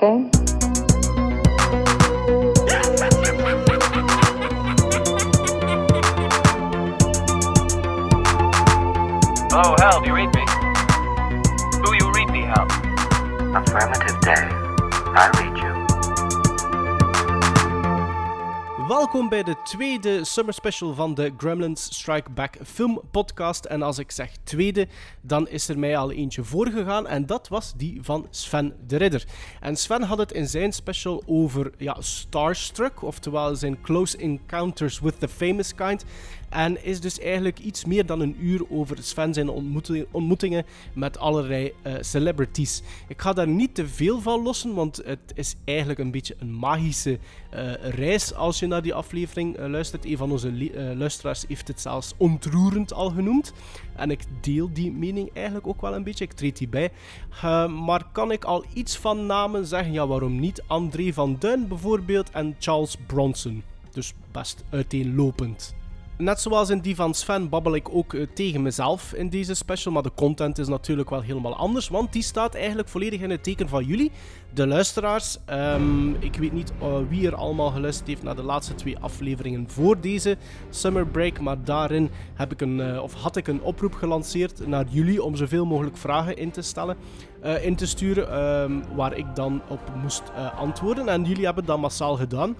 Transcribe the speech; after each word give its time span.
that 0.00 0.47
de 19.44 19.56
tweede 19.64 20.24
summer 20.24 20.54
special 20.54 20.94
van 20.94 21.14
de 21.14 21.32
Gremlins 21.36 21.84
Strike 21.84 22.30
Back 22.30 22.56
film 22.64 23.00
podcast. 23.10 23.64
En 23.64 23.82
als 23.82 23.98
ik 23.98 24.10
zeg 24.10 24.30
tweede, 24.44 24.86
dan 25.20 25.48
is 25.48 25.68
er 25.68 25.78
mij 25.78 25.96
al 25.96 26.12
eentje 26.12 26.44
voorgegaan 26.44 27.06
en 27.06 27.26
dat 27.26 27.48
was 27.48 27.72
die 27.76 27.98
van 28.02 28.26
Sven 28.30 28.74
de 28.86 28.96
Ridder. 28.96 29.24
En 29.60 29.76
Sven 29.76 30.02
had 30.02 30.18
het 30.18 30.32
in 30.32 30.48
zijn 30.48 30.72
special 30.72 31.22
over 31.26 31.70
ja, 31.76 31.96
Starstruck, 31.98 33.02
oftewel 33.02 33.56
zijn 33.56 33.80
Close 33.80 34.16
Encounters 34.16 35.00
with 35.00 35.20
the 35.20 35.28
Famous 35.28 35.74
Kind. 35.74 36.04
En 36.48 36.84
is 36.84 37.00
dus 37.00 37.18
eigenlijk 37.18 37.58
iets 37.58 37.84
meer 37.84 38.06
dan 38.06 38.20
een 38.20 38.36
uur 38.40 38.70
over 38.70 38.96
Sven 39.00 39.34
zijn 39.34 39.48
ontmoetingen 40.10 40.66
met 40.92 41.18
allerlei 41.18 41.72
uh, 41.86 41.92
celebrities. 42.00 42.82
Ik 43.08 43.20
ga 43.20 43.32
daar 43.32 43.48
niet 43.48 43.74
te 43.74 43.88
veel 43.88 44.20
van 44.20 44.42
lossen, 44.42 44.74
want 44.74 45.00
het 45.04 45.32
is 45.34 45.54
eigenlijk 45.64 45.98
een 45.98 46.10
beetje 46.10 46.36
een 46.38 46.54
magische 46.54 47.18
uh, 47.54 47.72
reis 47.74 48.34
als 48.34 48.58
je 48.58 48.66
naar 48.66 48.82
die 48.82 48.94
aflevering 48.94 49.27
uh, 49.36 49.66
luistert. 49.66 50.04
Een 50.04 50.16
van 50.16 50.30
onze 50.30 50.70
luisteraars 50.96 51.44
heeft 51.48 51.68
het 51.68 51.80
zelfs 51.80 52.14
ontroerend 52.16 52.92
al 52.92 53.10
genoemd. 53.10 53.52
En 53.96 54.10
ik 54.10 54.20
deel 54.40 54.70
die 54.72 54.92
mening 54.92 55.30
eigenlijk 55.32 55.66
ook 55.66 55.80
wel 55.80 55.94
een 55.94 56.02
beetje. 56.02 56.24
Ik 56.24 56.32
treed 56.32 56.58
die 56.58 56.68
bij. 56.68 56.90
maar 57.68 58.04
kan 58.12 58.32
ik 58.32 58.44
al 58.44 58.64
iets 58.72 58.96
van 58.96 59.26
namen 59.26 59.66
zeggen? 59.66 59.92
Ja, 59.92 60.06
waarom 60.06 60.40
niet? 60.40 60.62
André 60.66 61.12
van 61.12 61.36
Duin 61.38 61.68
bijvoorbeeld 61.68 62.30
en 62.30 62.56
Charles 62.58 62.96
Bronson. 63.06 63.62
Dus 63.92 64.14
best 64.32 64.64
uiteenlopend. 64.70 65.76
Net 66.18 66.40
zoals 66.40 66.70
in 66.70 66.78
die 66.78 66.94
van 66.94 67.14
Sven 67.14 67.48
babbel 67.48 67.74
ik 67.74 67.94
ook 67.94 68.12
uh, 68.12 68.26
tegen 68.34 68.62
mezelf 68.62 69.12
in 69.12 69.28
deze 69.28 69.54
special, 69.54 69.92
maar 69.92 70.02
de 70.02 70.12
content 70.14 70.58
is 70.58 70.68
natuurlijk 70.68 71.10
wel 71.10 71.20
helemaal 71.20 71.56
anders, 71.56 71.88
want 71.88 72.12
die 72.12 72.22
staat 72.22 72.54
eigenlijk 72.54 72.88
volledig 72.88 73.20
in 73.20 73.30
het 73.30 73.42
teken 73.42 73.68
van 73.68 73.84
jullie, 73.84 74.10
de 74.54 74.66
luisteraars. 74.66 75.38
Um, 75.50 76.14
ik 76.14 76.36
weet 76.36 76.52
niet 76.52 76.72
uh, 76.82 76.96
wie 77.08 77.26
er 77.26 77.34
allemaal 77.34 77.70
geluisterd 77.70 78.08
heeft 78.08 78.22
naar 78.22 78.36
de 78.36 78.42
laatste 78.42 78.74
twee 78.74 78.98
afleveringen 78.98 79.70
voor 79.70 80.00
deze 80.00 80.36
summer 80.70 81.06
break, 81.06 81.40
maar 81.40 81.64
daarin 81.64 82.10
heb 82.34 82.52
ik 82.52 82.60
een, 82.60 82.78
uh, 82.78 83.02
of 83.02 83.14
had 83.14 83.36
ik 83.36 83.48
een 83.48 83.62
oproep 83.62 83.94
gelanceerd 83.94 84.66
naar 84.66 84.84
jullie 84.88 85.22
om 85.22 85.36
zoveel 85.36 85.66
mogelijk 85.66 85.96
vragen 85.96 86.36
in 86.36 86.50
te 86.50 86.62
stellen, 86.62 86.96
in 87.62 87.76
te 87.76 87.86
sturen, 87.86 88.42
um, 88.62 88.82
waar 88.94 89.16
ik 89.16 89.26
dan 89.34 89.62
op 89.68 89.80
moest 90.02 90.22
antwoorden. 90.56 91.08
En 91.08 91.24
jullie 91.24 91.44
hebben 91.44 91.64
dat 91.64 91.78
massaal 91.78 92.16
gedaan. 92.16 92.56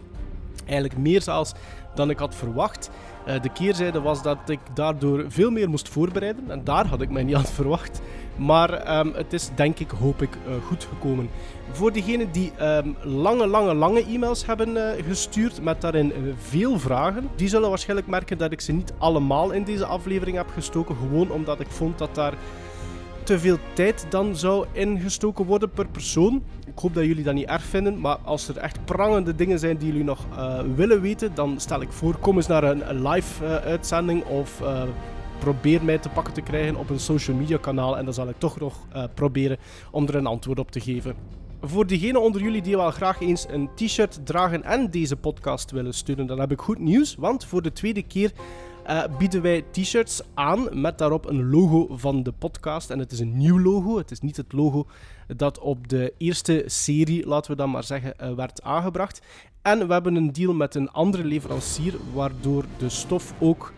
Eigenlijk 0.66 0.98
meer 0.98 1.22
zelfs 1.22 1.52
dan 1.94 2.10
ik 2.10 2.18
had 2.18 2.34
verwacht. 2.34 2.90
Uh, 3.28 3.40
de 3.40 3.48
keerzijde 3.48 4.00
was 4.00 4.22
dat 4.22 4.38
ik 4.46 4.58
daardoor 4.74 5.24
veel 5.28 5.50
meer 5.50 5.68
moest 5.68 5.88
voorbereiden. 5.88 6.44
En 6.50 6.64
daar 6.64 6.86
had 6.86 7.00
ik 7.00 7.10
mij 7.10 7.22
niet 7.22 7.34
aan 7.40 7.44
verwacht. 7.44 8.00
Maar 8.36 8.98
um, 8.98 9.12
het 9.14 9.32
is 9.32 9.50
denk 9.54 9.78
ik, 9.78 9.90
hoop 9.90 10.22
ik, 10.22 10.34
uh, 10.34 10.54
goed 10.66 10.84
gekomen. 10.84 11.28
Voor 11.70 11.92
degenen 11.92 12.32
die 12.32 12.52
um, 12.62 12.96
lange, 13.02 13.46
lange, 13.46 13.74
lange 13.74 14.04
e-mails 14.04 14.46
hebben 14.46 14.76
uh, 14.76 14.90
gestuurd 15.06 15.62
met 15.62 15.80
daarin 15.80 16.12
veel 16.38 16.78
vragen, 16.78 17.28
die 17.36 17.48
zullen 17.48 17.68
waarschijnlijk 17.68 18.08
merken 18.08 18.38
dat 18.38 18.52
ik 18.52 18.60
ze 18.60 18.72
niet 18.72 18.92
allemaal 18.98 19.50
in 19.50 19.64
deze 19.64 19.84
aflevering 19.84 20.36
heb 20.36 20.48
gestoken. 20.48 20.96
Gewoon 20.96 21.30
omdat 21.30 21.60
ik 21.60 21.70
vond 21.70 21.98
dat 21.98 22.14
daar 22.14 22.34
te 23.22 23.38
veel 23.38 23.58
tijd 23.72 24.06
dan 24.08 24.36
zou 24.36 24.66
ingestoken 24.72 25.44
worden 25.44 25.70
per 25.70 25.88
persoon. 25.88 26.42
Ik 26.78 26.84
hoop 26.84 26.94
dat 26.94 27.04
jullie 27.04 27.24
dat 27.24 27.34
niet 27.34 27.48
erg 27.48 27.62
vinden, 27.62 28.00
maar 28.00 28.16
als 28.24 28.48
er 28.48 28.56
echt 28.56 28.84
prangende 28.84 29.34
dingen 29.34 29.58
zijn 29.58 29.76
die 29.76 29.88
jullie 29.88 30.04
nog 30.04 30.26
uh, 30.32 30.60
willen 30.74 31.00
weten, 31.00 31.34
dan 31.34 31.60
stel 31.60 31.80
ik 31.80 31.92
voor, 31.92 32.18
kom 32.18 32.36
eens 32.36 32.46
naar 32.46 32.64
een, 32.64 33.08
live 33.08 33.44
uh, 33.44 33.54
uitzending 33.54 34.24
of 34.24 34.60
uh, 34.60 34.82
probeer 35.38 35.84
mij 35.84 35.98
te 35.98 36.08
pakken 36.08 36.34
te 36.34 36.40
krijgen 36.40 36.76
op 36.76 36.90
een 36.90 37.00
social 37.00 37.36
media 37.36 37.58
kanaal 37.60 37.98
en 37.98 38.04
dan 38.04 38.14
zal 38.14 38.28
ik 38.28 38.38
toch 38.38 38.60
nog 38.60 38.86
proberen 39.14 39.56
om 39.90 40.06
er 40.06 40.14
een 40.14 40.26
antwoord 40.26 40.58
op 40.58 40.70
te 40.70 40.80
geven. 40.80 41.14
Voor 41.62 41.86
diegenen 41.86 42.22
onder 42.22 42.42
jullie 42.42 42.62
die 42.62 42.76
wel 42.76 42.90
graag 42.90 43.20
eens 43.20 43.46
een 43.48 43.68
t-shirt 43.74 44.20
dragen 44.24 44.64
en 44.64 44.90
deze 44.90 45.16
podcast 45.16 45.70
willen 45.70 45.94
steunen, 45.94 46.26
dan 46.26 46.40
heb 46.40 46.52
ik 46.52 46.60
goed 46.60 46.78
nieuws, 46.78 47.14
want 47.14 47.44
voor 47.44 47.62
de 47.62 47.72
tweede 47.72 48.02
keer 48.02 48.32
uh, 48.88 49.04
bieden 49.18 49.42
wij 49.42 49.64
t-shirts 49.70 50.20
aan 50.34 50.80
met 50.80 50.98
daarop 50.98 51.28
een 51.28 51.50
logo 51.50 51.96
van 51.96 52.22
de 52.22 52.32
podcast. 52.32 52.90
En 52.90 52.98
het 52.98 53.12
is 53.12 53.20
een 53.20 53.36
nieuw 53.36 53.60
logo. 53.60 53.98
Het 53.98 54.10
is 54.10 54.20
niet 54.20 54.36
het 54.36 54.52
logo 54.52 54.86
dat 55.36 55.58
op 55.58 55.88
de 55.88 56.14
eerste 56.18 56.62
serie, 56.66 57.26
laten 57.26 57.50
we 57.50 57.56
dan 57.56 57.70
maar 57.70 57.84
zeggen, 57.84 58.14
uh, 58.22 58.32
werd 58.32 58.62
aangebracht. 58.62 59.20
En 59.62 59.86
we 59.86 59.92
hebben 59.92 60.14
een 60.14 60.32
deal 60.32 60.54
met 60.54 60.74
een 60.74 60.90
andere 60.90 61.24
leverancier, 61.24 61.94
waardoor 62.14 62.64
de 62.78 62.88
stof 62.88 63.34
ook 63.38 63.72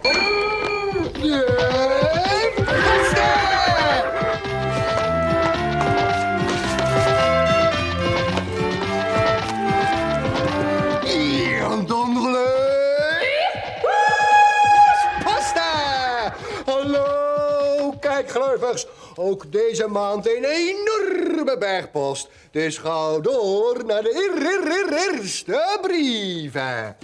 Ook 19.14 19.52
deze 19.52 19.86
maand 19.88 20.26
een 20.26 20.44
enorme 20.44 21.56
bergpost. 21.58 22.28
Dus 22.50 22.78
ga 22.78 23.18
door 23.18 23.82
naar 23.86 24.02
de 24.02 25.18
eerste 25.18 25.78
brieven. 25.82 26.96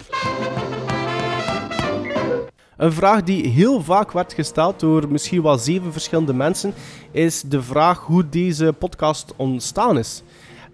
Een 2.77 2.93
vraag 2.93 3.23
die 3.23 3.47
heel 3.47 3.81
vaak 3.81 4.11
werd 4.11 4.33
gesteld 4.33 4.79
door 4.79 5.11
misschien 5.11 5.41
wel 5.41 5.57
zeven 5.57 5.91
verschillende 5.91 6.33
mensen, 6.33 6.73
is 7.11 7.41
de 7.41 7.61
vraag 7.61 7.99
hoe 7.99 8.29
deze 8.29 8.73
podcast 8.79 9.33
ontstaan 9.35 9.97
is. 9.97 10.23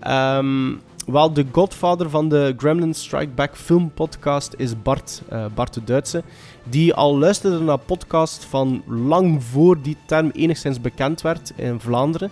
Um, 0.07 0.81
wel, 1.05 1.33
de 1.33 1.45
godfather 1.51 2.09
van 2.09 2.29
de 2.29 2.53
Gremlin 2.57 2.93
Strike 2.93 3.31
Back 3.35 3.57
film 3.57 3.91
podcast 3.93 4.53
is 4.57 4.81
Bart, 4.81 5.21
uh, 5.33 5.45
Bart 5.55 5.73
de 5.73 5.83
Duitse 5.83 6.23
die 6.63 6.93
al 6.93 7.17
luisterde 7.17 7.59
naar 7.59 7.77
podcast 7.77 8.45
van 8.45 8.83
lang 8.87 9.43
voor 9.43 9.81
die 9.81 9.97
term 10.05 10.29
enigszins 10.29 10.81
bekend 10.81 11.21
werd 11.21 11.53
in 11.55 11.79
Vlaanderen. 11.79 12.29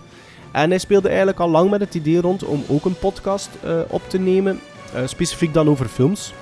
En 0.52 0.70
hij 0.70 0.78
speelde 0.78 1.08
eigenlijk 1.08 1.40
al 1.40 1.48
lang 1.48 1.70
met 1.70 1.80
het 1.80 1.94
idee 1.94 2.20
rond 2.20 2.44
om 2.44 2.62
ook 2.68 2.84
een 2.84 2.98
podcast 2.98 3.50
uh, 3.64 3.78
op 3.88 4.02
te 4.08 4.18
nemen, 4.18 4.60
uh, 4.94 5.06
specifiek 5.06 5.54
dan 5.54 5.68
over 5.68 5.86
films. 5.86 6.32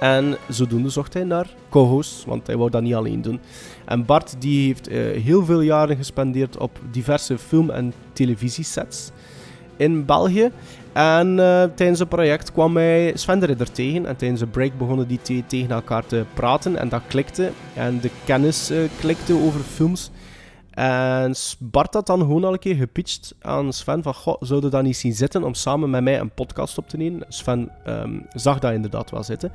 En 0.00 0.36
zodoende 0.48 0.88
zocht 0.88 1.14
hij 1.14 1.24
naar 1.24 1.48
co-hosts, 1.68 2.24
want 2.24 2.46
hij 2.46 2.56
wou 2.56 2.70
dat 2.70 2.82
niet 2.82 2.94
alleen 2.94 3.22
doen. 3.22 3.40
En 3.84 4.04
Bart 4.04 4.36
die 4.38 4.66
heeft 4.66 4.88
heel 5.22 5.44
veel 5.44 5.60
jaren 5.60 5.96
gespendeerd 5.96 6.56
op 6.56 6.78
diverse 6.90 7.38
film- 7.38 7.70
en 7.70 7.92
televisiesets 8.12 9.10
in 9.76 10.04
België. 10.04 10.50
En 10.94 11.28
uh, 11.28 11.62
tijdens 11.62 11.98
het 11.98 12.08
project 12.08 12.52
kwam 12.52 12.76
hij 12.76 13.12
Sven 13.14 13.38
de 13.38 13.46
Ridder 13.46 13.72
tegen. 13.72 14.06
En 14.06 14.16
tijdens 14.16 14.40
de 14.40 14.46
break 14.46 14.78
begonnen 14.78 15.08
die 15.08 15.22
twee 15.22 15.44
tegen 15.46 15.70
elkaar 15.70 16.06
te 16.06 16.24
praten. 16.34 16.76
En 16.76 16.88
dat 16.88 17.02
klikte. 17.06 17.50
En 17.74 18.00
de 18.00 18.10
kennis 18.24 18.70
uh, 18.70 18.88
klikte 18.98 19.34
over 19.34 19.60
films. 19.60 20.10
En 20.70 21.34
Bart 21.58 21.94
had 21.94 22.06
dan 22.06 22.20
gewoon 22.20 22.44
al 22.44 22.52
een 22.52 22.58
keer 22.58 22.74
gepitcht 22.74 23.34
aan 23.40 23.72
Sven 23.72 24.02
van... 24.02 24.14
Goh, 24.14 24.36
zouden 24.40 24.70
dat 24.70 24.82
niet 24.82 24.96
zien 24.96 25.12
zitten 25.12 25.44
om 25.44 25.54
samen 25.54 25.90
met 25.90 26.02
mij 26.02 26.20
een 26.20 26.30
podcast 26.30 26.78
op 26.78 26.88
te 26.88 26.96
nemen? 26.96 27.24
Sven 27.28 27.70
um, 27.86 28.26
zag 28.32 28.58
dat 28.58 28.72
inderdaad 28.72 29.10
wel 29.10 29.22
zitten. 29.22 29.52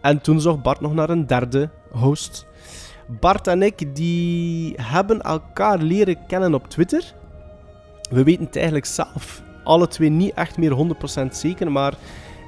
En 0.00 0.20
toen 0.20 0.40
zocht 0.40 0.62
Bart 0.62 0.80
nog 0.80 0.94
naar 0.94 1.10
een 1.10 1.26
derde 1.26 1.70
host. 1.90 2.46
Bart 3.20 3.46
en 3.46 3.62
ik 3.62 3.96
die 3.96 4.74
hebben 4.76 5.20
elkaar 5.20 5.78
leren 5.78 6.26
kennen 6.26 6.54
op 6.54 6.68
Twitter. 6.68 7.14
We 8.10 8.22
weten 8.22 8.44
het 8.44 8.56
eigenlijk 8.56 8.86
zelf 8.86 9.42
alle 9.68 9.88
twee 9.88 10.08
niet 10.08 10.34
echt 10.34 10.58
meer 10.58 10.76
100% 11.26 11.26
zeker, 11.30 11.72
maar 11.72 11.94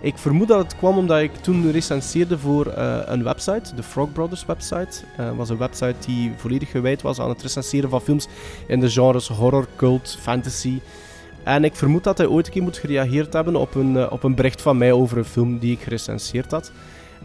Ik 0.02 0.18
vermoed 0.18 0.48
dat 0.48 0.58
het 0.58 0.76
kwam 0.76 0.98
omdat 0.98 1.20
ik 1.20 1.34
toen 1.34 1.70
recenseerde 1.70 2.38
voor 2.38 2.66
eh, 2.66 2.98
een 3.04 3.22
website, 3.22 3.74
de 3.74 3.82
Frog 3.82 4.12
Brothers 4.12 4.44
website. 4.46 5.00
Dat 5.16 5.36
was 5.36 5.48
een 5.48 5.56
website 5.56 5.94
die 6.06 6.32
volledig 6.36 6.70
gewijd 6.70 7.02
was 7.02 7.18
aan 7.18 7.28
het 7.28 7.42
recenseren 7.42 7.90
van 7.90 8.00
films 8.00 8.28
in 8.66 8.80
de 8.80 8.90
genres 8.90 9.28
horror, 9.28 9.66
cult, 9.76 10.18
fantasy. 10.20 10.80
En 11.44 11.64
ik 11.64 11.74
vermoed 11.74 12.04
dat 12.04 12.18
hij 12.18 12.26
ooit 12.26 12.46
een 12.46 12.52
keer 12.52 12.62
moet 12.62 12.78
gereageerd 12.78 13.32
hebben 13.32 13.56
op 13.56 13.74
een, 13.74 13.96
eh, 13.96 14.12
op 14.12 14.22
een 14.22 14.34
bericht 14.34 14.62
van 14.62 14.78
mij 14.78 14.92
over 14.92 15.18
een 15.18 15.24
film 15.24 15.58
die 15.58 15.72
ik 15.72 15.80
gerecenseerd 15.80 16.50
had. 16.50 16.72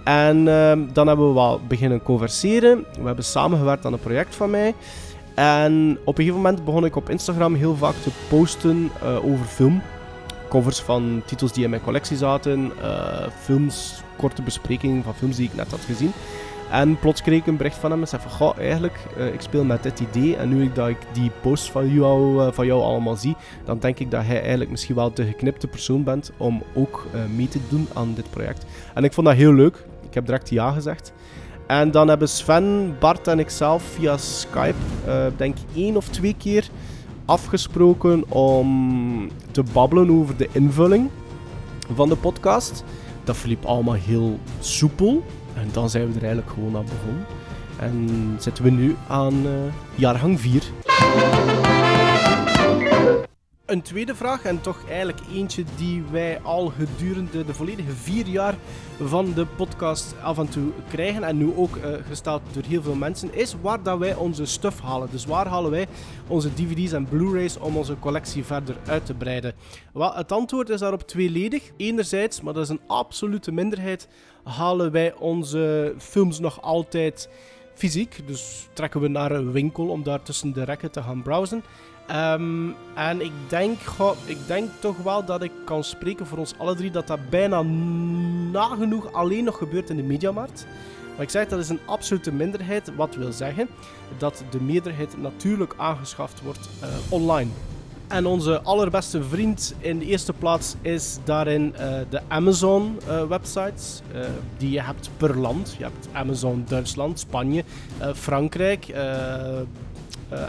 En 0.03 0.47
ehm, 0.47 0.79
dan 0.93 1.07
hebben 1.07 1.27
we 1.27 1.33
wel 1.33 1.61
beginnen 1.67 2.03
converseren. 2.03 2.85
We 2.99 3.05
hebben 3.05 3.25
samengewerkt 3.25 3.85
aan 3.85 3.93
een 3.93 3.99
project 3.99 4.35
van 4.35 4.49
mij. 4.49 4.73
En 5.35 5.97
op 6.03 6.17
een 6.17 6.23
gegeven 6.23 6.41
moment 6.41 6.65
begon 6.65 6.85
ik 6.85 6.95
op 6.95 7.09
Instagram 7.09 7.55
heel 7.55 7.75
vaak 7.75 7.95
te 7.95 8.09
posten 8.29 8.89
eh, 9.01 9.25
over 9.25 9.45
film. 9.45 9.81
Covers 10.49 10.79
van 10.79 11.21
titels 11.25 11.53
die 11.53 11.63
in 11.63 11.69
mijn 11.69 11.81
collectie 11.81 12.17
zaten, 12.17 12.71
eh, 12.81 13.27
films, 13.41 14.01
korte 14.17 14.41
besprekingen 14.41 15.03
van 15.03 15.15
films 15.15 15.35
die 15.35 15.49
ik 15.49 15.55
net 15.55 15.71
had 15.71 15.79
gezien. 15.79 16.11
En 16.71 16.99
plots 16.99 17.21
kreeg 17.21 17.39
ik 17.39 17.47
een 17.47 17.57
bericht 17.57 17.77
van 17.77 17.91
hem 17.91 18.01
en 18.01 18.07
zei 18.07 18.21
van, 18.21 18.31
goh, 18.31 18.57
eigenlijk, 18.57 18.99
uh, 19.17 19.33
ik 19.33 19.41
speel 19.41 19.63
met 19.63 19.83
dit 19.83 19.99
idee 19.99 20.35
en 20.35 20.49
nu 20.49 20.63
ik, 20.63 20.75
dat 20.75 20.87
ik 20.87 20.97
die 21.11 21.31
posts 21.41 21.71
van 21.71 21.93
jou, 21.93 22.53
van 22.53 22.65
jou 22.65 22.81
allemaal 22.81 23.15
zie, 23.15 23.35
dan 23.65 23.79
denk 23.79 23.99
ik 23.99 24.11
dat 24.11 24.25
hij 24.25 24.39
eigenlijk 24.39 24.69
misschien 24.69 24.95
wel 24.95 25.13
de 25.13 25.25
geknipte 25.25 25.67
persoon 25.67 26.03
bent 26.03 26.31
om 26.37 26.63
ook 26.73 27.05
mee 27.35 27.47
te 27.47 27.59
doen 27.69 27.87
aan 27.93 28.13
dit 28.13 28.29
project. 28.29 28.65
En 28.93 29.03
ik 29.03 29.13
vond 29.13 29.27
dat 29.27 29.35
heel 29.35 29.53
leuk. 29.53 29.85
Ik 30.07 30.13
heb 30.13 30.25
direct 30.25 30.49
ja 30.49 30.71
gezegd. 30.71 31.13
En 31.67 31.91
dan 31.91 32.07
hebben 32.07 32.29
Sven, 32.29 32.95
Bart 32.99 33.27
en 33.27 33.39
ikzelf 33.39 33.83
via 33.83 34.17
Skype, 34.17 34.75
denk 35.37 35.55
ik 35.57 35.65
één 35.75 35.97
of 35.97 36.07
twee 36.07 36.35
keer 36.37 36.69
afgesproken 37.25 38.31
om 38.31 39.29
te 39.51 39.63
babbelen 39.73 40.09
over 40.09 40.37
de 40.37 40.49
invulling 40.51 41.09
van 41.93 42.09
de 42.09 42.15
podcast. 42.15 42.83
Dat 43.23 43.37
verliep 43.37 43.65
allemaal 43.65 43.93
heel 43.93 44.39
soepel. 44.59 45.23
En 45.53 45.69
dan 45.71 45.89
zijn 45.89 46.07
we 46.07 46.13
er 46.13 46.23
eigenlijk 46.23 46.53
gewoon 46.53 46.77
aan 46.77 46.85
begonnen. 46.85 47.25
En 47.79 48.35
zitten 48.39 48.63
we 48.63 48.69
nu 48.69 48.95
aan 49.07 49.33
uh, 49.33 49.51
jaargang 49.95 50.39
4. 50.39 50.63
Een 53.65 53.81
tweede 53.81 54.15
vraag, 54.15 54.43
en 54.43 54.61
toch 54.61 54.89
eigenlijk 54.89 55.19
eentje 55.33 55.63
die 55.77 56.03
wij 56.11 56.41
al 56.41 56.67
gedurende 56.77 57.45
de 57.45 57.53
volledige 57.53 57.91
vier 57.91 58.27
jaar 58.27 58.55
van 59.01 59.33
de 59.33 59.45
podcast 59.45 60.15
af 60.23 60.37
en 60.37 60.49
toe 60.49 60.71
krijgen, 60.89 61.23
en 61.23 61.37
nu 61.37 61.53
ook 61.55 61.75
uh, 61.75 61.83
gesteld 62.07 62.41
door 62.51 62.63
heel 62.67 62.81
veel 62.81 62.95
mensen, 62.95 63.33
is 63.33 63.55
waar 63.61 63.83
dat 63.83 63.97
wij 63.97 64.15
onze 64.15 64.45
stuff 64.45 64.81
halen. 64.81 65.07
Dus 65.11 65.25
waar 65.25 65.47
halen 65.47 65.71
wij 65.71 65.87
onze 66.27 66.53
DVD's 66.53 66.91
en 66.91 67.05
Blu-rays 67.05 67.57
om 67.57 67.77
onze 67.77 67.99
collectie 67.99 68.43
verder 68.43 68.75
uit 68.85 69.05
te 69.05 69.13
breiden? 69.13 69.53
Wel, 69.93 70.13
het 70.13 70.31
antwoord 70.31 70.69
is 70.69 70.79
daarop 70.79 71.07
tweeledig. 71.07 71.71
Enerzijds, 71.77 72.41
maar 72.41 72.53
dat 72.53 72.63
is 72.63 72.69
een 72.69 72.87
absolute 72.87 73.51
minderheid, 73.51 74.07
halen 74.43 74.91
wij 74.91 75.13
onze 75.13 75.93
films 75.97 76.39
nog 76.39 76.61
altijd 76.61 77.29
fysiek. 77.73 78.27
Dus 78.27 78.67
trekken 78.73 79.01
we 79.01 79.07
naar 79.07 79.31
een 79.31 79.51
winkel 79.51 79.87
om 79.87 80.03
daar 80.03 80.21
tussen 80.21 80.53
de 80.53 80.63
rekken 80.63 80.91
te 80.91 81.01
gaan 81.01 81.21
browsen. 81.21 81.63
Um, 82.11 82.75
en 82.93 83.21
ik 83.21 83.31
denk, 83.47 83.79
ik 84.25 84.37
denk 84.47 84.69
toch 84.79 84.97
wel 84.97 85.25
dat 85.25 85.43
ik 85.43 85.51
kan 85.65 85.83
spreken 85.83 86.25
voor 86.25 86.37
ons 86.37 86.53
alle 86.57 86.75
drie 86.75 86.91
dat 86.91 87.07
dat 87.07 87.29
bijna 87.29 87.61
nagenoeg 88.51 89.13
alleen 89.13 89.43
nog 89.43 89.57
gebeurt 89.57 89.89
in 89.89 89.95
de 89.95 90.03
mediamarkt. 90.03 90.65
Maar 91.15 91.23
ik 91.23 91.29
zeg 91.29 91.47
dat 91.47 91.59
is 91.59 91.69
een 91.69 91.79
absolute 91.85 92.31
minderheid, 92.31 92.95
wat 92.95 93.15
wil 93.15 93.31
zeggen 93.31 93.67
dat 94.17 94.43
de 94.49 94.61
meerderheid 94.61 95.21
natuurlijk 95.21 95.73
aangeschaft 95.77 96.41
wordt 96.41 96.69
uh, 96.83 96.87
online. 97.09 97.49
En 98.07 98.25
onze 98.25 98.61
allerbeste 98.61 99.23
vriend 99.23 99.75
in 99.79 99.99
de 99.99 100.05
eerste 100.05 100.33
plaats 100.33 100.75
is 100.81 101.17
daarin 101.23 101.75
uh, 101.79 101.97
de 102.09 102.21
Amazon-websites. 102.27 104.01
Uh, 104.15 104.25
die 104.57 104.69
je 104.69 104.81
hebt 104.81 105.09
per 105.17 105.37
land. 105.37 105.75
Je 105.77 105.83
hebt 105.83 106.07
Amazon 106.11 106.63
Duitsland, 106.67 107.19
Spanje, 107.19 107.63
Frankrijk. 108.13 108.85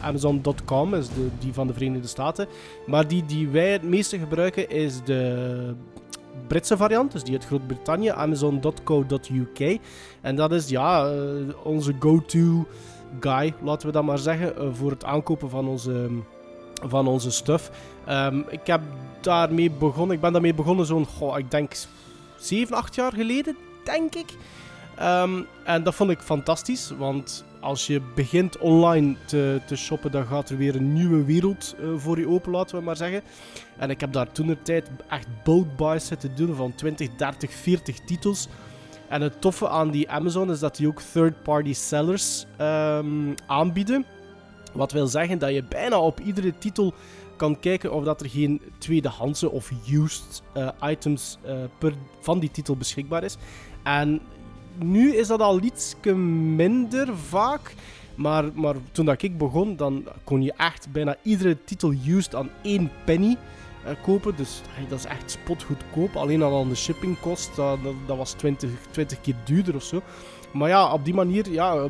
Amazon.com 0.02 0.94
is 0.94 1.08
de, 1.08 1.28
die 1.38 1.52
van 1.52 1.66
de 1.66 1.72
Verenigde 1.72 2.08
Staten. 2.08 2.46
Maar 2.86 3.08
die 3.08 3.24
die 3.24 3.48
wij 3.48 3.72
het 3.72 3.82
meeste 3.82 4.18
gebruiken 4.18 4.70
is 4.70 5.04
de 5.04 5.74
Britse 6.46 6.76
variant, 6.76 7.12
dus 7.12 7.22
die 7.22 7.34
uit 7.34 7.46
Groot-Brittannië, 7.46 8.08
Amazon.co.uk. 8.08 9.78
En 10.20 10.36
dat 10.36 10.52
is 10.52 10.68
ja, 10.68 11.10
onze 11.62 11.94
go-to 11.98 12.66
guy, 13.20 13.54
laten 13.62 13.86
we 13.86 13.92
dat 13.92 14.04
maar 14.04 14.18
zeggen, 14.18 14.76
voor 14.76 14.90
het 14.90 15.04
aankopen 15.04 15.50
van 15.50 15.68
onze 15.68 16.10
van 16.82 17.06
onze 17.06 17.30
stuff. 17.30 17.70
Um, 18.08 18.44
ik 18.48 18.66
heb 18.66 18.80
daarmee 19.20 19.70
begonnen. 19.70 20.16
Ik 20.16 20.22
ben 20.22 20.32
daarmee 20.32 20.54
begonnen 20.54 20.86
zo'n, 20.86 21.06
ik 21.36 21.50
denk 21.50 21.74
7, 22.36 22.76
8 22.76 22.94
jaar 22.94 23.12
geleden, 23.12 23.56
denk 23.84 24.14
ik. 24.14 24.34
Um, 25.02 25.46
en 25.64 25.82
dat 25.82 25.94
vond 25.94 26.10
ik 26.10 26.20
fantastisch, 26.20 26.92
want 26.98 27.44
als 27.66 27.86
je 27.86 28.00
begint 28.14 28.58
online 28.58 29.14
te, 29.24 29.60
te 29.66 29.76
shoppen, 29.76 30.10
dan 30.10 30.26
gaat 30.26 30.50
er 30.50 30.56
weer 30.56 30.76
een 30.76 30.92
nieuwe 30.92 31.24
wereld 31.24 31.76
uh, 31.80 31.88
voor 31.96 32.18
je 32.18 32.28
open, 32.28 32.52
laten 32.52 32.78
we 32.78 32.84
maar 32.84 32.96
zeggen. 32.96 33.22
En 33.76 33.90
ik 33.90 34.00
heb 34.00 34.12
daar 34.12 34.32
toen 34.32 34.46
de 34.46 34.62
tijd 34.62 34.90
echt 35.08 35.26
bulk 35.44 35.76
buys 35.76 36.06
zitten 36.06 36.36
doen 36.36 36.54
van 36.54 36.74
20, 36.74 37.08
30, 37.16 37.52
40 37.52 37.98
titels. 37.98 38.48
En 39.08 39.20
het 39.20 39.40
toffe 39.40 39.68
aan 39.68 39.90
die 39.90 40.10
Amazon 40.10 40.50
is 40.50 40.58
dat 40.58 40.76
die 40.76 40.86
ook 40.86 41.00
third-party 41.00 41.72
sellers 41.72 42.46
um, 42.60 43.34
aanbieden. 43.46 44.04
Wat 44.72 44.92
wil 44.92 45.06
zeggen 45.06 45.38
dat 45.38 45.52
je 45.52 45.64
bijna 45.64 46.00
op 46.00 46.20
iedere 46.20 46.58
titel 46.58 46.94
kan 47.36 47.60
kijken 47.60 47.92
of 47.92 48.04
dat 48.04 48.20
er 48.20 48.28
geen 48.30 48.62
tweedehandse 48.78 49.50
of 49.50 49.70
used 49.90 50.42
uh, 50.56 50.68
items 50.82 51.38
uh, 51.46 51.52
per, 51.78 51.92
van 52.20 52.38
die 52.38 52.50
titel 52.50 52.76
beschikbaar 52.76 53.24
is. 53.24 53.36
En 53.82 54.20
nu 54.78 55.14
is 55.14 55.26
dat 55.26 55.40
al 55.40 55.62
iets 55.62 55.94
minder 56.56 57.16
vaak. 57.16 57.74
Maar, 58.14 58.44
maar 58.54 58.74
toen 58.92 59.04
dat 59.04 59.22
ik 59.22 59.38
begon, 59.38 59.76
dan 59.76 60.04
kon 60.24 60.42
je 60.42 60.52
echt 60.56 60.88
bijna 60.92 61.16
iedere 61.22 61.64
titel 61.64 61.94
used 62.06 62.34
aan 62.34 62.50
één 62.62 62.90
penny 63.04 63.36
uh, 63.86 63.90
kopen. 64.02 64.36
Dus 64.36 64.62
dat 64.88 64.98
is 64.98 65.04
echt 65.04 65.30
spotgoedkoop. 65.30 66.16
Alleen 66.16 66.42
al 66.42 66.60
aan 66.60 66.68
de 66.68 66.74
shippingkost, 66.74 67.56
dat, 67.56 67.82
dat, 67.82 67.94
dat 68.06 68.16
was 68.16 68.32
20, 68.32 68.70
20 68.90 69.20
keer 69.20 69.34
duurder 69.44 69.74
of 69.74 69.82
zo. 69.82 70.02
Maar 70.52 70.68
ja, 70.68 70.92
op 70.92 71.04
die 71.04 71.14
manier 71.14 71.50
ja, 71.50 71.88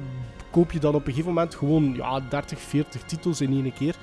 koop 0.50 0.72
je 0.72 0.78
dan 0.78 0.94
op 0.94 1.00
een 1.00 1.12
gegeven 1.12 1.32
moment 1.32 1.54
gewoon 1.54 1.94
ja, 1.94 2.20
30, 2.20 2.60
40 2.60 3.02
titels 3.02 3.40
in 3.40 3.52
één 3.52 3.72
keer. 3.72 3.96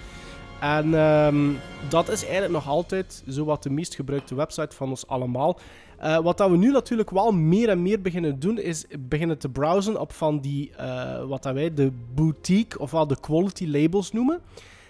En 0.59 0.93
um, 0.93 1.59
dat 1.89 2.09
is 2.09 2.23
eigenlijk 2.23 2.53
nog 2.53 2.67
altijd 2.67 3.23
zo 3.29 3.45
wat 3.45 3.63
de 3.63 3.69
meest 3.69 3.95
gebruikte 3.95 4.35
website 4.35 4.75
van 4.75 4.89
ons 4.89 5.07
allemaal. 5.07 5.59
Uh, 6.03 6.19
wat 6.19 6.38
dat 6.38 6.50
we 6.50 6.57
nu 6.57 6.72
natuurlijk 6.72 7.10
wel 7.10 7.31
meer 7.31 7.69
en 7.69 7.81
meer 7.81 8.01
beginnen 8.01 8.39
doen, 8.39 8.60
is 8.60 8.86
beginnen 9.00 9.38
te 9.38 9.50
browsen 9.50 10.00
op 10.00 10.13
van 10.13 10.39
die, 10.39 10.72
uh, 10.79 11.25
wat 11.25 11.43
wij 11.43 11.74
de 11.74 11.91
boutique, 12.15 12.79
ofwel 12.79 13.07
de 13.07 13.19
quality 13.19 13.67
labels 13.67 14.12
noemen. 14.12 14.41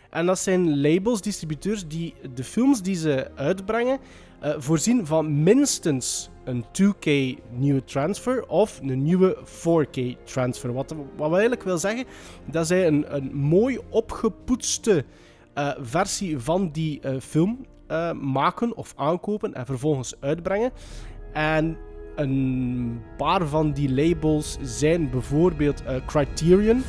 En 0.09 0.25
dat 0.25 0.39
zijn 0.39 0.81
labels, 0.81 1.21
distributeurs, 1.21 1.87
die 1.87 2.13
de 2.33 2.43
films 2.43 2.81
die 2.81 2.95
ze 2.95 3.31
uitbrengen, 3.35 3.99
uh, 4.43 4.53
voorzien 4.57 5.05
van 5.05 5.43
minstens 5.43 6.29
een 6.43 6.65
2K 6.71 7.37
nieuwe 7.49 7.83
transfer 7.83 8.47
of 8.47 8.79
een 8.81 9.03
nieuwe 9.03 9.37
4K 9.45 10.23
transfer. 10.23 10.73
Wat, 10.73 10.95
wat 11.17 11.31
eigenlijk 11.31 11.63
wil 11.63 11.77
zeggen 11.77 12.05
dat 12.45 12.67
zij 12.67 12.87
een, 12.87 13.15
een 13.15 13.35
mooi 13.35 13.79
opgepoetste 13.89 15.05
versie 15.81 16.39
van 16.39 16.69
die 16.71 17.01
film 17.19 17.65
maken 18.21 18.75
of 18.75 18.93
aankopen 18.95 19.53
en 19.53 19.65
vervolgens 19.65 20.13
uitbrengen. 20.19 20.71
En 21.33 21.77
een 22.15 23.01
paar 23.17 23.47
van 23.47 23.71
die 23.71 23.93
labels 23.93 24.57
zijn 24.61 25.09
bijvoorbeeld 25.09 25.83
Criterion. 26.05 26.83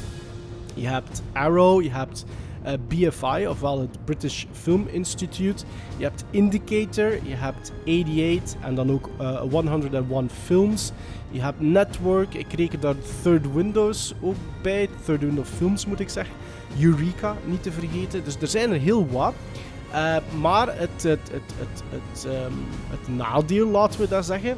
Je 0.75 0.87
hebt 0.87 1.23
Arrow, 1.33 1.83
je 1.83 1.91
hebt 1.91 2.25
eh, 2.65 2.73
BFI, 2.89 3.47
ofwel 3.47 3.81
het 3.81 4.05
British 4.05 4.45
Film 4.53 4.87
Institute. 4.93 5.65
Je 5.97 6.05
hebt 6.05 6.25
Indicator, 6.31 7.13
je 7.23 7.35
hebt 7.35 7.73
88 7.83 8.61
en 8.61 8.75
dan 8.75 8.91
ook 8.91 9.11
uh, 9.21 9.29
eh, 9.29 9.41
101 9.51 10.31
Films. 10.31 10.93
Je 11.31 11.41
hebt 11.41 11.61
Network, 11.61 12.35
ik 12.35 12.53
reken 12.53 12.81
daar 12.81 12.95
Third 13.23 13.53
Windows 13.55 14.15
ook 14.21 14.35
bij. 14.63 14.89
Third 15.05 15.21
Window 15.21 15.45
Films 15.45 15.87
moet 15.87 16.01
ik 16.01 16.09
zeggen. 16.09 16.35
Eureka, 16.81 17.37
niet 17.45 17.63
te 17.63 17.73
vergeten. 17.73 18.25
Dus 18.25 18.37
er 18.41 18.49
zijn 18.49 18.71
er 18.71 18.81
heel 18.81 19.09
wat. 19.09 19.35
Uh, 19.95 20.17
maar 20.41 20.79
het, 20.79 21.03
het, 21.03 21.31
het, 21.31 21.53
het, 21.59 21.83
het, 21.89 22.25
um, 22.25 22.53
het 22.89 23.09
nadeel, 23.09 23.69
laten 23.69 24.01
we 24.01 24.09
dat 24.09 24.25
zeggen, 24.25 24.57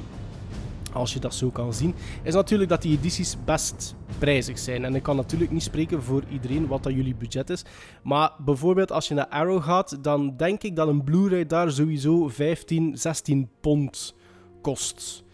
als 0.93 1.13
je 1.13 1.21
dat 1.21 1.35
zo 1.35 1.51
kan 1.51 1.75
zien, 1.75 1.95
is 2.23 2.35
natuurlijk 2.35 2.71
dat 2.71 2.83
die 2.83 2.99
edities 2.99 3.37
best 3.45 3.95
prijzig 4.19 4.59
zijn. 4.59 4.85
En 4.85 4.95
ik 4.95 5.03
kan 5.03 5.17
natuurlijk 5.17 5.51
niet 5.51 5.63
spreken 5.63 6.03
voor 6.03 6.23
iedereen 6.31 6.67
wat 6.67 6.83
dat 6.83 6.93
jullie 6.93 7.15
budget 7.15 7.51
is. 7.51 7.65
Maar 8.03 8.33
bijvoorbeeld 8.39 8.93
als 8.93 9.09
je 9.09 9.15
naar 9.15 9.29
Arrow 9.29 9.63
gaat, 9.63 10.05
dan 10.05 10.37
denk 10.37 10.63
ik 10.63 10.77
dat 10.77 10.89
een 10.89 11.05
Blu-ray 11.05 11.47
daar 11.47 11.71
sowieso 11.71 12.29
15, 12.29 12.97
16 12.99 13.49
pond 13.61 14.15
kost. 14.63 15.25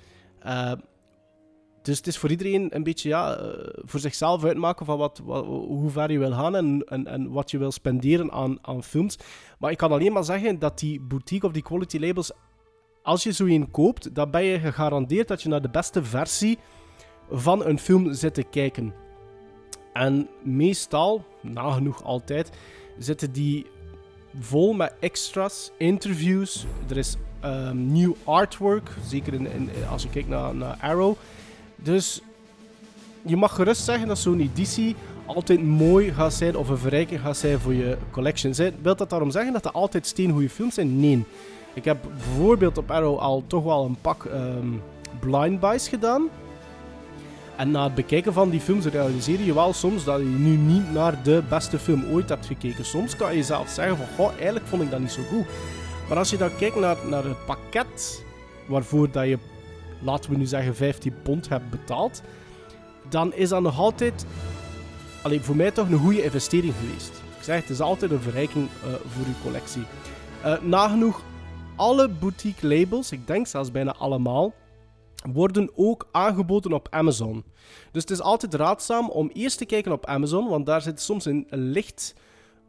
Uh, 0.47 0.73
dus 1.83 1.97
het 1.97 2.07
is 2.07 2.19
voor 2.19 2.31
iedereen 2.31 2.75
een 2.75 2.83
beetje 2.83 3.09
ja, 3.09 3.41
uh, 3.41 3.47
voor 3.77 4.01
zichzelf 4.01 4.45
uitmaken 4.45 4.87
van 4.87 4.99
wat, 4.99 5.21
wat, 5.25 5.45
hoe 5.45 5.91
ver 5.91 6.13
je 6.13 6.19
wil 6.19 6.33
gaan 6.33 6.57
en, 6.57 6.85
en, 6.89 7.07
en 7.07 7.31
wat 7.31 7.51
je 7.51 7.59
wil 7.59 7.73
spenderen 7.73 8.33
aan, 8.33 8.59
aan 8.63 8.83
films. 8.83 9.19
Maar 9.59 9.71
ik 9.71 9.77
kan 9.77 9.93
alleen 9.93 10.13
maar 10.13 10.25
zeggen 10.25 10.59
dat 10.59 10.79
die 10.79 11.01
boutique 11.01 11.47
of 11.47 11.53
die 11.53 11.63
quality 11.63 11.99
labels 11.99 12.33
als 13.03 13.23
je 13.23 13.33
zo 13.33 13.45
een 13.45 13.71
koopt, 13.71 14.15
dan 14.15 14.31
ben 14.31 14.45
je 14.45 14.59
gegarandeerd 14.59 15.29
dat 15.29 15.43
je 15.43 15.49
naar 15.49 15.63
de 15.63 15.71
beste 15.71 16.05
versie 16.05 16.59
van 17.31 17.65
een 17.65 17.79
film 17.79 18.13
zit 18.13 18.35
te 18.35 18.43
kijken. 18.43 18.95
En 19.93 20.29
meestal, 20.43 21.25
nagenoeg 21.41 22.05
altijd, 22.05 22.51
zitten 22.99 23.33
die 23.33 23.67
vol 24.41 24.73
met 24.73 24.95
extras, 25.01 25.71
interviews. 25.79 26.67
Er 26.89 26.97
is 26.97 27.17
um, 27.45 27.93
nieuw 27.93 28.17
artwork, 28.25 28.91
zeker 29.07 29.35
in, 29.35 29.47
in, 29.47 29.71
als 29.91 30.03
je 30.03 30.09
kijkt 30.09 30.29
naar, 30.29 30.55
naar 30.55 30.77
Arrow. 30.81 31.17
Dus 31.83 32.21
je 33.23 33.37
mag 33.37 33.55
gerust 33.55 33.85
zeggen 33.85 34.09
dat 34.09 34.19
zo'n 34.19 34.41
editie 34.41 34.97
altijd 35.27 35.63
mooi 35.63 36.13
gaat 36.13 36.35
zijn 36.35 36.57
of 36.57 36.69
een 36.69 36.79
verrijking 36.79 37.21
gaat 37.21 37.37
zijn 37.37 37.59
voor 37.59 37.75
je 37.75 37.97
collection. 38.11 38.55
Wilt 38.83 38.99
dat 38.99 39.11
daarom 39.11 39.31
zeggen 39.31 39.53
dat 39.53 39.65
er 39.65 39.71
altijd 39.71 40.07
steengoede 40.07 40.51
films 40.51 40.75
zijn? 40.75 41.01
Nee. 41.01 41.25
Ik 41.75 41.85
heb 41.85 41.97
bijvoorbeeld 42.03 42.79
op 42.79 42.91
Arrow 42.91 43.19
al 43.19 43.45
toch 43.47 43.65
wel 43.65 43.85
een 43.85 43.97
pak 44.01 44.25
um, 44.25 44.83
blind 45.21 45.61
buys 45.61 45.89
gedaan. 45.89 46.29
En 47.57 47.71
na 47.71 47.85
het 47.85 47.95
bekijken 47.95 48.33
van 48.33 48.51
die 48.51 48.61
films 48.61 48.87
realiseer 48.87 49.41
je 49.41 49.55
wel 49.55 49.73
soms 49.73 50.05
dat 50.05 50.19
je 50.19 50.25
nu 50.25 50.57
niet 50.57 50.93
naar 50.93 51.23
de 51.23 51.43
beste 51.49 51.79
film 51.79 52.05
ooit 52.13 52.29
hebt 52.29 52.47
gekeken. 52.47 52.85
Soms 52.85 53.17
kan 53.17 53.37
je 53.37 53.43
zelf 53.43 53.69
zeggen 53.69 53.97
van, 53.97 54.07
goh, 54.17 54.33
eigenlijk 54.35 54.67
vond 54.67 54.83
ik 54.83 54.91
dat 54.91 55.01
niet 55.01 55.11
zo 55.11 55.23
goed. 55.31 55.47
Maar 56.09 56.19
als 56.19 56.31
je 56.31 56.37
dan 56.37 56.57
kijkt 56.57 56.77
naar, 56.77 56.97
naar 57.09 57.25
het 57.25 57.47
pakket 57.47 58.25
waarvoor 58.67 59.11
dat 59.11 59.27
je, 59.27 59.39
laten 60.03 60.31
we 60.31 60.37
nu 60.37 60.47
zeggen, 60.47 60.77
15 60.77 61.15
pond 61.23 61.49
hebt 61.49 61.71
betaald, 61.71 62.23
dan 63.09 63.35
is 63.35 63.49
dat 63.49 63.63
nog 63.63 63.79
altijd, 63.79 64.27
alleen 65.23 65.43
voor 65.43 65.57
mij 65.57 65.71
toch 65.71 65.89
een 65.89 65.99
goede 65.99 66.23
investering 66.23 66.75
geweest. 66.75 67.23
Ik 67.39 67.43
zeg, 67.43 67.61
het 67.61 67.71
is 67.71 67.81
altijd 67.81 68.11
een 68.11 68.21
verrijking 68.21 68.69
uh, 68.69 68.93
voor 68.93 69.27
je 69.27 69.43
collectie. 69.43 69.83
Uh, 70.45 70.61
nagenoeg 70.61 71.23
alle 71.77 72.09
boutique 72.09 72.67
labels, 72.67 73.13
ik 73.13 73.27
denk 73.27 73.47
zelfs 73.47 73.71
bijna 73.71 73.95
allemaal, 73.95 74.55
worden 75.33 75.71
ook 75.75 76.09
aangeboden 76.13 76.73
op 76.73 76.89
Amazon. 76.91 77.45
Dus 77.93 78.03
het 78.03 78.11
is 78.11 78.21
altijd 78.21 78.55
raadzaam 78.55 79.11
om 79.11 79.31
eerst 79.33 79.59
te 79.59 79.65
kijken 79.65 79.93
op 79.93 80.07
Amazon, 80.07 80.49
want 80.49 80.67
daar 80.67 80.83
zit 80.83 81.01
soms 81.01 81.25
een 81.25 81.47
licht 81.51 82.15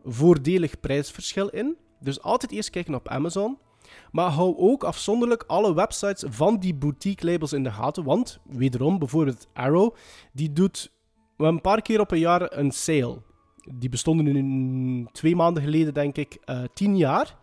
voordelig 0.05 0.79
prijsverschil 0.79 1.49
in. 1.49 1.77
Dus 1.99 2.21
altijd 2.21 2.51
eerst 2.51 2.69
kijken 2.69 2.95
op 2.95 3.07
Amazon. 3.07 3.57
Maar 4.11 4.29
hou 4.29 4.57
ook 4.57 4.83
afzonderlijk 4.83 5.43
alle 5.47 5.73
websites 5.73 6.23
van 6.27 6.57
die 6.57 6.73
boutique 6.73 7.25
labels 7.25 7.53
in 7.53 7.63
de 7.63 7.71
gaten. 7.71 8.03
Want, 8.03 8.39
wederom, 8.43 8.99
bijvoorbeeld 8.99 9.47
Arrow, 9.53 9.95
die 10.31 10.53
doet 10.53 10.91
een 11.37 11.61
paar 11.61 11.81
keer 11.81 11.99
op 11.99 12.11
een 12.11 12.19
jaar 12.19 12.57
een 12.57 12.71
sale. 12.71 13.21
Die 13.71 13.89
bestonden 13.89 14.25
nu 14.25 15.07
twee 15.11 15.35
maanden 15.35 15.63
geleden, 15.63 15.93
denk 15.93 16.17
ik, 16.17 16.37
uh, 16.45 16.59
tien 16.73 16.97
jaar. 16.97 17.35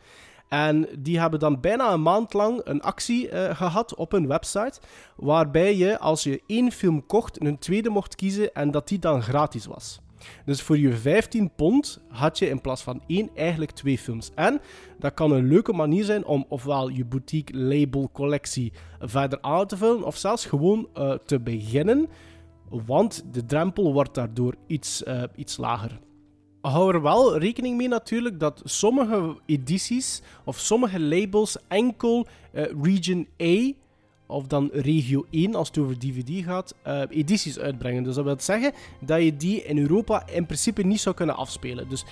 En 0.49 0.89
die 0.99 1.21
hebben 1.21 1.41
dan 1.41 1.61
bijna 1.61 1.93
een 1.93 2.03
maand 2.03 2.33
lang 2.33 2.61
een 2.65 2.83
actie 2.83 3.31
uh, 3.31 3.57
gehad 3.57 3.95
op 3.95 4.13
hun 4.13 4.27
website. 4.27 4.81
Waarbij 5.17 5.77
je, 5.77 5.99
als 5.99 6.23
je 6.23 6.43
één 6.47 6.73
film 6.73 7.07
kocht, 7.07 7.45
een 7.45 7.59
tweede 7.59 7.91
mocht 7.91 8.15
kiezen 8.15 8.55
en 8.55 8.71
dat 8.71 8.89
die 8.89 8.99
dan 8.99 9.23
gratis 9.23 9.67
was. 9.67 10.01
Dus 10.45 10.63
voor 10.63 10.79
je 10.79 10.93
15 10.93 11.51
pond 11.57 12.01
had 12.09 12.39
je 12.39 12.49
in 12.49 12.61
plaats 12.61 12.83
van 12.83 13.03
één 13.07 13.31
eigenlijk 13.35 13.71
twee 13.71 13.99
films. 13.99 14.31
En 14.35 14.61
dat 14.99 15.15
kan 15.15 15.33
een 15.33 15.49
leuke 15.49 15.73
manier 15.73 16.05
zijn 16.05 16.25
om 16.25 16.45
ofwel 16.49 16.89
je 16.89 17.05
boutique 17.05 17.59
label 17.59 18.11
collectie 18.13 18.73
verder 19.01 19.39
aan 19.41 19.67
te 19.67 19.77
vullen, 19.77 20.05
of 20.05 20.17
zelfs 20.17 20.47
gewoon 20.47 20.89
uh, 20.99 21.13
te 21.13 21.41
beginnen. 21.41 22.09
Want 22.69 23.25
de 23.33 23.47
drempel 23.47 23.93
wordt 23.93 24.15
daardoor 24.15 24.55
iets, 24.67 25.03
uh, 25.03 25.23
iets 25.37 25.57
lager 25.57 25.99
hou 26.61 26.95
er 26.95 27.03
wel 27.03 27.39
rekening 27.39 27.77
mee 27.77 27.89
natuurlijk 27.89 28.41
dat 28.41 28.61
sommige 28.65 29.37
edities 29.47 30.23
of 30.45 30.59
sommige 30.59 31.01
labels 31.01 31.57
enkel 31.69 32.27
uh, 32.53 32.65
Region 32.83 33.29
A 33.43 33.73
of 34.31 34.47
dan 34.47 34.71
regio 34.73 35.27
1 35.31 35.55
als 35.55 35.69
het 35.69 35.79
over 35.79 35.99
DVD 35.99 36.45
gaat, 36.45 36.75
uh, 36.87 37.01
edities 37.09 37.59
uitbrengen. 37.59 38.03
Dus 38.03 38.15
dat 38.15 38.25
wil 38.25 38.37
zeggen 38.39 38.73
dat 39.01 39.23
je 39.23 39.37
die 39.37 39.63
in 39.63 39.79
Europa 39.79 40.27
in 40.27 40.47
principe 40.47 40.83
niet 40.83 41.01
zou 41.01 41.15
kunnen 41.15 41.37
afspelen. 41.37 41.89
Dus 41.89 42.05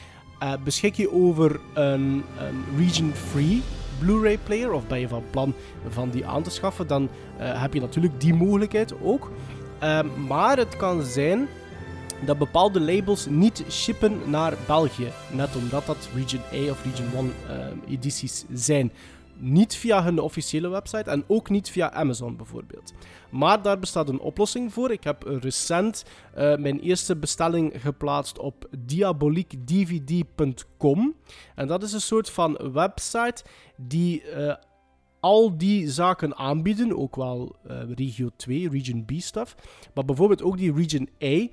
uh, 0.43 0.53
beschik 0.65 0.95
je 0.95 1.13
over 1.13 1.61
een, 1.75 2.23
een 2.39 2.65
region-free 2.79 3.63
Blu-ray 3.99 4.39
player 4.39 4.73
of 4.73 4.87
ben 4.87 5.01
je 5.01 5.09
van 5.09 5.25
plan 5.31 5.55
van 5.89 6.11
die 6.11 6.27
aan 6.27 6.43
te 6.43 6.51
schaffen, 6.51 6.87
dan 6.87 7.09
heb 7.37 7.75
je 7.75 7.81
natuurlijk 7.81 8.21
die 8.21 8.35
mogelijkheid 8.35 9.03
ook. 9.03 9.31
maar 10.29 10.57
het 10.57 10.77
kan 10.77 11.03
zijn 11.03 11.49
dat 12.25 12.39
bepaalde 12.39 12.81
labels 12.81 13.27
niet 13.27 13.65
shippen 13.71 14.21
naar 14.27 14.55
België. 14.67 15.09
Net 15.33 15.57
omdat 15.57 15.87
dat 15.87 16.09
Region 16.15 16.43
A 16.53 16.71
of 16.71 16.85
Region 16.85 17.09
1 17.15 17.33
uh, 17.87 17.93
edities 17.93 18.45
zijn. 18.53 18.93
Niet 19.41 19.77
via 19.77 20.03
hun 20.03 20.19
officiële 20.19 20.69
website 20.69 21.11
en 21.11 21.25
ook 21.27 21.51
niet 21.51 21.71
via 21.71 21.93
Amazon 21.93 22.37
bijvoorbeeld. 22.37 22.93
Maar 23.31 23.63
daar 23.63 23.79
bestaat 23.79 24.09
een 24.09 24.21
oplossing 24.21 24.73
voor. 24.73 24.91
Ik 24.91 25.05
heb 25.05 25.23
recent 25.23 26.05
uh, 26.39 26.57
mijn 26.57 26.81
eerste 26.81 27.17
bestelling 27.17 27.73
geplaatst 27.77 28.39
op 28.39 28.69
diaboliekdvd.com. 28.79 31.15
En 31.55 31.67
dat 31.67 31.83
is 31.83 31.93
een 31.93 32.01
soort 32.01 32.31
van 32.31 32.73
website 32.73 33.45
die 33.77 34.23
uh, 34.37 34.55
al 35.21 35.59
die 35.59 35.91
zaken 35.91 36.37
aanbieden. 36.37 36.99
Ook 36.99 37.17
wel 37.17 37.57
uh, 37.67 37.81
Regio 37.95 38.29
2, 38.37 38.69
Region 38.69 39.05
B 39.05 39.11
stuff. 39.17 39.55
Maar 39.95 40.05
bijvoorbeeld 40.05 40.43
ook 40.43 40.57
die 40.57 40.73
Region 40.73 41.09
A 41.25 41.47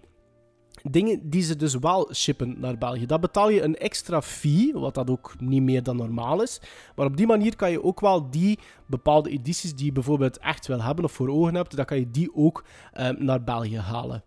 dingen 0.89 1.29
die 1.29 1.41
ze 1.41 1.55
dus 1.55 1.75
wel 1.75 2.13
shippen 2.13 2.55
naar 2.59 2.77
België. 2.77 3.05
Dat 3.05 3.21
betaal 3.21 3.49
je 3.49 3.61
een 3.61 3.75
extra 3.75 4.21
fee, 4.21 4.73
wat 4.73 4.93
dat 4.93 5.09
ook 5.09 5.35
niet 5.39 5.61
meer 5.61 5.83
dan 5.83 5.95
normaal 5.95 6.41
is. 6.41 6.61
Maar 6.95 7.05
op 7.05 7.17
die 7.17 7.27
manier 7.27 7.55
kan 7.55 7.71
je 7.71 7.83
ook 7.83 7.99
wel 7.99 8.29
die 8.29 8.59
bepaalde 8.85 9.29
edities 9.29 9.75
die 9.75 9.85
je 9.85 9.91
bijvoorbeeld 9.91 10.37
echt 10.37 10.67
wil 10.67 10.81
hebben 10.81 11.03
of 11.03 11.11
voor 11.11 11.29
ogen 11.29 11.55
hebt, 11.55 11.75
dan 11.75 11.85
kan 11.85 11.99
je 11.99 12.11
die 12.11 12.35
ook 12.35 12.63
uh, 12.93 13.09
naar 13.09 13.43
België 13.43 13.79
halen. 13.79 14.23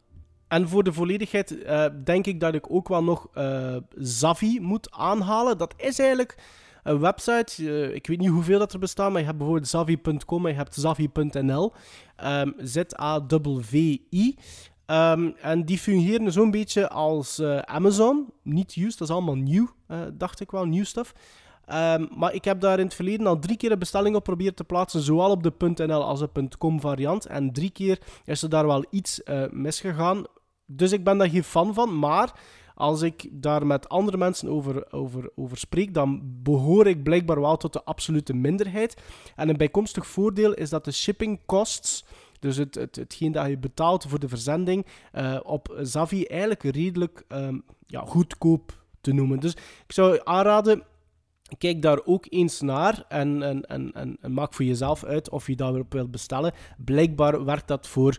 En 0.48 0.68
voor 0.68 0.84
de 0.84 0.92
volledigheid 0.92 1.50
uh, 1.50 1.84
denk 2.04 2.26
ik 2.26 2.40
dat 2.40 2.54
ik 2.54 2.72
ook 2.72 2.88
wel 2.88 3.04
nog 3.04 3.28
Zavi 3.96 4.60
moet 4.60 4.90
aanhalen. 4.90 5.58
Dat 5.58 5.74
is 5.76 5.98
eigenlijk 5.98 6.38
een 6.82 7.00
website. 7.00 7.62
Uh, 7.62 7.94
ik 7.94 8.06
weet 8.06 8.18
niet 8.18 8.28
hoeveel 8.28 8.58
dat 8.58 8.72
er 8.72 8.78
bestaan, 8.78 9.10
maar 9.10 9.20
je 9.20 9.26
hebt 9.26 9.38
bijvoorbeeld 9.38 9.68
zavi.com 9.68 10.46
en 10.46 10.52
je 10.52 10.58
hebt 10.58 10.74
zavi.nl. 10.74 11.72
Z-A-V-V-I. 12.56 14.36
Um, 14.90 15.34
en 15.40 15.64
die 15.64 15.78
fungeren 15.78 16.32
zo'n 16.32 16.50
beetje 16.50 16.88
als 16.88 17.38
uh, 17.38 17.58
Amazon. 17.58 18.26
Niet 18.42 18.76
used, 18.76 18.98
dat 18.98 19.08
is 19.08 19.14
allemaal 19.14 19.34
nieuw, 19.34 19.68
uh, 19.88 19.98
dacht 20.12 20.40
ik 20.40 20.50
wel, 20.50 20.64
nieuw 20.64 20.84
stuff. 20.84 21.14
Um, 21.72 22.08
maar 22.16 22.34
ik 22.34 22.44
heb 22.44 22.60
daar 22.60 22.78
in 22.78 22.84
het 22.84 22.94
verleden 22.94 23.26
al 23.26 23.38
drie 23.38 23.56
keer 23.56 23.72
een 23.72 23.78
bestelling 23.78 24.16
op 24.16 24.24
proberen 24.24 24.54
te 24.54 24.64
plaatsen, 24.64 25.00
zowel 25.00 25.30
op 25.30 25.42
de 25.42 25.52
.nl 25.86 26.04
als 26.04 26.20
de 26.20 26.48
.com 26.58 26.80
variant. 26.80 27.26
En 27.26 27.52
drie 27.52 27.70
keer 27.70 27.98
is 28.24 28.42
er 28.42 28.48
daar 28.48 28.66
wel 28.66 28.84
iets 28.90 29.20
uh, 29.24 29.42
misgegaan. 29.50 30.24
Dus 30.66 30.92
ik 30.92 31.04
ben 31.04 31.18
daar 31.18 31.30
geen 31.30 31.44
fan 31.44 31.74
van, 31.74 31.98
maar 31.98 32.32
als 32.74 33.02
ik 33.02 33.28
daar 33.32 33.66
met 33.66 33.88
andere 33.88 34.16
mensen 34.16 34.48
over, 34.48 34.92
over, 34.92 35.30
over 35.34 35.56
spreek, 35.56 35.94
dan 35.94 36.20
behoor 36.24 36.86
ik 36.86 37.02
blijkbaar 37.02 37.40
wel 37.40 37.56
tot 37.56 37.72
de 37.72 37.84
absolute 37.84 38.34
minderheid. 38.34 39.02
En 39.36 39.48
een 39.48 39.56
bijkomstig 39.56 40.06
voordeel 40.06 40.54
is 40.54 40.70
dat 40.70 40.84
de 40.84 40.92
shipping 40.92 41.40
costs 41.46 42.04
dus 42.38 42.56
het, 42.56 42.74
het, 42.74 42.96
hetgeen 42.96 43.32
dat 43.32 43.48
je 43.48 43.58
betaalt 43.58 44.04
voor 44.08 44.18
de 44.18 44.28
verzending 44.28 44.86
uh, 45.14 45.40
op 45.42 45.78
Zavi 45.80 46.24
eigenlijk 46.24 46.62
redelijk 46.62 47.24
um, 47.28 47.62
ja, 47.86 48.00
goedkoop 48.00 48.84
te 49.00 49.12
noemen. 49.12 49.40
Dus 49.40 49.52
ik 49.86 49.92
zou 49.92 50.20
aanraden, 50.24 50.82
kijk 51.58 51.82
daar 51.82 52.00
ook 52.04 52.26
eens 52.28 52.60
naar 52.60 53.04
en, 53.08 53.42
en, 53.42 53.62
en, 53.62 54.16
en, 54.20 54.32
maak 54.32 54.54
voor 54.54 54.64
jezelf 54.64 55.04
uit 55.04 55.30
of 55.30 55.46
je 55.46 55.56
daarop 55.56 55.92
wilt 55.92 56.10
bestellen. 56.10 56.52
Blijkbaar 56.84 57.44
werkt 57.44 57.68
dat 57.68 57.86
voor 57.86 58.18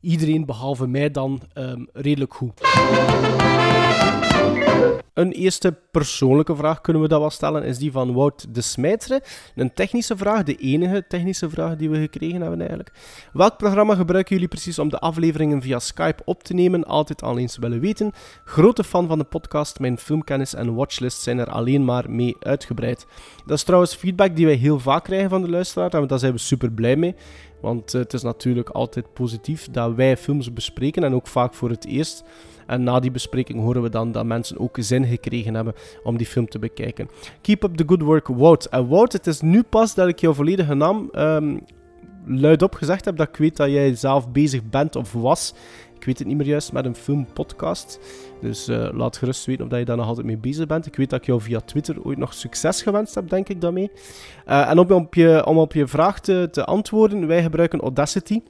iedereen 0.00 0.44
behalve 0.44 0.86
mij 0.86 1.10
dan 1.10 1.42
um, 1.54 1.88
redelijk 1.92 2.34
goed. 2.34 2.60
Een 5.16 5.32
eerste 5.32 5.74
persoonlijke 5.90 6.56
vraag 6.56 6.80
kunnen 6.80 7.02
we 7.02 7.08
dat 7.08 7.20
wel 7.20 7.30
stellen, 7.30 7.64
is 7.64 7.78
die 7.78 7.92
van 7.92 8.12
Wout 8.12 8.54
de 8.54 8.60
Smijteren. 8.60 9.20
Een 9.54 9.74
technische 9.74 10.16
vraag, 10.16 10.42
de 10.42 10.56
enige 10.56 11.04
technische 11.08 11.50
vraag 11.50 11.76
die 11.76 11.90
we 11.90 12.00
gekregen 12.00 12.40
hebben 12.40 12.58
eigenlijk. 12.58 12.92
Welk 13.32 13.56
programma 13.56 13.94
gebruiken 13.94 14.34
jullie 14.34 14.48
precies 14.48 14.78
om 14.78 14.88
de 14.88 14.98
afleveringen 14.98 15.62
via 15.62 15.78
Skype 15.78 16.22
op 16.24 16.42
te 16.42 16.54
nemen? 16.54 16.84
Altijd 16.84 17.22
al 17.22 17.38
eens 17.38 17.56
willen 17.58 17.80
weten. 17.80 18.12
Grote 18.44 18.84
fan 18.84 19.08
van 19.08 19.18
de 19.18 19.24
podcast, 19.24 19.78
mijn 19.78 19.98
filmkennis 19.98 20.54
en 20.54 20.74
watchlist 20.74 21.20
zijn 21.20 21.38
er 21.38 21.50
alleen 21.50 21.84
maar 21.84 22.10
mee 22.10 22.36
uitgebreid. 22.40 23.06
Dat 23.46 23.56
is 23.56 23.64
trouwens 23.64 23.94
feedback 23.94 24.36
die 24.36 24.46
wij 24.46 24.54
heel 24.54 24.80
vaak 24.80 25.04
krijgen 25.04 25.30
van 25.30 25.42
de 25.42 25.50
luisteraar 25.50 25.90
en 25.90 26.06
daar 26.06 26.18
zijn 26.18 26.32
we 26.32 26.38
super 26.38 26.72
blij 26.72 26.96
mee. 26.96 27.14
Want 27.60 27.92
het 27.92 28.12
is 28.12 28.22
natuurlijk 28.22 28.68
altijd 28.68 29.12
positief 29.12 29.68
dat 29.70 29.94
wij 29.94 30.16
films 30.16 30.52
bespreken 30.52 31.04
en 31.04 31.14
ook 31.14 31.26
vaak 31.26 31.54
voor 31.54 31.70
het 31.70 31.86
eerst. 31.86 32.24
En 32.66 32.82
na 32.82 33.00
die 33.00 33.10
bespreking 33.10 33.60
horen 33.60 33.82
we 33.82 33.88
dan 33.88 34.12
dat 34.12 34.24
mensen 34.24 34.58
ook 34.58 34.76
zin 34.80 35.04
gekregen 35.04 35.54
hebben 35.54 35.74
om 36.02 36.16
die 36.16 36.26
film 36.26 36.48
te 36.48 36.58
bekijken. 36.58 37.08
Keep 37.40 37.64
up 37.64 37.76
the 37.76 37.84
good 37.86 38.02
work, 38.02 38.26
Wout. 38.26 38.64
En 38.64 38.88
Wout, 38.88 39.12
het 39.12 39.26
is 39.26 39.40
nu 39.40 39.62
pas 39.62 39.94
dat 39.94 40.08
ik 40.08 40.20
jouw 40.20 40.32
volledige 40.32 40.74
naam 40.74 41.10
um, 41.14 41.60
luidop 42.26 42.74
gezegd 42.74 43.04
heb, 43.04 43.16
dat 43.16 43.28
ik 43.28 43.36
weet 43.36 43.56
dat 43.56 43.70
jij 43.70 43.94
zelf 43.94 44.32
bezig 44.32 44.64
bent 44.64 44.96
of 44.96 45.12
was. 45.12 45.54
Ik 45.98 46.04
weet 46.04 46.18
het 46.18 46.28
niet 46.28 46.36
meer 46.36 46.46
juist, 46.46 46.72
met 46.72 46.84
een 46.84 46.94
filmpodcast. 46.94 48.00
Dus 48.40 48.68
eh, 48.68 48.88
laat 48.92 49.16
gerust 49.16 49.46
weten 49.46 49.64
of 49.64 49.78
je 49.78 49.84
daar 49.84 49.96
nog 49.96 50.06
altijd 50.06 50.26
mee 50.26 50.36
bezig 50.36 50.66
bent. 50.66 50.86
Ik 50.86 50.96
weet 50.96 51.10
dat 51.10 51.20
ik 51.20 51.26
jou 51.26 51.40
via 51.40 51.60
Twitter 51.60 52.02
ooit 52.02 52.18
nog 52.18 52.34
succes 52.34 52.82
gewenst 52.82 53.14
heb, 53.14 53.28
denk 53.28 53.48
ik 53.48 53.60
daarmee. 53.60 53.90
Uh, 54.48 54.70
en 54.70 54.78
om 54.78 54.90
op, 54.90 55.14
je, 55.14 55.46
om 55.46 55.58
op 55.58 55.72
je 55.72 55.86
vraag 55.86 56.20
te, 56.20 56.48
te 56.50 56.64
antwoorden, 56.64 57.26
wij 57.26 57.42
gebruiken 57.42 57.80
Audacity. 57.80 58.40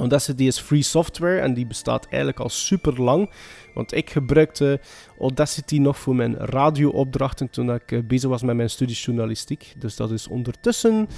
Audacity 0.00 0.44
is 0.44 0.58
free 0.58 0.82
software 0.82 1.40
en 1.40 1.54
die 1.54 1.66
bestaat 1.66 2.04
eigenlijk 2.04 2.40
al 2.40 2.48
super 2.48 3.02
lang. 3.02 3.30
Want 3.74 3.94
ik 3.94 4.10
gebruikte 4.10 4.80
Audacity 5.18 5.78
nog 5.78 5.98
voor 5.98 6.14
mijn 6.14 6.36
radioopdrachten 6.36 7.50
toen 7.50 7.74
ik 7.74 7.90
uh, 7.90 8.00
bezig 8.04 8.28
was 8.28 8.42
met 8.42 8.56
mijn 8.56 8.70
studie 8.70 8.96
journalistiek. 8.96 9.72
Dus 9.78 9.96
dat 9.96 10.10
is 10.10 10.28
ondertussen, 10.28 11.08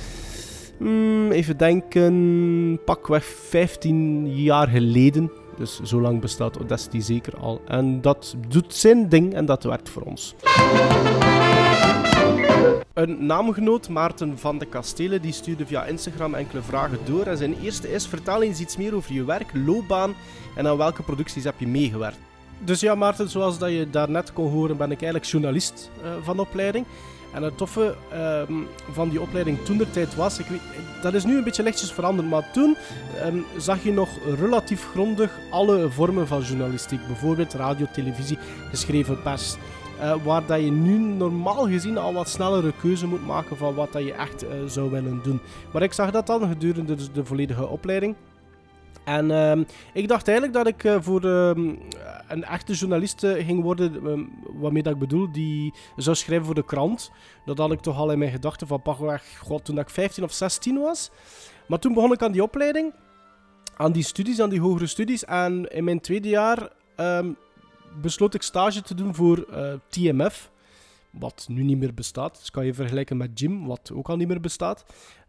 mm, 0.79 1.31
even 1.31 1.57
denken, 1.57 2.81
pakweg 2.85 3.25
15 3.25 4.43
jaar 4.43 4.69
geleden. 4.69 5.31
Dus 5.57 5.81
zo 5.81 6.01
lang 6.01 6.21
bestaat 6.21 6.57
Audacity 6.57 7.01
zeker 7.01 7.37
al. 7.37 7.63
En 7.67 8.01
dat 8.01 8.37
doet 8.49 8.75
zijn 8.75 9.09
ding 9.09 9.35
en 9.35 9.47
dat 9.47 9.65
werkt 9.65 9.89
voor 9.89 10.03
ons. 10.03 10.35
Een 12.95 13.27
naamgenoot, 13.27 13.89
Maarten 13.89 14.39
van 14.39 14.59
de 14.59 14.67
Kastelen, 14.67 15.23
die 15.23 15.33
stuurde 15.33 15.67
via 15.67 15.85
Instagram 15.85 16.35
enkele 16.35 16.63
vragen 16.63 16.99
door. 17.05 17.27
En 17.27 17.37
zijn 17.37 17.61
eerste 17.63 17.93
is: 17.93 18.07
vertel 18.07 18.43
eens 18.43 18.61
iets 18.61 18.77
meer 18.77 18.95
over 18.95 19.13
je 19.13 19.25
werk, 19.25 19.51
loopbaan 19.55 20.15
en 20.57 20.67
aan 20.67 20.77
welke 20.77 21.03
producties 21.03 21.45
heb 21.45 21.55
je 21.59 21.67
meegewerkt. 21.67 22.19
Dus 22.59 22.81
ja, 22.81 22.95
Maarten, 22.95 23.29
zoals 23.29 23.59
dat 23.59 23.71
je 23.71 23.91
daarnet 23.91 24.33
kon 24.33 24.51
horen, 24.51 24.77
ben 24.77 24.91
ik 24.91 25.03
eigenlijk 25.03 25.25
journalist 25.25 25.91
uh, 26.03 26.11
van 26.23 26.39
opleiding. 26.39 26.87
En 27.35 27.43
het 27.43 27.57
toffe 27.57 27.95
uh, 28.13 28.43
van 28.91 29.09
die 29.09 29.21
opleiding 29.21 29.65
toen 29.65 29.77
de 29.77 29.91
tijd 29.91 30.15
was, 30.15 30.39
ik 30.39 30.47
weet, 30.47 30.61
dat 31.03 31.15
is 31.15 31.25
nu 31.25 31.37
een 31.37 31.45
beetje 31.45 31.63
lichtjes 31.63 31.93
veranderd, 31.93 32.29
maar 32.29 32.51
toen 32.53 32.77
um, 33.25 33.45
zag 33.57 33.83
je 33.83 33.93
nog 33.93 34.09
relatief 34.39 34.89
grondig 34.91 35.39
alle 35.51 35.91
vormen 35.91 36.27
van 36.27 36.41
journalistiek. 36.43 37.07
Bijvoorbeeld 37.07 37.53
radio, 37.53 37.87
televisie, 37.93 38.39
geschreven 38.71 39.23
pers. 39.23 39.57
Uh, 40.03 40.15
waar 40.25 40.47
dat 40.47 40.61
je 40.61 40.71
nu 40.71 40.99
normaal 40.99 41.67
gezien 41.67 41.99
al 41.99 42.13
wat 42.13 42.29
snellere 42.29 42.73
keuze 42.81 43.07
moet 43.07 43.27
maken 43.27 43.57
van 43.57 43.75
wat 43.75 43.93
dat 43.93 44.05
je 44.05 44.13
echt 44.13 44.45
uh, 44.45 44.51
zou 44.67 44.91
willen 44.91 45.21
doen. 45.23 45.41
Maar 45.73 45.83
ik 45.83 45.93
zag 45.93 46.11
dat 46.11 46.27
dan 46.27 46.49
gedurende 46.49 46.95
de, 46.95 47.13
de 47.13 47.25
volledige 47.25 47.69
opleiding. 47.69 48.17
En 49.05 49.31
uh, 49.31 49.65
ik 49.93 50.09
dacht 50.09 50.29
eigenlijk 50.29 50.57
dat 50.57 50.67
ik 50.67 50.85
uh, 50.85 50.97
voor 51.01 51.25
uh, 51.25 51.49
een 52.29 52.45
echte 52.45 52.73
journalist 52.73 53.27
ging 53.27 53.63
worden, 53.63 54.07
um, 54.07 54.33
waarmee 54.61 54.83
dat 54.83 54.93
ik 54.93 54.99
bedoel, 54.99 55.33
die 55.33 55.75
zou 55.97 56.17
schrijven 56.17 56.47
voor 56.47 56.55
de 56.55 56.65
krant. 56.65 57.11
Dat 57.45 57.59
had 57.59 57.73
ik 57.73 57.81
toch 57.81 57.97
al 57.97 58.13
in 58.13 58.19
mijn 58.19 58.31
gedachten 58.31 58.67
van 58.67 58.83
pakweg, 58.83 59.39
god, 59.39 59.65
toen 59.65 59.79
ik 59.79 59.91
15 59.91 60.25
of 60.25 60.33
16 60.33 60.79
was. 60.79 61.11
Maar 61.69 61.79
toen 61.79 61.95
begon 61.95 62.13
ik 62.13 62.23
aan 62.23 62.33
die 62.33 62.43
opleiding, 62.43 62.95
aan 63.77 63.93
die 63.93 64.05
studies, 64.05 64.41
aan 64.41 64.51
die 64.51 64.61
hogere 64.61 64.87
studies. 64.87 65.25
En 65.25 65.65
in 65.71 65.85
mijn 65.85 66.01
tweede 66.01 66.29
jaar 66.29 66.69
besloot 68.01 68.35
ik 68.35 68.43
stage 68.43 68.83
te 68.83 68.95
doen 68.95 69.15
voor 69.15 69.47
uh, 69.51 69.73
TMF. 69.89 70.51
Wat 71.11 71.47
nu 71.49 71.63
niet 71.63 71.79
meer 71.79 71.95
bestaat. 71.95 72.39
Dus 72.39 72.51
kan 72.51 72.67
je 72.67 72.75
vergelijken 72.75 73.17
met 73.17 73.41
Jim, 73.41 73.67
wat 73.67 73.91
ook 73.95 74.09
al 74.09 74.17
niet 74.17 74.29
meer 74.29 74.41
bestaat. 74.41 74.85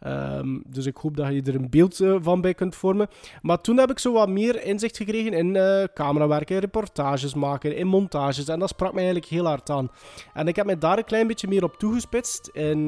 Um, 0.08 0.64
dus 0.68 0.86
ik 0.86 0.98
hoop 0.98 1.18
dat 1.18 1.34
je 1.34 1.42
er 1.42 1.56
een 1.56 1.70
beeld 1.70 2.00
uh, 2.00 2.16
van 2.22 2.42
bij 2.42 2.54
kunt 2.54 2.76
vormen. 2.76 3.08
Maar 3.42 3.62
toen 3.62 3.78
heb 3.78 3.92
ik 3.92 4.00
zo 4.00 4.14
wat 4.14 4.30
meer 4.30 4.64
inzicht 4.64 4.98
gekregen 4.98 5.34
in 5.34 5.56
uh, 5.56 5.84
camerawerken, 5.94 6.60
reportages 6.60 7.34
maken, 7.34 7.76
in 7.76 7.88
montages. 7.88 8.48
En 8.48 8.60
dat 8.60 8.70
sprak 8.70 8.94
mij 8.94 9.04
eigenlijk 9.04 9.32
heel 9.32 9.46
hard 9.46 9.70
aan. 9.70 9.92
En 10.34 10.48
ik 10.48 10.56
heb 10.56 10.66
mij 10.66 10.78
daar 10.78 10.98
een 10.98 11.04
klein 11.04 11.28
beetje 11.28 11.48
meer 11.48 11.64
op 11.64 11.78
toegespitst. 11.78 12.48
In 12.48 12.88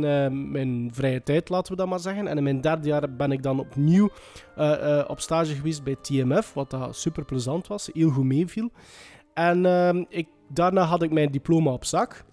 mijn 0.51 0.89
vrije 0.93 1.23
tijd, 1.23 1.49
laten 1.49 1.71
we 1.71 1.77
dat 1.77 1.87
maar 1.87 1.99
zeggen. 1.99 2.27
En 2.27 2.37
in 2.37 2.43
mijn 2.43 2.61
derde 2.61 2.87
jaar 2.87 3.15
ben 3.15 3.31
ik 3.31 3.43
dan 3.43 3.59
opnieuw 3.59 4.09
op 5.07 5.19
stage 5.19 5.55
geweest 5.55 5.83
bij 5.83 5.95
TMF. 6.01 6.53
Wat 6.53 6.75
super 6.91 7.25
plezant 7.25 7.67
was, 7.67 7.89
heel 7.93 8.09
goed 8.09 8.25
meeviel. 8.25 8.71
En 9.35 9.63
uh, 9.63 10.03
ik, 10.09 10.27
daarna 10.47 10.81
had 10.81 11.01
ik 11.03 11.11
mijn 11.11 11.31
diploma 11.31 11.71
op 11.71 11.85
zak. 11.85 12.25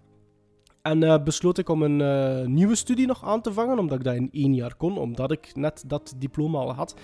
En 0.83 1.03
uh, 1.03 1.23
besloot 1.25 1.59
ik 1.59 1.69
om 1.69 1.83
een 1.83 2.01
uh, 2.01 2.47
nieuwe 2.47 2.75
studie 2.75 3.07
nog 3.07 3.25
aan 3.25 3.41
te 3.41 3.53
vangen, 3.53 3.79
omdat 3.79 3.99
ik 3.99 4.05
dat 4.05 4.15
in 4.15 4.29
één 4.33 4.55
jaar 4.55 4.75
kon, 4.75 4.99
omdat 4.99 5.31
ik 5.31 5.51
net 5.55 5.85
dat 5.87 6.15
diploma 6.17 6.59
al 6.59 6.73
had. 6.73 6.95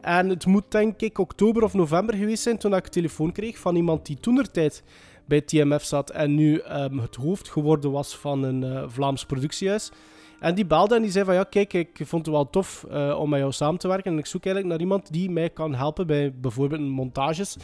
En 0.00 0.28
het 0.28 0.46
moet 0.46 0.70
denk 0.70 1.00
ik 1.00 1.18
oktober 1.18 1.62
of 1.62 1.74
november 1.74 2.14
geweest 2.14 2.42
zijn 2.42 2.58
toen 2.58 2.74
ik 2.74 2.86
telefoon 2.86 3.32
kreeg 3.32 3.58
van 3.58 3.76
iemand 3.76 4.06
die 4.06 4.16
toenertijd 4.20 4.82
bij 5.24 5.40
TMF 5.40 5.84
zat 5.84 6.10
en 6.10 6.34
nu 6.34 6.62
um, 6.62 6.98
het 6.98 7.16
hoofd 7.16 7.48
geworden 7.48 7.90
was 7.90 8.16
van 8.16 8.42
een 8.42 8.62
uh, 8.62 8.84
Vlaams 8.86 9.24
productiehuis. 9.24 9.92
En 10.40 10.54
die 10.54 10.66
belde 10.66 10.94
en 10.94 11.02
die 11.02 11.10
zei 11.10 11.24
van 11.24 11.34
ja, 11.34 11.44
kijk, 11.44 11.72
ik 11.72 12.00
vond 12.04 12.26
het 12.26 12.34
wel 12.34 12.50
tof 12.50 12.84
om 13.16 13.28
met 13.28 13.38
jou 13.38 13.52
samen 13.52 13.78
te 13.78 13.88
werken 13.88 14.12
en 14.12 14.18
ik 14.18 14.26
zoek 14.26 14.44
eigenlijk 14.44 14.74
naar 14.74 14.84
iemand 14.86 15.12
die 15.12 15.30
mij 15.30 15.50
kan 15.50 15.74
helpen 15.74 16.06
bij 16.06 16.34
bijvoorbeeld 16.34 16.80
montages. 16.80 17.56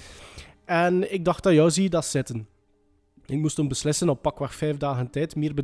En 0.69 1.13
ik 1.13 1.25
dacht 1.25 1.43
dat 1.43 1.53
jou 1.53 1.71
zie 1.71 1.83
je 1.83 1.91
dat 1.91 2.05
zitten. 2.05 2.49
Ik 3.27 3.39
moest 3.39 3.57
hem 3.57 3.69
beslissen 3.69 4.09
op 4.09 4.23
pakweg 4.23 4.55
vijf 4.55 4.77
dagen 4.77 5.11
tijd. 5.11 5.37
Meer 5.37 5.55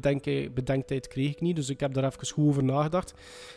bedenktijd 0.54 1.08
kreeg 1.08 1.30
ik 1.30 1.40
niet, 1.40 1.56
dus 1.56 1.68
ik 1.68 1.80
heb 1.80 1.94
daar 1.94 2.04
even 2.04 2.26
goed 2.26 2.46
over 2.46 2.64
nagedacht. 2.64 3.14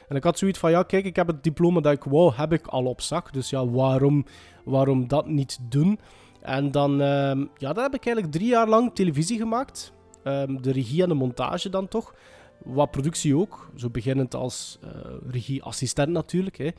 En 0.08 0.16
ik 0.16 0.24
had 0.24 0.38
zoiets 0.38 0.60
van, 0.60 0.72
ja 0.72 0.84
kijk, 0.84 1.06
ik 1.06 1.16
heb 1.16 1.28
het 1.28 1.44
diploma 1.44 1.80
dat 1.80 1.94
ik 1.94 2.04
wou, 2.04 2.34
heb 2.36 2.54
ik 2.54 2.68
al 2.68 2.86
op 2.86 3.02
zak. 3.02 3.34
Dus 3.34 3.50
ja, 3.50 3.68
waarom, 3.68 4.26
waarom 4.66 5.08
dat 5.08 5.28
niet 5.28 5.60
doen? 5.62 6.00
En 6.42 6.72
dan, 6.72 6.92
uh, 6.92 7.46
ja, 7.58 7.74
dan 7.74 7.84
heb 7.84 7.94
ik 7.94 8.06
eigenlijk 8.06 8.32
drie 8.32 8.48
jaar 8.48 8.68
lang 8.68 8.92
televisie 8.94 9.38
gemaakt. 9.38 9.94
Um, 10.24 10.62
de 10.62 10.72
regie 10.72 11.04
en 11.04 11.10
de 11.10 11.16
montage 11.16 11.70
dan 11.70 11.88
toch. 11.88 12.16
Wat 12.64 12.92
productie 12.92 13.38
ook, 13.38 13.70
zo 13.76 13.90
beginnend 13.90 14.36
als 14.36 14.80
uh, 14.84 14.90
regieassistent 15.30 16.10
natuurlijk. 16.10 16.58
Hè. 16.58 16.70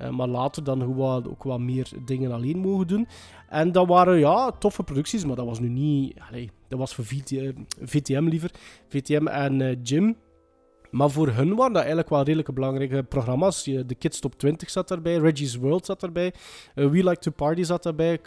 Uh, 0.00 0.10
maar 0.10 0.28
later 0.28 0.64
dan 0.64 0.80
gewoon 0.80 1.30
ook 1.30 1.42
wat 1.42 1.60
meer 1.60 1.88
dingen 2.04 2.32
alleen 2.32 2.58
mogen 2.58 2.86
doen. 2.86 3.08
En 3.48 3.72
dat 3.72 3.86
waren 3.86 4.18
ja, 4.18 4.50
toffe 4.50 4.82
producties, 4.82 5.24
maar 5.24 5.36
dat 5.36 5.46
was 5.46 5.60
nu 5.60 5.68
niet... 5.68 6.20
Allez, 6.30 6.48
dat 6.68 6.78
was 6.78 6.94
voor 6.94 7.04
VTM, 7.84 8.24
liever. 8.24 8.50
VTM 8.88 9.26
en 9.26 9.60
uh, 9.60 9.76
Jim. 9.82 10.16
Maar 10.90 11.10
voor 11.10 11.28
hun 11.28 11.48
waren 11.48 11.72
dat 11.72 11.76
eigenlijk 11.76 12.08
wel 12.08 12.22
redelijke 12.22 12.52
belangrijke 12.52 13.02
programma's. 13.02 13.62
De 13.64 13.94
Kids 13.98 14.20
Top 14.20 14.38
20 14.38 14.70
zat 14.70 14.88
daarbij, 14.88 15.16
Reggie's 15.16 15.56
World 15.56 15.86
zat 15.86 16.00
daarbij, 16.00 16.34
We 16.74 17.04
Like 17.04 17.18
to 17.18 17.30
Party 17.30 17.62
zat 17.62 17.82
daarbij, 17.82 18.20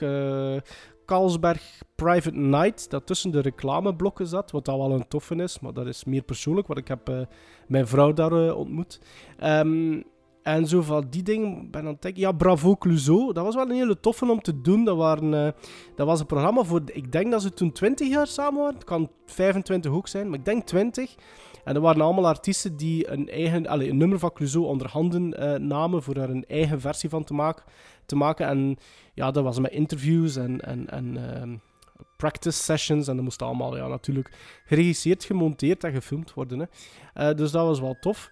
Carlsberg 1.07 1.81
Private 1.95 2.37
Night, 2.37 2.89
dat 2.89 3.05
tussen 3.05 3.31
de 3.31 3.41
reclameblokken 3.41 4.27
zat, 4.27 4.51
wat 4.51 4.67
al 4.67 4.77
wel 4.77 4.91
een 4.91 5.07
toffe 5.07 5.35
is, 5.35 5.59
maar 5.59 5.73
dat 5.73 5.87
is 5.87 6.03
meer 6.03 6.21
persoonlijk, 6.21 6.67
want 6.67 6.79
ik 6.79 6.87
heb 6.87 7.09
uh, 7.09 7.19
mijn 7.67 7.87
vrouw 7.87 8.13
daar 8.13 8.31
uh, 8.31 8.57
ontmoet. 8.57 8.99
Um, 9.43 10.03
en 10.47 10.67
zo 10.67 10.81
van 10.81 11.07
die 11.09 11.23
dingen 11.23 11.71
ben 11.71 11.87
aan 11.87 11.97
het. 11.99 12.17
Ja, 12.17 12.31
Bravo 12.31 12.75
Clouseau, 12.75 13.33
dat 13.33 13.43
was 13.43 13.55
wel 13.55 13.69
een 13.69 13.75
hele 13.75 13.99
toffe 13.99 14.31
om 14.31 14.41
te 14.41 14.61
doen. 14.61 14.85
Dat, 14.85 14.97
waren, 14.97 15.33
uh, 15.33 15.47
dat 15.95 16.07
was 16.07 16.19
een 16.19 16.25
programma 16.25 16.63
voor, 16.63 16.81
ik 16.85 17.11
denk 17.11 17.31
dat 17.31 17.41
ze 17.41 17.53
toen 17.53 17.71
20 17.71 18.07
jaar 18.07 18.27
samen 18.27 18.59
waren. 18.59 18.75
Het 18.75 18.83
kan 18.83 19.11
25 19.25 19.91
ook 19.91 20.07
zijn, 20.07 20.29
maar 20.29 20.39
ik 20.39 20.45
denk 20.45 20.65
20. 20.65 21.15
En 21.63 21.73
dat 21.73 21.83
waren 21.83 22.01
allemaal 22.01 22.27
artiesten 22.27 22.77
die 22.77 23.11
een 23.11 23.29
eigen, 23.29 23.67
allez, 23.67 23.89
een 23.89 23.97
nummer 23.97 24.19
van 24.19 24.33
Clouseau 24.33 24.65
onder 24.65 24.87
handen 24.87 25.43
uh, 25.43 25.55
namen 25.55 26.03
voor 26.03 26.15
er 26.15 26.29
een 26.29 26.45
eigen 26.47 26.81
versie 26.81 27.09
van 27.09 27.23
te 27.23 27.33
maken. 27.33 27.63
Te 28.05 28.15
maken. 28.15 28.47
En 28.47 28.77
ja, 29.13 29.31
dat 29.31 29.43
was 29.43 29.59
met 29.59 29.71
interviews 29.71 30.35
en, 30.35 30.61
en, 30.61 30.89
en 30.89 31.15
uh, 31.15 31.57
practice 32.17 32.63
sessions. 32.63 33.07
En 33.07 33.15
dat 33.15 33.23
moest 33.23 33.41
allemaal 33.41 33.77
ja, 33.77 33.87
natuurlijk 33.87 34.31
geregisseerd, 34.65 35.23
gemonteerd 35.23 35.83
en 35.83 35.91
gefilmd 35.91 36.33
worden. 36.33 36.59
Hè. 36.59 36.65
Uh, 37.29 37.37
dus 37.37 37.51
dat 37.51 37.65
was 37.65 37.79
wel 37.79 37.97
tof. 37.99 38.29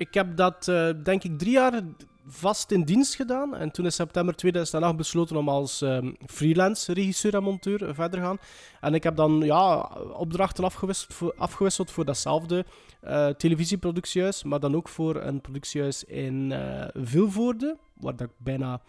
Ik 0.00 0.14
heb 0.14 0.36
dat, 0.36 0.66
uh, 0.68 0.90
denk 1.02 1.24
ik, 1.24 1.38
drie 1.38 1.52
jaar 1.52 1.82
vast 2.26 2.70
in 2.70 2.82
dienst 2.82 3.14
gedaan. 3.14 3.56
En 3.56 3.70
toen 3.70 3.84
in 3.84 3.92
september 3.92 4.34
2008 4.34 4.96
besloten 4.96 5.36
om 5.36 5.48
als 5.48 5.80
um, 5.80 6.16
freelance 6.26 6.92
regisseur 6.92 7.34
en 7.34 7.42
monteur 7.42 7.78
verder 7.78 8.10
te 8.10 8.26
gaan. 8.26 8.38
En 8.80 8.94
ik 8.94 9.02
heb 9.02 9.16
dan 9.16 9.40
ja, 9.40 9.90
opdrachten 10.12 10.64
afgewisseld 10.64 11.14
voor, 11.14 11.34
afgewisseld 11.36 11.90
voor 11.90 12.04
datzelfde 12.04 12.64
uh, 13.04 13.28
televisieproductiehuis. 13.28 14.44
Maar 14.44 14.60
dan 14.60 14.76
ook 14.76 14.88
voor 14.88 15.16
een 15.16 15.40
productiehuis 15.40 16.04
in 16.04 16.54
Vilvoorde. 16.94 17.76
Waar 17.94 18.16
dat 18.16 18.28
ik 18.28 18.34
bijna 18.36 18.80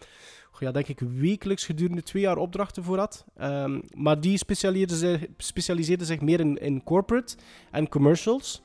ja, 0.62 0.70
denk 0.70 0.88
ik, 0.88 1.00
wekelijks 1.00 1.64
gedurende 1.64 2.02
twee 2.02 2.22
jaar 2.22 2.36
opdrachten 2.36 2.84
voor 2.84 2.98
had. 2.98 3.24
Um, 3.40 3.82
maar 3.96 4.20
die 4.20 4.38
specialiseerde 4.38 4.96
zich, 4.96 6.06
zich 6.06 6.20
meer 6.20 6.40
in, 6.40 6.58
in 6.58 6.82
corporate 6.84 7.36
en 7.70 7.88
commercials. 7.88 8.62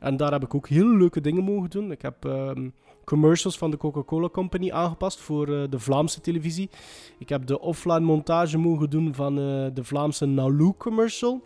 En 0.00 0.16
daar 0.16 0.32
heb 0.32 0.42
ik 0.42 0.54
ook 0.54 0.68
heel 0.68 0.96
leuke 0.96 1.20
dingen 1.20 1.44
mogen 1.44 1.70
doen. 1.70 1.90
Ik 1.90 2.02
heb 2.02 2.24
um, 2.24 2.72
commercials 3.04 3.58
van 3.58 3.70
de 3.70 3.76
Coca-Cola 3.76 4.28
Company 4.28 4.70
aangepast 4.70 5.20
voor 5.20 5.48
uh, 5.48 5.62
de 5.70 5.78
Vlaamse 5.78 6.20
televisie. 6.20 6.70
Ik 7.18 7.28
heb 7.28 7.46
de 7.46 7.60
offline 7.60 8.00
montage 8.00 8.58
mogen 8.58 8.90
doen 8.90 9.14
van 9.14 9.38
uh, 9.38 9.66
de 9.74 9.84
Vlaamse 9.84 10.26
Nalu 10.26 10.72
commercial. 10.78 11.42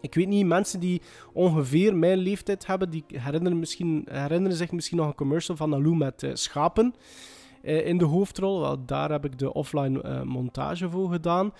Ik 0.00 0.14
weet 0.14 0.28
niet, 0.28 0.46
mensen 0.46 0.80
die 0.80 1.02
ongeveer 1.32 1.96
mijn 1.96 2.18
leeftijd 2.18 2.66
hebben, 2.66 2.90
die 2.90 3.04
herinneren, 3.06 3.58
misschien, 3.58 4.06
herinneren 4.10 4.56
zich 4.56 4.72
misschien 4.72 4.96
nog 4.96 5.06
een 5.06 5.14
commercial 5.14 5.56
van 5.56 5.70
Nalu 5.70 5.96
met 5.96 6.22
uh, 6.22 6.30
schapen 6.34 6.94
in 7.62 7.98
de 7.98 8.04
hoofdrol. 8.04 8.60
Wel, 8.60 8.84
daar 8.84 9.10
heb 9.10 9.24
ik 9.24 9.38
de 9.38 9.52
offline 9.52 10.24
montage 10.24 10.90
voor 10.90 11.10
gedaan. 11.10 11.52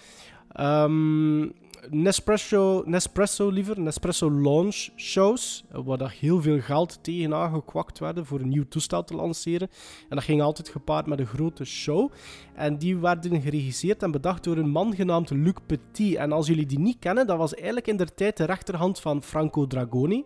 Um, 0.61 1.53
Nespresso, 1.91 2.83
Nespresso 2.87 3.51
liever, 3.51 3.81
Nespresso 3.81 4.31
launch 4.31 4.89
shows, 4.97 5.65
eh, 5.71 5.81
waar 5.85 5.99
dat 5.99 6.11
heel 6.11 6.43
veel 6.43 6.61
geld 6.61 6.99
tegenaan 7.03 7.55
gekwakt 7.55 7.99
werden 7.99 8.27
voor 8.27 8.41
een 8.41 8.49
nieuw 8.49 8.69
toestel 8.69 9.05
te 9.05 9.15
lanceren. 9.15 9.69
En 10.09 10.17
dat 10.17 10.25
ging 10.25 10.43
altijd 10.43 10.69
gepaard 10.69 11.07
met 11.07 11.19
een 11.19 11.27
grote 11.27 11.65
show. 11.65 12.13
En 12.55 12.79
die 12.79 12.97
werden 12.97 13.41
geregisseerd 13.41 14.03
en 14.03 14.11
bedacht 14.11 14.45
door 14.45 14.57
een 14.57 14.71
man 14.71 14.95
genaamd 14.95 15.31
Luc 15.31 15.55
Petit. 15.67 16.17
En 16.17 16.33
als 16.33 16.47
jullie 16.47 16.67
die 16.67 16.79
niet 16.79 16.99
kennen, 16.99 17.27
dat 17.27 17.39
was 17.39 17.55
eigenlijk 17.55 17.87
in 17.87 17.97
der 17.97 18.15
tijd 18.15 18.37
de 18.37 18.45
rechterhand 18.45 19.01
van 19.01 19.23
Franco 19.23 19.67
Dragoni, 19.67 20.25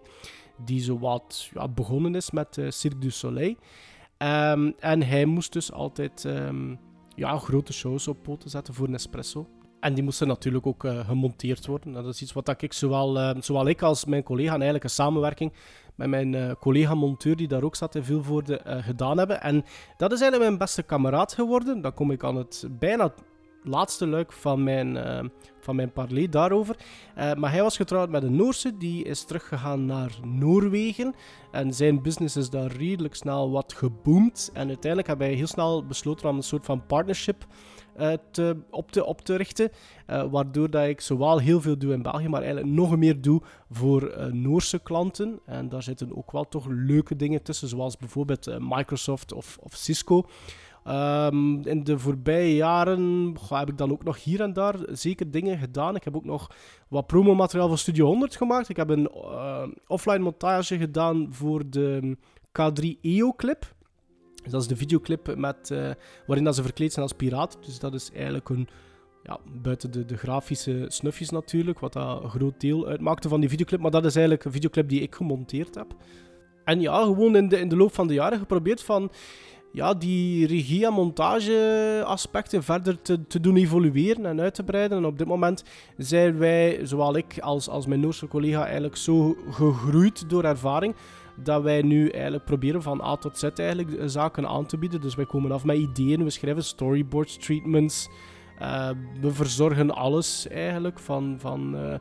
die 0.64 0.80
zowat 0.80 1.50
ja, 1.54 1.68
begonnen 1.68 2.14
is 2.14 2.30
met 2.30 2.56
uh, 2.56 2.70
Cirque 2.70 2.98
du 2.98 3.10
Soleil. 3.10 3.54
Ehm, 4.16 4.72
en 4.78 5.02
hij 5.02 5.24
moest 5.24 5.52
dus 5.52 5.72
altijd 5.72 6.24
ehm, 6.24 6.74
ja, 7.14 7.38
grote 7.38 7.72
shows 7.72 8.08
op 8.08 8.22
poten 8.22 8.50
zetten 8.50 8.74
voor 8.74 8.90
Nespresso. 8.90 9.46
En 9.80 9.94
die 9.94 10.04
moesten 10.04 10.26
natuurlijk 10.26 10.66
ook 10.66 10.84
uh, 10.84 11.06
gemonteerd 11.06 11.66
worden. 11.66 11.92
Dat 11.92 12.06
is 12.06 12.22
iets 12.22 12.32
wat 12.32 12.62
ik 12.62 12.72
zowel, 12.72 13.16
uh, 13.16 13.30
zowel 13.40 13.68
ik 13.68 13.82
als 13.82 14.04
mijn 14.04 14.22
collega 14.22 14.52
eigenlijk 14.52 14.84
een 14.84 14.90
samenwerking 14.90 15.52
met 15.94 16.08
mijn 16.08 16.32
uh, 16.32 16.52
collega-monteur 16.60 17.36
die 17.36 17.48
daar 17.48 17.62
ook 17.62 17.76
zat 17.76 17.94
in 17.94 18.04
Vilvoorde 18.04 18.60
gedaan 18.64 19.18
hebben. 19.18 19.40
En 19.42 19.64
dat 19.96 20.12
is 20.12 20.20
eigenlijk 20.20 20.50
mijn 20.50 20.58
beste 20.58 20.82
kameraad 20.82 21.32
geworden. 21.32 21.80
Dan 21.80 21.94
kom 21.94 22.10
ik 22.10 22.24
aan 22.24 22.36
het 22.36 22.68
bijna 22.70 23.12
laatste 23.62 24.06
luik 24.06 24.32
van 24.32 24.62
mijn, 24.62 24.98
van 25.60 25.76
mijn 25.76 25.92
parley 25.92 26.28
daarover. 26.28 26.76
Maar 27.14 27.50
hij 27.50 27.62
was 27.62 27.76
getrouwd 27.76 28.10
met 28.10 28.22
een 28.22 28.36
Noorse, 28.36 28.76
die 28.76 29.04
is 29.04 29.24
teruggegaan 29.24 29.86
naar 29.86 30.18
Noorwegen. 30.24 31.14
En 31.50 31.74
zijn 31.74 32.02
business 32.02 32.36
is 32.36 32.50
daar 32.50 32.72
redelijk 32.72 33.14
snel 33.14 33.50
wat 33.50 33.72
geboomd. 33.72 34.50
En 34.52 34.68
uiteindelijk 34.68 35.06
hebben 35.06 35.26
wij 35.26 35.36
heel 35.36 35.46
snel 35.46 35.86
besloten 35.86 36.28
om 36.28 36.36
een 36.36 36.42
soort 36.42 36.64
van 36.64 36.86
partnership 36.86 37.46
te, 38.30 38.56
op, 38.70 38.92
te, 38.92 39.04
op 39.04 39.20
te 39.20 39.37
richten. 39.37 39.70
waardoor 40.30 40.70
dat 40.70 40.87
ik 40.87 41.00
zowel 41.00 41.38
heel 41.38 41.61
veel 41.61 41.78
doe 41.78 41.92
in 41.92 42.02
België, 42.02 42.28
maar 42.28 42.42
eigenlijk 42.42 42.72
nog 42.72 42.96
meer 42.96 43.20
doe 43.20 43.42
voor 43.70 44.28
Noorse 44.32 44.78
klanten. 44.78 45.40
En 45.44 45.68
daar 45.68 45.82
zitten 45.82 46.16
ook 46.16 46.32
wel 46.32 46.48
toch 46.48 46.66
leuke 46.68 47.16
dingen 47.16 47.42
tussen, 47.42 47.68
zoals 47.68 47.96
bijvoorbeeld 47.96 48.58
Microsoft 48.58 49.32
of, 49.32 49.58
of 49.61 49.74
Cisco. 49.74 50.24
Um, 50.88 51.66
in 51.66 51.84
de 51.84 51.98
voorbije 51.98 52.54
jaren 52.54 53.34
heb 53.48 53.68
ik 53.68 53.78
dan 53.78 53.92
ook 53.92 54.04
nog 54.04 54.24
hier 54.24 54.40
en 54.40 54.52
daar 54.52 54.74
zeker 54.87 55.30
dingen 55.30 55.58
gedaan. 55.58 55.96
Ik 55.96 56.04
heb 56.04 56.16
ook 56.16 56.24
nog 56.24 56.50
wat 56.88 57.06
promomateriaal 57.06 57.68
voor 57.68 57.78
Studio 57.78 58.06
100 58.06 58.37
gemaakt. 58.37 58.68
Ik 58.68 58.76
heb 58.76 58.88
een 58.88 59.11
offline 59.87 60.18
montage 60.18 60.78
gedaan 60.78 61.26
voor 61.30 61.70
de 61.70 62.16
K3 62.61 63.00
EO 63.00 63.32
clip. 63.32 63.61
Dus 63.61 63.77
dat 64.50 64.61
is 64.61 64.68
de 64.68 64.76
videoclip 64.76 65.37
met, 65.37 65.70
uh, 65.72 65.90
waarin 66.26 66.44
dat 66.44 66.54
ze 66.54 66.62
verkleed 66.62 66.92
zijn 66.92 67.04
als 67.04 67.14
piraat. 67.14 67.58
Dus 67.66 67.78
dat 67.78 67.94
is 67.94 68.11
eigenlijk 68.12 68.48
een, 68.48 68.68
ja, 69.22 69.38
buiten 69.62 69.90
de, 69.90 70.04
de 70.04 70.16
grafische 70.16 70.84
snufjes 70.88 71.30
natuurlijk, 71.30 71.78
wat 71.78 71.92
dat 71.92 72.22
een 72.22 72.30
groot 72.30 72.61
deel 72.61 72.87
uitmaakte 72.87 73.28
van 73.28 73.40
die 73.40 73.48
videoclip. 73.48 73.80
Maar 73.80 73.90
dat 73.90 74.04
is 74.04 74.14
eigenlijk 74.14 74.44
een 74.44 74.52
videoclip 74.52 74.88
die 74.88 75.00
ik 75.00 75.14
gemonteerd 75.14 75.74
heb. 75.74 75.94
En 76.64 76.80
ja, 76.80 77.02
gewoon 77.02 77.37
in 77.37 77.48
de, 77.48 77.61
in 77.61 77.68
de 77.68 77.76
loop 77.76 77.94
van 77.94 78.06
de 78.06 78.14
jaren 78.14 78.38
geprobeerd 78.38 78.82
van 78.82 79.11
ja, 79.72 79.94
die 79.94 80.46
regie- 80.46 80.87
en 80.87 80.92
montage-aspecten 80.92 82.62
verder 82.62 83.02
te, 83.02 83.26
te 83.26 83.40
doen 83.40 83.56
evolueren 83.56 84.26
en 84.26 84.40
uit 84.40 84.54
te 84.54 84.62
breiden. 84.62 84.98
En 84.98 85.04
op 85.04 85.18
dit 85.18 85.26
moment 85.26 85.64
zijn 85.96 86.38
wij, 86.38 86.80
zowel 86.82 87.16
ik 87.16 87.38
als, 87.38 87.68
als 87.68 87.87
mijn 87.87 88.00
Noorse 88.00 88.28
collega, 88.28 88.64
eigenlijk 88.64 88.96
zo 88.96 89.37
gegroeid 89.50 90.30
door 90.30 90.44
ervaring 90.44 90.94
dat 91.42 91.62
wij 91.62 91.83
nu 91.83 92.09
eigenlijk 92.09 92.44
proberen 92.44 92.83
van 92.83 93.03
A 93.03 93.16
tot 93.16 93.38
Z 93.38 93.42
eigenlijk 93.42 94.11
zaken 94.11 94.48
aan 94.48 94.66
te 94.66 94.79
bieden. 94.79 95.01
Dus 95.01 95.14
wij 95.14 95.27
komen 95.27 95.53
af 95.53 95.64
met 95.64 95.77
ideeën, 95.77 96.24
we 96.24 96.31
schrijven 96.31 96.64
storyboards, 96.64 97.37
treatments, 97.37 98.09
uh, 98.62 98.90
we 99.20 99.33
verzorgen 99.33 99.94
alles 99.94 100.48
eigenlijk 100.48 100.98
van, 100.98 101.37
van, 101.38 101.74
uh, 101.74 101.94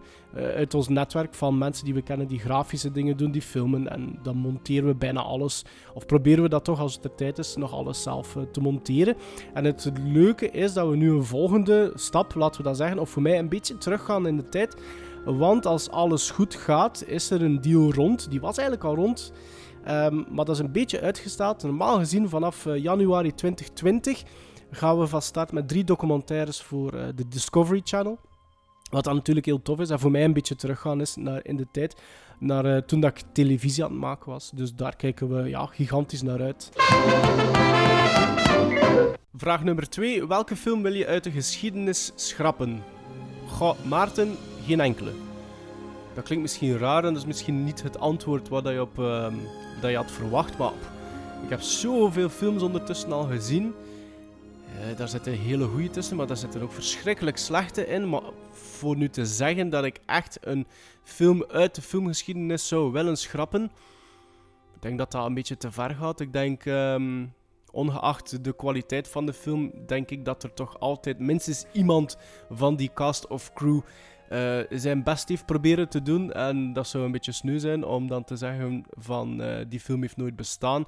uit 0.43 0.73
ons 0.73 0.87
netwerk 0.87 1.33
van 1.33 1.57
mensen 1.57 1.85
die 1.85 1.93
we 1.93 2.01
kennen 2.01 2.27
die 2.27 2.39
grafische 2.39 2.91
dingen 2.91 3.17
doen, 3.17 3.31
die 3.31 3.41
filmen. 3.41 3.89
En 3.89 4.19
dan 4.23 4.37
monteren 4.37 4.87
we 4.87 4.95
bijna 4.95 5.21
alles, 5.21 5.65
of 5.93 6.05
proberen 6.05 6.43
we 6.43 6.49
dat 6.49 6.63
toch 6.63 6.79
als 6.79 6.93
het 6.93 7.03
de 7.03 7.15
tijd 7.15 7.37
is, 7.37 7.55
nog 7.55 7.73
alles 7.73 8.03
zelf 8.03 8.37
te 8.51 8.61
monteren. 8.61 9.15
En 9.53 9.65
het 9.65 9.91
leuke 10.03 10.51
is 10.51 10.73
dat 10.73 10.89
we 10.89 10.95
nu 10.95 11.11
een 11.11 11.23
volgende 11.23 11.91
stap, 11.95 12.35
laten 12.35 12.61
we 12.61 12.67
dat 12.67 12.77
zeggen, 12.77 12.99
of 12.99 13.09
voor 13.09 13.21
mij 13.21 13.39
een 13.39 13.49
beetje 13.49 13.77
teruggaan 13.77 14.27
in 14.27 14.37
de 14.37 14.49
tijd. 14.49 14.77
Want 15.35 15.65
als 15.65 15.89
alles 15.89 16.29
goed 16.29 16.55
gaat, 16.55 17.03
is 17.05 17.29
er 17.29 17.41
een 17.41 17.61
deal 17.61 17.93
rond. 17.93 18.29
Die 18.29 18.41
was 18.41 18.57
eigenlijk 18.57 18.87
al 18.87 18.95
rond. 18.95 19.31
Um, 19.87 20.25
maar 20.29 20.45
dat 20.45 20.55
is 20.55 20.61
een 20.61 20.71
beetje 20.71 21.01
uitgesteld. 21.01 21.63
Normaal 21.63 21.97
gezien 21.97 22.29
vanaf 22.29 22.65
januari 22.75 23.33
2020 23.33 24.23
gaan 24.71 24.99
we 24.99 25.07
van 25.07 25.21
start 25.21 25.51
met 25.51 25.67
drie 25.67 25.83
documentaires 25.83 26.61
voor 26.61 26.93
uh, 26.93 27.01
de 27.15 27.27
Discovery 27.27 27.81
Channel. 27.83 28.19
Wat 28.89 29.03
dan 29.03 29.15
natuurlijk 29.15 29.45
heel 29.45 29.61
tof 29.61 29.79
is 29.79 29.89
en 29.89 29.99
voor 29.99 30.11
mij 30.11 30.23
een 30.23 30.33
beetje 30.33 30.55
teruggaan 30.55 31.01
is 31.01 31.15
naar, 31.15 31.39
in 31.43 31.57
de 31.57 31.67
tijd 31.71 31.95
naar 32.39 32.65
uh, 32.65 32.77
toen 32.77 32.99
dat 32.99 33.17
ik 33.17 33.23
televisie 33.33 33.83
aan 33.83 33.91
het 33.91 33.99
maken 33.99 34.31
was. 34.31 34.51
Dus 34.55 34.73
daar 34.73 34.95
kijken 34.95 35.35
we 35.35 35.49
ja, 35.49 35.65
gigantisch 35.65 36.21
naar 36.21 36.41
uit. 36.41 36.71
Vraag 39.33 39.63
nummer 39.63 39.89
2. 39.89 40.27
Welke 40.27 40.55
film 40.55 40.81
wil 40.81 40.93
je 40.93 41.07
uit 41.07 41.23
de 41.23 41.31
geschiedenis 41.31 42.11
schrappen? 42.15 42.83
Goh, 43.47 43.85
Maarten, 43.85 44.37
geen 44.67 44.79
enkele. 44.79 45.11
Dat 46.13 46.23
klinkt 46.23 46.43
misschien 46.43 46.77
raar 46.77 47.03
en 47.03 47.13
dat 47.13 47.21
is 47.21 47.27
misschien 47.27 47.63
niet 47.63 47.83
het 47.83 47.99
antwoord 47.99 48.49
wat 48.49 48.67
je, 48.67 48.81
op, 48.81 48.99
uh, 48.99 49.27
dat 49.81 49.89
je 49.89 49.95
had 49.95 50.11
verwacht, 50.11 50.57
maar 50.57 50.71
ik 51.43 51.49
heb 51.49 51.61
zoveel 51.61 52.29
films 52.29 52.61
ondertussen 52.61 53.11
al 53.11 53.23
gezien 53.23 53.73
uh, 54.77 54.97
daar 54.97 55.07
zitten 55.07 55.33
hele 55.33 55.65
goede 55.65 55.89
tussen, 55.89 56.17
maar 56.17 56.27
daar 56.27 56.37
zitten 56.37 56.61
ook 56.61 56.71
verschrikkelijk 56.71 57.37
slechte 57.37 57.87
in. 57.87 58.09
Maar 58.09 58.21
voor 58.51 58.95
nu 58.95 59.09
te 59.09 59.25
zeggen 59.25 59.69
dat 59.69 59.83
ik 59.83 59.99
echt 60.05 60.37
een 60.41 60.67
film 61.03 61.45
uit 61.47 61.75
de 61.75 61.81
filmgeschiedenis 61.81 62.67
zou 62.67 62.91
willen 62.91 63.17
schrappen, 63.17 63.63
ik 64.75 64.81
denk 64.81 64.97
dat 64.97 65.11
dat 65.11 65.25
een 65.25 65.33
beetje 65.33 65.57
te 65.57 65.71
ver 65.71 65.95
gaat. 65.95 66.19
Ik 66.19 66.33
denk, 66.33 66.65
um, 66.65 67.33
ongeacht 67.71 68.43
de 68.43 68.55
kwaliteit 68.55 69.07
van 69.07 69.25
de 69.25 69.33
film, 69.33 69.71
denk 69.85 70.09
ik 70.09 70.25
dat 70.25 70.43
er 70.43 70.53
toch 70.53 70.79
altijd 70.79 71.19
minstens 71.19 71.65
iemand 71.73 72.17
van 72.49 72.75
die 72.75 72.91
cast 72.93 73.27
of 73.27 73.53
crew 73.53 73.79
uh, 74.31 74.59
zijn 74.69 75.03
best 75.03 75.29
heeft 75.29 75.45
proberen 75.45 75.89
te 75.89 76.01
doen. 76.01 76.31
En 76.31 76.73
dat 76.73 76.87
zou 76.87 77.03
een 77.03 77.11
beetje 77.11 77.31
sneu 77.31 77.59
zijn 77.59 77.83
om 77.85 78.07
dan 78.07 78.23
te 78.23 78.35
zeggen 78.35 78.85
van 78.89 79.41
uh, 79.41 79.57
die 79.67 79.79
film 79.79 80.01
heeft 80.01 80.17
nooit 80.17 80.35
bestaan. 80.35 80.85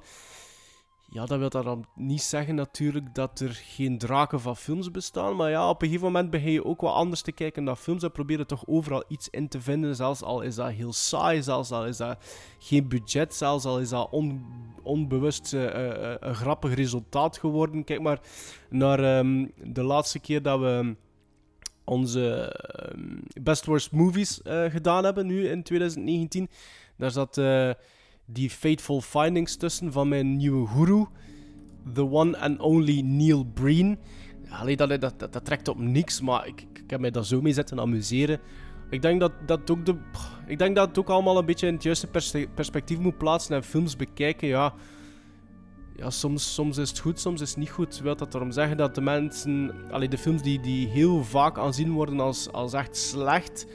Ja, 1.12 1.26
dat 1.26 1.38
wil 1.38 1.48
dan 1.48 1.84
niet 1.94 2.22
zeggen 2.22 2.54
natuurlijk 2.54 3.14
dat 3.14 3.40
er 3.40 3.50
geen 3.64 3.98
draken 3.98 4.40
van 4.40 4.56
films 4.56 4.90
bestaan. 4.90 5.36
Maar 5.36 5.50
ja, 5.50 5.68
op 5.68 5.82
een 5.82 5.88
gegeven 5.88 6.06
moment 6.06 6.30
begin 6.30 6.52
je 6.52 6.64
ook 6.64 6.80
wat 6.80 6.94
anders 6.94 7.22
te 7.22 7.32
kijken 7.32 7.64
naar 7.64 7.76
films. 7.76 8.02
En 8.02 8.12
proberen 8.12 8.46
toch 8.46 8.66
overal 8.66 9.04
iets 9.08 9.28
in 9.28 9.48
te 9.48 9.60
vinden. 9.60 9.96
Zelfs 9.96 10.22
al 10.22 10.40
is 10.40 10.54
dat 10.54 10.70
heel 10.70 10.92
saai, 10.92 11.42
zelfs 11.42 11.70
al 11.70 11.86
is 11.86 11.96
dat 11.96 12.18
geen 12.58 12.88
budget, 12.88 13.34
zelfs 13.34 13.64
al 13.64 13.80
is 13.80 13.88
dat 13.88 14.10
onbewust 14.82 15.52
uh, 15.52 15.68
een 16.20 16.34
grappig 16.34 16.74
resultaat 16.74 17.38
geworden. 17.38 17.84
Kijk 17.84 18.00
maar 18.00 18.20
naar 18.68 19.18
um, 19.18 19.52
de 19.62 19.82
laatste 19.82 20.18
keer 20.18 20.42
dat 20.42 20.60
we 20.60 20.96
onze 21.84 22.56
uh, 22.94 23.42
Best 23.42 23.66
Worst 23.66 23.92
Movies 23.92 24.40
gedaan 24.68 25.04
hebben, 25.04 25.26
nu 25.26 25.48
in 25.48 25.62
2019. 25.62 26.48
Daar 26.96 27.10
zat 27.10 27.40
die 28.32 28.50
fateful 28.50 29.00
findings 29.00 29.56
tussen 29.56 29.92
van 29.92 30.08
mijn 30.08 30.36
nieuwe 30.36 30.66
guru, 30.66 31.06
the 31.94 32.10
one 32.10 32.38
and 32.38 32.60
only 32.60 33.00
Neil 33.00 33.44
Breen. 33.44 33.98
Allee, 34.50 34.76
dat, 34.76 34.88
dat, 34.88 35.18
dat, 35.18 35.32
dat, 35.32 35.44
trekt 35.44 35.68
op 35.68 35.78
niks, 35.78 36.20
maar 36.20 36.46
ik, 36.46 36.66
ik 36.72 36.90
heb 36.90 37.00
mij 37.00 37.10
daar 37.10 37.24
zo 37.24 37.40
mee 37.40 37.52
zitten 37.52 37.80
amuseren. 37.80 38.40
Ik 38.90 39.02
denk 39.02 39.20
dat, 39.20 39.32
dat 39.46 39.70
ook 39.70 39.86
de, 39.86 39.96
ik 40.46 40.58
denk 40.58 40.76
dat 40.76 40.88
het 40.88 40.98
ook 40.98 41.08
allemaal 41.08 41.38
een 41.38 41.46
beetje 41.46 41.66
in 41.66 41.74
het 41.74 41.82
juiste 41.82 42.08
perspectief 42.54 42.98
moet 42.98 43.18
plaatsen 43.18 43.56
en 43.56 43.64
films 43.64 43.96
bekijken. 43.96 44.48
Ja, 44.48 44.74
ja 45.96 46.10
soms, 46.10 46.54
soms 46.54 46.78
is 46.78 46.88
het 46.88 46.98
goed, 46.98 47.20
soms 47.20 47.40
is 47.40 47.48
het 47.48 47.58
niet 47.58 47.70
goed. 47.70 48.00
Wil 48.00 48.16
dat 48.16 48.34
erom 48.34 48.52
zeggen 48.52 48.76
dat 48.76 48.94
de 48.94 49.00
mensen, 49.00 49.72
allee, 49.90 50.08
de 50.08 50.18
films 50.18 50.42
die, 50.42 50.60
die 50.60 50.88
heel 50.88 51.24
vaak 51.24 51.58
aanzien 51.58 51.92
worden 51.92 52.20
als, 52.20 52.52
als 52.52 52.72
echt 52.72 52.96
slecht, 52.96 53.66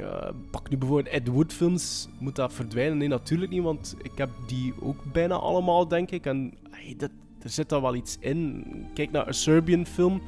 uh, 0.00 0.28
pak 0.50 0.70
nu 0.70 0.76
bijvoorbeeld 0.76 1.14
Ed 1.14 1.28
Wood 1.28 1.52
films, 1.52 2.08
moet 2.18 2.36
dat 2.36 2.52
verdwijnen? 2.52 2.98
Nee, 2.98 3.08
natuurlijk 3.08 3.50
niet, 3.50 3.62
want 3.62 3.96
ik 4.02 4.12
heb 4.14 4.30
die 4.46 4.74
ook 4.80 5.12
bijna 5.12 5.34
allemaal, 5.34 5.88
denk 5.88 6.10
ik. 6.10 6.26
En 6.26 6.54
hey, 6.70 6.94
dat, 6.96 7.10
er 7.42 7.50
zit 7.50 7.68
daar 7.68 7.80
wel 7.80 7.94
iets 7.94 8.16
in. 8.20 8.64
Kijk 8.94 9.10
naar 9.10 9.26
een 9.26 9.34
Serbian 9.34 9.86
film, 9.86 10.22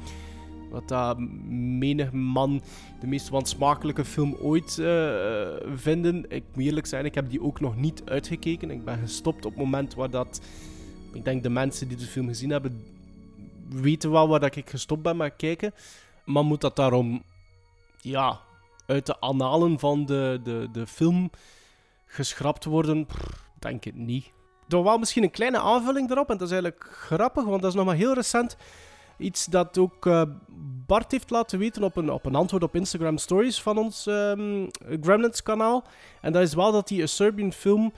wat 0.71 0.87
dat 0.87 1.19
menig 1.49 2.11
man 2.11 2.61
de 2.99 3.07
meest 3.07 3.29
wansmakelijke 3.29 4.05
film 4.05 4.35
ooit 4.41 4.77
uh, 4.79 5.49
vinden. 5.75 6.25
Ik 6.29 6.43
moet 6.53 6.63
eerlijk 6.63 6.85
zijn, 6.85 7.05
ik 7.05 7.15
heb 7.15 7.29
die 7.29 7.41
ook 7.41 7.59
nog 7.59 7.77
niet 7.77 8.01
uitgekeken. 8.05 8.71
Ik 8.71 8.85
ben 8.85 8.97
gestopt 8.97 9.45
op 9.45 9.51
het 9.51 9.63
moment 9.63 9.93
waar 9.93 10.09
dat... 10.09 10.41
Ik 11.15 11.25
denk 11.25 11.43
de 11.43 11.49
mensen 11.49 11.87
die 11.87 11.97
de 11.97 12.05
film 12.05 12.27
gezien 12.27 12.49
hebben, 12.49 12.83
weten 13.69 14.11
wel 14.11 14.27
waar 14.27 14.39
dat 14.39 14.55
ik 14.55 14.69
gestopt 14.69 15.01
ben 15.01 15.17
met 15.17 15.33
kijken. 15.37 15.73
Maar 16.25 16.43
moet 16.43 16.61
dat 16.61 16.75
daarom... 16.75 17.23
Ja, 18.01 18.39
uit 18.85 19.05
de 19.05 19.19
analen 19.19 19.79
van 19.79 20.05
de, 20.05 20.39
de, 20.43 20.67
de 20.71 20.87
film 20.87 21.29
geschrapt 22.05 22.65
worden? 22.65 23.07
denk 23.59 23.83
het 23.83 23.95
niet. 23.95 24.31
Door 24.67 24.83
wel 24.83 24.97
misschien 24.97 25.23
een 25.23 25.31
kleine 25.31 25.59
aanvulling 25.59 26.09
erop, 26.11 26.29
en 26.29 26.37
dat 26.37 26.47
is 26.47 26.53
eigenlijk 26.53 26.89
grappig, 26.91 27.43
want 27.43 27.61
dat 27.61 27.69
is 27.71 27.77
nog 27.77 27.85
maar 27.85 27.95
heel 27.95 28.13
recent. 28.13 28.57
Iets 29.17 29.45
dat 29.45 29.77
ook 29.77 30.05
eh, 30.05 30.21
Bart 30.85 31.11
heeft 31.11 31.29
laten 31.29 31.59
weten 31.59 31.83
op 31.83 31.95
een, 31.95 32.11
op 32.11 32.25
een 32.25 32.35
antwoord 32.35 32.63
op 32.63 32.75
Instagram 32.75 33.17
Stories 33.17 33.61
van 33.61 33.77
ons 33.77 34.07
ehm 34.07 34.67
Gremlins 35.01 35.43
kanaal. 35.43 35.83
En 36.21 36.31
dat 36.31 36.41
is 36.41 36.53
wel 36.53 36.71
dat 36.71 36.89
hij 36.89 37.01
een 37.01 37.09
Serbian 37.09 37.51
film 37.51 37.93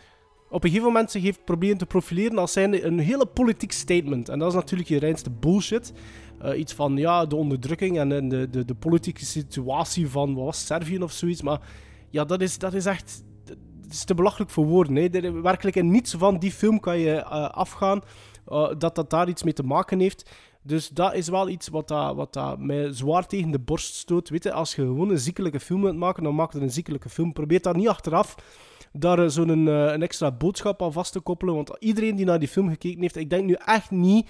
op 0.49 0.63
een 0.63 0.69
gegeven 0.69 0.91
moment 0.91 1.11
zich 1.11 1.23
heeft 1.23 1.45
proberen 1.45 1.77
te 1.77 1.85
profileren 1.85 2.37
als 2.37 2.51
zijnde 2.51 2.83
een 2.83 2.99
hele 2.99 3.25
politiek 3.25 3.71
statement. 3.71 4.29
En 4.29 4.39
dat 4.39 4.47
is 4.47 4.53
natuurlijk 4.53 4.89
je 4.89 4.99
reinste 4.99 5.29
bullshit. 5.29 5.93
Eh, 6.39 6.59
iets 6.59 6.73
van 6.73 6.97
ja, 6.97 7.25
de 7.25 7.35
onderdrukking 7.35 7.97
en, 7.99 8.11
en 8.11 8.29
de, 8.29 8.49
de, 8.49 8.65
de 8.65 8.75
politieke 8.75 9.25
situatie 9.25 10.09
van 10.09 10.35
wat 10.35 10.45
was 10.45 10.65
Servië 10.65 10.97
of 10.99 11.11
zoiets. 11.11 11.41
Maar 11.41 11.61
ja, 12.09 12.25
dat 12.25 12.41
is, 12.41 12.57
dat 12.57 12.73
is 12.73 12.85
echt. 12.85 13.23
Is 13.89 14.03
te 14.03 14.15
belachelijk 14.15 14.51
voor 14.51 14.65
woorden. 14.65 14.95
Hè. 14.95 15.07
Er- 15.09 15.41
werkelijk 15.41 15.75
in 15.75 15.91
niets 15.91 16.13
van 16.13 16.39
die 16.39 16.51
film 16.51 16.79
kan 16.79 16.99
je 16.99 17.15
eh, 17.15 17.49
afgaan 17.49 18.01
eh, 18.45 18.69
dat 18.77 18.95
dat 18.95 19.09
daar 19.09 19.29
iets 19.29 19.43
mee 19.43 19.53
te 19.53 19.63
maken 19.63 19.99
heeft. 19.99 20.29
Dus 20.63 20.89
dat 20.89 21.13
is 21.13 21.27
wel 21.27 21.49
iets 21.49 21.67
wat, 21.67 21.87
dat, 21.87 22.15
wat 22.15 22.33
dat 22.33 22.59
mij 22.59 22.93
zwaar 22.93 23.27
tegen 23.27 23.51
de 23.51 23.59
borst 23.59 23.95
stoot. 23.95 24.29
Weet 24.29 24.43
je, 24.43 24.51
als 24.53 24.75
je 24.75 24.81
gewoon 24.81 25.09
een 25.09 25.19
ziekelijke 25.19 25.59
film 25.59 25.81
wilt 25.81 25.95
maken, 25.97 26.23
dan 26.23 26.35
maak 26.35 26.53
je 26.53 26.59
een 26.59 26.71
ziekelijke 26.71 27.09
film. 27.09 27.33
Probeer 27.33 27.61
daar 27.61 27.75
niet 27.75 27.87
achteraf 27.87 28.35
daar 28.99 29.19
eh, 29.19 29.27
zo'n 29.29 29.67
eh, 29.67 29.91
een 29.91 30.01
extra 30.01 30.31
boodschap 30.31 30.81
aan 30.81 30.93
vast 30.93 31.11
te 31.11 31.19
koppelen. 31.19 31.55
Want 31.55 31.75
iedereen 31.79 32.15
die 32.15 32.25
naar 32.25 32.39
die 32.39 32.47
film 32.47 32.69
gekeken 32.69 33.01
heeft, 33.01 33.15
ik 33.15 33.29
denk 33.29 33.45
nu 33.45 33.53
echt 33.65 33.91
niet. 33.91 34.29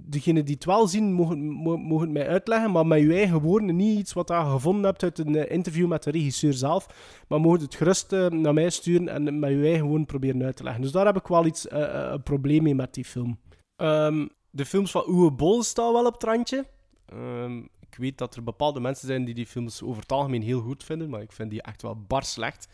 Degenen 0.00 0.44
die 0.44 0.54
het 0.54 0.64
wel 0.64 0.86
zien, 0.86 1.12
mogen, 1.12 1.38
mo- 1.44 1.76
mogen 1.76 2.04
het 2.04 2.12
mij 2.16 2.28
uitleggen. 2.28 2.70
Maar 2.70 2.86
met 2.86 3.00
je 3.00 3.14
eigen 3.14 3.40
woorden, 3.40 3.76
niet 3.76 3.98
iets 3.98 4.12
wat 4.12 4.28
je 4.28 4.34
gevonden 4.34 4.84
hebt 4.84 5.02
uit 5.02 5.18
een 5.18 5.36
eh, 5.36 5.54
interview 5.54 5.86
met 5.88 6.02
de 6.02 6.10
regisseur 6.10 6.52
zelf. 6.52 6.86
Maar 7.28 7.40
mogen 7.40 7.60
het 7.60 7.74
gerust 7.74 8.10
naar 8.30 8.54
mij 8.54 8.70
sturen 8.70 9.08
en 9.08 9.38
met 9.38 9.50
je 9.50 9.62
eigen 9.64 9.86
woorden 9.86 10.06
proberen 10.06 10.42
uit 10.42 10.56
te 10.56 10.62
leggen. 10.62 10.82
Dus 10.82 10.92
daar 10.92 11.06
heb 11.06 11.16
ik 11.16 11.26
wel 11.26 11.46
iets, 11.46 11.66
een 11.70 12.22
probleem 12.22 12.62
mee 12.62 12.74
met 12.74 12.94
die 12.94 13.04
film. 13.04 13.38
Ehm, 13.76 14.26
de 14.50 14.64
films 14.64 14.90
van 14.90 15.04
Uwe 15.08 15.30
Boll 15.32 15.62
staan 15.62 15.92
wel 15.92 16.06
op 16.06 16.12
het 16.12 16.22
randje. 16.22 16.64
Ehm, 17.06 17.56
ik 17.58 17.96
weet 17.98 18.18
dat 18.18 18.36
er 18.36 18.42
bepaalde 18.44 18.80
mensen 18.80 19.06
zijn 19.06 19.24
die 19.24 19.34
die 19.34 19.46
films 19.46 19.82
over 19.82 20.02
het 20.02 20.12
algemeen 20.12 20.42
heel 20.42 20.60
goed 20.60 20.84
vinden, 20.84 21.10
maar 21.10 21.22
ik 21.22 21.32
vind 21.32 21.50
die 21.50 21.62
echt 21.62 21.82
wel 21.82 22.04
bar 22.06 22.24
slecht. 22.24 22.68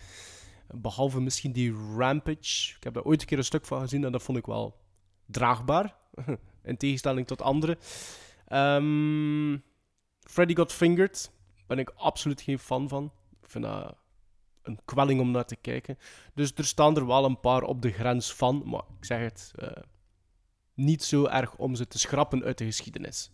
Behalve 0.66 1.20
misschien 1.20 1.52
die 1.52 1.74
Rampage. 1.96 2.74
Ik 2.76 2.84
heb 2.84 2.94
daar 2.94 3.02
ooit 3.02 3.20
een 3.20 3.26
keer 3.26 3.38
een 3.38 3.44
stuk 3.44 3.66
van 3.66 3.80
gezien 3.80 4.04
en 4.04 4.12
dat 4.12 4.22
vond 4.22 4.38
ik 4.38 4.46
wel 4.46 4.76
draagbaar. 5.26 5.96
In 6.62 6.76
tegenstelling 6.76 7.26
tot 7.26 7.42
andere. 7.42 7.78
Ehm, 8.46 9.58
Freddy 10.20 10.54
Got 10.54 10.72
Fingered. 10.72 11.32
Ben 11.66 11.78
ik 11.78 11.92
absoluut 11.96 12.40
geen 12.40 12.58
fan 12.58 12.88
van. 12.88 13.12
Ik 13.42 13.50
vind 13.50 13.64
dat 13.64 13.96
een 14.62 14.78
kwelling 14.84 15.20
om 15.20 15.30
naar 15.30 15.44
te 15.44 15.56
kijken. 15.56 15.98
Dus 16.34 16.52
er 16.54 16.64
staan 16.64 16.96
er 16.96 17.06
wel 17.06 17.24
een 17.24 17.40
paar 17.40 17.62
op 17.62 17.82
de 17.82 17.90
grens 17.90 18.34
van. 18.34 18.62
Maar 18.66 18.82
ik 18.98 19.04
zeg 19.04 19.20
het, 19.20 19.52
eh, 19.56 19.82
niet 20.74 21.02
zo 21.02 21.26
erg 21.26 21.56
om 21.56 21.74
ze 21.74 21.86
te 21.86 21.98
schrappen 21.98 22.44
uit 22.44 22.58
de 22.58 22.64
geschiedenis. 22.64 23.30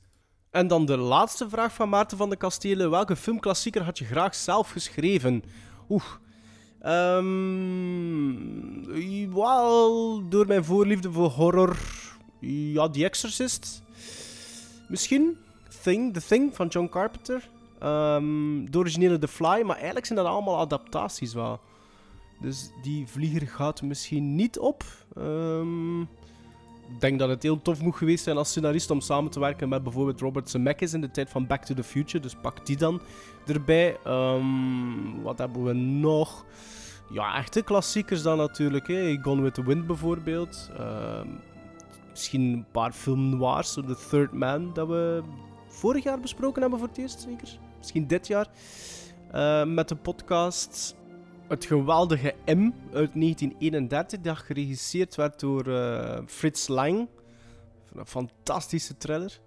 En 0.51 0.67
dan 0.67 0.87
de 0.87 0.97
laatste 0.97 1.49
vraag 1.49 1.75
van 1.75 1.89
Maarten 1.89 2.17
van 2.17 2.31
de 2.31 2.37
Kastelen. 2.37 2.91
Welke 2.91 3.17
filmklassieker 3.17 3.83
had 3.83 3.99
je 3.99 4.05
graag 4.05 4.35
zelf 4.35 4.71
geschreven? 4.71 5.43
Oeh. 5.89 6.05
Ehm 6.81 8.71
wel, 9.33 10.29
door 10.29 10.47
mijn 10.47 10.65
voorliefde 10.65 11.13
voor 11.13 11.29
horror. 11.29 11.77
Ja, 12.41 12.89
The 12.89 13.05
Exorcist. 13.05 13.83
Misschien. 14.89 15.39
Thing, 15.83 16.13
The 16.13 16.23
Thing 16.27 16.55
van 16.55 16.67
John 16.67 16.89
Carpenter. 16.89 17.49
Ehm, 17.79 18.65
de 18.65 18.79
originele 18.79 19.19
The 19.19 19.29
Fly. 19.29 19.63
Maar 19.63 19.77
eigenlijk 19.77 20.07
zijn 20.07 20.19
dat 20.19 20.29
allemaal 20.29 20.59
adaptaties 20.59 21.35
wel. 21.35 21.61
Dus 22.41 22.71
die 22.83 23.07
vlieger 23.07 23.47
gaat 23.49 23.83
misschien 23.83 24.35
niet 24.35 24.59
op. 24.59 24.85
Ik 25.11 26.20
denk 26.99 27.19
dat 27.19 27.29
het 27.29 27.43
heel 27.43 27.63
tof 27.63 27.81
moet 27.81 27.97
geweest 27.97 28.25
zijn 28.25 28.37
als 28.37 28.49
scenarist 28.49 28.91
om 28.91 29.01
samen 29.01 29.31
te 29.31 29.41
werken 29.41 29.69
met 29.69 29.83
bijvoorbeeld 29.83 30.21
Robert 30.21 30.51
Zemeckis 30.51 30.93
in 30.93 31.01
de 31.01 31.11
tijd 31.11 31.31
van 31.31 31.47
Back 31.47 31.65
to 31.65 31.75
the 31.75 31.85
Future. 31.85 32.23
Dus 32.23 32.35
pak 32.35 32.67
die 32.67 32.77
dan 32.77 33.01
erbij. 33.47 33.99
Ehm, 34.05 35.23
wat 35.23 35.39
hebben 35.39 35.65
we 35.65 35.73
nog? 35.73 36.45
Ja, 37.13 37.37
echte 37.37 37.63
klassiekers 37.63 38.23
dan 38.23 38.37
natuurlijk. 38.37 38.89
Hè. 38.89 39.19
Gone 39.23 39.43
with 39.43 39.55
the 39.55 39.65
Wind 39.65 39.87
bijvoorbeeld. 39.87 40.71
Ehm, 40.79 41.29
misschien 42.11 42.41
een 42.41 42.67
paar 42.73 42.93
film 42.93 43.39
noirs, 43.39 43.73
The 43.73 43.97
Third 44.11 44.33
Man, 44.33 44.73
dat 44.73 44.89
we 44.89 45.23
vorig 45.69 46.05
jaar 46.05 46.21
besproken 46.21 46.61
hebben 46.61 46.79
voor 46.79 46.89
het 46.89 46.99
eerst, 46.99 47.21
zeker. 47.21 47.59
Misschien 47.79 48.07
dit 48.07 48.27
jaar. 48.27 48.47
Ehm, 49.33 49.75
met 49.75 49.89
de 49.89 49.97
podcast 49.97 50.97
Het 51.51 51.65
geweldige 51.65 52.35
M 52.47 52.71
uit 52.93 53.13
1931, 53.13 54.21
dat 54.21 54.37
geregisseerd 54.37 55.15
werd 55.15 55.41
door 55.41 55.67
eh, 55.67 56.21
Frits 56.27 56.69
Lang. 56.69 57.09
Een 57.93 58.07
fantastische 58.07 58.97
thriller. 58.97 59.41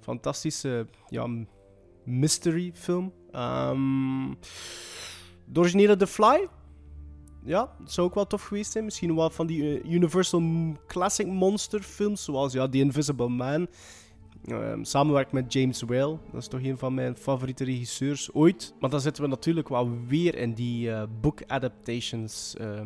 Fantastische 0.00 0.86
ja, 1.08 1.28
mystery 2.04 2.70
film. 2.74 3.12
Ehm, 3.30 4.32
de 5.44 5.94
The 5.98 6.06
Fly. 6.06 6.48
Ja, 7.44 7.74
dat 7.78 7.92
zou 7.92 8.06
ook 8.06 8.14
wel 8.14 8.26
tof 8.26 8.42
geweest 8.42 8.72
zijn. 8.72 8.84
Misschien 8.84 9.14
wel 9.14 9.30
van 9.30 9.46
die 9.46 9.80
eh, 9.80 9.92
Universal 9.92 10.42
Classic 10.86 11.26
Monster 11.26 11.82
films, 11.82 12.24
zoals 12.24 12.52
ja, 12.52 12.68
The 12.68 12.78
Invisible 12.78 13.28
Man. 13.28 13.68
Ehm 14.44 14.84
samenwerkt 14.84 15.32
met 15.32 15.52
James 15.52 15.82
Whale. 15.82 16.18
Dat 16.32 16.40
is 16.40 16.48
toch 16.48 16.62
een 16.62 16.78
van 16.78 16.94
mijn 16.94 17.16
favoriete 17.16 17.64
regisseurs 17.64 18.32
ooit. 18.32 18.74
Maar 18.80 18.90
dan 18.90 19.00
zitten 19.00 19.22
we 19.22 19.28
natuurlijk 19.28 19.68
wel 19.68 19.98
weer 20.06 20.34
in 20.34 20.54
die 20.54 20.90
eh, 20.90 21.02
book 21.20 21.42
adaptations 21.46 22.56
eh, 22.56 22.80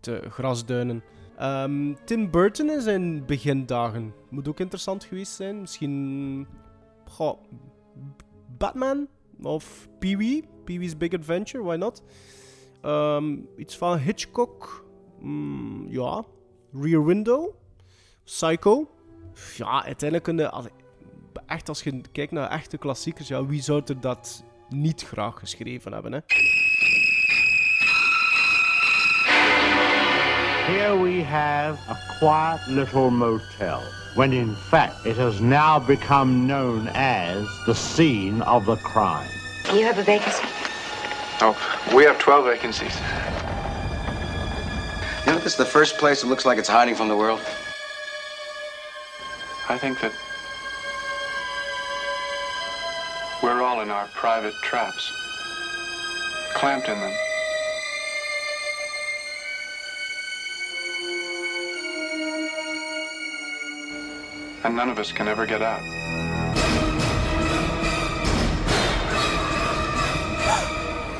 te 0.00 0.22
grasduinen. 0.30 1.02
Ehm, 1.36 1.94
Tim 2.04 2.30
Burton 2.30 2.70
in 2.70 2.80
zijn 2.80 3.26
begindagen. 3.26 4.14
Moet 4.30 4.48
ook 4.48 4.60
interessant 4.60 5.04
geweest 5.04 5.32
zijn. 5.32 5.60
Misschien... 5.60 6.46
Goh, 7.04 7.42
Batman 8.58 9.08
of 9.42 9.88
Pee-wee. 9.98 10.44
Pee-wee's 10.64 10.96
Big 10.96 11.12
Adventure, 11.12 11.64
why 11.64 11.76
not? 11.76 12.02
Ehm, 12.80 13.36
iets 13.56 13.76
van 13.76 13.98
Hitchcock. 13.98 14.86
Mm, 15.20 15.86
ja. 15.90 16.24
Rear 16.72 17.04
Window. 17.04 17.54
Psycho. 18.24 18.90
Ja, 19.56 19.84
uiteindelijk 19.84 20.22
kunnen... 20.24 20.52
Echt, 21.46 21.68
als 21.68 21.82
je 21.82 22.00
kijkt 22.12 22.32
naar 22.32 22.50
echte 22.50 22.78
klassiekers, 22.78 23.28
ja, 23.28 23.46
wie 23.46 23.62
zou 23.62 23.82
er 23.86 24.00
dat 24.00 24.44
niet 24.68 25.02
graag 25.02 25.38
geschreven 25.38 25.92
hebben, 25.92 26.12
hè? 26.12 26.18
Here 30.66 31.02
we 31.02 31.22
have 31.24 31.78
a 31.88 31.96
quiet 32.18 32.66
little 32.66 33.10
motel, 33.10 33.82
when 34.14 34.32
in 34.32 34.56
fact 34.68 35.04
it 35.04 35.16
has 35.16 35.38
now 35.40 35.86
become 35.86 36.46
known 36.46 36.88
as 36.88 37.64
the 37.64 37.74
scene 37.74 38.46
of 38.46 38.64
the 38.64 38.76
crime. 38.76 39.28
You 39.72 39.84
have 39.84 40.00
a 40.00 40.04
vacancy? 40.04 40.44
Oh, 41.42 41.54
we 41.94 42.04
have 42.04 42.18
12 42.18 42.44
vacancies. 42.44 42.94
You 45.26 45.32
know, 45.32 45.42
this 45.42 45.52
is 45.52 45.56
the 45.56 45.64
first 45.64 45.98
place 45.98 46.20
that 46.20 46.28
looks 46.28 46.44
like 46.44 46.58
it's 46.58 46.68
hiding 46.68 46.96
from 46.96 47.08
the 47.08 47.16
world. 47.16 47.40
I 49.68 49.78
think 49.78 50.00
that 50.00 50.12
in 53.84 53.90
our 53.90 54.06
private 54.14 54.54
traps, 54.62 55.12
clamped 56.54 56.88
in 56.88 56.98
them. 56.98 57.12
And 64.64 64.74
none 64.74 64.88
of 64.88 64.98
us 64.98 65.12
can 65.12 65.28
ever 65.28 65.44
get 65.44 65.60
out. 65.60 65.82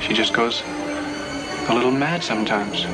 She 0.01 0.15
just 0.15 0.33
goes 0.33 0.63
a 1.69 1.75
little 1.75 1.91
mad 1.91 2.25
sometimes. 2.25 2.85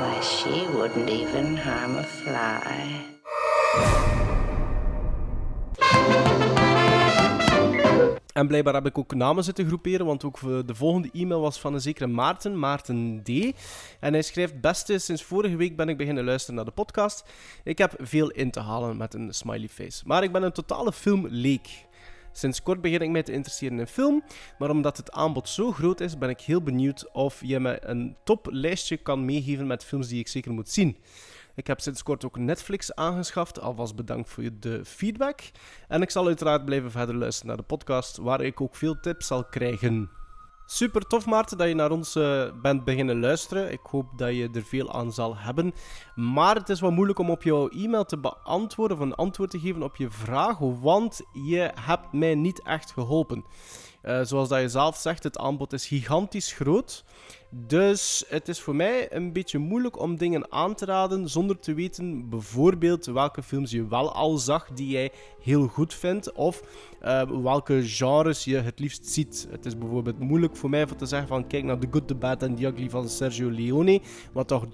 Why, 0.00 0.20
she 0.22 0.66
wouldn't 0.74 1.10
even 1.10 1.58
harm 1.58 1.96
a 1.96 2.02
fly. 2.02 3.13
En 8.34 8.46
blijkbaar 8.46 8.74
heb 8.74 8.86
ik 8.86 8.98
ook 8.98 9.14
namen 9.14 9.44
zitten 9.44 9.66
groeperen, 9.66 10.06
want 10.06 10.24
ook 10.24 10.40
de 10.40 10.74
volgende 10.74 11.10
e-mail 11.12 11.40
was 11.40 11.60
van 11.60 11.74
een 11.74 11.80
zekere 11.80 12.06
Maarten, 12.06 12.58
Maarten 12.58 13.20
D. 13.22 13.28
En 14.00 14.12
hij 14.12 14.22
schrijft, 14.22 14.60
beste, 14.60 14.98
sinds 14.98 15.22
vorige 15.22 15.56
week 15.56 15.76
ben 15.76 15.88
ik 15.88 15.96
beginnen 15.96 16.24
luisteren 16.24 16.56
naar 16.56 16.64
de 16.64 16.70
podcast. 16.70 17.24
Ik 17.64 17.78
heb 17.78 17.94
veel 17.98 18.30
in 18.30 18.50
te 18.50 18.60
halen 18.60 18.96
met 18.96 19.14
een 19.14 19.34
smiley 19.34 19.68
face. 19.68 20.02
Maar 20.06 20.22
ik 20.22 20.32
ben 20.32 20.42
een 20.42 20.52
totale 20.52 20.92
filmleek. 20.92 21.86
Sinds 22.32 22.62
kort 22.62 22.80
begin 22.80 23.00
ik 23.00 23.10
mij 23.10 23.22
te 23.22 23.32
interesseren 23.32 23.78
in 23.78 23.86
film, 23.86 24.22
maar 24.58 24.70
omdat 24.70 24.96
het 24.96 25.12
aanbod 25.12 25.48
zo 25.48 25.72
groot 25.72 26.00
is, 26.00 26.18
ben 26.18 26.28
ik 26.28 26.40
heel 26.40 26.62
benieuwd 26.62 27.12
of 27.12 27.40
je 27.44 27.60
me 27.60 27.78
een 27.86 28.16
toplijstje 28.24 28.96
kan 28.96 29.24
meegeven 29.24 29.66
met 29.66 29.84
films 29.84 30.08
die 30.08 30.18
ik 30.18 30.28
zeker 30.28 30.52
moet 30.52 30.70
zien. 30.70 30.96
Ik 31.54 31.66
heb 31.66 31.80
sinds 31.80 32.02
kort 32.02 32.24
ook 32.24 32.38
Netflix 32.38 32.94
aangeschaft, 32.94 33.60
alvast 33.60 33.96
bedankt 33.96 34.30
voor 34.30 34.44
de 34.60 34.84
feedback. 34.84 35.40
En 35.88 36.02
ik 36.02 36.10
zal 36.10 36.26
uiteraard 36.26 36.64
blijven 36.64 36.90
verder 36.90 37.14
luisteren 37.14 37.48
naar 37.48 37.56
de 37.56 37.62
podcast, 37.62 38.16
waar 38.16 38.40
ik 38.40 38.60
ook 38.60 38.76
veel 38.76 39.00
tips 39.00 39.26
zal 39.26 39.44
krijgen. 39.44 40.10
Super 40.66 41.06
tof, 41.06 41.26
Maarten, 41.26 41.58
dat 41.58 41.68
je 41.68 41.74
naar 41.74 41.90
ons 41.90 42.16
eh, 42.16 42.44
bent 42.62 42.84
beginnen 42.84 43.20
luisteren. 43.20 43.72
Ik 43.72 43.80
hoop 43.82 44.18
dat 44.18 44.34
je 44.34 44.48
er 44.54 44.64
veel 44.64 44.92
aan 44.92 45.12
zal 45.12 45.36
hebben. 45.36 45.72
Maar 46.14 46.54
het 46.54 46.68
is 46.68 46.80
wat 46.80 46.92
moeilijk 46.92 47.18
om 47.18 47.30
op 47.30 47.42
jouw 47.42 47.68
e-mail 47.68 48.04
te 48.04 48.18
beantwoorden 48.18 48.96
of 48.96 49.02
een 49.02 49.14
antwoord 49.14 49.50
te 49.50 49.60
geven 49.60 49.82
op 49.82 49.96
je 49.96 50.10
vraag, 50.10 50.58
want 50.58 51.20
je 51.32 51.70
hebt 51.80 52.12
mij 52.12 52.34
niet 52.34 52.62
echt 52.62 52.92
geholpen. 52.92 53.44
Eh, 54.04 54.20
zoals 54.22 54.48
dat 54.48 54.60
je 54.60 54.68
zelf 54.68 54.96
zegt, 54.96 55.22
het 55.22 55.38
aanbod 55.38 55.72
is 55.72 55.86
gigantisch 55.86 56.52
groot. 56.52 57.04
Dus 57.50 58.24
het 58.28 58.48
is 58.48 58.60
voor 58.60 58.76
mij 58.76 59.12
een 59.12 59.32
beetje 59.32 59.58
moeilijk 59.58 60.00
om 60.00 60.16
dingen 60.16 60.52
aan 60.52 60.74
te 60.74 60.84
raden 60.84 61.28
zonder 61.28 61.58
te 61.58 61.74
weten 61.74 62.28
bijvoorbeeld 62.28 63.06
welke 63.06 63.42
films 63.42 63.70
je 63.70 63.86
wel 63.86 64.12
al 64.12 64.36
zag 64.36 64.68
die 64.68 64.88
jij 64.88 65.12
heel 65.40 65.66
goed 65.66 65.94
vindt 65.94 66.32
of 66.32 66.62
uh, 67.02 67.22
welke 67.42 67.82
genres 67.84 68.44
je 68.44 68.56
het 68.56 68.78
liefst 68.78 69.06
ziet. 69.06 69.46
Het 69.50 69.66
is 69.66 69.78
bijvoorbeeld 69.78 70.18
moeilijk 70.18 70.56
voor 70.56 70.70
mij 70.70 70.82
om 70.82 70.96
te 70.96 71.06
zeggen 71.06 71.28
van 71.28 71.46
kijk 71.46 71.64
naar 71.64 71.78
The 71.78 71.88
Good, 71.90 72.08
The 72.08 72.14
Bad 72.14 72.42
and 72.42 72.56
The 72.56 72.66
Ugly 72.66 72.90
van 72.90 73.08
Sergio 73.08 73.50
Leone, 73.50 74.00
wat 74.32 74.48
toch 74.48 74.66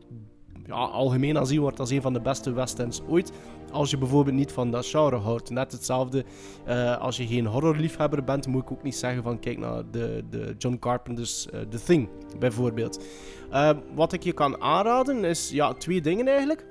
ja, 0.66 0.74
algemeen 0.74 1.38
aanzien 1.38 1.60
wordt 1.60 1.80
als 1.80 1.90
een 1.90 2.02
van 2.02 2.12
de 2.12 2.20
beste 2.20 2.52
westerns 2.52 3.02
ooit. 3.08 3.32
Als 3.72 3.90
je 3.90 3.98
bijvoorbeeld 3.98 4.36
niet 4.36 4.52
van 4.52 4.70
dat 4.70 4.86
genre 4.86 5.16
houdt. 5.16 5.50
Net 5.50 5.72
hetzelfde 5.72 6.24
uh, 6.68 6.98
als 6.98 7.16
je 7.16 7.26
geen 7.26 7.46
horrorliefhebber 7.46 8.24
bent, 8.24 8.46
moet 8.46 8.62
ik 8.62 8.72
ook 8.72 8.82
niet 8.82 8.96
zeggen 8.96 9.22
van 9.22 9.38
kijk 9.38 9.58
naar 9.58 9.82
de, 9.90 10.24
de 10.30 10.54
John 10.58 10.76
Carpenter's 10.78 11.48
uh, 11.54 11.60
The 11.60 11.82
Thing, 11.82 12.08
bijvoorbeeld. 12.38 13.04
Uh, 13.52 13.70
wat 13.94 14.12
ik 14.12 14.22
je 14.22 14.32
kan 14.32 14.60
aanraden 14.60 15.24
is 15.24 15.50
ja, 15.50 15.74
twee 15.74 16.00
dingen 16.00 16.28
eigenlijk. 16.28 16.66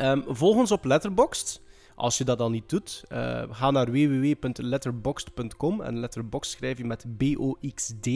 Um, 0.00 0.24
volg 0.26 0.56
ons 0.56 0.72
op 0.72 0.84
Letterboxd. 0.84 1.62
Als 2.00 2.18
je 2.18 2.24
dat 2.24 2.38
dan 2.38 2.52
niet 2.52 2.68
doet, 2.68 3.02
uh, 3.12 3.42
ga 3.50 3.70
naar 3.70 3.90
www.letterboxd.com 3.90 5.80
en 5.80 5.98
letterboxd 5.98 6.50
schrijf 6.50 6.78
je 6.78 6.84
met 6.84 7.06
B-O-X-D 7.16 8.08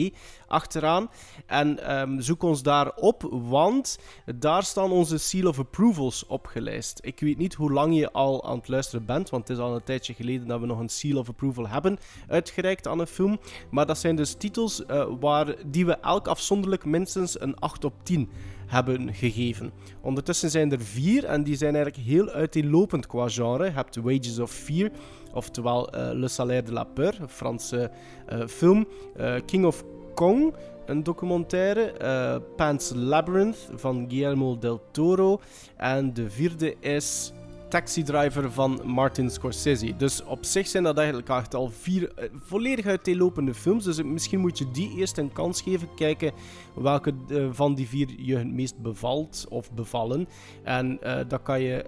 achteraan. 0.47 1.09
En 1.45 1.99
um, 1.99 2.21
zoek 2.21 2.43
ons 2.43 2.63
daar 2.63 2.95
op, 2.95 3.27
want 3.31 3.99
daar 4.35 4.63
staan 4.63 4.91
onze 4.91 5.17
Seal 5.17 5.47
of 5.47 5.59
Approvals 5.59 6.25
opgelijst. 6.25 6.99
Ik 7.03 7.19
weet 7.19 7.37
niet 7.37 7.53
hoe 7.53 7.71
lang 7.71 7.95
je 7.97 8.11
al 8.11 8.45
aan 8.45 8.57
het 8.57 8.67
luisteren 8.67 9.05
bent, 9.05 9.29
want 9.29 9.47
het 9.47 9.57
is 9.57 9.63
al 9.63 9.75
een 9.75 9.83
tijdje 9.83 10.13
geleden 10.13 10.47
dat 10.47 10.59
we 10.59 10.65
nog 10.65 10.79
een 10.79 10.89
Seal 10.89 11.17
of 11.17 11.29
Approval 11.29 11.67
hebben 11.67 11.97
uitgereikt 12.27 12.87
aan 12.87 12.99
een 12.99 13.07
film. 13.07 13.39
Maar 13.71 13.85
dat 13.85 13.97
zijn 13.97 14.15
dus 14.15 14.33
titels 14.33 14.81
uh, 14.87 15.05
waar, 15.19 15.55
die 15.65 15.85
we 15.85 15.97
elk 15.97 16.27
afzonderlijk 16.27 16.85
minstens 16.85 17.41
een 17.41 17.59
8 17.59 17.83
op 17.83 17.93
10 18.03 18.29
hebben 18.65 19.13
gegeven. 19.13 19.71
Ondertussen 20.01 20.49
zijn 20.49 20.71
er 20.71 20.81
vier 20.81 21.25
en 21.25 21.43
die 21.43 21.55
zijn 21.55 21.75
eigenlijk 21.75 22.05
heel 22.07 22.29
uiteenlopend 22.29 23.07
qua 23.07 23.29
genre. 23.29 23.63
Je 23.63 23.71
hebt 23.71 23.95
Wages 23.95 24.39
of 24.39 24.51
Fear, 24.51 24.89
oftewel 25.33 25.95
uh, 25.95 26.09
Le 26.13 26.27
Salaire 26.27 26.65
de 26.65 26.71
la 26.73 26.83
Peur, 26.83 27.17
een 27.21 27.29
Franse 27.29 27.91
uh, 28.33 28.47
film. 28.47 28.87
Uh, 29.19 29.35
King 29.45 29.65
of 29.65 29.83
Kong, 30.13 30.53
een 30.85 31.03
documentaire. 31.03 32.41
Pan's 32.55 32.91
Labyrinth 32.95 33.69
van 33.75 34.05
Guillermo 34.09 34.57
del 34.57 34.81
Toro. 34.91 35.39
En 35.77 36.13
de 36.13 36.29
vierde 36.29 36.75
is 36.79 37.33
Taxi 37.75 38.03
Driver 38.03 38.51
van 38.51 38.81
Martin 38.83 39.29
Scorsese. 39.29 39.95
Dus 39.97 40.23
op 40.23 40.45
zich 40.45 40.67
zijn 40.67 40.83
dat 40.83 40.97
eigenlijk 40.97 41.29
echt 41.29 41.55
al 41.55 41.69
vier 41.69 42.01
uh, 42.01 42.25
volledig 42.45 42.85
uiteenlopende 42.85 43.53
films. 43.53 43.83
Dus 43.83 44.03
misschien 44.03 44.39
moet 44.39 44.57
je 44.57 44.71
die 44.71 44.95
eerst 44.95 45.17
een 45.17 45.33
kans 45.33 45.61
geven. 45.61 45.87
Kijken 45.95 46.31
welke 46.73 47.13
uh, 47.27 47.47
van 47.51 47.75
die 47.75 47.87
vier 47.87 48.07
je 48.17 48.37
het 48.37 48.51
meest 48.51 48.77
bevalt 48.77 49.45
of 49.49 49.71
bevallen. 49.71 50.27
En 50.63 50.99
uh, 51.03 51.17
dan 51.27 51.41
kan 51.41 51.61
je 51.61 51.85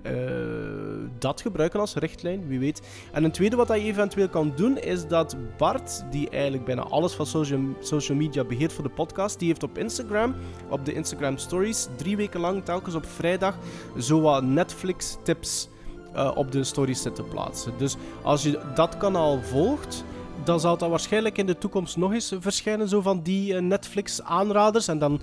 dat 1.19 1.41
gebruiken 1.41 1.79
als 1.79 1.93
richtlijn, 1.93 2.47
wie 2.47 2.59
weet. 2.59 2.81
En 3.11 3.23
een 3.23 3.31
tweede 3.31 3.55
wat 3.55 3.67
je 3.67 3.73
eventueel 3.73 4.29
kan 4.29 4.53
doen, 4.55 4.77
is 4.77 5.07
dat 5.07 5.35
Bart, 5.57 6.05
die 6.11 6.29
eigenlijk 6.29 6.65
bijna 6.65 6.81
alles 6.81 7.13
van 7.13 7.25
social, 7.25 7.61
social 7.79 8.17
media 8.17 8.43
beheert 8.43 8.73
voor 8.73 8.83
de 8.83 8.89
podcast, 8.89 9.39
die 9.39 9.47
heeft 9.47 9.63
op 9.63 9.77
Instagram, 9.77 10.35
op 10.69 10.85
de 10.85 10.93
Instagram 10.93 11.37
Stories, 11.37 11.87
drie 11.95 12.17
weken 12.17 12.39
lang, 12.39 12.65
telkens 12.65 12.95
op 12.95 13.05
vrijdag, 13.05 13.57
zo 13.99 14.21
wat 14.21 14.43
Netflix 14.43 15.17
tips 15.23 15.69
uh, 16.17 16.31
op 16.35 16.51
de 16.51 16.63
stories 16.63 17.01
zitten 17.01 17.27
plaatsen. 17.27 17.73
Dus 17.77 17.95
als 18.21 18.43
je 18.43 18.59
dat 18.75 18.97
kanaal 18.97 19.41
volgt, 19.41 20.03
dan 20.43 20.59
zal 20.59 20.77
dat 20.77 20.89
waarschijnlijk 20.89 21.37
in 21.37 21.45
de 21.45 21.57
toekomst 21.57 21.97
nog 21.97 22.13
eens 22.13 22.33
verschijnen, 22.39 22.89
zo 22.89 23.01
van 23.01 23.21
die 23.21 23.53
uh, 23.53 23.61
Netflix-aanraders. 23.61 24.87
En 24.87 24.99
dan 24.99 25.21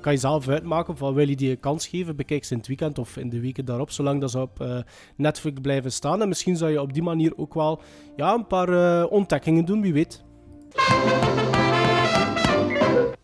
kan 0.00 0.12
je 0.12 0.18
zelf 0.18 0.48
uitmaken 0.48 0.96
van 0.96 1.14
wil 1.14 1.28
je 1.28 1.36
die 1.36 1.50
een 1.50 1.60
kans 1.60 1.86
geven, 1.86 2.16
bekijk 2.16 2.44
ze 2.44 2.52
in 2.52 2.58
het 2.58 2.66
weekend 2.66 2.98
of 2.98 3.16
in 3.16 3.28
de 3.28 3.40
weken 3.40 3.64
daarop, 3.64 3.90
zolang 3.90 4.20
dat 4.20 4.30
ze 4.30 4.40
op 4.40 4.60
uh, 4.60 4.78
Netflix 5.16 5.60
blijven 5.60 5.92
staan. 5.92 6.22
En 6.22 6.28
misschien 6.28 6.56
zou 6.56 6.70
je 6.70 6.80
op 6.80 6.92
die 6.92 7.02
manier 7.02 7.32
ook 7.36 7.54
wel 7.54 7.80
ja, 8.16 8.34
een 8.34 8.46
paar 8.46 9.04
ontdekkingen 9.06 9.64
doen, 9.64 9.80
wie 9.80 9.92
weet. 9.92 10.22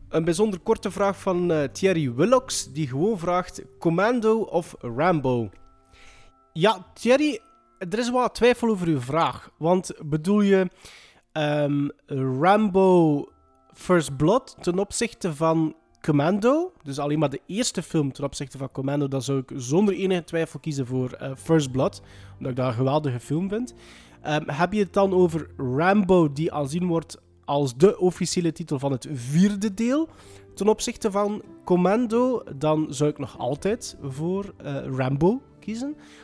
Een 0.08 0.24
bijzonder 0.24 0.60
korte 0.60 0.90
vraag 0.90 1.20
van 1.20 1.68
Thierry 1.72 2.14
Willocks, 2.14 2.72
die 2.72 2.86
gewoon 2.86 3.18
vraagt: 3.18 3.62
Commando 3.78 4.38
of 4.40 4.74
Rambo? 4.80 5.50
Ja, 6.52 6.86
Thierry, 6.94 7.40
er 7.78 7.98
is 7.98 8.10
wat 8.10 8.34
twijfel 8.34 8.68
over 8.68 8.86
uw 8.86 9.00
vraag. 9.00 9.50
Want 9.58 9.92
bedoel 10.04 10.40
je 10.40 10.70
um, 11.32 11.90
Rambo 12.40 13.24
First 13.72 14.16
Blood 14.16 14.56
ten 14.60 14.78
opzichte 14.78 15.34
van 15.34 15.74
Commando? 16.00 16.72
Dus 16.82 16.98
alleen 16.98 17.18
maar 17.18 17.30
de 17.30 17.40
eerste 17.46 17.82
film 17.82 18.12
ten 18.12 18.24
opzichte 18.24 18.58
van 18.58 18.70
Commando, 18.70 19.08
dan 19.08 19.22
zou 19.22 19.38
ik 19.38 19.50
zonder 19.56 19.94
enige 19.94 20.24
twijfel 20.24 20.60
kiezen 20.60 20.86
voor 20.86 21.18
uh, 21.22 21.30
First 21.36 21.72
Blood. 21.72 22.02
Omdat 22.36 22.50
ik 22.50 22.56
dat 22.56 22.66
een 22.66 22.72
geweldige 22.72 23.20
film 23.20 23.48
vind. 23.48 23.74
Um, 24.26 24.48
heb 24.48 24.72
je 24.72 24.80
het 24.80 24.92
dan 24.92 25.12
over 25.12 25.50
Rambo, 25.56 26.32
die 26.32 26.52
aanzien 26.52 26.86
wordt 26.86 27.18
als 27.44 27.76
de 27.76 27.98
officiële 27.98 28.52
titel 28.52 28.78
van 28.78 28.92
het 28.92 29.08
vierde 29.12 29.74
deel? 29.74 30.08
Ten 30.54 30.68
opzichte 30.68 31.10
van 31.10 31.42
Commando, 31.64 32.42
dan 32.56 32.86
zou 32.88 33.10
ik 33.10 33.18
nog 33.18 33.38
altijd 33.38 33.96
voor 34.02 34.54
uh, 34.64 34.96
Rambo 34.96 35.42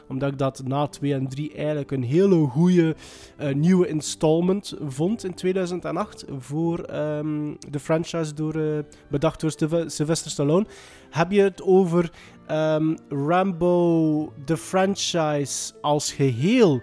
Omdat 0.09 0.33
ik 0.33 0.39
dat 0.39 0.63
na 0.65 0.87
2 0.87 1.15
en 1.15 1.29
3 1.29 1.55
eigenlijk 1.55 1.91
een 1.91 2.03
hele 2.03 2.47
goede 2.47 2.97
uh, 3.41 3.55
nieuwe 3.55 3.87
installment 3.87 4.75
vond 4.87 5.25
in 5.25 5.35
2008 5.35 6.25
voor 6.39 6.95
um, 6.95 7.57
de 7.71 7.79
franchise 7.79 8.35
door, 8.35 8.57
uh, 8.57 8.79
bedacht 9.11 9.41
door 9.41 9.51
Sylvester 9.87 10.31
Stallone. 10.31 10.67
Heb 11.11 11.31
je 11.31 11.41
het 11.41 11.63
over 11.63 12.13
um, 12.51 12.97
Rambo, 13.09 14.33
de 14.45 14.57
franchise 14.57 15.73
als 15.81 16.13
geheel 16.13 16.83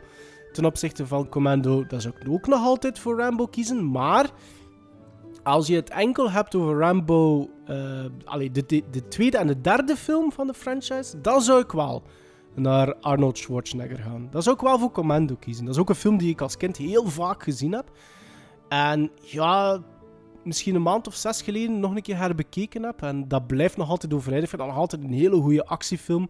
ten 0.52 0.65
opzichte 0.65 1.08
van 1.08 1.30
Commando? 1.30 1.86
Dat 1.86 2.02
zou 2.02 2.13
ik 2.19 2.30
ook 2.30 2.47
nog 2.47 2.63
altijd 2.63 3.00
voor 3.00 3.17
Rambo 3.17 3.45
kiezen, 3.45 3.91
maar 3.91 4.30
als 5.43 5.67
je 5.67 5.76
het 5.76 5.89
enkel 5.89 6.32
hebt 6.32 6.56
over 6.56 6.78
Rambo, 6.78 7.50
uh, 7.69 8.50
de, 8.52 8.84
de, 8.91 9.08
tweede 9.08 9.38
en 9.38 9.47
de 9.47 9.62
derde 9.62 9.95
film 9.95 10.32
van 10.32 10.47
de 10.47 10.54
franchise, 10.54 11.21
dan 11.21 11.41
zou 11.41 11.62
ik 11.62 11.71
wel 11.71 12.04
naar 12.55 12.95
Arnold 12.95 13.37
Schwarzenegger 13.37 13.97
gaan. 13.97 14.27
Dat 14.31 14.41
is 14.41 14.49
ook 14.49 14.61
wel 14.61 14.79
voor 14.79 14.91
Commando 14.91 15.35
kiezen. 15.35 15.65
Dat 15.65 15.73
is 15.73 15.81
ook 15.81 15.89
een 15.89 15.95
film 15.95 16.17
die 16.17 16.29
ik 16.29 16.41
als 16.41 16.57
kind 16.57 16.77
heel 16.77 17.05
vaak 17.05 17.43
gezien 17.43 17.71
heb. 17.71 17.91
En 18.67 19.11
ja, 19.21 19.83
misschien 20.43 20.75
een 20.75 20.81
maand 20.81 21.07
of 21.07 21.15
zes 21.15 21.41
geleden 21.41 21.79
nog 21.79 21.95
een 21.95 22.01
keer 22.01 22.17
herbekeken 22.17 22.83
heb. 22.83 23.01
En 23.01 23.27
dat 23.27 23.47
blijft 23.47 23.77
nog 23.77 23.89
altijd 23.89 24.13
overeind. 24.13 24.43
Ik 24.43 24.49
vind 24.49 24.61
dat 24.61 24.71
nog 24.71 24.79
altijd 24.79 25.03
een 25.03 25.13
hele 25.13 25.41
goede 25.41 25.65
actiefilm. 25.65 26.29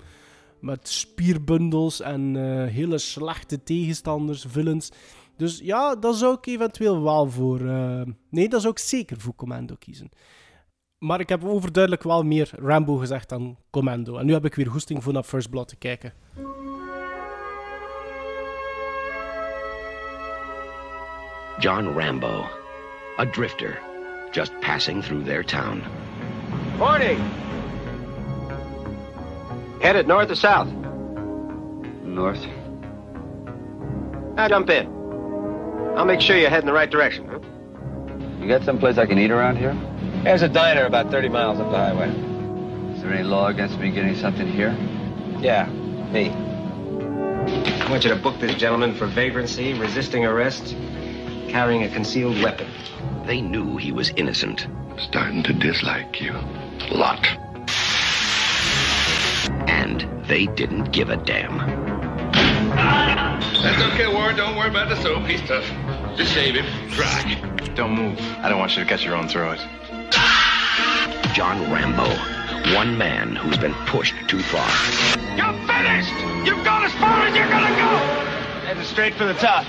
Met 0.60 0.88
spierbundels 0.88 2.02
en 2.02 2.36
uh, 2.36 2.66
hele 2.66 2.98
slechte 2.98 3.64
tegenstanders, 3.64 4.46
villains. 4.48 4.92
Dus 5.38 5.60
ja, 5.64 5.96
dat 5.96 6.16
zou 6.16 6.38
ik 6.38 6.46
eventueel 6.46 7.04
wel 7.04 7.30
voor... 7.30 7.60
Uh... 7.60 8.02
nee, 8.30 8.50
dat 8.50 8.62
zou 8.62 8.74
ik 8.74 8.80
zeker 8.80 9.20
voor 9.20 9.36
Commando 9.36 9.76
kiezen. 9.80 10.10
Maar 11.02 11.20
ik 11.20 11.30
heb 11.30 11.46
overduidelijk 11.46 12.04
wel 12.04 12.24
meer 12.24 12.52
Rambo 12.60 12.96
gezegd 12.96 13.30
dan 13.30 13.58
Commando. 13.70 14.18
En 14.18 14.26
nu 14.26 14.34
heb 14.34 14.46
ik 14.46 14.56
weer 14.56 14.68
goesting 14.68 15.04
voor 15.04 15.14
naar 15.14 15.24
First 15.24 15.50
Blood 15.50 15.68
te 15.68 15.76
kijken. 15.76 16.14
John 21.60 21.86
Rambo, 21.98 22.46
a 23.18 23.26
drifter, 23.26 23.80
just 24.32 24.60
passing 24.60 25.04
through 25.04 25.26
their 25.26 25.46
town. 25.46 25.82
Morning! 26.78 27.20
Headed 29.80 30.08
north 30.08 30.30
or 30.30 30.36
south? 30.36 30.68
North. 32.04 32.48
Now 34.36 34.48
jump 34.48 34.70
in. 34.70 34.88
I'll 35.96 36.06
make 36.06 36.22
sure 36.22 36.38
you're 36.38 36.50
heading 36.50 36.70
the 36.70 36.80
right 36.80 36.92
direction. 36.92 37.26
Huh? 37.28 37.40
You 38.40 38.48
got 38.48 38.64
someplace 38.66 38.98
I 38.98 39.06
can 39.08 39.18
eat 39.18 39.32
around 39.32 39.58
here? 39.58 39.76
There's 40.24 40.44
a 40.44 40.50
diner 40.50 40.86
about 40.86 41.10
30 41.10 41.30
miles 41.30 41.60
up 41.60 41.72
the 41.72 41.78
highway. 41.78 42.10
Is 42.94 43.02
there 43.02 43.12
any 43.12 43.24
law 43.24 43.48
against 43.48 43.80
me 43.80 43.90
getting 43.90 44.16
something 44.16 44.46
here? 44.48 44.70
Yeah, 45.40 45.66
me. 46.12 46.30
I 46.30 47.90
want 47.90 48.04
you 48.04 48.12
to 48.12 48.16
book 48.16 48.40
this 48.40 48.54
gentleman 48.54 48.94
for 48.94 49.08
vagrancy, 49.08 49.74
resisting 49.74 50.24
arrest, 50.24 50.76
carrying 51.50 51.84
a 51.84 51.90
concealed 51.90 52.40
weapon. 52.44 52.70
They 53.26 53.42
knew 53.42 53.78
he 53.78 53.92
was 53.92 54.12
innocent. 54.16 54.68
Starting 55.00 55.42
to 55.42 55.54
dislike 55.54 56.22
you. 56.22 56.34
A 56.34 56.94
lot. 56.94 57.26
And 59.68 60.06
they 60.28 60.46
didn't 60.46 60.92
give 60.92 61.10
a 61.10 61.18
damn. 61.18 61.58
That's 62.76 63.82
okay, 63.94 64.14
Warren. 64.14 64.36
Don't 64.36 64.56
worry 64.56 64.70
about 64.70 64.90
the 64.90 65.02
soap. 65.02 65.24
He's 65.26 65.42
tough. 65.42 65.66
Just 66.16 66.36
save 66.36 66.54
him. 66.54 66.92
Try. 66.92 67.42
Don't 67.74 67.96
move. 67.96 68.20
I 68.38 68.50
don't 68.50 68.60
want 68.60 68.78
you 68.78 68.84
to 68.84 68.90
cut 68.90 69.04
your 69.04 69.16
own 69.16 69.28
throat. 69.28 69.60
John 71.34 71.72
Rambo, 71.72 72.10
one 72.76 72.98
man 72.98 73.38
who's 73.38 73.58
been 73.58 73.74
pushed 73.86 74.14
too 74.28 74.42
far. 74.42 74.68
You're 75.38 75.54
finished! 75.66 76.14
You've 76.46 76.66
gone 76.66 76.84
as 76.84 76.92
far 76.94 77.22
as 77.22 77.34
you're 77.34 77.48
gonna 77.48 77.70
go! 77.70 78.68
Heading 78.68 78.84
straight 78.84 79.14
for 79.14 79.24
the 79.24 79.34
top. 79.36 79.66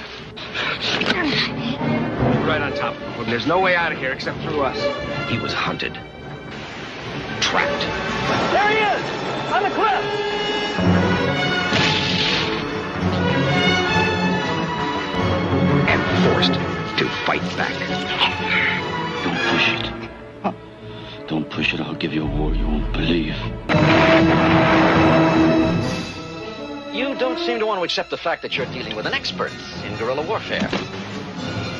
Right 2.44 2.60
on 2.60 2.72
top 2.74 2.96
of 2.96 3.02
him. 3.02 3.30
There's 3.30 3.46
no 3.46 3.60
way 3.60 3.76
out 3.76 3.92
of 3.92 3.98
here 3.98 4.12
except 4.12 4.40
through 4.40 4.62
us. 4.62 4.76
He 5.30 5.38
was 5.38 5.52
hunted, 5.52 5.94
trapped, 7.40 7.82
There 8.52 8.68
he 8.68 8.78
is! 8.78 9.52
On 9.52 9.62
the 9.62 9.70
cliff! 9.70 10.32
and 15.88 16.24
forced 16.24 16.54
to 16.98 17.08
fight 17.24 17.42
back. 17.56 17.78
Don't 19.22 19.38
push 19.52 19.68
it. 19.68 20.01
Don't 21.33 21.49
push 21.49 21.72
it. 21.72 21.80
I'll 21.80 21.95
give 21.95 22.12
you 22.12 22.24
a 22.24 22.26
war 22.26 22.55
you 22.55 22.66
won't 22.66 22.93
believe. 22.93 23.35
You 26.93 27.14
don't 27.14 27.39
seem 27.39 27.59
to 27.59 27.64
want 27.64 27.80
to 27.80 27.85
accept 27.85 28.11
the 28.11 28.18
fact 28.18 28.43
that 28.43 28.55
you're 28.55 28.66
dealing 28.66 28.95
with 28.95 29.07
an 29.07 29.14
expert 29.14 29.51
in 29.83 29.97
guerrilla 29.97 30.26
warfare. 30.26 30.68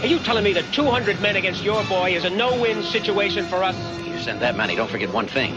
Are 0.01 0.07
you 0.07 0.19
telling 0.21 0.43
me 0.43 0.55
that 0.55 0.65
200 0.73 1.21
men 1.21 1.37
against 1.37 1.63
your 1.63 1.85
boy 1.85 2.15
is 2.15 2.25
a 2.25 2.31
no-win 2.31 2.83
situation 2.83 3.45
for 3.45 3.63
us? 3.63 3.77
You 4.07 4.19
send 4.21 4.41
that 4.41 4.57
many, 4.57 4.75
don't 4.75 4.91
forget 4.91 5.13
one 5.13 5.27
thing. 5.27 5.53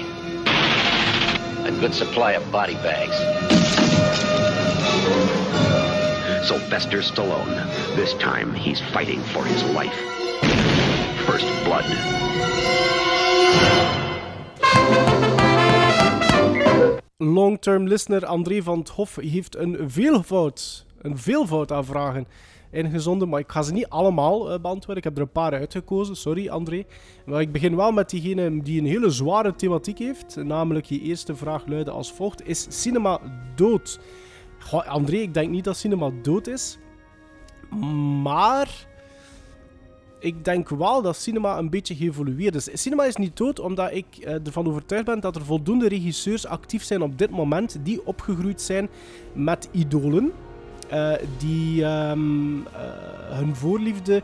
A 1.66 1.72
good 1.80 1.94
supply 1.94 2.34
of 2.34 2.52
body 2.52 2.76
bags. 2.76 3.16
Sylvester 6.46 6.98
Stallone. 6.98 7.96
This 7.96 8.14
time 8.16 8.54
he's 8.54 8.82
fighting 8.82 9.22
for 9.22 9.46
his 9.46 9.64
life. 9.64 9.98
First 11.26 11.48
blood. 11.64 11.86
Long-term 17.34 17.88
listener 17.88 18.26
André 18.26 18.64
van 18.64 18.80
het 18.80 18.90
Hof 18.90 19.16
heeft 19.16 19.56
een 19.56 19.90
veelvoud, 19.90 20.86
een 21.02 21.18
veelvoud 21.18 21.72
aan 21.72 21.86
vragen 21.86 22.28
ingezonden, 22.72 23.30
maar 23.30 23.40
ik 23.40 23.52
ga 23.52 23.62
ze 23.62 23.74
niet 23.74 23.90
allemaal 23.90 24.52
eh, 24.52 24.60
beantwoorden. 24.60 24.98
Ik 24.98 25.04
heb 25.04 25.16
er 25.16 25.22
een 25.22 25.32
paar 25.32 25.54
uitgekozen, 25.54 26.16
sorry 26.16 26.50
André. 26.50 26.84
Maar 27.26 27.42
ik 27.42 27.52
begin 27.52 27.76
wel 27.76 27.92
met 27.92 28.10
diegene 28.10 28.62
die 28.62 28.80
een 28.80 28.86
hele 28.88 29.10
zware 29.10 29.56
thematiek 29.56 29.98
heeft. 29.98 30.36
Namelijk, 30.36 30.86
je 30.86 31.02
eerste 31.02 31.36
vraag 31.36 31.68
luidde 31.68 31.92
als 31.92 32.12
volgt. 32.12 32.48
Is 32.48 32.82
cinema 32.82 33.20
dood? 33.56 34.00
Goh, 34.60 34.88
André, 34.88 35.18
ik 35.18 35.34
denk 35.34 35.50
niet 35.50 35.64
dat 35.64 35.78
cinema 35.78 36.12
dood 36.22 36.48
is. 36.48 36.78
Maar 38.24 38.88
ik 40.26 40.46
denk 40.46 40.70
wel 40.70 41.02
dat 41.02 41.16
cinema 41.16 41.58
een 41.58 41.70
beetje 41.70 41.96
geëvolueerd 41.96 42.56
is. 42.56 42.70
Cinema 42.74 43.04
is 43.04 43.16
niet 43.16 43.38
dood 43.38 43.60
omdat 43.60 43.92
ik 43.92 44.06
eh, 44.22 44.34
ervan 44.46 44.68
overtuigd 44.68 45.06
ben 45.06 45.20
dat 45.20 45.36
er 45.36 45.46
voldoende 45.46 45.88
regisseurs 45.88 46.46
actief 46.46 46.84
zijn 46.84 47.02
op 47.02 47.18
dit 47.18 47.30
moment 47.30 47.78
die 47.84 48.06
opgegroeid 48.06 48.62
zijn 48.62 48.90
met 49.34 49.70
idolen. 49.72 50.32
eh, 50.90 51.14
die 51.38 51.84
ehm, 51.86 52.58
eh, 52.60 53.38
hun 53.38 53.56
voorliefde 53.56 54.24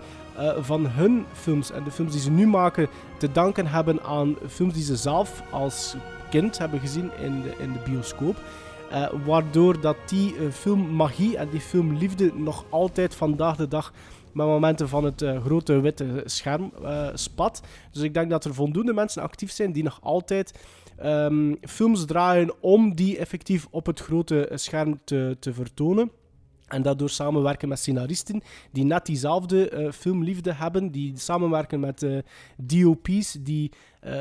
van 0.60 0.88
hun 0.88 1.26
films 1.34 1.72
en 1.72 1.84
de 1.84 1.92
films 1.92 2.12
die 2.12 2.22
ze 2.22 2.32
nu 2.32 2.48
maken 2.48 2.88
te 3.18 3.32
danken 3.32 3.68
hebben 3.68 4.04
aan 4.04 4.36
films 4.48 4.74
die 4.74 4.84
ze 4.84 4.96
zelf 4.96 5.44
als 5.52 5.96
kind 6.30 6.58
hebben 6.58 6.80
gezien 6.80 7.12
in 7.22 7.42
de, 7.42 7.54
in 7.60 7.74
de 7.74 7.80
bioscoop. 7.86 8.36
Waardoor 9.26 9.82
dat 9.82 9.96
die 10.06 10.36
filmmagie 10.52 11.38
en 11.38 11.50
die 11.50 11.60
filmliefde 11.60 12.32
nog 12.36 12.66
altijd 12.70 13.16
vandaag 13.16 13.56
de 13.56 13.68
dag 13.68 13.94
met 14.34 14.46
momenten 14.46 14.90
van 14.90 15.04
het 15.04 15.22
eh, 15.22 15.44
grote 15.44 15.80
witte 15.80 16.22
scherm 16.26 16.72
eh, 16.84 17.08
spat. 17.14 17.62
Dus 17.92 18.02
ik 18.02 18.14
denk 18.14 18.30
dat 18.30 18.46
er 18.46 18.54
voldoende 18.54 18.94
mensen 18.94 19.22
actief 19.22 19.52
zijn 19.52 19.72
die 19.72 19.84
nog 19.84 20.00
altijd 20.02 20.60
ehm, 20.98 21.54
films 21.62 22.06
draaien 22.06 22.54
om 22.60 22.96
die 22.96 23.18
effectief 23.18 23.68
op 23.72 23.86
het 23.86 24.00
grote 24.00 24.50
scherm 24.54 25.00
te, 25.04 25.38
te 25.40 25.54
vertonen. 25.54 26.12
En 26.68 26.82
daardoor 26.82 27.10
samenwerken 27.10 27.68
met 27.68 27.80
scenaristen 27.80 28.42
die 28.72 28.84
net 28.84 29.06
diezelfde 29.06 29.70
eh, 29.70 29.92
filmliefde 29.92 30.54
hebben, 30.54 30.92
die 30.92 31.18
samenwerken 31.18 31.80
met 31.80 32.06
DOP's 32.58 33.38
die 33.40 33.72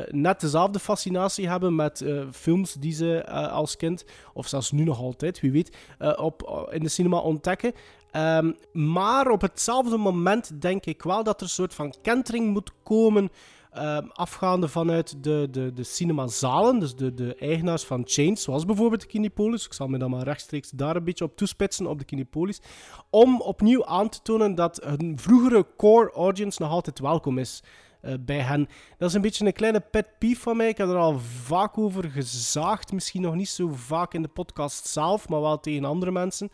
net 0.09 0.39
dezelfde 0.39 0.79
fascinatie 0.79 1.49
hebben 1.49 1.75
met 1.75 2.05
films 2.31 2.73
die 2.73 2.93
ze 2.93 3.29
als 3.51 3.77
kind, 3.77 4.05
of 4.33 4.47
zelfs 4.47 4.71
nu 4.71 4.83
nog 4.83 4.99
altijd, 4.99 5.39
wie 5.39 5.51
weet, 5.51 5.77
op, 6.15 6.67
in 6.71 6.83
de 6.83 6.89
cinema 6.89 7.17
ontdekken. 7.17 7.73
Ehm, 8.11 8.51
maar 8.73 9.27
op 9.27 9.41
hetzelfde 9.41 9.97
moment 9.97 10.61
denk 10.61 10.85
ik 10.85 11.03
wel 11.03 11.23
dat 11.23 11.35
er 11.37 11.43
een 11.43 11.49
soort 11.49 11.73
van 11.73 11.93
kentering 12.01 12.53
moet 12.53 12.71
komen. 12.83 13.29
ehm, 13.71 14.07
afgaande 14.13 14.67
vanuit 14.67 15.23
de, 15.23 15.47
de, 15.51 15.73
de 15.73 15.83
cinemazalen, 15.83 16.79
dus 16.79 16.95
de, 16.95 17.13
de 17.13 17.35
eigenaars 17.35 17.83
van 17.83 18.01
chains, 18.05 18.43
zoals 18.43 18.65
bijvoorbeeld 18.65 19.01
de 19.01 19.07
Kinepolis. 19.07 19.65
Ik 19.65 19.73
zal 19.73 19.87
me 19.87 19.97
dan 19.97 20.09
maar 20.09 20.23
rechtstreeks 20.23 20.69
daar 20.69 20.95
een 20.95 21.03
beetje 21.03 21.25
op 21.25 21.37
toespitsen, 21.37 21.87
op 21.87 21.99
de 21.99 22.05
Kinepolis. 22.05 22.61
Om 23.09 23.41
opnieuw 23.41 23.85
aan 23.85 24.09
te 24.09 24.21
tonen 24.21 24.55
dat 24.55 24.83
een 24.83 25.19
vroegere 25.19 25.65
core 25.77 26.11
audience 26.11 26.61
nog 26.61 26.71
altijd 26.71 26.99
welkom 26.99 27.37
is 27.37 27.63
eh, 28.01 28.13
bij 28.19 28.39
hen. 28.39 28.67
Dat 28.97 29.09
is 29.09 29.15
een 29.15 29.21
beetje 29.21 29.45
een 29.45 29.53
kleine 29.53 29.79
pet 29.79 30.07
peeve 30.19 30.41
van 30.41 30.57
mij. 30.57 30.67
Ik 30.67 30.77
heb 30.77 30.89
er 30.89 30.95
al 30.95 31.19
vaak 31.19 31.77
over 31.77 32.03
gezaagd. 32.03 32.93
Misschien 32.93 33.21
nog 33.21 33.35
niet 33.35 33.49
zo 33.49 33.69
vaak 33.73 34.13
in 34.13 34.21
de 34.21 34.27
podcast 34.27 34.87
zelf, 34.87 35.29
maar 35.29 35.41
wel 35.41 35.59
tegen 35.59 35.85
andere 35.85 36.11
mensen. 36.11 36.49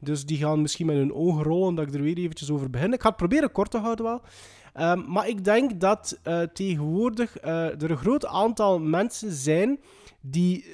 Dus 0.00 0.26
die 0.26 0.38
gaan 0.38 0.62
misschien 0.62 0.86
met 0.86 0.96
hun 0.96 1.14
ogen 1.14 1.42
rollen 1.42 1.74
dat 1.74 1.86
ik 1.86 1.94
er 1.94 2.02
weer 2.02 2.16
eventjes 2.16 2.50
over 2.50 2.70
begin. 2.70 2.92
Ik 2.92 3.00
ga 3.00 3.08
het 3.08 3.16
proberen 3.16 3.52
kort 3.52 3.70
te 3.70 3.78
houden 3.78 4.04
wel. 4.04 4.20
Ehm, 4.72 5.02
maar 5.06 5.28
ik 5.28 5.44
denk 5.44 5.80
dat 5.80 6.18
eh, 6.22 6.42
tegenwoordig 6.42 7.38
eh, 7.38 7.82
er 7.82 7.90
een 7.90 7.96
groot 7.96 8.26
aantal 8.26 8.80
mensen 8.80 9.32
zijn 9.32 9.80
die 10.20 10.64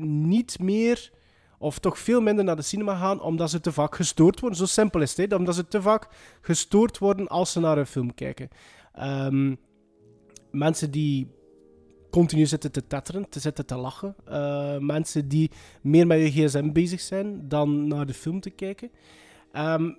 niet 0.00 0.58
meer, 0.58 1.10
of 1.58 1.78
toch 1.78 1.98
veel 1.98 2.20
minder 2.20 2.44
naar 2.44 2.56
de 2.56 2.62
cinema 2.62 2.96
gaan, 2.96 3.20
omdat 3.20 3.50
ze 3.50 3.60
te 3.60 3.72
vaak 3.72 3.94
gestoord 3.94 4.40
worden. 4.40 4.58
Zo 4.58 4.66
simpel 4.66 5.00
is 5.00 5.16
het, 5.16 5.30
hè? 5.30 5.36
omdat 5.36 5.54
ze 5.54 5.68
te 5.68 5.82
vaak 5.82 6.08
gestoord 6.40 6.98
worden 6.98 7.28
als 7.28 7.52
ze 7.52 7.60
naar 7.60 7.78
een 7.78 7.86
film 7.86 8.14
kijken. 8.14 8.48
Ehm, 8.98 9.54
mensen 10.50 10.90
die 10.90 11.28
continu 12.10 12.46
zitten 12.46 12.72
te 12.72 12.86
tetteren, 12.86 13.28
te 13.28 13.40
zitten 13.40 13.66
te 13.66 13.76
lachen. 13.76 14.14
Eh, 14.24 14.78
mensen 14.78 15.28
die 15.28 15.50
meer 15.82 16.06
met 16.06 16.18
je 16.18 16.30
gsm 16.30 16.72
bezig 16.72 17.00
zijn 17.00 17.48
dan 17.48 17.88
naar 17.88 18.06
de 18.06 18.14
film 18.14 18.40
te 18.40 18.50
kijken. 18.50 18.90
Ehm, 19.52 19.90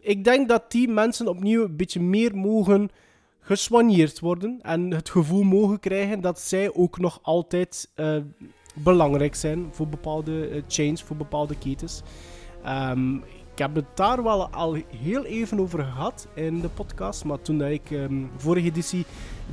ik 0.00 0.24
denk 0.24 0.48
dat 0.48 0.70
die 0.70 0.88
mensen 0.88 1.28
opnieuw 1.28 1.64
een 1.64 1.76
beetje 1.76 2.00
meer 2.00 2.36
mogen 2.36 2.90
gesoigneerd 3.40 4.20
worden 4.20 4.58
en 4.62 4.90
het 4.90 5.10
gevoel 5.10 5.42
mogen 5.42 5.80
krijgen 5.80 6.20
dat 6.20 6.40
zij 6.40 6.74
ook 6.74 6.98
nog 6.98 7.18
altijd 7.22 7.90
eh, 7.94 8.16
belangrijk 8.74 9.34
zijn 9.34 9.68
voor 9.70 9.88
bepaalde 9.88 10.48
eh, 10.48 10.62
chains, 10.68 11.02
voor 11.02 11.16
bepaalde 11.16 11.58
ketens. 11.58 12.02
Ehm, 12.64 13.18
ik 13.52 13.58
heb 13.58 13.74
het 13.74 13.84
daar 13.94 14.22
wel 14.22 14.48
al 14.48 14.76
heel 15.02 15.24
even 15.24 15.60
over 15.60 15.84
gehad 15.84 16.28
in 16.34 16.60
de 16.60 16.68
podcast, 16.68 17.24
maar 17.24 17.42
toen 17.42 17.58
dat 17.58 17.70
ik 17.70 17.90
ehm, 17.90 18.14
vorige 18.36 18.66
editie 18.66 19.04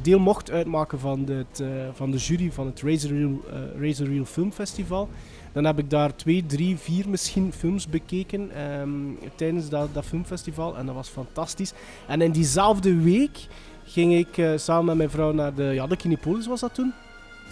deel 0.02 0.20
mocht 0.20 0.52
uitmaken 0.52 1.00
van, 1.00 1.30
eh, 1.30 1.66
van 1.94 2.12
de 2.12 2.18
jury 2.18 2.52
van 2.52 2.66
het 2.66 2.82
Razor 2.82 3.12
Reel, 3.12 3.42
eh, 3.50 3.88
Razor 3.88 4.08
Reel 4.08 4.26
Film 4.26 4.52
Festival, 4.52 5.10
dan 5.58 5.66
heb 5.66 5.80
ik 5.80 5.90
daar 5.90 6.16
twee, 6.16 6.46
drie, 6.46 6.78
vier 6.78 7.10
misschien 7.10 7.54
films 7.54 7.88
bekeken 7.88 8.52
ehm, 8.56 8.90
tijdens 9.36 9.70
dat, 9.70 9.94
dat 9.94 10.06
filmfestival 10.06 10.78
en 10.78 10.86
dat 10.86 10.96
was 10.96 11.10
fantastisch. 11.10 11.74
En 12.08 12.22
in 12.22 12.32
diezelfde 12.32 12.96
week 13.02 13.48
ging 13.84 14.14
ik 14.14 14.38
eh, 14.38 14.52
samen 14.56 14.86
met 14.86 14.98
mijn 14.98 15.10
vrouw 15.10 15.32
naar 15.32 15.54
de, 15.54 15.64
ja, 15.64 15.88
de 15.88 15.96
Kinepolis 15.96 16.48
was 16.48 16.60
dat 16.60 16.74
toen, 16.74 16.94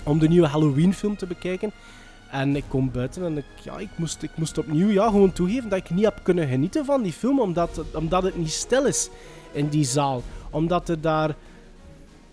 om 0.03 0.19
de 0.19 0.27
nieuwe 0.27 0.47
Halloween 0.47 0.93
film 0.93 1.17
te 1.17 1.25
bekijken. 1.25 1.71
En 2.31 2.55
ik 2.55 2.63
kom 2.67 2.91
buiten 2.91 3.25
en 3.25 3.37
ik, 3.37 3.45
ja, 3.63 3.77
ik, 3.77 3.89
moest, 3.95 4.23
ik 4.23 4.31
moest 4.35 4.57
opnieuw 4.57 4.89
ja, 4.89 5.05
gewoon 5.05 5.33
toegeven 5.33 5.69
dat 5.69 5.79
ik 5.79 5.89
niet 5.89 6.03
heb 6.03 6.19
kunnen 6.23 6.47
genieten 6.47 6.85
van 6.85 7.01
die 7.01 7.13
film, 7.13 7.39
omdat, 7.39 7.81
omdat 7.93 8.23
het 8.23 8.37
niet 8.37 8.51
stil 8.51 8.85
is 8.85 9.09
in 9.51 9.67
die 9.67 9.85
zaal. 9.85 10.23
Omdat 10.49 10.89
er 10.89 11.01
daar 11.01 11.35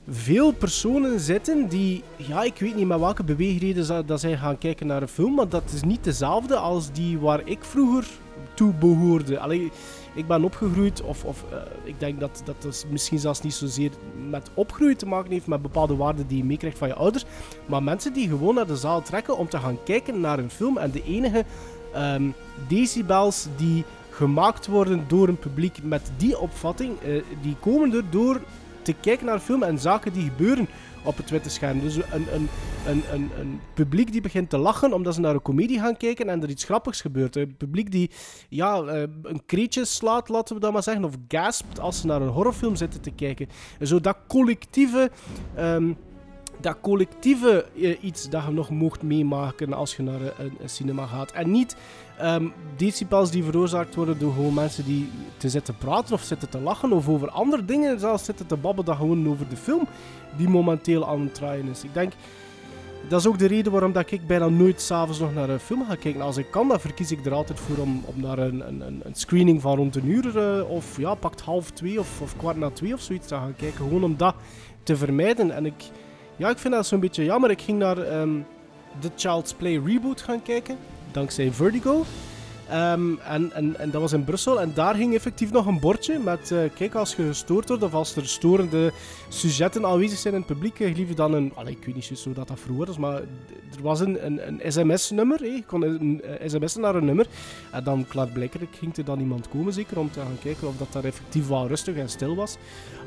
veel 0.08 0.52
personen 0.52 1.20
zitten 1.20 1.68
die, 1.68 2.02
ja, 2.16 2.42
ik 2.42 2.58
weet 2.58 2.74
niet 2.74 2.86
met 2.86 2.98
welke 2.98 3.24
beweegreden 3.24 4.06
dat 4.06 4.20
zij 4.20 4.36
gaan 4.36 4.58
kijken 4.58 4.86
naar 4.86 5.02
een 5.02 5.08
film, 5.08 5.34
maar 5.34 5.48
dat 5.48 5.70
is 5.74 5.82
niet 5.82 6.04
dezelfde 6.04 6.56
als 6.56 6.92
die 6.92 7.18
waar 7.18 7.40
ik 7.44 7.64
vroeger 7.64 8.06
toe 8.54 8.72
behoorde. 8.72 9.38
Allee, 9.38 9.70
ik 10.14 10.26
ben 10.26 10.44
opgegroeid, 10.44 11.02
of, 11.02 11.24
of 11.24 11.44
eh, 11.50 11.58
ik 11.84 12.00
denk 12.00 12.20
dat 12.20 12.42
dat 12.44 12.62
dus 12.62 12.84
misschien 12.90 13.18
zelfs 13.18 13.42
niet 13.42 13.54
zozeer 13.54 13.90
met 14.30 14.50
opgroeien 14.54 14.96
te 14.96 15.06
maken 15.06 15.32
heeft, 15.32 15.46
met 15.46 15.62
bepaalde 15.62 15.96
waarden 15.96 16.26
die 16.26 16.36
je 16.36 16.44
meekrijgt 16.44 16.78
van 16.78 16.88
je 16.88 16.94
ouders, 16.94 17.24
maar 17.66 17.82
mensen 17.82 18.12
die 18.12 18.28
gewoon 18.28 18.54
naar 18.54 18.66
de 18.66 18.76
zaal 18.76 19.02
trekken 19.02 19.38
om 19.38 19.48
te 19.48 19.58
gaan 19.58 19.78
kijken 19.84 20.20
naar 20.20 20.38
een 20.38 20.50
film. 20.50 20.78
En 20.78 20.90
de 20.90 21.02
enige 21.04 21.44
ehm, 21.92 22.30
decibels 22.68 23.46
die 23.56 23.84
gemaakt 24.10 24.66
worden 24.66 25.04
door 25.08 25.28
een 25.28 25.38
publiek 25.38 25.78
met 25.82 26.12
die 26.16 26.38
opvatting, 26.38 27.00
eh, 27.00 27.22
die 27.42 27.56
komen 27.60 27.94
er 27.94 28.10
door 28.10 28.40
te 28.82 28.92
kijken 29.00 29.26
naar 29.26 29.34
een 29.34 29.40
film 29.40 29.62
en 29.62 29.78
zaken 29.78 30.12
die 30.12 30.28
gebeuren 30.28 30.68
op 31.02 31.16
het 31.16 31.30
witte 31.30 31.50
scherm. 31.50 31.80
Dus 31.80 31.96
een, 31.96 32.04
een, 32.12 32.48
een, 32.86 33.02
een, 33.12 33.30
een 33.38 33.60
publiek 33.74 34.12
die 34.12 34.20
begint 34.20 34.50
te 34.50 34.58
lachen 34.58 34.92
omdat 34.92 35.14
ze 35.14 35.20
naar 35.20 35.34
een 35.34 35.42
komedie 35.42 35.78
gaan 35.78 35.96
kijken 35.96 36.28
en 36.28 36.42
er 36.42 36.48
iets 36.48 36.64
grappigs 36.64 37.00
gebeurt. 37.00 37.36
Een 37.36 37.56
publiek 37.56 37.90
die 37.90 38.10
ja, 38.48 38.82
eh, 38.82 39.02
een 39.22 39.42
kreetje 39.46 39.84
slaat, 39.84 40.28
laten 40.28 40.54
we 40.54 40.60
dat 40.60 40.72
maar 40.72 40.82
zeggen, 40.82 41.04
of 41.04 41.14
gaspt 41.28 41.80
als 41.80 42.00
ze 42.00 42.06
naar 42.06 42.22
een 42.22 42.28
horrorfilm 42.28 42.76
zitten 42.76 43.00
te 43.00 43.10
kijken. 43.10 43.48
En 43.78 43.86
zo 43.86 44.00
dat 44.00 44.16
collectieve... 44.28 45.10
ehm, 45.54 45.92
dat 46.60 46.80
collectieve 46.80 47.66
eh, 47.80 48.04
iets 48.04 48.30
dat 48.30 48.44
je 48.44 48.52
nog 48.52 48.70
mocht 48.70 49.02
meemaken 49.02 49.72
als 49.72 49.96
je 49.96 50.02
naar 50.02 50.20
een 50.38 50.58
cinema 50.64 51.06
gaat. 51.06 51.32
En 51.32 51.50
niet 51.50 51.76
decibels 52.76 53.30
die 53.30 53.44
veroorzaakt 53.44 53.94
worden 53.94 54.18
door 54.18 54.32
gewoon 54.32 54.54
mensen 54.54 54.84
die 54.84 55.10
te 55.36 55.48
zitten 55.48 55.76
praten 55.76 56.14
of 56.14 56.22
zitten 56.22 56.48
te 56.48 56.60
lachen 56.60 56.92
of 56.92 57.08
over 57.08 57.30
andere 57.30 57.64
dingen 57.64 58.00
zelfs 58.00 58.24
zitten 58.24 58.46
te 58.46 58.56
babbelen 58.56 58.84
dan 58.84 58.96
gewoon 58.96 59.28
over 59.28 59.48
de 59.48 59.56
film 59.56 59.86
die 60.36 60.48
momenteel 60.48 61.08
aan 61.08 61.20
het 61.20 61.34
draaien 61.34 61.68
is. 61.68 61.84
Ik 61.84 61.94
denk, 61.94 62.12
dat 63.08 63.20
is 63.20 63.26
ook 63.26 63.38
de 63.38 63.46
reden 63.46 63.72
waarom 63.72 63.92
dat 63.92 64.10
ik 64.10 64.26
bijna 64.26 64.48
nooit 64.48 64.80
s'avonds 64.80 65.18
nog 65.18 65.34
naar 65.34 65.48
een 65.48 65.60
film 65.60 65.84
ga 65.88 65.94
kijken. 65.94 66.20
Als 66.20 66.36
ik 66.36 66.50
kan, 66.50 66.68
dan 66.68 66.80
verkies 66.80 67.10
ik 67.10 67.26
er 67.26 67.32
altijd 67.32 67.60
voor 67.60 67.76
om, 67.76 68.02
om 68.04 68.20
naar 68.20 68.38
een, 68.38 68.68
een, 68.68 69.00
een 69.04 69.14
screening 69.14 69.60
van 69.60 69.76
rond 69.76 69.96
een 69.96 70.08
uur 70.08 70.38
eh, 70.38 70.70
of 70.70 70.98
ja, 70.98 71.14
pakt 71.14 71.40
half 71.40 71.70
twee 71.70 71.98
of, 71.98 72.20
of 72.20 72.36
kwart 72.36 72.56
na 72.56 72.70
twee 72.70 72.94
of 72.94 73.00
zoiets 73.00 73.26
te 73.26 73.34
gaan 73.34 73.56
kijken. 73.56 73.78
Gewoon 73.78 74.04
om 74.04 74.16
dat 74.16 74.34
te 74.82 74.96
vermijden. 74.96 75.50
En 75.50 75.66
ik, 75.66 75.84
ja, 76.36 76.50
ik 76.50 76.58
vind 76.58 76.74
dat 76.74 76.86
zo'n 76.86 77.00
beetje 77.00 77.24
jammer. 77.24 77.50
Ik 77.50 77.60
ging 77.60 77.78
naar 77.78 77.98
ehm, 77.98 78.38
The 78.98 79.10
Child's 79.16 79.54
Play 79.54 79.80
reboot 79.84 80.20
gaan 80.20 80.42
kijken, 80.42 80.76
dankzij 81.12 81.52
Vertigo. 81.52 82.04
Ehm, 82.72 83.14
en, 83.24 83.52
en, 83.52 83.78
en 83.78 83.90
dat 83.90 84.00
was 84.00 84.12
in 84.12 84.24
Brussel. 84.24 84.60
En 84.60 84.72
daar 84.74 84.94
hing 84.94 85.14
effectief 85.14 85.52
nog 85.52 85.66
een 85.66 85.80
bordje 85.80 86.18
met... 86.18 86.50
Uh, 86.50 86.58
kijk, 86.74 86.94
als 86.94 87.14
je 87.14 87.26
gestoord 87.26 87.68
wordt 87.68 87.82
of 87.82 87.94
als 87.94 88.16
er 88.16 88.26
storende 88.26 88.92
sujetten 89.28 89.86
aanwezig 89.86 90.18
zijn 90.18 90.34
in 90.34 90.40
het 90.40 90.48
publiek, 90.48 90.78
uh, 90.78 90.96
je 90.96 91.14
dan 91.14 91.34
een... 91.34 91.52
Allee, 91.54 91.76
ik 91.80 91.84
weet 91.84 91.94
niet 91.94 92.18
zo 92.18 92.32
dat 92.32 92.48
dat 92.48 92.60
vroeger 92.60 92.86
was, 92.86 92.98
maar 92.98 93.14
er 93.76 93.82
was 93.82 94.00
een, 94.00 94.26
een, 94.26 94.40
een 94.48 94.72
sms-nummer. 94.72 95.44
Je 95.44 95.62
kon 95.66 95.82
een, 95.82 96.22
een 96.24 96.50
sms'en 96.50 96.80
naar 96.80 96.94
een 96.94 97.04
nummer. 97.04 97.26
En 97.70 97.84
dan, 97.84 98.06
klaarblijkelijk, 98.08 98.76
ging 98.78 98.96
er 98.96 99.04
dan 99.04 99.20
iemand 99.20 99.48
komen, 99.48 99.72
zeker, 99.72 99.98
om 99.98 100.10
te 100.10 100.20
gaan 100.20 100.38
kijken 100.42 100.68
of 100.68 100.76
dat 100.76 100.92
daar 100.92 101.04
effectief 101.04 101.48
wel 101.48 101.66
rustig 101.66 101.96
en 101.96 102.08
stil 102.08 102.34
was. 102.34 102.56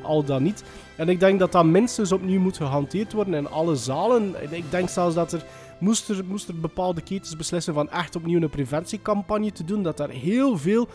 Al 0.01 0.23
dan 0.23 0.43
niet. 0.43 0.63
En 0.95 1.09
ik 1.09 1.19
denk 1.19 1.39
dat 1.39 1.51
dat 1.51 1.65
minstens 1.65 2.11
opnieuw 2.11 2.39
moet 2.39 2.57
gehanteerd 2.57 3.13
worden 3.13 3.33
in 3.33 3.49
alle 3.49 3.75
zalen. 3.75 4.35
Ik 4.49 4.71
denk 4.71 4.89
zelfs 4.89 5.15
dat 5.15 5.31
er 5.31 5.43
moest 5.86 6.09
er, 6.09 6.25
moest 6.25 6.61
bepaalde 6.61 7.01
ketens 7.01 7.36
beslissen 7.36 7.73
van 7.73 7.89
echt 7.89 8.15
opnieuw 8.15 8.41
een 8.41 8.49
preventiecampagne 8.49 9.51
te 9.51 9.63
doen, 9.63 9.83
dat 9.83 9.97
daar 9.97 10.09
heel 10.09 10.57
veel 10.57 10.88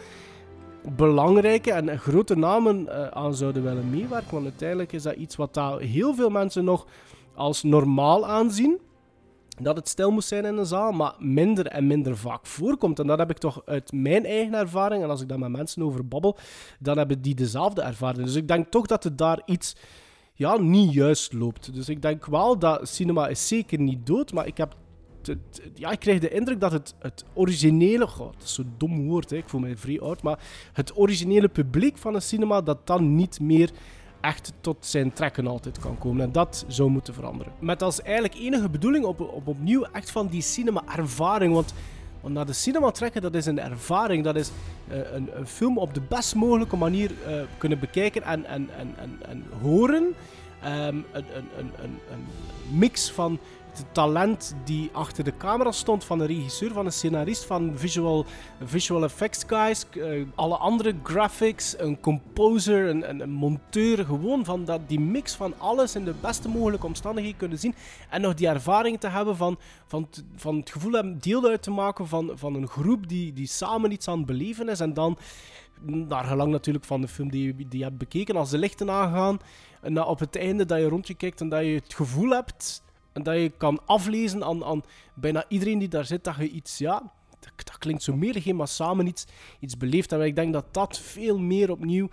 belangrijke 0.96 1.72
en 1.72 1.98
grote 1.98 2.36
namen 2.36 2.86
uh, 2.88 3.06
aan 3.06 3.34
zouden 3.34 3.62
willen 3.62 3.90
meewerken. 3.90 4.32
Want 4.32 4.44
uiteindelijk 4.44 4.92
is 4.92 5.02
dat 5.02 5.14
iets 5.14 5.36
wat 5.36 5.54
daar 5.54 5.78
heel 5.80 6.14
veel 6.14 6.30
mensen 6.30 6.64
nog 6.64 6.86
als 7.34 7.62
normaal 7.62 8.26
aanzien. 8.26 8.78
Dat 9.60 9.76
het 9.76 9.88
stil 9.88 10.10
moet 10.10 10.24
zijn 10.24 10.44
in 10.44 10.56
een 10.56 10.66
zaal, 10.66 10.92
maar 10.92 11.14
minder 11.18 11.66
en 11.66 11.86
minder 11.86 12.16
vaak 12.16 12.46
voorkomt. 12.46 12.98
En 12.98 13.06
dat 13.06 13.18
heb 13.18 13.30
ik 13.30 13.38
toch 13.38 13.62
uit 13.66 13.92
mijn 13.92 14.24
eigen 14.24 14.54
ervaring. 14.54 15.02
En 15.02 15.10
als 15.10 15.20
ik 15.20 15.28
daar 15.28 15.38
met 15.38 15.50
mensen 15.50 15.82
over 15.82 16.08
babbel, 16.08 16.36
dan 16.78 16.98
hebben 16.98 17.22
die 17.22 17.34
dezelfde 17.34 17.82
ervaring. 17.82 18.24
Dus 18.24 18.34
ik 18.34 18.48
denk 18.48 18.70
toch 18.70 18.86
dat 18.86 19.04
het 19.04 19.18
daar 19.18 19.42
iets 19.46 19.76
ja, 20.40 20.58
niet 20.58 20.92
juist 20.92 21.32
loopt. 21.32 21.74
Dus 21.74 21.88
ik 21.88 22.02
denk 22.02 22.26
wel 22.26 22.58
dat 22.58 22.88
cinema 22.88 23.28
is 23.28 23.48
zeker 23.48 23.80
niet 23.80 24.06
dood, 24.06 24.32
maar 24.32 24.46
ik 24.46 24.56
heb 24.56 24.76
ja, 25.74 25.90
ik 25.90 25.98
krijg 25.98 26.20
de 26.20 26.30
indruk 26.30 26.60
dat 26.60 26.72
het, 26.72 26.94
het 26.98 27.24
originele, 27.34 28.08
dat 28.16 28.34
is 28.42 28.54
zo'n 28.54 28.74
dom 28.76 29.06
woord, 29.08 29.30
hè, 29.30 29.36
ik 29.36 29.48
voel 29.48 29.60
me 29.60 29.76
vrij 29.76 30.00
oud, 30.00 30.22
maar 30.22 30.38
het 30.72 30.98
originele 30.98 31.48
publiek 31.48 31.98
van 31.98 32.14
een 32.14 32.22
cinema, 32.22 32.60
dat 32.60 32.86
dan 32.86 33.14
niet 33.14 33.40
meer 33.40 33.70
echt 34.20 34.52
tot 34.60 34.86
zijn 34.86 35.12
trekken 35.12 35.46
altijd 35.46 35.78
kan 35.78 35.98
komen. 35.98 36.22
En 36.22 36.32
dat 36.32 36.64
zou 36.68 36.90
moeten 36.90 37.14
veranderen. 37.14 37.52
Met 37.58 37.82
als 37.82 38.02
eigenlijk 38.02 38.34
enige 38.34 38.68
bedoeling 38.68 39.04
op, 39.04 39.20
op 39.20 39.46
opnieuw 39.46 39.82
echt 39.92 40.10
van 40.10 40.26
die 40.26 40.42
cinema-ervaring, 40.42 41.52
want 41.52 41.74
want 42.20 42.34
naar 42.34 42.46
de 42.46 42.52
cinema 42.52 42.90
trekken, 42.90 43.22
dat 43.22 43.34
is 43.34 43.46
een 43.46 43.60
ervaring. 43.60 44.24
Dat 44.24 44.36
is 44.36 44.50
uh, 44.90 44.96
een, 45.12 45.30
een, 45.34 45.46
film 45.46 45.78
op 45.78 45.94
de 45.94 46.00
best 46.08 46.34
mogelijke 46.34 46.76
manier 46.76 47.10
uh, 47.10 47.42
kunnen 47.58 47.78
bekijken 47.78 48.22
en, 48.22 48.44
en, 48.44 48.68
en, 48.78 48.94
en, 48.98 49.18
en 49.28 49.44
horen. 49.62 50.14
Een, 50.62 51.04
een, 51.12 51.24
een, 51.58 51.98
een 52.12 52.26
mix 52.78 53.10
van 53.10 53.38
het 53.78 53.94
talent 53.94 54.54
die 54.64 54.90
achter 54.92 55.24
de 55.24 55.36
camera 55.36 55.72
stond 55.72 56.04
van 56.04 56.20
een 56.20 56.26
regisseur, 56.26 56.72
van 56.72 56.86
een 56.86 56.92
scenarist, 56.92 57.44
van 57.44 57.72
visual, 57.74 58.24
visual 58.64 59.04
effects 59.04 59.44
guys, 59.46 59.86
uh, 59.92 60.26
alle 60.34 60.56
andere 60.56 60.94
graphics, 61.02 61.78
een 61.78 62.00
composer, 62.00 62.88
een, 62.88 63.20
een, 63.20 63.30
monteur, 63.30 64.04
gewoon 64.04 64.44
van 64.44 64.64
dat, 64.64 64.80
die 64.88 65.00
mix 65.00 65.34
van 65.34 65.54
alles 65.58 65.94
in 65.94 66.04
de 66.04 66.14
beste 66.20 66.48
mogelijke 66.48 66.86
omstandigheden 66.86 67.38
kunnen 67.38 67.58
zien 67.58 67.74
en 68.10 68.20
nog 68.20 68.34
die 68.34 68.48
ervaring 68.48 69.00
te 69.00 69.08
hebben 69.08 69.36
van, 69.36 69.58
van, 69.86 70.08
van 70.36 70.56
het 70.56 70.70
gevoel 70.70 70.92
hebben 70.92 71.18
deel 71.18 71.48
uit 71.48 71.62
te 71.62 71.70
maken 71.70 72.08
van, 72.08 72.32
van 72.34 72.54
een 72.54 72.68
groep 72.68 73.08
die, 73.08 73.32
die 73.32 73.46
samen 73.46 73.92
iets 73.92 74.08
aan 74.08 74.16
het 74.16 74.26
beleven 74.26 74.68
is 74.68 74.80
en 74.80 74.94
dan 74.94 75.18
naar 75.82 76.24
gelang 76.24 76.52
natuurlijk 76.52 76.84
van 76.84 77.00
de 77.00 77.08
film 77.08 77.30
die, 77.30 77.56
die 77.56 77.78
je 77.78 77.84
hebt 77.84 77.98
bekeken, 77.98 78.36
als 78.36 78.50
de 78.50 78.58
lichten 78.58 78.90
aangaan 78.90 79.38
en 79.80 80.04
op 80.04 80.18
het 80.18 80.36
einde 80.36 80.66
dat 80.66 80.78
je 80.78 80.88
rondje 80.88 81.14
kijkt 81.14 81.40
en 81.40 81.48
dat 81.48 81.64
je 81.64 81.74
het 81.74 81.94
gevoel 81.94 82.30
hebt 82.30 82.82
dat 83.12 83.34
je 83.34 83.52
kan 83.56 83.80
aflezen 83.86 84.44
aan, 84.44 84.64
aan 84.64 84.82
bijna 85.14 85.44
iedereen 85.48 85.78
die 85.78 85.88
daar 85.88 86.04
zit, 86.04 86.24
dat 86.24 86.36
je 86.36 86.50
iets, 86.50 86.78
ja, 86.78 87.12
dat, 87.40 87.78
klinkt 87.78 88.02
zo 88.02 88.16
meer, 88.16 88.54
maar 88.54 88.68
samen 88.68 89.06
iets, 89.06 89.26
iets 89.60 89.76
beleefd. 89.76 90.12
En 90.12 90.20
ik 90.20 90.36
denk 90.36 90.52
dat 90.52 90.74
dat 90.74 90.98
veel 90.98 91.38
meer 91.38 91.70
opnieuw 91.70 92.08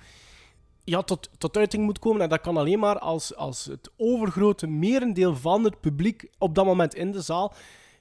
ja, 0.83 1.01
tot, 1.01 1.29
tot 1.37 1.57
uiting 1.57 1.83
moet 1.83 1.99
komen. 1.99 2.21
En 2.21 2.29
dat 2.29 2.41
kan 2.41 2.57
alleen 2.57 2.79
maar 2.79 2.99
als, 2.99 3.35
als 3.35 3.65
het 3.65 3.91
overgrote 3.97 4.67
merendeel 4.67 5.35
van 5.35 5.63
het 5.63 5.79
publiek 5.79 6.29
op 6.37 6.55
dat 6.55 6.65
moment 6.65 6.95
in 6.95 7.11
de 7.11 7.21
zaal 7.21 7.53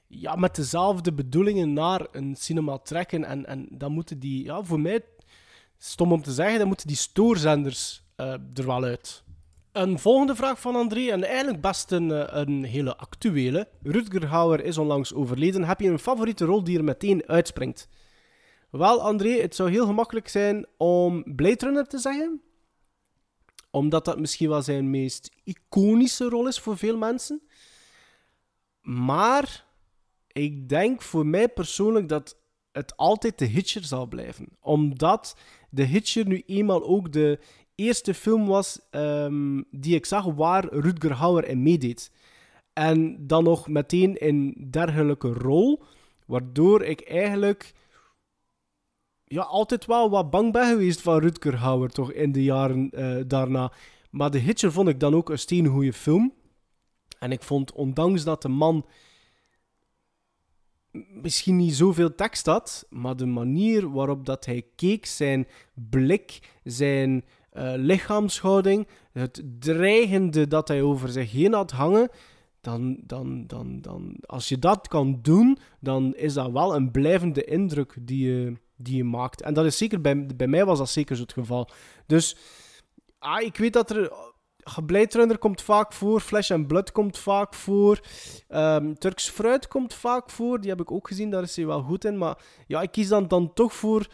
ja, 0.06 0.34
met 0.34 0.54
dezelfde 0.54 1.12
bedoelingen 1.12 1.72
naar 1.72 2.06
een 2.12 2.36
cinema 2.36 2.78
trekken. 2.78 3.24
En, 3.24 3.46
en 3.46 3.68
dan 3.70 3.92
moeten 3.92 4.18
die, 4.18 4.44
ja, 4.44 4.62
voor 4.62 4.80
mij, 4.80 5.04
stom 5.78 6.12
om 6.12 6.22
te 6.22 6.32
zeggen, 6.32 6.58
dan 6.58 6.68
moeten 6.68 6.86
die 6.86 6.96
stoorzenders 6.96 8.02
uh, 8.16 8.32
er 8.32 8.66
wel 8.66 8.84
uit. 8.84 9.22
Een 9.76 9.98
volgende 9.98 10.34
vraag 10.34 10.60
van 10.60 10.76
André, 10.76 11.10
en 11.10 11.24
eigenlijk 11.24 11.60
best 11.60 11.90
een, 11.90 12.10
eh, 12.10 12.40
een 12.40 12.64
hele 12.64 12.96
actuele. 12.96 13.68
Rutger 13.82 14.26
Hauer 14.26 14.64
is 14.64 14.78
onlangs 14.78 15.14
overleden. 15.14 15.64
Heb 15.64 15.80
je 15.80 15.88
een 15.88 15.98
favoriete 15.98 16.44
rol 16.44 16.64
die 16.64 16.78
er 16.78 16.84
meteen 16.84 17.26
uitspringt? 17.26 17.88
Wel, 18.70 19.02
André, 19.02 19.40
het 19.40 19.54
zou 19.54 19.70
heel 19.70 19.86
gemakkelijk 19.86 20.28
zijn 20.28 20.66
om 20.76 21.24
Blade 21.36 21.64
Runner 21.64 21.86
te 21.86 21.98
zeggen. 21.98 22.40
Omdat 23.70 24.04
dat 24.04 24.18
misschien 24.18 24.48
wel 24.48 24.62
zijn 24.62 24.90
meest 24.90 25.30
iconische 25.44 26.28
rol 26.28 26.46
is 26.46 26.58
voor 26.58 26.76
veel 26.76 26.96
mensen. 26.96 27.42
Maar 28.80 29.64
ik 30.32 30.68
denk 30.68 31.02
voor 31.02 31.26
mij 31.26 31.48
persoonlijk 31.48 32.08
dat 32.08 32.36
het 32.72 32.96
altijd 32.96 33.38
de 33.38 33.46
Hitcher 33.46 33.84
zal 33.84 34.06
blijven. 34.06 34.48
Omdat 34.60 35.36
de 35.70 35.84
Hitcher 35.84 36.26
nu 36.26 36.42
eenmaal 36.46 36.84
ook 36.84 37.12
de 37.12 37.38
eerste 37.76 38.14
film 38.14 38.46
was 38.46 38.80
um, 38.90 39.64
die 39.70 39.94
ik 39.94 40.06
zag 40.06 40.24
waar 40.24 40.68
Rutger 40.68 41.12
Hauer 41.12 41.48
in 41.48 41.62
meedeed. 41.62 42.10
En 42.72 43.26
dan 43.26 43.44
nog 43.44 43.68
meteen 43.68 44.14
in 44.14 44.66
dergelijke 44.70 45.32
rol, 45.32 45.82
waardoor 46.26 46.82
ik 46.82 47.00
eigenlijk 47.00 47.74
ja, 49.24 49.42
altijd 49.42 49.86
wel 49.86 50.10
wat 50.10 50.30
bang 50.30 50.52
ben 50.52 50.68
geweest 50.68 51.00
van 51.00 51.18
Rutger 51.18 51.56
Hauer, 51.56 51.90
toch, 51.90 52.12
in 52.12 52.32
de 52.32 52.42
jaren 52.42 52.90
uh, 52.94 53.22
daarna. 53.26 53.72
Maar 54.10 54.30
The 54.30 54.38
Hitcher 54.38 54.72
vond 54.72 54.88
ik 54.88 55.00
dan 55.00 55.14
ook 55.14 55.30
een 55.30 55.38
steengoede 55.38 55.92
film. 55.92 56.32
En 57.18 57.32
ik 57.32 57.42
vond, 57.42 57.72
ondanks 57.72 58.24
dat 58.24 58.42
de 58.42 58.48
man 58.48 58.86
misschien 61.22 61.56
niet 61.56 61.74
zoveel 61.74 62.14
tekst 62.14 62.46
had, 62.46 62.86
maar 62.90 63.16
de 63.16 63.26
manier 63.26 63.90
waarop 63.90 64.26
dat 64.26 64.44
hij 64.44 64.66
keek, 64.76 65.06
zijn 65.06 65.46
blik, 65.74 66.38
zijn 66.64 67.24
uh, 67.56 67.72
lichaamshouding, 67.76 68.88
het 69.12 69.42
dreigende 69.58 70.48
dat 70.48 70.68
hij 70.68 70.82
over 70.82 71.08
zich 71.08 71.32
heen 71.32 71.52
had 71.52 71.70
hangen, 71.70 72.10
dan, 72.60 72.96
dan, 73.02 73.46
dan, 73.46 73.80
dan, 73.80 74.16
als 74.20 74.48
je 74.48 74.58
dat 74.58 74.88
kan 74.88 75.18
doen, 75.22 75.58
dan 75.80 76.14
is 76.14 76.34
dat 76.34 76.50
wel 76.50 76.74
een 76.74 76.90
blijvende 76.90 77.44
indruk 77.44 77.96
die 78.00 78.28
je, 78.28 78.56
die 78.76 78.96
je 78.96 79.04
maakt. 79.04 79.42
En 79.42 79.54
dat 79.54 79.64
is 79.64 79.76
zeker, 79.76 80.00
bij, 80.00 80.26
bij 80.26 80.46
mij 80.46 80.64
was 80.64 80.78
dat 80.78 80.88
zeker 80.88 81.16
zo 81.16 81.22
het 81.22 81.32
geval. 81.32 81.68
Dus 82.06 82.36
ah, 83.18 83.42
ik 83.42 83.56
weet 83.56 83.72
dat 83.72 83.90
er 83.90 84.12
Blade 84.86 85.38
komt 85.38 85.62
vaak 85.62 85.92
voor, 85.92 86.20
Flesh 86.20 86.50
and 86.50 86.66
Blood 86.66 86.92
komt 86.92 87.18
vaak 87.18 87.54
voor, 87.54 88.00
um, 88.48 88.98
Turks 88.98 89.28
Fruit 89.28 89.68
komt 89.68 89.94
vaak 89.94 90.30
voor, 90.30 90.60
die 90.60 90.70
heb 90.70 90.80
ik 90.80 90.90
ook 90.90 91.08
gezien, 91.08 91.30
daar 91.30 91.42
is 91.42 91.56
hij 91.56 91.66
wel 91.66 91.82
goed 91.82 92.04
in. 92.04 92.18
Maar 92.18 92.38
ja, 92.66 92.82
ik 92.82 92.90
kies 92.90 93.08
dan, 93.08 93.28
dan 93.28 93.52
toch 93.52 93.74
voor 93.74 94.06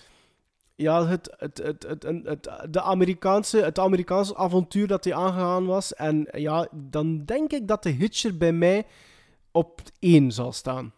ja, 0.77 1.07
het, 1.07 1.35
het, 1.39 1.59
het, 1.59 1.83
het, 1.89 2.03
het, 2.25 2.49
de 2.71 2.83
Amerikaanse, 2.83 3.63
het 3.63 3.79
Amerikaanse 3.79 4.37
avontuur 4.37 4.87
dat 4.87 5.05
hij 5.05 5.15
aangegaan 5.15 5.67
was. 5.67 5.95
En 5.95 6.29
ja, 6.33 6.69
dan 6.73 7.25
denk 7.25 7.53
ik 7.53 7.69
dat 7.69 7.83
de 7.83 7.91
Hitcher 7.91 8.37
bij 8.37 8.53
mij 8.53 8.87
op 9.51 9.81
één 9.99 10.33
zal 10.33 10.53
staan. 10.53 10.93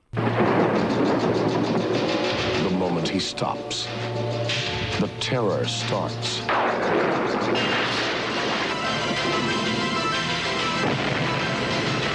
The 2.62 2.74
moment 2.78 3.10
he 3.10 3.18
stops, 3.18 3.86
the 4.98 5.08
terror 5.18 5.68
starts. 5.68 6.40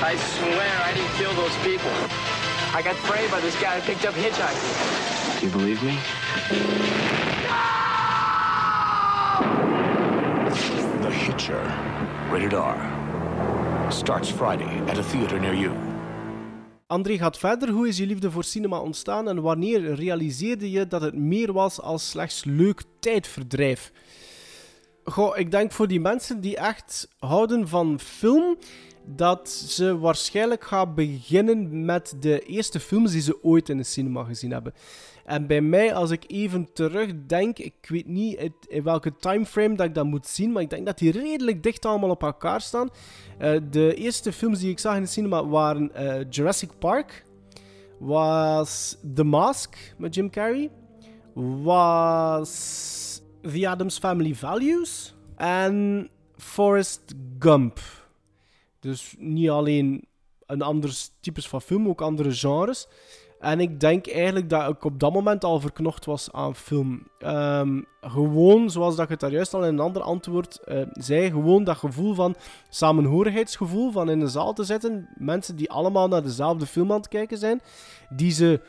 I 0.02 0.16
swear 0.16 0.82
I 0.88 0.94
didn't 0.94 1.14
kill 1.18 1.34
those 1.36 1.58
people. 1.64 1.92
I 2.74 2.82
got 2.82 2.96
sprayed 3.04 3.30
by 3.30 3.40
this 3.42 3.56
guy 3.56 3.80
who 3.80 3.86
picked 3.86 4.06
up 4.06 4.16
hitchhiking. 4.16 5.40
Do 5.40 5.46
you 5.46 5.52
believe 5.52 5.84
me? 5.84 7.19
Rated 11.48 12.54
R. 12.54 12.78
starts 13.92 14.30
Friday 14.30 14.82
at 14.90 14.98
a 14.98 15.04
theater 15.04 15.40
near 15.40 15.56
you. 15.56 15.72
André 16.88 17.18
gaat 17.18 17.38
verder. 17.38 17.70
Hoe 17.70 17.88
is 17.88 17.98
je 17.98 18.06
liefde 18.06 18.32
voor 18.32 18.44
cinema 18.44 18.80
ontstaan 18.80 19.30
en 19.30 19.42
wanneer 19.42 19.94
realiseerde 19.94 20.72
je 20.72 20.88
dat 20.88 21.02
het 21.02 21.16
meer 21.16 21.54
was 21.54 21.82
als 21.82 22.10
slechts 22.10 22.44
leuk 22.44 22.84
tijdverdrijf? 23.00 23.92
Goh, 25.04 25.38
ik 25.38 25.52
denk 25.52 25.72
voor 25.72 25.88
die 25.88 26.00
mensen 26.00 26.42
die 26.42 26.58
echt 26.58 27.08
houden 27.20 27.68
van 27.68 28.00
film, 28.00 28.58
dat 29.16 29.50
ze 29.50 29.98
waarschijnlijk 29.98 30.64
gaan 30.64 30.96
beginnen 30.96 31.86
met 31.86 32.16
de 32.20 32.40
eerste 32.40 32.80
films 32.80 33.12
die 33.12 33.22
ze 33.22 33.44
ooit 33.44 33.70
in 33.70 33.78
de 33.78 33.84
cinema 33.84 34.24
gezien 34.24 34.52
hebben. 34.52 34.74
En 35.26 35.48
bij 35.48 35.62
mij, 35.62 35.94
als 35.94 36.12
ik 36.12 36.24
even 36.28 36.74
terugdenk, 36.74 37.60
ik 37.60 37.74
weet 37.82 38.08
niet 38.08 38.52
in 38.68 38.84
welke 38.84 39.16
timeframe 39.16 39.76
dat 39.76 39.86
ik 39.86 39.94
dat 39.94 40.06
moet 40.06 40.28
zien, 40.28 40.52
maar 40.52 40.62
ik 40.62 40.70
denk 40.70 40.86
dat 40.86 40.98
die 40.98 41.12
redelijk 41.12 41.64
dicht 41.64 41.86
allemaal 41.86 42.10
op 42.10 42.24
elkaar 42.24 42.62
staan. 42.62 42.90
Uh, 43.40 43.60
de 43.70 43.94
eerste 43.94 44.32
films 44.32 44.60
die 44.60 44.70
ik 44.70 44.80
zag 44.80 44.96
in 44.96 45.02
de 45.02 45.08
cinema 45.08 45.46
waren 45.46 45.92
uh, 45.96 46.20
Jurassic 46.30 46.70
Park, 46.80 47.26
was 48.00 48.98
The 49.14 49.24
Mask 49.24 49.94
met 49.98 50.16
Jim 50.16 50.30
Carrey, 50.30 50.70
was 51.64 53.22
The 53.42 53.70
Addams 53.70 53.98
Family 53.98 54.36
Values 54.36 55.16
en 55.36 56.10
Forrest 56.38 57.16
Gump. 57.40 57.80
Dus 58.80 59.16
niet 59.18 59.50
alleen 59.50 60.08
een 60.46 60.62
ander 60.62 60.96
types 61.20 61.48
van 61.48 61.62
film, 61.62 61.88
ook 61.88 62.02
andere 62.02 62.32
genres. 62.32 62.88
En 63.40 63.60
ik 63.60 63.80
denk 63.80 64.08
eigenlijk 64.08 64.50
dat 64.50 64.70
ik 64.70 64.84
op 64.84 65.00
dat 65.00 65.14
moment 65.14 65.44
al 65.44 65.60
verknocht 65.60 66.06
was 66.06 66.32
aan 66.32 66.56
film. 66.56 67.08
Um, 67.26 67.86
gewoon, 68.02 68.70
zoals 68.70 68.96
dat 68.96 69.04
ik 69.04 69.10
het 69.10 69.20
daar 69.20 69.32
juist 69.32 69.54
al 69.54 69.64
in 69.64 69.74
een 69.74 69.80
ander 69.80 70.02
antwoord 70.02 70.60
uh, 70.66 70.82
zei, 70.92 71.30
gewoon 71.30 71.64
dat 71.64 71.78
gevoel 71.78 72.14
van 72.14 72.36
samenhorigheidsgevoel, 72.70 73.92
van 73.92 74.10
in 74.10 74.20
de 74.20 74.28
zaal 74.28 74.54
te 74.54 74.64
zitten. 74.64 75.10
Mensen 75.18 75.56
die 75.56 75.72
allemaal 75.72 76.08
naar 76.08 76.24
dezelfde 76.24 76.66
film 76.66 76.92
aan 76.92 76.98
het 76.98 77.08
kijken 77.08 77.38
zijn, 77.38 77.62
die 78.10 78.32
ze 78.32 78.62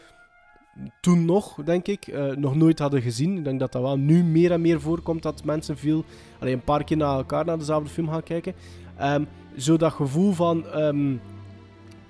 toen 1.01 1.25
nog, 1.25 1.55
denk 1.65 1.87
ik, 1.87 2.07
uh, 2.07 2.35
nog 2.35 2.55
nooit 2.55 2.79
hadden 2.79 3.03
gezien. 3.03 3.37
Ik 3.37 3.45
denk 3.45 3.61
dat 3.61 3.73
dat 3.73 3.83
wel 3.83 3.99
nu 3.99 4.25
meer 4.25 4.53
en 4.53 4.61
meer 4.61 4.81
voorkomt 4.81 5.23
dat 5.23 5.45
mensen 5.45 5.79
veel, 5.79 6.05
alleen 6.41 6.55
een 6.55 6.65
paar 6.65 6.85
keer 6.85 6.97
na 6.97 7.17
elkaar 7.17 7.45
naar 7.45 7.59
dezelfde 7.59 7.89
film 7.89 8.09
gaan 8.09 8.23
kijken. 8.23 8.55
Um, 9.03 9.29
zo 9.57 9.77
dat 9.77 9.93
gevoel 9.93 10.33
van... 10.33 10.65
Um, 10.77 11.21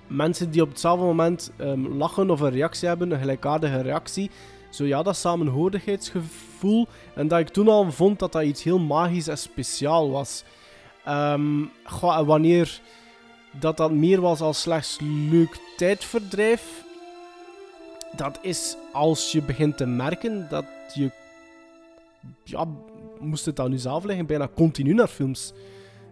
mensen 0.07 0.51
die 0.51 0.61
op 0.61 0.69
hetzelfde 0.69 1.05
moment 1.05 1.51
um, 1.57 1.87
lachen 1.97 2.29
of 2.29 2.39
een 2.39 2.51
reactie 2.51 2.87
hebben, 2.87 3.11
een 3.11 3.19
gelijkaardige 3.19 3.81
reactie. 3.81 4.29
Zo 4.69 4.85
ja, 4.85 5.03
dat 5.03 5.15
samenhorigheidsgevoel. 5.15 6.87
En 7.15 7.27
dat 7.27 7.39
ik 7.39 7.49
toen 7.49 7.67
al 7.67 7.91
vond 7.91 8.19
dat 8.19 8.31
dat 8.31 8.43
iets 8.43 8.63
heel 8.63 8.79
magisch 8.79 9.27
en 9.27 9.37
speciaal 9.37 10.11
was. 10.11 10.43
Um, 11.07 11.71
goh, 11.83 12.17
en 12.17 12.25
wanneer 12.25 12.81
dat 13.59 13.77
dat 13.77 13.91
meer 13.91 14.21
was 14.21 14.41
als 14.41 14.61
slechts 14.61 14.97
leuk 15.29 15.59
tijdverdrijf, 15.77 16.83
dat 18.15 18.39
is 18.41 18.75
als 18.93 19.31
je 19.31 19.41
begint 19.41 19.77
te 19.77 19.85
merken 19.85 20.47
dat 20.49 20.65
je, 20.93 21.11
ja, 22.43 22.67
moest 23.19 23.45
het 23.45 23.55
dan 23.55 23.69
nu 23.69 23.77
zelf 23.77 24.03
liggen, 24.03 24.25
bijna 24.25 24.49
continu 24.55 24.93
naar 24.93 25.07
films 25.07 25.53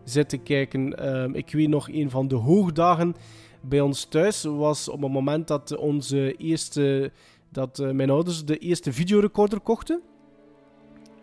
zitten 0.04 0.44
kijken. 0.44 1.08
Um, 1.16 1.36
ik 1.36 1.52
weet 1.52 1.70
nog 1.70 1.90
een 1.90 2.10
van 2.10 2.28
de 2.28 2.36
hoogdagen 2.36 3.16
bij 3.62 3.82
ons 3.82 4.06
thuis 4.06 4.44
was 4.44 4.90
op 4.90 5.02
het 5.02 5.12
moment 5.12 5.48
dat 5.48 5.78
onze 5.78 6.36
eerste, 6.36 7.12
dat 7.50 7.80
uh, 7.80 7.92
mijn 7.92 8.10
ouders 8.10 8.46
de 8.46 8.58
eerste 8.58 8.94
videorecorder 8.94 9.60
kochten. 9.60 10.02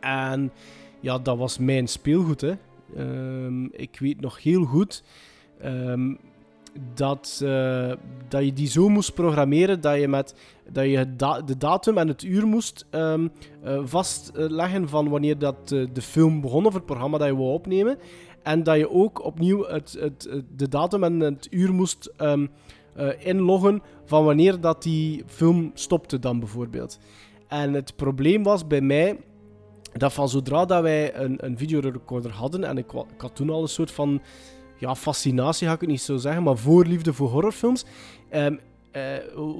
En 0.01 0.53
ja, 1.01 1.18
dat 1.18 1.37
was 1.37 1.59
mijn 1.59 1.89
speelgoed. 1.89 2.41
Hè. 2.41 2.55
Um, 2.99 3.72
ik 3.72 3.99
weet 3.99 4.20
nog 4.20 4.43
heel 4.43 4.64
goed 4.64 5.03
um, 5.64 6.18
dat, 6.95 7.41
uh, 7.43 7.93
dat 8.29 8.45
je 8.45 8.53
die 8.53 8.68
zo 8.68 8.89
moest 8.89 9.14
programmeren 9.14 9.81
dat 9.81 10.01
je, 10.01 10.09
met, 10.09 10.35
dat 10.70 10.85
je 10.85 11.16
de 11.45 11.57
datum 11.59 11.99
en 11.99 12.09
het 12.09 12.22
uur 12.22 12.47
moest 12.47 12.87
uh, 12.91 13.14
vastleggen 13.85 14.89
van 14.89 15.09
wanneer 15.09 15.39
dat, 15.39 15.68
de 15.68 16.03
film 16.03 16.41
begon 16.41 16.66
of 16.66 16.74
het 16.74 16.87
programma 16.87 17.18
dat 17.18 17.29
je 17.29 17.37
wou 17.37 17.53
opnemen. 17.53 17.99
En 18.47 18.62
dat 18.62 18.76
je 18.76 18.90
ook 18.90 19.24
opnieuw 19.24 19.64
het, 19.64 19.97
het, 20.01 20.28
de 20.57 20.68
datum 20.68 21.05
en 21.05 21.20
het 21.20 21.47
uur 21.51 21.72
moest 21.72 22.12
um, 22.18 22.51
uh, 22.97 23.09
inloggen 23.18 23.82
van 24.05 24.24
wanneer 24.24 24.61
dat 24.61 24.82
die 24.82 25.24
film 25.26 25.70
stopte 25.74 26.18
dan 26.18 26.38
bijvoorbeeld. 26.38 26.99
En 27.49 27.72
het 27.72 27.97
probleem 27.97 28.42
was 28.42 28.66
bij 28.66 28.80
mij 28.80 29.18
dat 29.92 30.12
van 30.12 30.28
zodra 30.28 30.64
dat 30.64 30.82
wij 30.82 31.14
een, 31.14 31.44
een 31.44 31.59
videorecorder 31.59 32.30
hadden, 32.30 32.64
en 32.64 32.78
ik, 32.78 32.92
ik, 32.92 33.20
had 33.20 33.36
toen 33.36 33.51
al 33.51 33.62
een 33.62 33.68
soort 33.68 33.90
van 33.90 34.22
ja, 34.78 34.94
fascinatie, 34.94 35.66
ga 35.66 35.74
ik 35.74 35.80
het 35.80 35.90
niet 35.90 36.01
zo 36.01 36.16
zeggen, 36.16 36.42
maar 36.42 36.57
voorliefde 36.57 37.12
voor 37.12 37.28
horrorfilms, 37.28 37.84
um, 38.34 38.59
uh, 38.92 39.03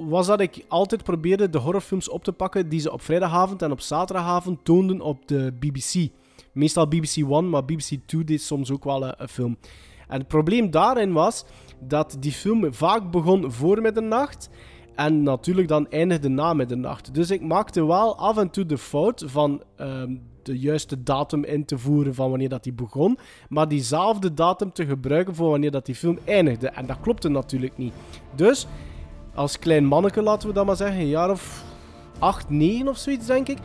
was 0.09 0.27
dat 0.27 0.39
ik 0.39 0.65
altijd 0.67 1.03
probeerde 1.03 1.49
de 1.49 1.57
horrorfilms 1.57 2.09
op 2.09 2.23
te 2.23 2.31
pakken 2.31 2.69
die 2.69 2.79
ze 2.79 2.91
op 2.91 3.01
vrijdagavond 3.01 3.61
en 3.61 3.71
op 3.71 3.79
zaterdagavond 3.79 4.65
toonden 4.65 5.01
op 5.01 5.27
de 5.27 5.53
BBC. 5.59 6.09
Meestal 6.57 6.87
BBC 6.87 7.23
One, 7.29 7.47
maar 7.47 7.65
BBC 7.65 7.97
Two 8.05 8.23
deed 8.23 8.41
soms 8.41 8.71
ook 8.71 8.83
wel 8.83 9.03
een, 9.03 9.27
film. 9.27 9.57
En 10.07 10.19
het 10.19 10.27
probleem 10.27 10.71
daarin 10.71 11.13
was 11.13 11.45
dat 11.79 12.17
die 12.19 12.31
film 12.31 12.73
vaak 12.73 13.11
begon 13.11 13.51
voor 13.51 13.81
middernacht. 13.81 14.49
En 14.95 15.23
natuurlijk 15.23 15.67
dan 15.67 15.89
eindigde 15.89 16.29
na 16.29 16.53
middernacht. 16.53 17.13
Dus 17.13 17.31
ik 17.31 17.41
maakte 17.41 17.85
wel 17.85 18.17
af 18.17 18.37
en 18.37 18.49
toe 18.49 18.65
de 18.65 18.77
fout 18.77 19.23
van 19.27 19.63
ehm, 19.75 20.15
de 20.43 20.59
juiste 20.59 21.03
datum 21.03 21.43
in 21.43 21.65
te 21.65 21.77
voeren 21.77 22.15
van 22.15 22.29
wanneer 22.29 22.49
dat 22.49 22.63
die 22.63 22.73
begon. 22.73 23.17
Maar 23.49 23.67
diezelfde 23.67 24.33
datum 24.33 24.71
te 24.71 24.85
gebruiken 24.85 25.35
voor 25.35 25.49
wanneer 25.49 25.71
dat 25.71 25.85
die 25.85 25.95
film 25.95 26.19
eindigde. 26.23 26.67
En 26.67 26.85
dat 26.85 26.99
klopte 27.01 27.29
natuurlijk 27.29 27.77
niet. 27.77 27.93
Dus 28.35 28.67
als 29.35 29.59
klein 29.59 29.85
manneke, 29.85 30.21
laten 30.21 30.47
we 30.47 30.53
dat 30.53 30.65
maar 30.65 30.75
zeggen, 30.75 30.99
een 30.99 31.07
jaar 31.07 31.31
of 31.31 31.63
8, 32.19 32.49
9 32.49 32.87
of 32.87 32.97
zoiets 32.97 33.25
denk 33.25 33.47
ik 33.47 33.57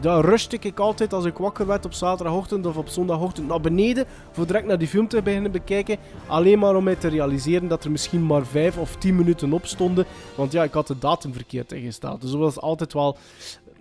dan 0.00 0.20
rustte 0.20 0.56
ik 0.60 0.78
altijd 0.78 1.12
als 1.12 1.24
ik 1.24 1.36
wakker 1.36 1.66
werd 1.66 1.84
op 1.84 1.92
zaterdagochtend 1.92 2.66
of 2.66 2.76
op 2.76 2.88
zondagochtend 2.88 3.48
naar 3.48 3.60
beneden. 3.60 4.06
Voor 4.30 4.46
direct 4.46 4.66
naar 4.66 4.78
die 4.78 4.88
film 4.88 5.08
te 5.08 5.22
beginnen 5.22 5.50
bekijken. 5.50 5.98
Alleen 6.26 6.58
maar 6.58 6.76
om 6.76 6.84
mij 6.84 6.96
te 6.96 7.08
realiseren 7.08 7.68
dat 7.68 7.84
er 7.84 7.90
misschien 7.90 8.26
maar 8.26 8.46
5 8.46 8.78
of 8.78 8.96
10 8.96 9.16
minuten 9.16 9.52
op 9.52 9.66
stonden. 9.66 10.06
Want 10.34 10.52
ja, 10.52 10.62
ik 10.62 10.72
had 10.72 10.86
de 10.86 10.98
datum 10.98 11.32
verkeerd 11.32 11.72
ingesteld. 11.72 12.20
Dus 12.20 12.30
dat 12.30 12.40
was 12.40 12.60
altijd 12.60 12.92
wel 12.92 13.16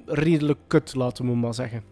redelijk 0.06 0.60
kut, 0.68 0.96
laten 0.96 1.26
we 1.26 1.36
maar 1.36 1.54
zeggen. 1.54 1.84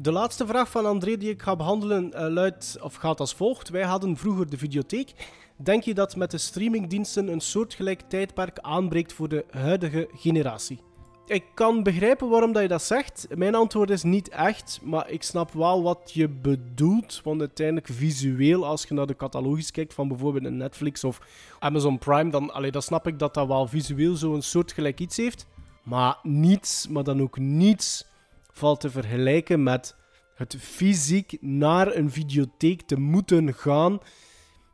De 0.00 0.12
laatste 0.12 0.46
vraag 0.46 0.70
van 0.70 0.86
André 0.86 1.16
die 1.16 1.30
ik 1.30 1.42
ga 1.42 1.56
behandelen 1.56 2.12
uh, 2.14 2.26
luidt, 2.28 2.78
of 2.82 2.94
gaat 2.94 3.20
als 3.20 3.34
volgt. 3.34 3.68
Wij 3.68 3.84
hadden 3.84 4.16
vroeger 4.16 4.50
de 4.50 4.58
videotheek. 4.58 5.12
Denk 5.56 5.82
je 5.82 5.94
dat 5.94 6.16
met 6.16 6.30
de 6.30 6.38
streamingdiensten 6.38 7.28
een 7.28 7.40
soortgelijk 7.40 8.00
tijdperk 8.08 8.58
aanbreekt 8.58 9.12
voor 9.12 9.28
de 9.28 9.44
huidige 9.50 10.08
generatie? 10.12 10.89
Ik 11.30 11.44
kan 11.54 11.82
begrijpen 11.82 12.28
waarom 12.28 12.52
dat 12.52 12.62
je 12.62 12.68
dat 12.68 12.82
zegt. 12.82 13.26
Mijn 13.34 13.54
antwoord 13.54 13.90
is 13.90 14.02
niet 14.02 14.28
echt, 14.28 14.80
maar 14.82 15.10
ik 15.10 15.22
snap 15.22 15.52
wel 15.52 15.82
wat 15.82 16.10
je 16.14 16.28
bedoelt. 16.28 17.20
Want 17.24 17.40
uiteindelijk 17.40 17.86
visueel, 17.92 18.66
als 18.66 18.82
je 18.82 18.94
naar 18.94 19.06
de 19.06 19.16
catalogus 19.16 19.70
kijkt 19.70 19.94
van 19.94 20.08
bijvoorbeeld 20.08 20.54
Netflix 20.54 21.04
of 21.04 21.20
Amazon 21.58 21.98
Prime, 21.98 22.30
dan, 22.30 22.52
allee, 22.52 22.70
dan 22.70 22.82
snap 22.82 23.06
ik 23.06 23.18
dat 23.18 23.34
dat 23.34 23.46
wel 23.46 23.66
visueel 23.66 24.16
zo'n 24.16 24.42
soortgelijk 24.42 25.00
iets 25.00 25.16
heeft. 25.16 25.46
Maar 25.82 26.18
niets, 26.22 26.88
maar 26.88 27.04
dan 27.04 27.22
ook 27.22 27.38
niets, 27.38 28.06
valt 28.52 28.80
te 28.80 28.90
vergelijken 28.90 29.62
met 29.62 29.96
het 30.34 30.56
fysiek 30.58 31.36
naar 31.40 31.96
een 31.96 32.10
videotheek 32.10 32.82
te 32.82 32.98
moeten 32.98 33.54
gaan 33.54 34.00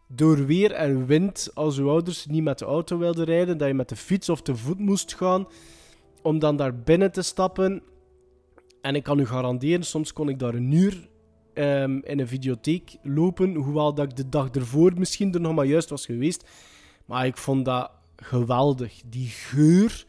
door 0.06 0.46
weer 0.46 0.72
en 0.72 1.06
wind, 1.06 1.50
als 1.54 1.78
uw 1.78 1.88
ouders 1.88 2.26
niet 2.26 2.42
met 2.42 2.58
de 2.58 2.64
auto 2.64 2.98
wilden 2.98 3.24
rijden, 3.24 3.58
dat 3.58 3.68
je 3.68 3.74
met 3.74 3.88
de 3.88 3.96
fiets 3.96 4.28
of 4.28 4.42
te 4.42 4.56
voet 4.56 4.78
moest 4.78 5.14
gaan 5.14 5.46
om 6.26 6.38
dan 6.38 6.56
daar 6.56 6.74
binnen 6.74 7.12
te 7.12 7.22
stappen. 7.22 7.82
En 8.80 8.94
ik 8.94 9.02
kan 9.02 9.18
u 9.18 9.26
garanderen, 9.26 9.84
soms 9.84 10.12
kon 10.12 10.28
ik 10.28 10.38
daar 10.38 10.54
een 10.54 10.72
uur 10.72 11.08
um, 11.54 12.02
in 12.04 12.20
een 12.20 12.28
videotheek 12.28 12.96
lopen. 13.02 13.54
Hoewel 13.54 13.94
dat 13.94 14.04
ik 14.04 14.16
de 14.16 14.28
dag 14.28 14.50
ervoor 14.50 14.92
misschien 14.98 15.34
er 15.34 15.40
nog 15.40 15.54
maar 15.54 15.64
juist 15.64 15.90
was 15.90 16.06
geweest. 16.06 16.48
Maar 17.04 17.26
ik 17.26 17.36
vond 17.36 17.64
dat 17.64 17.90
geweldig. 18.16 19.02
Die 19.06 19.28
geur. 19.28 20.06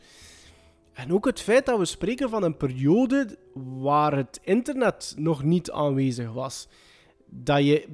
En 0.94 1.14
ook 1.14 1.26
het 1.26 1.42
feit 1.42 1.66
dat 1.66 1.80
we 1.80 1.86
spreken 1.86 2.30
van 2.30 2.44
een 2.44 2.58
periode 2.58 3.38
waar 3.54 4.16
het 4.16 4.40
internet 4.44 5.14
nog 5.18 5.44
niet 5.44 5.72
aanwezig 5.72 6.32
was. 6.32 6.68
Dat 7.26 7.66
je 7.66 7.88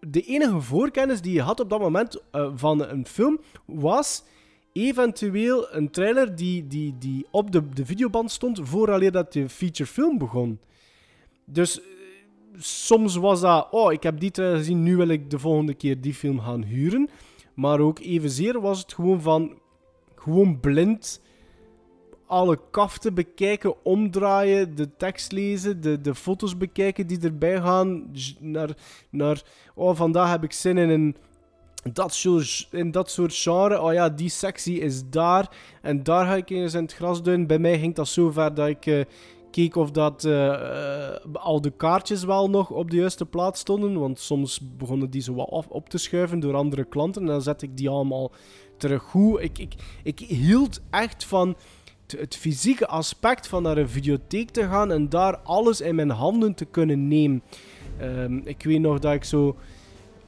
de 0.00 0.20
enige 0.20 0.60
voorkennis 0.60 1.20
die 1.20 1.32
je 1.32 1.42
had 1.42 1.60
op 1.60 1.70
dat 1.70 1.80
moment 1.80 2.22
uh, 2.32 2.50
van 2.54 2.88
een 2.88 3.06
film 3.06 3.40
was 3.66 4.24
eventueel 4.74 5.74
een 5.74 5.90
trailer 5.90 6.36
die, 6.36 6.66
die, 6.66 6.94
die 6.98 7.26
op 7.30 7.50
de, 7.50 7.68
de 7.68 7.86
videoband 7.86 8.30
stond 8.30 8.60
vooraleer 8.62 9.12
dat 9.12 9.32
de 9.32 9.48
feature 9.48 9.90
film 9.90 10.18
begon. 10.18 10.58
Dus 11.44 11.80
eh, 11.80 11.86
soms 12.58 13.16
was 13.16 13.40
dat, 13.40 13.68
oh, 13.70 13.92
ik 13.92 14.02
heb 14.02 14.20
die 14.20 14.30
trailer 14.30 14.58
gezien, 14.58 14.82
nu 14.82 14.96
wil 14.96 15.08
ik 15.08 15.30
de 15.30 15.38
volgende 15.38 15.74
keer 15.74 16.00
die 16.00 16.14
film 16.14 16.40
gaan 16.40 16.62
huren. 16.62 17.08
Maar 17.54 17.80
ook 17.80 17.98
evenzeer 17.98 18.60
was 18.60 18.78
het 18.78 18.94
gewoon 18.94 19.20
van, 19.20 19.58
gewoon 20.14 20.60
blind 20.60 21.20
alle 22.26 22.58
kaften 22.70 23.14
bekijken, 23.14 23.84
omdraaien, 23.84 24.74
de 24.74 24.96
tekst 24.96 25.32
lezen, 25.32 25.80
de, 25.80 26.00
de 26.00 26.14
foto's 26.14 26.56
bekijken 26.56 27.06
die 27.06 27.20
erbij 27.20 27.60
gaan. 27.60 28.10
Naar, 28.40 28.70
naar, 29.10 29.42
oh, 29.74 29.96
vandaag 29.96 30.30
heb 30.30 30.44
ik 30.44 30.52
zin 30.52 30.78
in 30.78 30.88
een 30.88 31.16
dat 31.92 32.14
soort, 32.14 32.68
in 32.70 32.90
dat 32.90 33.10
soort 33.10 33.34
genre, 33.34 33.80
oh 33.80 33.92
ja, 33.92 34.08
die 34.08 34.28
sectie 34.28 34.80
is 34.80 35.08
daar. 35.10 35.56
En 35.82 36.02
daar 36.02 36.26
ga 36.26 36.34
ik 36.34 36.50
eens 36.50 36.74
in 36.74 36.82
het 36.82 36.94
gras 36.94 37.22
doen. 37.22 37.46
Bij 37.46 37.58
mij 37.58 37.78
ging 37.78 37.94
dat 37.94 38.08
zo 38.08 38.30
ver 38.30 38.54
dat 38.54 38.68
ik 38.68 38.86
uh, 38.86 39.04
keek 39.50 39.76
of 39.76 39.90
dat 39.90 40.24
uh, 40.24 40.32
uh, 40.32 41.14
al 41.32 41.60
de 41.60 41.70
kaartjes 41.70 42.24
wel 42.24 42.50
nog 42.50 42.70
op 42.70 42.90
de 42.90 42.96
juiste 42.96 43.26
plaats 43.26 43.60
stonden. 43.60 43.98
Want 43.98 44.18
soms 44.18 44.60
begonnen 44.76 45.10
die 45.10 45.22
zo 45.22 45.34
wat 45.34 45.66
op, 45.68 45.88
te 45.88 45.98
schuiven 45.98 46.40
door 46.40 46.54
andere 46.54 46.84
klanten. 46.84 47.22
En 47.22 47.28
dan 47.28 47.42
zet 47.42 47.62
ik 47.62 47.76
die 47.76 47.88
allemaal 47.88 48.32
terug 48.76 49.02
goed. 49.02 49.40
Ik, 49.40 49.58
ik, 49.58 49.74
ik 50.02 50.18
hield 50.18 50.80
echt 50.90 51.24
van 51.24 51.56
het 52.06 52.36
fysieke 52.36 52.86
aspect 52.86 53.48
van 53.48 53.62
naar 53.62 53.76
een 53.76 53.88
videotheek 53.88 54.50
te 54.50 54.62
gaan 54.62 54.92
en 54.92 55.08
daar 55.08 55.36
alles 55.38 55.80
in 55.80 55.94
mijn 55.94 56.10
handen 56.10 56.54
te 56.54 56.64
kunnen 56.64 57.08
nemen. 57.08 57.42
Um, 58.02 58.40
ik 58.44 58.62
weet 58.62 58.80
nog 58.80 58.98
dat 58.98 59.12
ik 59.12 59.24
zo 59.24 59.56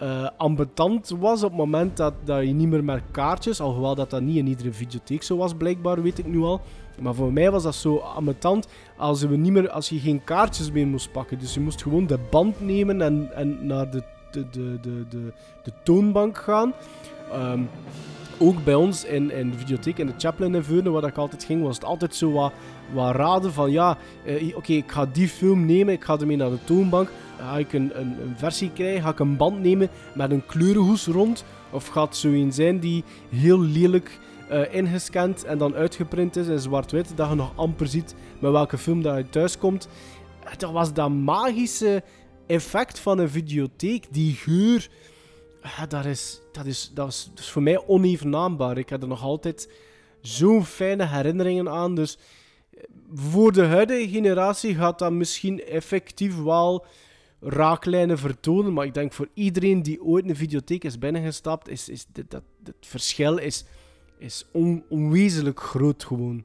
uh, 0.03 0.29
ambetant 0.37 1.09
was 1.19 1.43
op 1.43 1.49
het 1.49 1.59
moment 1.59 1.97
dat, 1.97 2.15
dat 2.25 2.47
je 2.47 2.53
niet 2.53 2.69
meer 2.69 2.85
met 2.85 3.03
kaartjes, 3.11 3.61
alhoewel 3.61 3.95
dat 3.95 4.11
dat 4.11 4.21
niet 4.21 4.37
in 4.37 4.47
iedere 4.47 4.73
videotheek 4.73 5.23
zo 5.23 5.37
was, 5.37 5.55
blijkbaar, 5.55 6.03
weet 6.03 6.19
ik 6.19 6.27
nu 6.27 6.43
al. 6.43 6.61
Maar 7.01 7.15
voor 7.15 7.33
mij 7.33 7.51
was 7.51 7.63
dat 7.63 7.75
zo 7.75 7.97
ambetant 7.97 8.69
als, 8.97 9.23
we 9.23 9.37
niet 9.37 9.53
meer, 9.53 9.71
als 9.71 9.89
je 9.89 9.99
geen 9.99 10.25
kaartjes 10.25 10.71
meer 10.71 10.87
moest 10.87 11.13
pakken. 11.13 11.39
Dus 11.39 11.55
je 11.55 11.61
moest 11.61 11.83
gewoon 11.83 12.07
de 12.07 12.19
band 12.31 12.61
nemen 12.61 13.03
en, 13.03 13.29
en 13.35 13.67
naar 13.67 13.91
de, 13.91 14.03
de, 14.31 14.51
de, 14.51 14.81
de, 14.81 15.33
de, 15.63 15.73
toonbank 15.83 16.39
gaan. 16.39 16.73
Um, 17.35 17.69
ook 18.39 18.65
bij 18.65 18.75
ons 18.75 19.05
in, 19.05 19.31
in 19.31 19.51
de 19.51 19.59
videotheek 19.59 19.99
in 19.99 20.07
de 20.07 20.13
Chaplin 20.19 20.55
in 20.55 20.63
Veurne, 20.63 20.91
waar 20.91 21.05
ik 21.05 21.17
altijd 21.17 21.45
ging, 21.45 21.63
was 21.63 21.75
het 21.75 21.85
altijd 21.85 22.15
zo 22.15 22.33
wat, 22.33 22.53
wat 22.93 23.15
raden 23.15 23.53
van 23.53 23.71
ja, 23.71 23.99
uh, 24.25 24.57
oké, 24.57 24.73
ik 24.73 24.93
ga 24.93 25.07
die 25.07 25.29
film 25.29 25.67
nemen, 25.67 25.95
ik 25.95 26.05
ga 26.05 26.19
ermee 26.19 26.37
naar 26.37 26.51
de 26.51 26.65
toonbank. 26.65 27.09
Ga 27.39 27.59
ik 27.59 27.73
een, 27.73 28.01
een, 28.01 28.35
versie 28.37 28.71
krijgen, 28.73 29.03
ga 29.03 29.11
ik 29.11 29.19
een 29.19 29.37
band 29.37 29.63
nemen 29.63 29.89
met 30.15 30.31
een 30.31 30.47
kleurenhoes 30.47 31.07
rond? 31.07 31.45
Of 31.71 31.87
gaat 31.87 32.09
het 32.09 32.17
zo 32.17 32.29
een 32.29 32.53
zijn 32.53 32.79
die 32.79 33.05
heel 33.29 33.61
lelijk 33.61 34.19
uh, 34.51 34.75
ingescand 34.75 35.45
en 35.45 35.59
dan 35.59 35.75
uitgeprint 35.75 36.37
is 36.37 36.47
in 36.47 36.59
zwart-wit, 36.59 37.13
dat 37.17 37.29
je 37.29 37.35
nog 37.35 37.53
amper 37.55 37.87
ziet 37.87 38.15
met 38.39 38.51
welke 38.51 38.79
film 38.79 39.03
dat 39.03 39.17
je 39.17 39.29
thuis 39.29 39.59
komt. 39.59 39.89
Dat 40.57 40.71
was 40.71 40.93
dat 40.93 41.11
magische 41.11 42.03
effect 42.47 42.99
van 42.99 43.19
een 43.19 43.31
videotheek, 43.31 44.07
die 44.11 44.37
ja, 45.77 45.87
dat, 45.87 46.05
is, 46.05 46.41
dat, 46.53 46.67
is, 46.67 46.91
dat, 46.95 47.31
is, 47.37 47.51
voor 47.51 47.63
mij 47.63 47.87
onevenaanbaar. 47.87 48.79
Ik 48.79 48.89
heb 48.89 49.03
er 49.03 49.09
nog 49.09 49.23
altijd 49.23 49.71
zo'n 50.21 50.65
fijne 50.65 51.07
herinneringen 51.07 51.69
aan. 51.69 51.95
Dus 51.95 52.17
eh, 52.17 52.23
voor 53.15 53.53
de 53.53 53.65
huidige 53.65 54.09
generatie 54.09 54.75
gaat 54.75 54.99
dat 54.99 55.13
misschien 55.13 55.65
effectief 55.65 56.43
wel 56.43 56.87
raaklijnen 57.41 58.19
vertonen. 58.19 58.73
Maar 58.73 58.85
ik 58.85 58.95
denk 58.95 59.13
voor 59.13 59.29
iedereen 59.35 59.83
die 59.83 60.03
ooit 60.03 60.29
een 60.29 60.37
videotheek 60.37 60.85
is 60.85 60.99
binnengestapt, 60.99 61.69
is, 61.69 61.89
is 61.89 62.07
dit, 62.13 62.31
dat, 62.31 62.43
het 62.65 62.75
verschil 62.81 63.37
is, 63.37 63.65
is 64.19 64.45
on, 64.53 64.85
onwezenlijk 64.89 65.61
groot 65.61 66.05
gewoon. 66.05 66.45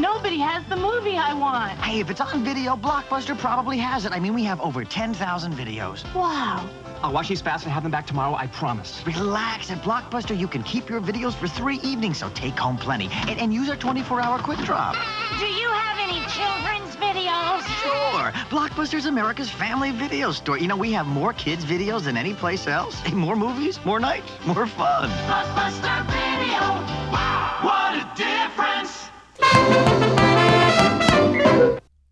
Nobody 0.00 0.38
has 0.38 0.62
the 0.68 0.76
movie 0.76 1.14
I 1.14 1.34
want. 1.38 1.72
Hey, 1.80 1.98
if 1.98 2.10
it's 2.10 2.20
on 2.20 2.44
video, 2.44 2.76
Blockbuster 2.76 3.36
probably 3.36 3.78
has 3.78 4.04
it. 4.04 4.14
I 4.16 4.20
mean, 4.20 4.34
we 4.34 4.44
have 4.44 4.62
over 4.62 4.86
10,000 4.86 5.54
videos. 5.54 6.04
Wow. 6.14 6.60
I'll 7.02 7.12
watch 7.12 7.28
these 7.28 7.40
fast 7.40 7.64
and 7.64 7.72
have 7.72 7.82
them 7.82 7.92
back 7.92 8.06
tomorrow, 8.06 8.34
I 8.34 8.46
promise. 8.48 9.02
Relax. 9.06 9.70
At 9.70 9.82
Blockbuster, 9.82 10.36
you 10.36 10.48
can 10.48 10.62
keep 10.62 10.88
your 10.88 11.00
videos 11.00 11.34
for 11.34 11.46
three 11.46 11.78
evenings, 11.84 12.18
so 12.18 12.28
take 12.30 12.58
home 12.58 12.76
plenty. 12.76 13.08
And, 13.28 13.38
and 13.38 13.54
use 13.54 13.68
our 13.68 13.76
24-hour 13.76 14.40
quick 14.40 14.58
drop. 14.60 14.94
Do 15.38 15.46
you 15.46 15.68
have 15.68 15.98
any 15.98 16.20
children's 16.26 16.96
videos? 16.96 17.62
Sure. 17.82 18.32
Blockbuster's 18.50 19.06
America's 19.06 19.50
family 19.50 19.92
video 19.92 20.32
store. 20.32 20.58
You 20.58 20.66
know, 20.66 20.76
we 20.76 20.92
have 20.92 21.06
more 21.06 21.32
kids' 21.32 21.64
videos 21.64 22.02
than 22.04 22.16
any 22.16 22.34
place 22.34 22.66
else. 22.66 22.96
More 23.12 23.36
movies, 23.36 23.78
more 23.84 24.00
nights, 24.00 24.30
more 24.46 24.66
fun. 24.66 25.08
Blockbuster 25.28 26.06
Video. 26.06 26.60
Wow, 27.12 27.58
what 27.62 27.94
a 27.94 28.04
difference. 28.16 29.08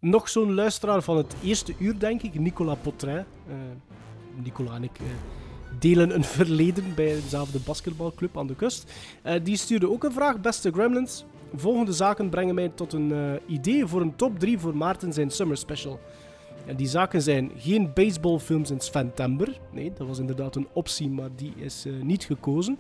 Nog 0.01 0.29
zo'n 0.29 0.55
luisteraar 0.55 1.03
van 1.03 1.17
het 1.17 1.35
eerste 1.43 1.75
uur, 1.79 1.99
denk 1.99 2.23
ik, 2.23 2.39
Nicola 2.39 2.75
Potrin. 2.75 3.25
Uh, 3.49 3.55
Nicola 4.43 4.75
en 4.75 4.83
ik 4.83 5.01
uh, 5.01 5.07
delen 5.79 6.15
een 6.15 6.25
verleden 6.25 6.95
bij 6.95 7.15
dezelfde 7.15 7.59
basketbalclub 7.59 8.39
aan 8.39 8.47
de 8.47 8.55
kust. 8.55 8.93
Uh, 9.27 9.33
die 9.43 9.57
stuurde 9.57 9.91
ook 9.91 10.05
een 10.05 10.13
vraag. 10.13 10.41
Beste 10.41 10.73
Gremlins, 10.73 11.25
volgende 11.55 11.93
zaken 11.93 12.29
brengen 12.29 12.55
mij 12.55 12.69
tot 12.69 12.93
een 12.93 13.41
idee 13.47 13.87
voor 13.87 14.01
een 14.01 14.17
top 14.17 14.39
3 14.39 14.59
voor 14.59 14.77
Maarten 14.77 15.13
zijn 15.13 15.31
Summer 15.31 15.57
Special. 15.57 16.01
En 16.67 16.77
die 16.77 16.89
zaken 16.89 17.23
zijn 17.23 17.51
geen 17.57 17.91
baseballfilms 17.95 18.71
in 18.71 18.81
Sventember. 18.81 19.61
Nee, 19.73 19.93
dat 19.97 20.07
was 20.07 20.19
inderdaad 20.19 20.57
een 20.57 20.69
optie, 20.73 21.09
maar 21.09 21.29
die 21.37 21.53
is 21.57 21.87
niet 22.03 22.25
gekozen. 22.25 22.79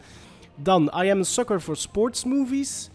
Dan 0.55 0.83
I 1.03 1.11
Am 1.11 1.19
a 1.19 1.23
Sucker 1.23 1.61
for 1.61 1.77
Sports 1.77 2.25
Movies. 2.25 2.91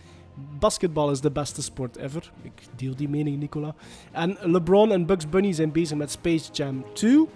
Basketbal 0.59 1.11
is 1.11 1.21
de 1.21 1.31
beste 1.31 1.61
sport 1.61 1.95
ever. 1.95 2.31
Ik 2.41 2.67
deel 2.75 2.95
die 2.95 3.09
mening, 3.09 3.39
Nicola. 3.39 3.75
En 4.11 4.37
LeBron 4.41 4.91
en 4.91 5.05
Bugs 5.05 5.29
Bunny 5.29 5.53
zijn 5.53 5.71
bezig 5.71 5.97
met 5.97 6.11
Space 6.11 6.51
Jam 6.51 6.85
2. 6.93 7.27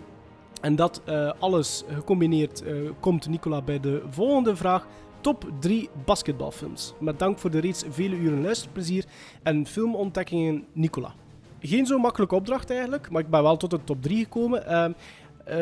En 0.65 0.75
dat 0.75 1.01
uh, 1.09 1.31
alles 1.39 1.83
gecombineerd 1.87 2.63
uh, 2.63 2.89
komt 2.99 3.27
Nicola 3.27 3.61
bij 3.61 3.79
de 3.79 4.01
volgende 4.09 4.55
vraag. 4.55 4.87
Top 5.21 5.51
3 5.59 5.89
basketbalfilms. 6.05 6.93
Met 6.99 7.19
dank 7.19 7.39
voor 7.39 7.51
de 7.51 7.59
reeds 7.59 7.83
vele 7.89 8.15
uren 8.15 8.41
luisterplezier 8.41 9.05
en 9.43 9.67
filmontdekkingen, 9.67 10.63
Nicola. 10.73 11.13
Geen 11.59 11.85
zo 11.85 11.97
makkelijke 11.97 12.35
opdracht 12.35 12.69
eigenlijk, 12.69 13.09
maar 13.09 13.21
ik 13.21 13.29
ben 13.29 13.43
wel 13.43 13.57
tot 13.57 13.69
de 13.69 13.79
top 13.83 14.01
3 14.01 14.23
gekomen. 14.23 14.63
Uh, 14.67 14.85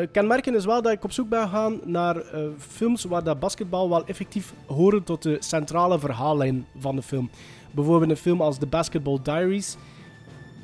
uh, 0.00 0.06
kenmerken 0.12 0.54
is 0.54 0.64
wel 0.64 0.82
dat 0.82 0.92
ik 0.92 1.04
op 1.04 1.12
zoek 1.12 1.28
ben 1.28 1.42
gegaan 1.42 1.80
naar 1.84 2.22
films 2.58 3.04
waar 3.04 3.24
dat 3.24 3.40
basketbal 3.40 3.88
wel 3.88 4.06
effectief 4.06 4.54
horen 4.66 5.02
tot 5.02 5.22
de 5.22 5.36
centrale 5.40 5.98
verhaallijn 5.98 6.66
van 6.78 6.96
de 6.96 7.02
film. 7.02 7.30
Bijvoorbeeld 7.70 8.10
een 8.10 8.16
film 8.16 8.40
als 8.40 8.58
The 8.58 8.66
Basketball 8.66 9.18
Diaries. 9.22 9.76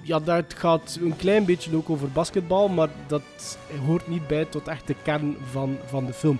Ja, 0.03 0.19
dat 0.19 0.55
gaat 0.55 0.99
een 1.03 1.17
klein 1.17 1.45
beetje 1.45 1.77
ook 1.77 1.91
over 1.91 2.11
basketbal, 2.11 2.69
maar 2.69 2.89
dat 3.07 3.59
hoort 3.87 4.09
niet 4.09 4.27
bij 4.27 4.45
tot 4.45 4.69
echt 4.69 4.87
de 4.87 4.95
kern 5.03 5.37
van, 5.51 5.77
van 5.87 6.07
de 6.07 6.13
film. 6.13 6.39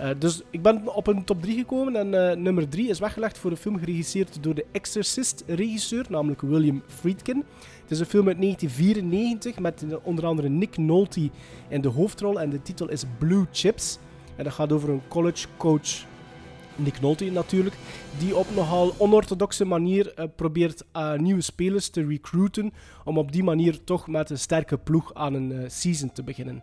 Uh, 0.00 0.08
dus 0.18 0.42
ik 0.50 0.62
ben 0.62 0.94
op 0.94 1.06
een 1.06 1.24
top 1.24 1.42
3 1.42 1.58
gekomen 1.58 1.96
en 1.96 2.42
nummer 2.42 2.68
3 2.68 2.88
is 2.88 2.98
weggelegd 2.98 3.38
voor 3.38 3.50
een 3.50 3.56
film 3.56 3.78
geregisseerd 3.78 4.42
door 4.42 4.54
de 4.54 4.66
Exorcist-regisseur, 4.72 6.06
namelijk 6.08 6.40
William 6.40 6.82
Friedkin. 6.86 7.44
Het 7.82 7.90
is 7.90 8.00
een 8.00 8.06
film 8.06 8.28
uit 8.28 8.40
1994 8.40 9.58
met 9.58 9.84
onder 10.02 10.26
andere 10.26 10.48
Nick 10.48 10.76
Nolte 10.76 11.30
in 11.68 11.80
de 11.80 11.88
hoofdrol 11.88 12.40
en 12.40 12.50
de 12.50 12.62
titel 12.62 12.88
is 12.88 13.04
Blue 13.18 13.46
Chips. 13.52 13.98
En 14.36 14.44
dat 14.44 14.52
gaat 14.52 14.72
over 14.72 14.88
een 14.88 15.02
college 15.08 15.46
coach, 15.56 16.06
Nick 16.82 17.00
Nolte 17.00 17.30
natuurlijk, 17.30 17.76
die 18.18 18.36
op 18.36 18.46
nogal 18.54 18.94
onorthodoxe 18.96 19.64
manier 19.64 20.12
uh, 20.18 20.24
probeert 20.36 20.84
uh, 20.96 21.14
nieuwe 21.14 21.40
spelers 21.40 21.88
te 21.88 22.06
recruiten 22.06 22.72
om 23.04 23.18
op 23.18 23.32
die 23.32 23.44
manier 23.44 23.84
toch 23.84 24.08
met 24.08 24.30
een 24.30 24.38
sterke 24.38 24.78
ploeg 24.78 25.14
aan 25.14 25.34
een 25.34 25.50
uh, 25.50 25.58
season 25.66 26.12
te 26.12 26.22
beginnen. 26.22 26.62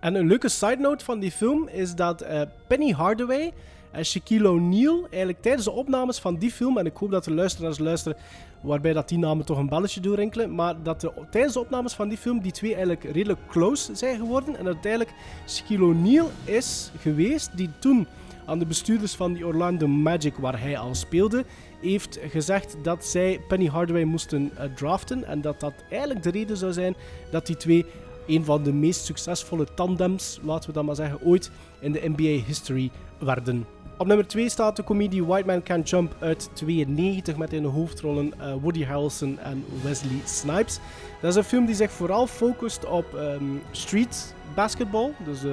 En 0.00 0.14
een 0.14 0.26
leuke 0.26 0.48
side 0.48 0.76
note 0.78 1.04
van 1.04 1.18
die 1.18 1.30
film 1.30 1.68
is 1.68 1.94
dat 1.94 2.24
Penny 2.68 2.90
Hardaway 2.90 3.52
en 3.90 4.04
Shaquille 4.04 4.48
O'Neal 4.48 5.06
eigenlijk 5.10 5.42
tijdens 5.42 5.64
de 5.64 5.70
opnames 5.70 6.18
van 6.18 6.36
die 6.36 6.50
film, 6.50 6.78
en 6.78 6.86
ik 6.86 6.96
hoop 6.96 7.10
dat 7.10 7.24
de 7.24 7.34
luisteraars 7.34 7.78
luisteren 7.78 8.18
waarbij 8.60 8.92
dat 8.92 9.08
die 9.08 9.18
namen 9.18 9.44
toch 9.44 9.58
een 9.58 9.68
belletje 9.68 10.00
doorrinkelen, 10.00 10.54
maar 10.54 10.82
dat 10.82 11.00
de, 11.00 11.12
tijdens 11.30 11.54
de 11.54 11.60
opnames 11.60 11.92
van 11.92 12.08
die 12.08 12.18
film 12.18 12.40
die 12.40 12.52
twee 12.52 12.70
eigenlijk 12.70 13.04
redelijk 13.04 13.40
close 13.48 13.94
zijn 13.94 14.16
geworden 14.16 14.56
en 14.56 14.66
uiteindelijk 14.66 15.12
Shaquille 15.48 15.84
O'Neal 15.84 16.30
is 16.44 16.90
geweest 16.98 17.56
die 17.56 17.70
toen 17.78 18.06
aan 18.46 18.58
de 18.58 18.66
bestuurders 18.66 19.14
van 19.14 19.32
die 19.32 19.46
Orlando 19.46 19.86
Magic, 19.86 20.36
waar 20.36 20.60
hij 20.60 20.78
al 20.78 20.94
speelde, 20.94 21.44
heeft 21.80 22.18
gezegd 22.28 22.76
dat 22.82 23.04
zij 23.04 23.40
Penny 23.48 23.66
Hardaway 23.66 24.04
moesten 24.04 24.52
uh, 24.54 24.64
draften 24.74 25.24
en 25.24 25.40
dat 25.40 25.60
dat 25.60 25.74
eigenlijk 25.90 26.22
de 26.22 26.30
reden 26.30 26.56
zou 26.56 26.72
zijn 26.72 26.96
dat 27.30 27.46
die 27.46 27.56
twee 27.56 27.84
een 28.26 28.44
van 28.44 28.62
de 28.62 28.72
meest 28.72 29.04
succesvolle 29.04 29.66
tandems, 29.74 30.40
laten 30.42 30.68
we 30.68 30.74
dat 30.74 30.84
maar 30.84 30.94
zeggen, 30.94 31.20
ooit 31.22 31.50
in 31.80 31.92
de 31.92 32.12
NBA 32.16 32.44
history 32.46 32.90
werden. 33.18 33.75
Op 33.98 34.06
nummer 34.06 34.26
2 34.26 34.48
staat 34.48 34.76
de 34.76 34.84
comedie 34.84 35.24
White 35.24 35.46
Man 35.46 35.62
Can't 35.62 35.88
Jump 35.88 36.16
uit 36.18 36.50
92 36.52 37.36
met 37.36 37.52
in 37.52 37.62
de 37.62 37.68
hoofdrollen 37.68 38.32
uh, 38.40 38.54
Woody 38.60 38.84
Harrelson 38.84 39.38
en 39.38 39.64
Wesley 39.82 40.20
Snipes. 40.24 40.78
Dat 41.20 41.30
is 41.30 41.36
een 41.36 41.44
film 41.44 41.66
die 41.66 41.74
zich 41.74 41.90
vooral 41.90 42.26
focust 42.26 42.84
op 42.84 43.14
um, 43.14 43.62
street 43.70 44.34
basketball. 44.54 45.12
Dus 45.24 45.44
uh, 45.44 45.52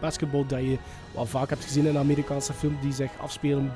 basketball 0.00 0.44
dat 0.46 0.60
je 0.60 0.78
wel 1.14 1.26
vaak 1.26 1.48
hebt 1.48 1.64
gezien 1.64 1.86
in 1.86 1.98
Amerikaanse 1.98 2.52
films 2.52 2.82
die 2.82 2.92
zich 2.92 3.10
afspelen 3.20 3.72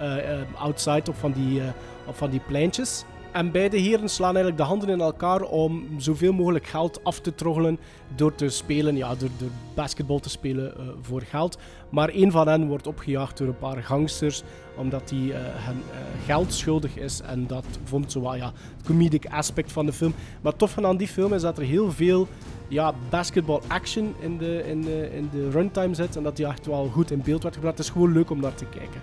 uh, 0.00 0.40
outside 0.54 1.10
op 1.10 1.16
van 1.16 1.32
die, 1.32 1.62
op 2.06 2.16
van 2.16 2.30
die 2.30 2.40
pleintjes. 2.46 3.04
En 3.32 3.50
beide 3.50 3.76
heren 3.76 4.08
slaan 4.08 4.34
eigenlijk 4.34 4.56
de 4.56 4.68
handen 4.68 4.88
in 4.88 5.00
elkaar 5.00 5.42
om 5.42 5.86
zoveel 5.96 6.32
mogelijk 6.32 6.66
geld 6.66 7.04
af 7.04 7.20
te 7.20 7.34
troggelen 7.34 7.78
door 8.14 8.34
te 8.34 8.48
spelen, 8.48 8.96
ja, 8.96 9.14
door, 9.14 9.28
door 9.38 9.50
basketbal 9.74 10.18
te 10.18 10.28
spelen 10.28 10.74
uh, 10.76 10.86
voor 11.00 11.22
geld. 11.22 11.58
Maar 11.90 12.08
één 12.08 12.30
van 12.30 12.48
hen 12.48 12.66
wordt 12.66 12.86
opgejaagd 12.86 13.38
door 13.38 13.48
een 13.48 13.58
paar 13.58 13.82
gangsters, 13.82 14.42
omdat 14.76 15.10
hij 15.10 15.18
uh, 15.18 15.34
hen 15.36 15.76
uh, 15.76 16.24
geld 16.24 16.52
schuldig 16.52 16.96
is. 16.96 17.20
En 17.20 17.46
dat 17.46 17.64
vond 17.84 18.12
zo 18.12 18.20
wel, 18.20 18.36
ja, 18.36 18.52
het 18.76 18.86
comedic 18.86 19.26
aspect 19.26 19.72
van 19.72 19.86
de 19.86 19.92
film. 19.92 20.14
Maar 20.40 20.52
het 20.52 20.60
toffe 20.60 20.86
aan 20.86 20.96
die 20.96 21.08
film 21.08 21.32
is 21.32 21.42
dat 21.42 21.58
er 21.58 21.64
heel 21.64 21.92
veel 21.92 22.28
ja, 22.68 22.94
basketball 23.10 23.60
action 23.66 24.14
in 24.20 24.38
de, 24.38 24.64
in, 24.66 24.80
de, 24.80 25.10
in 25.14 25.28
de 25.32 25.50
runtime 25.50 25.94
zit. 25.94 26.16
En 26.16 26.22
dat 26.22 26.36
die 26.36 26.46
echt 26.46 26.66
wel 26.66 26.88
goed 26.92 27.10
in 27.10 27.22
beeld 27.24 27.42
werd 27.42 27.54
gebracht. 27.54 27.76
Het 27.76 27.86
is 27.86 27.92
gewoon 27.92 28.12
leuk 28.12 28.30
om 28.30 28.40
naar 28.40 28.54
te 28.54 28.64
kijken. 28.64 29.00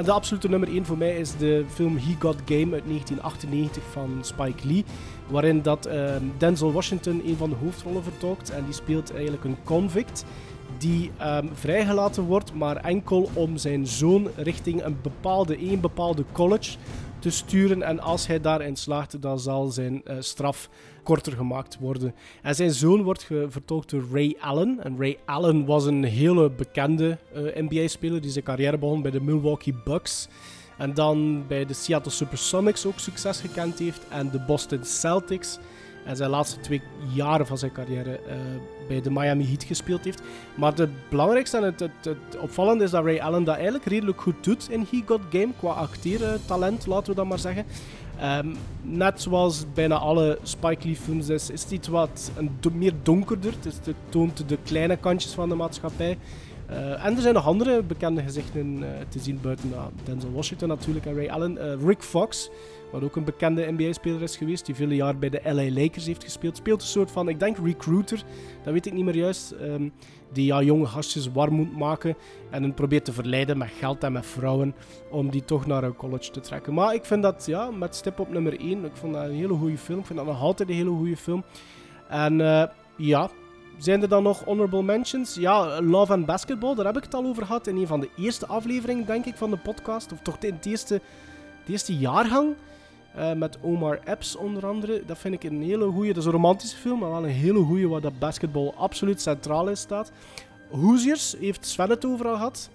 En 0.00 0.06
de 0.06 0.12
absolute 0.12 0.48
nummer 0.48 0.68
1 0.68 0.86
voor 0.86 0.98
mij 0.98 1.16
is 1.16 1.36
de 1.36 1.64
film 1.68 1.96
He 1.96 2.14
Got 2.18 2.36
Game 2.44 2.74
uit 2.74 2.84
1998 2.84 3.82
van 3.92 4.18
Spike 4.20 4.66
Lee. 4.66 4.84
Waarin 5.28 5.62
dat, 5.62 5.86
uh, 5.86 6.14
Denzel 6.38 6.72
Washington 6.72 7.22
een 7.26 7.36
van 7.36 7.50
de 7.50 7.56
hoofdrollen 7.56 8.02
vertolkt. 8.02 8.50
En 8.50 8.64
die 8.64 8.74
speelt 8.74 9.12
eigenlijk 9.12 9.44
een 9.44 9.56
convict 9.64 10.24
die 10.78 11.10
um, 11.22 11.50
vrijgelaten 11.52 12.22
wordt, 12.22 12.54
maar 12.54 12.76
enkel 12.76 13.30
om 13.34 13.56
zijn 13.56 13.86
zoon 13.86 14.28
richting 14.36 14.84
een 14.84 14.96
bepaalde, 15.02 15.70
een 15.70 15.80
bepaalde 15.80 16.24
college 16.32 16.76
te 17.18 17.30
sturen. 17.30 17.82
En 17.82 18.00
als 18.00 18.26
hij 18.26 18.40
daarin 18.40 18.76
slaagt, 18.76 19.22
dan 19.22 19.40
zal 19.40 19.68
zijn 19.68 20.02
uh, 20.04 20.16
straf 20.18 20.68
korter 21.02 21.32
gemaakt 21.32 21.78
worden. 21.78 22.14
En 22.42 22.54
zijn 22.54 22.70
zoon 22.70 23.02
wordt 23.02 23.28
vertolkt 23.48 23.90
door 23.90 24.04
Ray 24.12 24.36
Allen. 24.40 24.78
En 24.82 24.96
Ray 24.98 25.18
Allen 25.24 25.64
was 25.66 25.84
een 25.84 26.04
hele 26.04 26.50
bekende 26.50 27.18
uh, 27.34 27.68
NBA-speler 27.68 28.20
die 28.20 28.30
zijn 28.30 28.44
carrière 28.44 28.78
begon 28.78 29.02
bij 29.02 29.10
de 29.10 29.20
Milwaukee 29.20 29.74
Bucks. 29.84 30.28
En 30.78 30.94
dan 30.94 31.44
bij 31.46 31.66
de 31.66 31.74
Seattle 31.74 32.12
Supersonics 32.12 32.86
ook 32.86 32.98
succes 32.98 33.40
gekend 33.40 33.78
heeft. 33.78 34.08
En 34.08 34.30
de 34.30 34.40
Boston 34.40 34.84
Celtics. 34.84 35.58
En 36.04 36.16
zijn 36.16 36.30
laatste 36.30 36.60
twee 36.60 36.82
jaren 37.14 37.46
van 37.46 37.58
zijn 37.58 37.72
carrière 37.72 38.20
uh, 38.26 38.34
bij 38.88 39.00
de 39.00 39.10
Miami 39.10 39.46
Heat 39.46 39.64
gespeeld 39.64 40.04
heeft. 40.04 40.22
Maar 40.54 40.74
het 40.74 41.08
belangrijkste 41.08 41.56
en 41.56 41.62
het, 41.62 41.80
het, 41.80 41.90
het, 42.02 42.40
opvallende 42.40 42.84
is 42.84 42.90
dat 42.90 43.04
Ray 43.04 43.18
Allen 43.18 43.44
dat 43.44 43.54
eigenlijk 43.54 43.84
redelijk 43.84 44.20
goed 44.20 44.44
doet 44.44 44.70
in 44.70 44.86
He 44.90 45.02
Got 45.06 45.20
Game. 45.30 45.48
Qua 45.58 45.70
acteertalent, 45.70 46.86
laten 46.86 47.10
we 47.10 47.14
dat 47.14 47.26
maar 47.26 47.38
zeggen. 47.38 47.64
Um, 48.22 48.56
net 48.82 49.20
zoals 49.20 49.64
bijna 49.74 49.94
alle 49.94 50.38
Spike 50.42 50.86
Lee 50.86 50.96
films 50.96 51.28
is, 51.28 51.50
is 51.50 51.62
het 51.62 51.70
iets 51.70 51.88
wat 51.88 52.30
een 52.36 52.50
meer 52.72 52.92
donkerder. 53.02 53.52
Het, 53.62 53.86
het 53.86 53.96
toont 54.08 54.48
de 54.48 54.58
kleine 54.64 54.96
kantjes 54.96 55.32
van 55.32 55.48
de 55.48 55.54
maatschappij. 55.54 56.18
Uh, 56.70 57.04
en 57.04 57.16
er 57.16 57.22
zijn 57.22 57.34
nog 57.34 57.46
andere 57.46 57.82
bekende 57.82 58.22
gezichten 58.22 58.76
uh, 58.82 58.88
te 59.08 59.18
zien 59.18 59.38
buiten 59.42 59.68
uh, 59.68 59.84
Denzel 60.04 60.32
Washington 60.32 60.68
natuurlijk 60.68 61.06
en 61.06 61.14
Ray 61.14 61.28
Allen. 61.28 61.78
Rick 61.86 62.02
Fox, 62.02 62.50
wat 62.92 63.02
ook 63.02 63.16
een 63.16 63.24
bekende 63.24 63.72
NBA-speler 63.72 64.22
is 64.22 64.36
geweest, 64.36 64.66
die 64.66 64.74
vele 64.74 64.94
jaar 64.94 65.18
bij 65.18 65.28
de 65.28 65.40
LA 65.44 65.80
Lakers 65.80 66.06
heeft 66.06 66.24
gespeeld. 66.24 66.56
Speelt 66.56 66.80
een 66.80 66.88
soort 66.88 67.10
van, 67.10 67.28
ik 67.28 67.40
denk 67.40 67.56
recruiter, 67.64 68.22
dat 68.62 68.72
weet 68.72 68.86
ik 68.86 68.92
niet 68.92 69.04
meer 69.04 69.16
juist, 69.16 69.54
um, 69.62 69.92
die 70.32 70.44
ja, 70.44 70.62
jonge 70.62 70.86
gastjes 70.86 71.32
warm 71.32 71.54
moet 71.54 71.76
maken 71.76 72.16
en 72.50 72.62
hen 72.62 72.74
probeert 72.74 73.04
te 73.04 73.12
verleiden 73.12 73.58
met 73.58 73.70
geld 73.78 74.04
en 74.04 74.12
met 74.12 74.26
vrouwen 74.26 74.74
om 75.10 75.30
die 75.30 75.44
toch 75.44 75.66
naar 75.66 75.84
een 75.84 75.96
college 75.96 76.30
te 76.30 76.40
trekken. 76.40 76.74
Maar 76.74 76.94
ik 76.94 77.04
vind 77.04 77.22
dat, 77.22 77.46
ja, 77.46 77.70
met 77.70 77.94
stip 77.94 78.18
op 78.18 78.28
nummer 78.28 78.60
1, 78.60 78.84
ik 78.84 78.96
vond 78.96 79.14
dat 79.14 79.24
een 79.24 79.34
hele 79.34 79.54
goede 79.54 79.78
film. 79.78 79.98
Ik 79.98 80.06
vind 80.06 80.18
dat 80.18 80.28
nog 80.28 80.40
altijd 80.40 80.68
een 80.68 80.74
hele 80.74 80.90
goede 80.90 81.16
film. 81.16 81.44
En 82.08 82.38
ja, 82.96 83.30
zijn 83.82 84.02
er 84.02 84.08
dan 84.08 84.22
nog 84.22 84.44
honorable 84.44 84.82
mentions? 84.82 85.34
Ja, 85.34 85.80
Love 85.82 86.12
and 86.12 86.26
Basketball, 86.26 86.74
daar 86.74 86.86
heb 86.86 86.96
ik 86.96 87.02
het 87.02 87.14
al 87.14 87.24
over 87.24 87.46
gehad 87.46 87.66
in 87.66 87.76
een 87.76 87.86
van 87.86 88.00
de 88.00 88.08
eerste 88.16 88.46
afleveringen, 88.46 89.06
denk 89.06 89.24
ik, 89.24 89.36
van 89.36 89.50
de 89.50 89.56
podcast. 89.56 90.12
Of 90.12 90.18
toch 90.22 90.36
in 90.40 90.54
het 90.54 90.66
eerste, 90.66 91.00
de 91.64 91.72
eerste 91.72 91.96
jaargang. 91.96 92.54
Uh, 93.16 93.32
met 93.32 93.58
Omar 93.60 94.00
Epps 94.04 94.36
onder 94.36 94.66
andere. 94.66 95.02
Dat 95.06 95.18
vind 95.18 95.34
ik 95.34 95.44
een 95.44 95.62
hele 95.62 95.90
goede. 95.90 96.08
Dat 96.08 96.16
is 96.16 96.24
een 96.24 96.32
romantische 96.32 96.76
film, 96.76 96.98
maar 96.98 97.10
wel 97.10 97.24
een 97.24 97.30
hele 97.30 97.62
goede 97.62 97.88
waar 97.88 98.00
dat 98.00 98.18
basketbal 98.18 98.74
absoluut 98.76 99.20
centraal 99.20 99.68
in 99.68 99.76
staat. 99.76 100.12
Hoosiers 100.70 101.36
heeft 101.40 101.66
Sven 101.66 101.90
het 101.90 102.04
overal 102.04 102.34
gehad. 102.34 102.70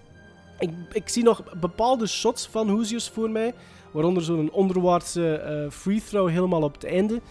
Ik, 0.60 0.70
ik, 0.92 1.10
zie 1.10 1.24
nog 1.24 1.44
bepaalde 1.60 2.08
shots 2.08 2.48
van 2.48 2.70
Hoosiers 2.70 3.10
voor 3.10 3.30
mij. 3.30 3.54
Waaronder 3.92 4.24
zo'n 4.24 4.52
onderwaartse 4.52 5.62
uh, 5.66 5.72
free 5.72 6.02
throw 6.02 6.30
helemaal 6.30 6.62
op 6.62 6.74
het 6.74 6.86
einde. 6.86 7.22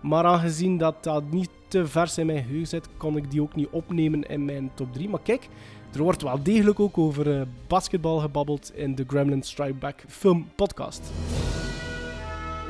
Maar 0.00 0.24
aangezien 0.24 0.78
dat 0.78 1.04
dat 1.04 1.30
niet 1.30 1.50
te 1.68 1.86
vers 1.86 2.18
in 2.18 2.26
mijn 2.26 2.42
geheugen 2.42 2.66
zit, 2.66 2.88
kon 2.96 3.16
ik 3.16 3.30
die 3.30 3.42
ook 3.42 3.54
niet 3.54 3.68
opnemen 3.70 4.22
in 4.22 4.44
mijn 4.44 4.70
top 4.74 4.92
3. 4.92 5.08
Maar 5.08 5.22
kijk, 5.22 5.48
er 5.92 6.02
wordt 6.02 6.22
wel 6.22 6.42
degelijk 6.42 6.80
ook 6.80 6.98
over 6.98 7.26
uh, 7.26 7.42
basketbal 7.66 8.18
gebabbeld 8.18 8.72
in 8.74 8.94
de 8.94 9.04
Gremlin 9.06 9.42
Strike 9.42 9.74
Back 9.74 10.04
film 10.08 10.48
podcast. 10.56 11.12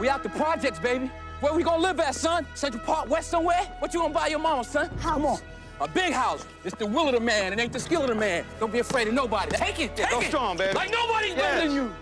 We 0.02 0.08
out 0.08 0.24
the 0.24 0.30
projects, 0.30 0.80
baby. 0.80 1.12
Where 1.38 1.54
we 1.54 1.62
gonna 1.62 1.80
live 1.80 2.00
at, 2.00 2.16
son? 2.16 2.44
Central 2.54 2.82
Park 2.82 3.08
West 3.08 3.30
somewhere? 3.30 3.62
What 3.78 3.94
you 3.94 4.00
gonna 4.00 4.12
buy 4.12 4.26
your 4.26 4.40
mama, 4.40 4.64
son? 4.64 4.90
Come 5.00 5.24
on. 5.24 5.38
A 5.80 5.86
big 5.86 6.12
house. 6.12 6.44
It's 6.64 6.74
the 6.74 6.86
will 6.86 7.06
of 7.06 7.14
the 7.14 7.20
man. 7.20 7.52
It 7.52 7.60
ain't 7.60 7.72
the 7.72 7.78
skill 7.78 8.02
of 8.02 8.08
the 8.08 8.16
man. 8.16 8.44
Don't 8.58 8.72
be 8.72 8.80
afraid 8.80 9.06
of 9.06 9.14
nobody. 9.14 9.52
Take 9.52 9.78
it. 9.78 9.94
Take 9.94 10.10
Go 10.10 10.18
it. 10.18 10.24
strong, 10.26 10.56
baby. 10.56 10.74
Like 10.74 10.90
nobody's 10.90 11.34
Yes. 11.36 11.40
better 11.40 11.68
than 11.68 11.76
you. 11.76 11.94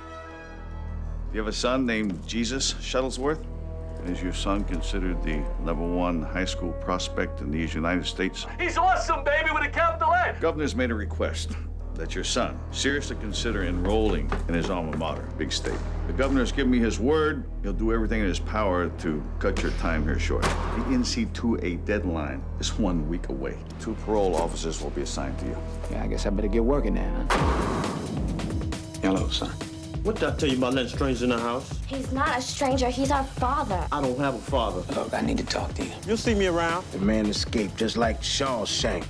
You 1.35 1.41
have 1.41 1.49
a 1.49 1.53
son 1.53 1.85
named 1.85 2.27
Jesus 2.27 2.73
Shuttlesworth? 2.73 3.45
Is 4.07 4.23
your 4.23 4.33
son 4.33 4.65
considered 4.65 5.23
the 5.23 5.45
number 5.63 5.87
one 5.87 6.23
high 6.23 6.47
school 6.47 6.73
prospect 6.73 7.43
in 7.43 7.51
these 7.51 7.75
United 7.75 8.07
States? 8.07 8.47
He's 8.59 8.79
awesome, 8.79 9.25
baby, 9.25 9.51
with 9.53 9.65
a 9.65 9.69
capital 9.69 10.15
F. 10.15 10.41
Governor's 10.41 10.75
made 10.75 10.91
a 10.91 10.95
request 10.95 11.51
that 12.01 12.15
your 12.15 12.25
son 12.25 12.59
seriously 12.73 13.15
consider 13.21 13.65
enrolling 13.65 14.31
in 14.49 14.55
his 14.55 14.71
alma 14.71 14.97
mater, 14.97 15.29
Big 15.37 15.53
State. 15.53 15.79
The 16.07 16.15
governor's 16.15 16.51
given 16.51 16.71
me 16.71 16.79
his 16.79 16.99
word. 16.99 17.45
He'll 17.63 17.75
do 17.75 17.93
everything 17.93 18.21
in 18.21 18.27
his 18.27 18.41
power 18.41 18.89
to 18.89 19.23
cut 19.39 19.63
your 19.63 19.73
time 19.73 20.05
here 20.05 20.19
short. 20.19 20.43
The 20.43 20.85
NC2A 20.89 21.85
deadline 21.85 22.43
is 22.59 22.77
one 22.79 23.07
week 23.09 23.29
away. 23.29 23.59
Two 23.81 23.95
parole 24.07 24.35
officers 24.35 24.83
will 24.83 24.91
be 24.91 25.03
assigned 25.03 25.39
to 25.41 25.45
you. 25.45 25.57
Yeah, 25.91 26.03
I 26.03 26.07
guess 26.07 26.25
I 26.25 26.31
better 26.31 26.49
get 26.49 26.65
working 26.65 26.95
now. 26.95 27.27
Hello, 29.03 29.29
son. 29.29 29.53
What 30.03 30.17
did 30.17 30.31
I 30.31 30.37
tell 30.37 30.49
you 30.49 30.57
about 30.57 30.73
letting 30.73 30.91
strangers 30.91 31.23
in 31.23 31.29
the 31.29 31.39
house? 31.39 31.79
He's 31.87 32.11
not 32.11 32.39
a 32.39 32.41
stranger. 32.41 32.89
He's 32.89 33.11
our 33.11 33.25
father. 33.25 33.87
I 33.93 34.01
don't 34.01 34.19
have 34.19 34.35
a 34.35 34.39
father. 34.39 34.81
Look, 34.95 35.13
I 35.13 35.21
need 35.21 35.37
to 35.37 35.45
talk 35.45 35.75
to 35.75 35.85
you. 35.85 35.93
You'll 36.07 36.17
see 36.17 36.35
me 36.35 36.47
around. 36.47 36.87
The 36.93 37.01
man 37.01 37.27
escaped 37.27 37.77
just 37.77 37.99
like 37.99 38.23
Shawshank. 38.23 39.05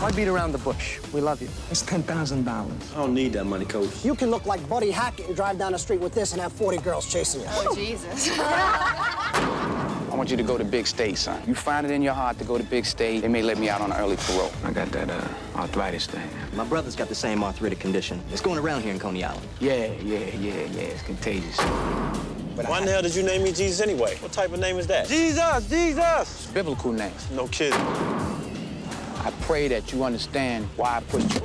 Why 0.00 0.10
beat 0.12 0.28
around 0.28 0.52
the 0.52 0.58
bush? 0.58 0.98
We 1.12 1.20
love 1.20 1.42
you. 1.42 1.48
It's 1.70 1.82
$10,000. 1.82 2.48
I 2.48 2.96
don't 2.96 3.12
need 3.12 3.34
that 3.34 3.44
money, 3.44 3.66
coach. 3.66 4.02
You 4.02 4.14
can 4.14 4.30
look 4.30 4.46
like 4.46 4.66
Buddy 4.66 4.90
Hackett 4.90 5.26
and 5.26 5.36
drive 5.36 5.58
down 5.58 5.72
the 5.72 5.78
street 5.78 6.00
with 6.00 6.14
this 6.14 6.32
and 6.32 6.40
have 6.40 6.52
40 6.52 6.78
girls 6.78 7.12
chasing 7.12 7.42
you. 7.42 7.46
Oh, 7.50 7.74
Jesus. 7.74 8.30
I 10.12 10.14
want 10.14 10.30
you 10.30 10.36
to 10.36 10.42
go 10.42 10.58
to 10.58 10.64
Big 10.64 10.86
State, 10.86 11.16
son. 11.16 11.42
You 11.46 11.54
find 11.54 11.86
it 11.86 11.90
in 11.90 12.02
your 12.02 12.12
heart 12.12 12.36
to 12.38 12.44
go 12.44 12.58
to 12.58 12.64
Big 12.64 12.84
State, 12.84 13.22
they 13.22 13.28
may 13.28 13.40
let 13.40 13.56
me 13.56 13.70
out 13.70 13.80
on 13.80 13.94
early 13.94 14.16
parole. 14.16 14.52
I 14.62 14.70
got 14.70 14.92
that 14.92 15.08
uh, 15.08 15.26
arthritis 15.56 16.06
thing. 16.06 16.28
My 16.52 16.64
brother's 16.64 16.94
got 16.94 17.08
the 17.08 17.14
same 17.14 17.42
arthritic 17.42 17.80
condition. 17.80 18.20
It's 18.30 18.42
going 18.42 18.58
around 18.58 18.82
here 18.82 18.92
in 18.92 18.98
Coney 18.98 19.24
Island. 19.24 19.48
Yeah, 19.58 19.86
yeah, 20.02 20.18
yeah, 20.18 20.64
yeah. 20.64 20.82
It's 20.82 21.00
contagious. 21.00 21.56
But 21.56 22.68
Why 22.68 22.80
in 22.80 22.84
the 22.84 22.92
hell 22.92 23.00
did 23.00 23.14
you 23.14 23.22
name 23.22 23.42
me 23.42 23.52
Jesus 23.52 23.80
anyway? 23.80 24.16
What 24.16 24.32
type 24.32 24.52
of 24.52 24.60
name 24.60 24.78
is 24.78 24.86
that? 24.88 25.08
Jesus, 25.08 25.66
Jesus. 25.70 26.20
It's 26.42 26.50
a 26.50 26.52
biblical 26.52 26.92
name. 26.92 27.14
No 27.32 27.48
kidding. 27.48 27.80
I 27.80 29.32
pray 29.40 29.66
that 29.68 29.94
you 29.94 30.04
understand 30.04 30.68
why 30.76 30.98
I 30.98 31.00
put 31.00 31.22
you. 31.34 31.40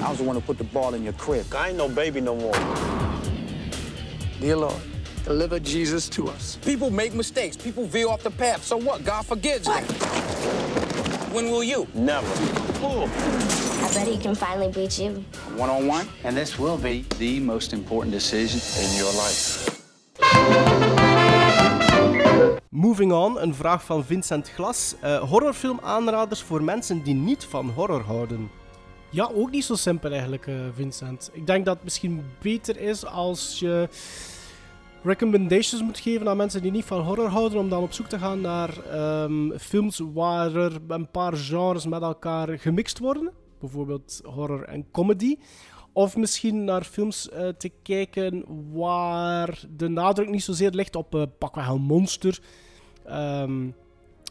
I 0.00 0.08
was 0.08 0.16
the 0.16 0.24
one 0.24 0.36
who 0.36 0.40
put 0.40 0.56
the 0.56 0.64
ball 0.64 0.94
in 0.94 1.04
your 1.04 1.12
crib. 1.12 1.54
I 1.54 1.68
ain't 1.68 1.76
no 1.76 1.86
baby 1.86 2.22
no 2.22 2.34
more. 2.34 2.54
Dear 4.40 4.56
Lord, 4.56 4.80
deliver 5.26 5.58
Jesus 5.58 6.08
to 6.08 6.28
us. 6.28 6.56
People 6.64 6.90
make 6.90 7.12
mistakes. 7.12 7.56
People 7.56 7.84
veer 7.86 8.08
off 8.08 8.22
the 8.22 8.30
path. 8.30 8.64
So 8.64 8.76
what? 8.76 9.04
God 9.04 9.26
forgives 9.26 9.66
them. 9.66 9.82
When 11.34 11.50
will 11.50 11.64
you? 11.64 11.86
Never. 11.94 12.26
I 12.78 13.90
bet 13.92 14.06
he 14.06 14.16
can 14.18 14.34
finally 14.34 14.70
beat 14.70 14.98
you. 14.98 15.24
One 15.56 15.68
on 15.68 15.88
one. 15.88 16.06
And 16.24 16.36
this 16.36 16.58
will 16.58 16.78
be 16.78 17.04
the 17.18 17.40
most 17.40 17.72
important 17.72 18.12
decision 18.14 18.60
In 18.82 18.96
your 18.96 19.12
life. 19.12 19.72
Moving 22.70 23.12
on, 23.12 23.40
een 23.40 23.54
vraag 23.54 23.84
van 23.84 24.04
Vincent 24.04 24.50
Glas. 24.50 24.94
Uh, 25.04 25.18
horrorfilm 25.18 25.80
aanraders 25.82 26.42
voor 26.42 26.62
mensen 26.62 27.02
die 27.02 27.14
niet 27.14 27.44
van 27.44 27.70
horror 27.70 28.02
houden. 28.02 28.50
Ja, 29.10 29.30
ook 29.34 29.50
niet 29.50 29.64
zo 29.64 29.74
simpel 29.74 30.10
eigenlijk, 30.10 30.46
uh, 30.46 30.54
Vincent. 30.74 31.30
Ik 31.32 31.46
denk 31.46 31.64
dat 31.64 31.74
het 31.74 31.84
misschien 31.84 32.24
beter 32.40 32.80
is 32.80 33.06
als 33.06 33.56
je 33.58 33.88
recommendations 35.06 35.82
moet 35.82 35.98
geven 35.98 36.28
aan 36.28 36.36
mensen 36.36 36.62
die 36.62 36.70
niet 36.70 36.84
van 36.84 37.00
horror 37.00 37.28
houden, 37.28 37.58
om 37.58 37.68
dan 37.68 37.82
op 37.82 37.92
zoek 37.92 38.06
te 38.06 38.18
gaan 38.18 38.40
naar 38.40 38.70
um, 39.22 39.58
films 39.58 40.02
waar 40.14 40.54
er 40.54 40.80
een 40.88 41.10
paar 41.10 41.36
genres 41.36 41.86
met 41.86 42.02
elkaar 42.02 42.58
gemixt 42.58 42.98
worden. 42.98 43.32
Bijvoorbeeld 43.60 44.20
horror 44.24 44.62
en 44.62 44.90
comedy. 44.90 45.36
Of 45.92 46.16
misschien 46.16 46.64
naar 46.64 46.82
films 46.84 47.28
uh, 47.32 47.48
te 47.48 47.70
kijken 47.82 48.44
waar 48.72 49.60
de 49.76 49.88
nadruk 49.88 50.28
niet 50.30 50.42
zozeer 50.42 50.70
ligt 50.70 50.96
op 50.96 51.14
uh, 51.14 51.22
pakweg 51.38 51.68
een 51.68 51.80
monster. 51.80 52.40
Um, 53.10 53.74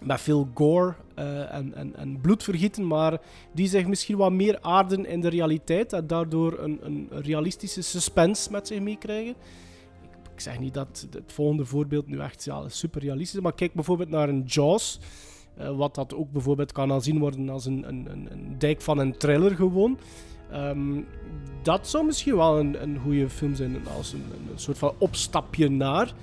met 0.01 0.21
veel 0.21 0.49
gore 0.53 0.93
uh, 1.19 1.53
en, 1.53 1.73
en, 1.73 1.95
en 1.95 2.21
bloedvergieten, 2.21 2.87
maar 2.87 3.21
die 3.53 3.67
zich 3.67 3.87
misschien 3.87 4.17
wat 4.17 4.31
meer 4.31 4.57
aarden 4.61 5.05
in 5.05 5.21
de 5.21 5.29
realiteit 5.29 5.93
en 5.93 6.07
daardoor 6.07 6.59
een, 6.59 6.79
een 6.81 7.09
realistische 7.11 7.81
suspense 7.81 8.51
met 8.51 8.67
zich 8.67 8.79
meekrijgen. 8.79 9.35
Ik 10.35 10.41
zeg 10.41 10.59
niet 10.59 10.73
dat 10.73 11.07
het 11.11 11.31
volgende 11.31 11.65
voorbeeld 11.65 12.07
nu 12.07 12.19
echt 12.19 12.43
ja, 12.43 12.69
super 12.69 13.01
realistisch 13.01 13.35
is, 13.35 13.43
maar 13.43 13.53
kijk 13.53 13.73
bijvoorbeeld 13.73 14.09
naar 14.09 14.29
een 14.29 14.43
Jaws. 14.45 14.99
Uh, 15.59 15.77
wat 15.77 15.95
dat 15.95 16.15
ook 16.15 16.31
bijvoorbeeld 16.31 16.71
kan 16.71 16.91
aanzien 16.91 17.19
worden 17.19 17.49
als 17.49 17.65
een, 17.65 17.87
een, 17.87 18.07
een, 18.11 18.27
een 18.31 18.55
dijk 18.57 18.81
van 18.81 18.97
een 18.97 19.17
thriller 19.17 19.55
gewoon. 19.55 19.97
Um, 20.53 21.05
dat 21.61 21.87
zou 21.87 22.05
misschien 22.05 22.35
wel 22.35 22.59
een, 22.59 22.81
een 22.81 22.99
goede 23.03 23.29
film 23.29 23.55
zijn, 23.55 23.87
als 23.97 24.13
een, 24.13 24.23
soort 24.55 24.77
van 24.77 24.93
opstapje 24.97 25.69
naar. 25.69 26.13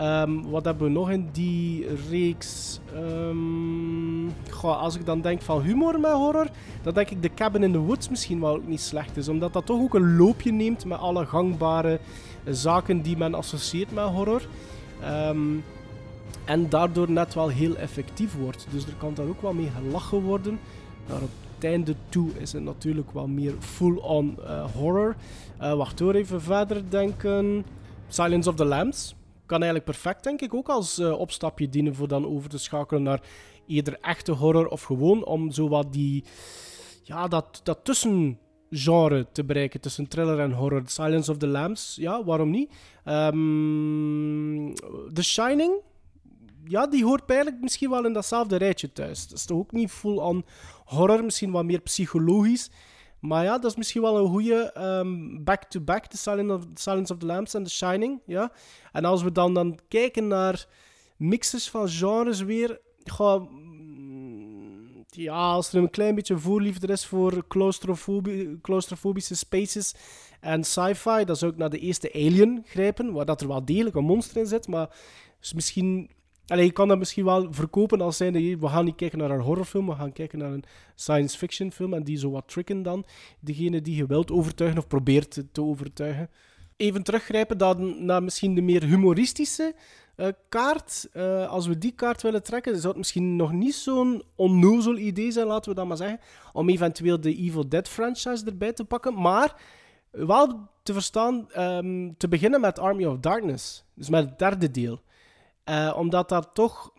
Um, 0.00 0.50
wat 0.50 0.64
hebben 0.64 0.86
we 0.86 0.92
nog 0.92 1.10
in 1.10 1.28
die 1.32 1.86
reeks? 2.10 2.80
Um, 2.96 4.32
goh, 4.50 4.82
als 4.82 4.96
ik 4.96 5.06
dan 5.06 5.20
denk 5.20 5.42
van 5.42 5.62
humor 5.62 6.00
met 6.00 6.12
horror, 6.12 6.48
dan 6.82 6.94
denk 6.94 7.10
ik 7.10 7.22
The 7.22 7.34
Cabin 7.34 7.62
in 7.62 7.72
the 7.72 7.78
Woods 7.78 8.08
misschien 8.08 8.40
wel 8.40 8.54
ook 8.54 8.66
niet 8.66 8.80
slecht 8.80 9.16
is. 9.16 9.28
Omdat 9.28 9.52
dat 9.52 9.66
toch 9.66 9.80
ook 9.80 9.94
een 9.94 10.16
loopje 10.16 10.52
neemt 10.52 10.84
met 10.84 10.98
alle 10.98 11.26
gangbare 11.26 12.00
zaken 12.54 13.02
die 13.02 13.16
men 13.16 13.34
associeert 13.34 13.92
met 13.92 14.04
horror. 14.04 14.42
Um, 15.04 15.64
en 16.44 16.68
daardoor 16.68 17.10
net 17.10 17.34
wel 17.34 17.48
heel 17.48 17.76
effectief 17.76 18.34
wordt. 18.34 18.66
Dus 18.70 18.86
er 18.86 18.94
kan 18.98 19.14
daar 19.14 19.28
ook 19.28 19.42
wel 19.42 19.52
mee 19.52 19.70
gelachen 19.76 20.22
worden. 20.22 20.60
Maar 21.08 21.22
op 21.22 21.30
het 21.54 21.64
einde 21.64 21.94
toe 22.08 22.30
is 22.38 22.52
het 22.52 22.62
natuurlijk 22.62 23.12
wel 23.12 23.26
meer 23.26 23.54
full-on 23.58 24.38
uh, 24.40 24.64
horror. 24.74 25.16
Uh, 25.60 25.74
wacht 25.74 25.98
hoor, 25.98 26.14
even 26.14 26.42
verder 26.42 26.90
denken. 26.90 27.64
Silence 28.08 28.48
of 28.48 28.54
the 28.54 28.64
Lambs 28.64 29.14
kan 29.46 29.62
eigenlijk 29.62 29.84
perfect, 29.84 30.24
denk 30.24 30.40
ik, 30.40 30.54
ook 30.54 30.68
als 30.68 30.98
uh, 30.98 31.18
opstapje 31.18 31.68
dienen 31.68 31.94
voor 31.94 32.08
dan 32.08 32.26
over 32.26 32.50
te 32.50 32.58
schakelen 32.58 33.02
naar 33.02 33.20
eerder 33.66 33.98
echte 34.00 34.32
horror 34.32 34.66
of 34.66 34.82
gewoon 34.82 35.24
om 35.24 35.50
zo 35.50 35.68
wat 35.68 35.92
die, 35.92 36.24
ja, 37.02 37.28
dat, 37.28 37.60
dat 37.62 37.84
tussengenre 38.70 39.26
te 39.32 39.44
bereiken 39.44 39.80
tussen 39.80 40.08
thriller 40.08 40.38
en 40.40 40.52
horror. 40.52 40.82
Silence 40.86 41.30
of 41.30 41.36
the 41.36 41.46
Lambs, 41.46 41.96
ja, 42.00 42.24
waarom 42.24 42.50
niet? 42.50 42.70
Um, 43.04 44.74
The 45.12 45.22
Shining, 45.22 45.80
ja, 46.64 46.86
die 46.86 47.04
hoort 47.04 47.30
eigenlijk 47.30 47.60
misschien 47.62 47.90
wel 47.90 48.04
in 48.04 48.12
datzelfde 48.12 48.56
rijtje 48.56 48.92
thuis. 48.92 49.28
Dat 49.28 49.38
is 49.38 49.44
toch 49.44 49.58
ook 49.58 49.72
niet 49.72 49.90
full 49.90 50.16
on 50.16 50.44
horror, 50.84 51.24
misschien 51.24 51.50
wat 51.50 51.64
meer 51.64 51.80
psychologisch. 51.80 52.70
Maar 53.20 53.44
ja, 53.44 53.58
dat 53.58 53.70
is 53.70 53.76
misschien 53.76 54.02
wel 54.02 54.18
een 54.18 54.28
goede 54.28 54.74
um, 54.78 55.44
back-to-back, 55.44 56.06
The 56.06 56.16
Silence 56.16 56.54
of, 56.54 56.64
Silence 56.74 57.12
of 57.12 57.18
the 57.18 57.26
Lambs 57.26 57.54
en 57.54 57.64
The 57.64 57.70
Shining. 57.70 58.20
Ja? 58.26 58.52
En 58.92 59.04
als 59.04 59.22
we 59.22 59.32
dan, 59.32 59.54
dan 59.54 59.78
kijken 59.88 60.26
naar 60.26 60.66
mixes 61.16 61.70
van 61.70 61.88
genres 61.88 62.40
weer... 62.40 62.80
Ga, 63.04 63.46
ja, 65.10 65.50
als 65.50 65.72
er 65.72 65.78
een 65.78 65.90
klein 65.90 66.14
beetje 66.14 66.38
voorliefde 66.38 66.86
is 66.86 67.06
voor 67.06 67.46
claustrofobie, 67.48 68.60
claustrofobische 68.60 69.36
spaces 69.36 69.94
en 70.40 70.64
sci-fi, 70.64 71.24
dan 71.24 71.36
zou 71.36 71.52
ik 71.52 71.58
naar 71.58 71.70
de 71.70 71.78
eerste 71.78 72.12
Alien 72.12 72.62
grijpen, 72.66 73.12
waar 73.12 73.24
dat 73.24 73.40
er 73.40 73.48
wel 73.48 73.64
degelijk 73.64 73.96
een 73.96 74.04
monster 74.04 74.36
in 74.36 74.46
zit, 74.46 74.68
maar 74.68 74.96
is 75.40 75.52
misschien 75.52 76.10
Allee, 76.48 76.64
je 76.64 76.72
kan 76.72 76.88
dat 76.88 76.98
misschien 76.98 77.24
wel 77.24 77.52
verkopen 77.52 78.00
als 78.00 78.16
zijnde, 78.16 78.58
we 78.58 78.68
gaan 78.68 78.84
niet 78.84 78.94
kijken 78.94 79.18
naar 79.18 79.30
een 79.30 79.40
horrorfilm, 79.40 79.86
we 79.86 79.94
gaan 79.94 80.12
kijken 80.12 80.38
naar 80.38 80.52
een 80.52 80.64
science 80.94 81.38
fiction 81.38 81.72
film 81.72 81.94
en 81.94 82.02
die 82.02 82.18
zo 82.18 82.30
wat 82.30 82.48
tricken 82.48 82.82
dan. 82.82 83.04
Degene 83.40 83.80
die 83.80 83.96
je 83.96 84.06
wilt 84.06 84.30
overtuigen 84.30 84.78
of 84.78 84.86
probeert 84.86 85.42
te 85.52 85.62
overtuigen. 85.62 86.30
Even 86.76 87.02
teruggrijpen 87.02 88.06
naar 88.06 88.22
misschien 88.22 88.54
de 88.54 88.60
meer 88.60 88.84
humoristische 88.84 89.74
uh, 90.18 90.26
kaart. 90.48 91.08
Uh, 91.14 91.48
als 91.48 91.66
we 91.66 91.78
die 91.78 91.92
kaart 91.92 92.22
willen 92.22 92.42
trekken, 92.42 92.76
zou 92.76 92.86
het 92.88 92.96
misschien 92.96 93.36
nog 93.36 93.52
niet 93.52 93.74
zo'n 93.74 94.22
onnozel 94.34 94.96
idee 94.96 95.30
zijn, 95.30 95.46
laten 95.46 95.70
we 95.70 95.76
dat 95.76 95.86
maar 95.86 95.96
zeggen, 95.96 96.20
om 96.52 96.68
eventueel 96.68 97.20
de 97.20 97.36
Evil 97.36 97.68
Dead 97.68 97.88
franchise 97.88 98.44
erbij 98.46 98.72
te 98.72 98.84
pakken. 98.84 99.20
Maar 99.20 99.60
wel 100.10 100.68
te 100.82 100.92
verstaan, 100.92 101.48
um, 101.58 102.16
te 102.16 102.28
beginnen 102.28 102.60
met 102.60 102.78
Army 102.78 103.04
of 103.04 103.18
Darkness. 103.18 103.84
Dus 103.94 104.08
met 104.08 104.24
het 104.24 104.38
derde 104.38 104.70
deel. 104.70 105.00
Uh, 105.64 105.94
omdat 105.96 106.28
daar 106.28 106.52
toch, 106.52 106.92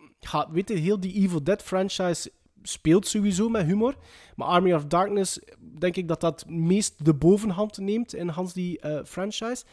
weet 0.51 0.69
je, 0.69 0.75
heel 0.75 0.99
die 0.99 1.13
Evil 1.13 1.43
Dead 1.43 1.61
franchise 1.61 2.31
speelt 2.61 3.07
sowieso 3.07 3.49
met 3.49 3.65
humor. 3.65 3.95
Maar 4.35 4.47
Army 4.47 4.73
of 4.73 4.85
Darkness, 4.85 5.39
denk 5.79 5.95
ik 5.95 6.07
dat 6.07 6.21
dat 6.21 6.45
meest 6.47 7.05
de 7.05 7.13
bovenhand 7.13 7.77
neemt 7.77 8.13
in 8.13 8.27
Hans 8.27 8.53
die 8.53 8.81
franchise. 9.05 9.63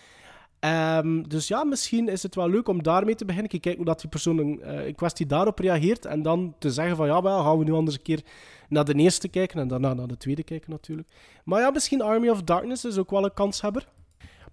Um, 0.66 1.28
dus 1.28 1.48
ja, 1.48 1.64
misschien 1.64 2.08
is 2.08 2.22
het 2.22 2.34
wel 2.34 2.48
leuk 2.48 2.68
om 2.68 2.82
daarmee 2.82 3.14
te 3.14 3.24
beginnen. 3.24 3.52
Ik 3.52 3.60
kijk 3.60 3.76
hoe 3.76 3.84
dat 3.84 4.00
die 4.00 4.10
persoon 4.10 4.40
in, 4.40 4.60
uh, 4.64 4.86
in 4.86 4.94
kwestie 4.94 5.26
daarop 5.26 5.58
reageert. 5.58 6.04
En 6.04 6.22
dan 6.22 6.54
te 6.58 6.70
zeggen 6.70 6.96
van 6.96 7.06
ja, 7.06 7.22
wel, 7.22 7.42
gaan 7.42 7.58
we 7.58 7.64
nu 7.64 7.72
anders 7.72 7.96
een 7.96 8.02
keer 8.02 8.22
naar 8.68 8.84
de 8.84 8.94
eerste 8.94 9.28
kijken. 9.28 9.60
En 9.60 9.68
daarna 9.68 9.94
naar 9.94 10.06
de 10.06 10.16
tweede 10.16 10.42
kijken 10.42 10.70
natuurlijk. 10.70 11.08
Maar 11.44 11.60
ja, 11.60 11.70
misschien 11.70 12.02
Army 12.02 12.28
of 12.28 12.42
Darkness 12.42 12.84
is 12.84 12.98
ook 12.98 13.10
wel 13.10 13.24
een 13.24 13.34
kanshebber. 13.34 13.88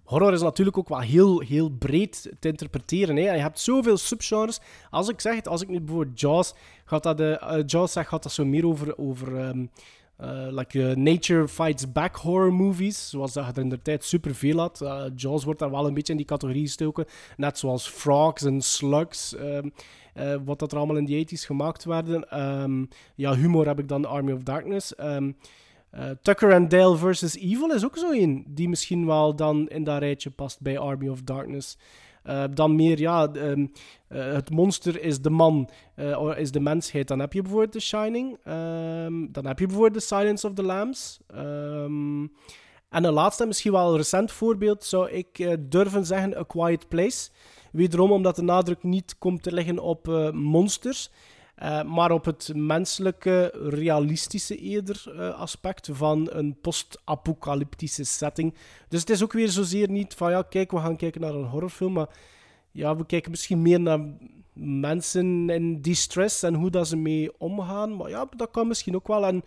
Horror 0.04 0.32
is 0.32 0.42
natuurlijk 0.42 0.78
ook 0.78 0.88
wel 0.88 1.00
heel, 1.00 1.40
heel 1.40 1.68
breed 1.70 2.32
te 2.38 2.48
interpreteren. 2.48 3.16
Hè. 3.16 3.32
Je 3.32 3.40
hebt 3.40 3.60
zoveel 3.60 3.96
subgenres. 3.96 4.60
Als 4.90 5.08
ik 5.08 5.20
zeg 5.20 5.44
als 5.44 5.62
ik 5.62 5.68
nu 5.68 5.80
bijvoorbeeld 5.80 6.20
Jaws, 6.20 6.54
gaat 6.84 7.02
dat, 7.02 7.20
uh, 7.20 7.62
Jaws 7.66 7.92
zeg, 7.92 8.08
gaat 8.08 8.22
dat 8.22 8.32
zo 8.32 8.44
meer 8.44 8.66
over, 8.66 8.98
over 8.98 9.48
um, 9.48 9.70
uh, 10.20 10.46
like, 10.50 10.78
uh, 10.78 10.94
nature 10.94 11.48
fights 11.48 11.92
back 11.92 12.16
horror 12.16 12.52
movies. 12.52 13.08
Zoals 13.08 13.32
dat 13.32 13.46
je 13.46 13.52
er 13.52 13.58
in 13.58 13.68
de 13.68 13.82
tijd 13.82 14.04
superveel 14.04 14.58
had. 14.58 14.84
Jaws 15.16 15.44
wordt 15.44 15.60
daar 15.60 15.70
wel 15.70 15.86
een 15.86 15.94
beetje 15.94 16.12
in 16.12 16.18
die 16.18 16.26
categorie 16.26 16.62
gestoken. 16.62 17.04
Net 17.36 17.58
zoals 17.58 17.88
Frogs 17.88 18.42
en 18.42 18.60
Slugs. 18.60 19.34
Um, 19.38 19.72
wat 20.44 20.58
dat 20.58 20.72
er 20.72 20.78
allemaal 20.78 20.96
in 20.96 21.04
die 21.04 21.26
80s 21.26 21.46
gemaakt 21.46 21.84
werden. 21.84 22.40
Um, 22.40 22.88
ja, 23.14 23.34
humor 23.34 23.66
heb 23.66 23.78
ik 23.78 23.88
dan 23.88 24.04
Army 24.04 24.32
of 24.32 24.42
Darkness. 24.42 24.92
Uh, 25.00 26.10
Tucker 26.22 26.54
and 26.54 26.70
Dale 26.70 26.96
versus 26.96 27.36
Evil 27.36 27.72
is 27.72 27.84
ook 27.84 27.96
zo 27.96 28.12
een 28.12 28.44
die 28.48 28.68
misschien 28.68 29.06
wel 29.06 29.36
dan 29.36 29.68
in 29.68 29.84
dat 29.84 29.98
rijtje 29.98 30.30
past 30.30 30.60
bij 30.60 30.78
Army 30.78 31.08
of 31.08 31.22
Darkness. 31.22 31.76
Uh, 32.24 32.44
dan 32.54 32.74
meer, 32.74 32.98
ja, 32.98 33.28
um, 33.34 33.72
uh, 34.08 34.32
het 34.32 34.50
monster 34.50 35.02
is 35.02 35.20
de 35.20 35.30
man, 35.30 35.68
of 35.96 36.34
is 36.34 36.50
de 36.50 36.60
mensheid. 36.60 37.08
Dan 37.08 37.18
heb 37.18 37.32
je 37.32 37.42
bijvoorbeeld 37.42 37.72
The 37.72 37.80
Shining. 37.80 38.38
Um, 38.46 39.32
dan 39.32 39.46
heb 39.46 39.58
je 39.58 39.66
bijvoorbeeld 39.66 40.08
The 40.08 40.14
Silence 40.14 40.46
of 40.46 40.52
the 40.52 40.62
Lambs. 40.62 41.20
Um, 41.34 42.32
en 42.88 43.04
een 43.04 43.12
laatste, 43.12 43.46
misschien 43.46 43.72
wel 43.72 43.90
een 43.90 43.96
recent 43.96 44.32
voorbeeld, 44.32 44.84
zou 44.84 45.10
ik 45.10 45.56
durven 45.60 46.06
zeggen 46.06 46.36
A 46.36 46.42
Quiet 46.42 46.88
Place. 46.88 47.30
Wederom 47.72 48.12
omdat 48.12 48.36
de 48.36 48.42
nadruk 48.42 48.82
niet 48.82 49.18
komt 49.18 49.42
te 49.42 49.52
liggen 49.52 49.78
op 49.78 50.30
monsters, 50.32 51.10
uh, 51.62 51.82
maar 51.82 52.10
op 52.10 52.24
het 52.24 52.52
menselijke, 52.54 53.52
realistische 53.68 54.56
eerder 54.56 55.04
uh, 55.08 55.34
aspect 55.34 55.88
van 55.92 56.28
een 56.32 56.56
post-apocalyptische 56.60 58.04
setting. 58.04 58.54
Dus 58.88 59.00
het 59.00 59.10
is 59.10 59.22
ook 59.22 59.32
weer 59.32 59.48
zozeer 59.48 59.90
niet 59.90 60.14
van 60.14 60.30
ja, 60.30 60.42
kijk, 60.42 60.70
we 60.70 60.78
gaan 60.78 60.96
kijken 60.96 61.20
naar 61.20 61.34
een 61.34 61.44
horrorfilm, 61.44 61.92
maar 61.92 62.08
ja, 62.70 62.96
we 62.96 63.06
kijken 63.06 63.30
misschien 63.30 63.62
meer 63.62 63.80
naar 63.80 64.00
mensen 64.52 65.50
in 65.50 65.80
distress 65.80 66.42
en 66.42 66.54
hoe 66.54 66.70
dat 66.70 66.88
ze 66.88 66.96
mee 66.96 67.38
omgaan. 67.38 67.96
Maar 67.96 68.08
ja, 68.08 68.26
dat 68.36 68.50
kan 68.50 68.68
misschien 68.68 68.94
ook 68.94 69.06
wel. 69.06 69.26
En 69.26 69.44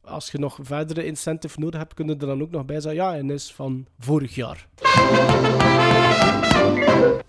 als 0.00 0.30
je 0.30 0.38
nog 0.38 0.58
verdere 0.62 1.04
incentive 1.04 1.60
nodig 1.60 1.80
hebt, 1.80 1.94
kunnen 1.94 2.20
er 2.20 2.26
dan 2.26 2.42
ook 2.42 2.50
nog 2.50 2.64
bij 2.64 2.80
zijn. 2.80 2.94
Ja, 2.94 3.14
en 3.16 3.30
is 3.30 3.52
van 3.52 3.86
vorig 3.98 4.34
jaar. 4.34 4.68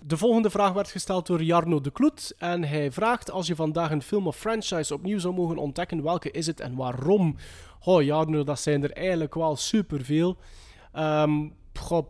De 0.06 0.16
volgende 0.16 0.50
vraag 0.50 0.72
werd 0.72 0.90
gesteld 0.90 1.26
door 1.26 1.42
Jarno 1.42 1.80
de 1.80 1.90
Kloet. 1.90 2.34
En 2.38 2.64
hij 2.64 2.92
vraagt: 2.92 3.30
Als 3.30 3.46
je 3.46 3.54
vandaag 3.54 3.90
een 3.90 4.02
film 4.02 4.26
of 4.26 4.36
franchise 4.36 4.94
opnieuw 4.94 5.18
zou 5.18 5.34
mogen 5.34 5.56
ontdekken, 5.56 6.02
welke 6.02 6.30
is 6.30 6.46
het 6.46 6.60
en 6.60 6.74
waarom? 6.74 7.36
Oh, 7.84 8.02
Jarno, 8.02 8.44
dat 8.44 8.60
zijn 8.60 8.82
er 8.82 8.92
eigenlijk 8.92 9.34
wel 9.34 9.56
superveel. 9.56 10.36
Um, 10.98 11.52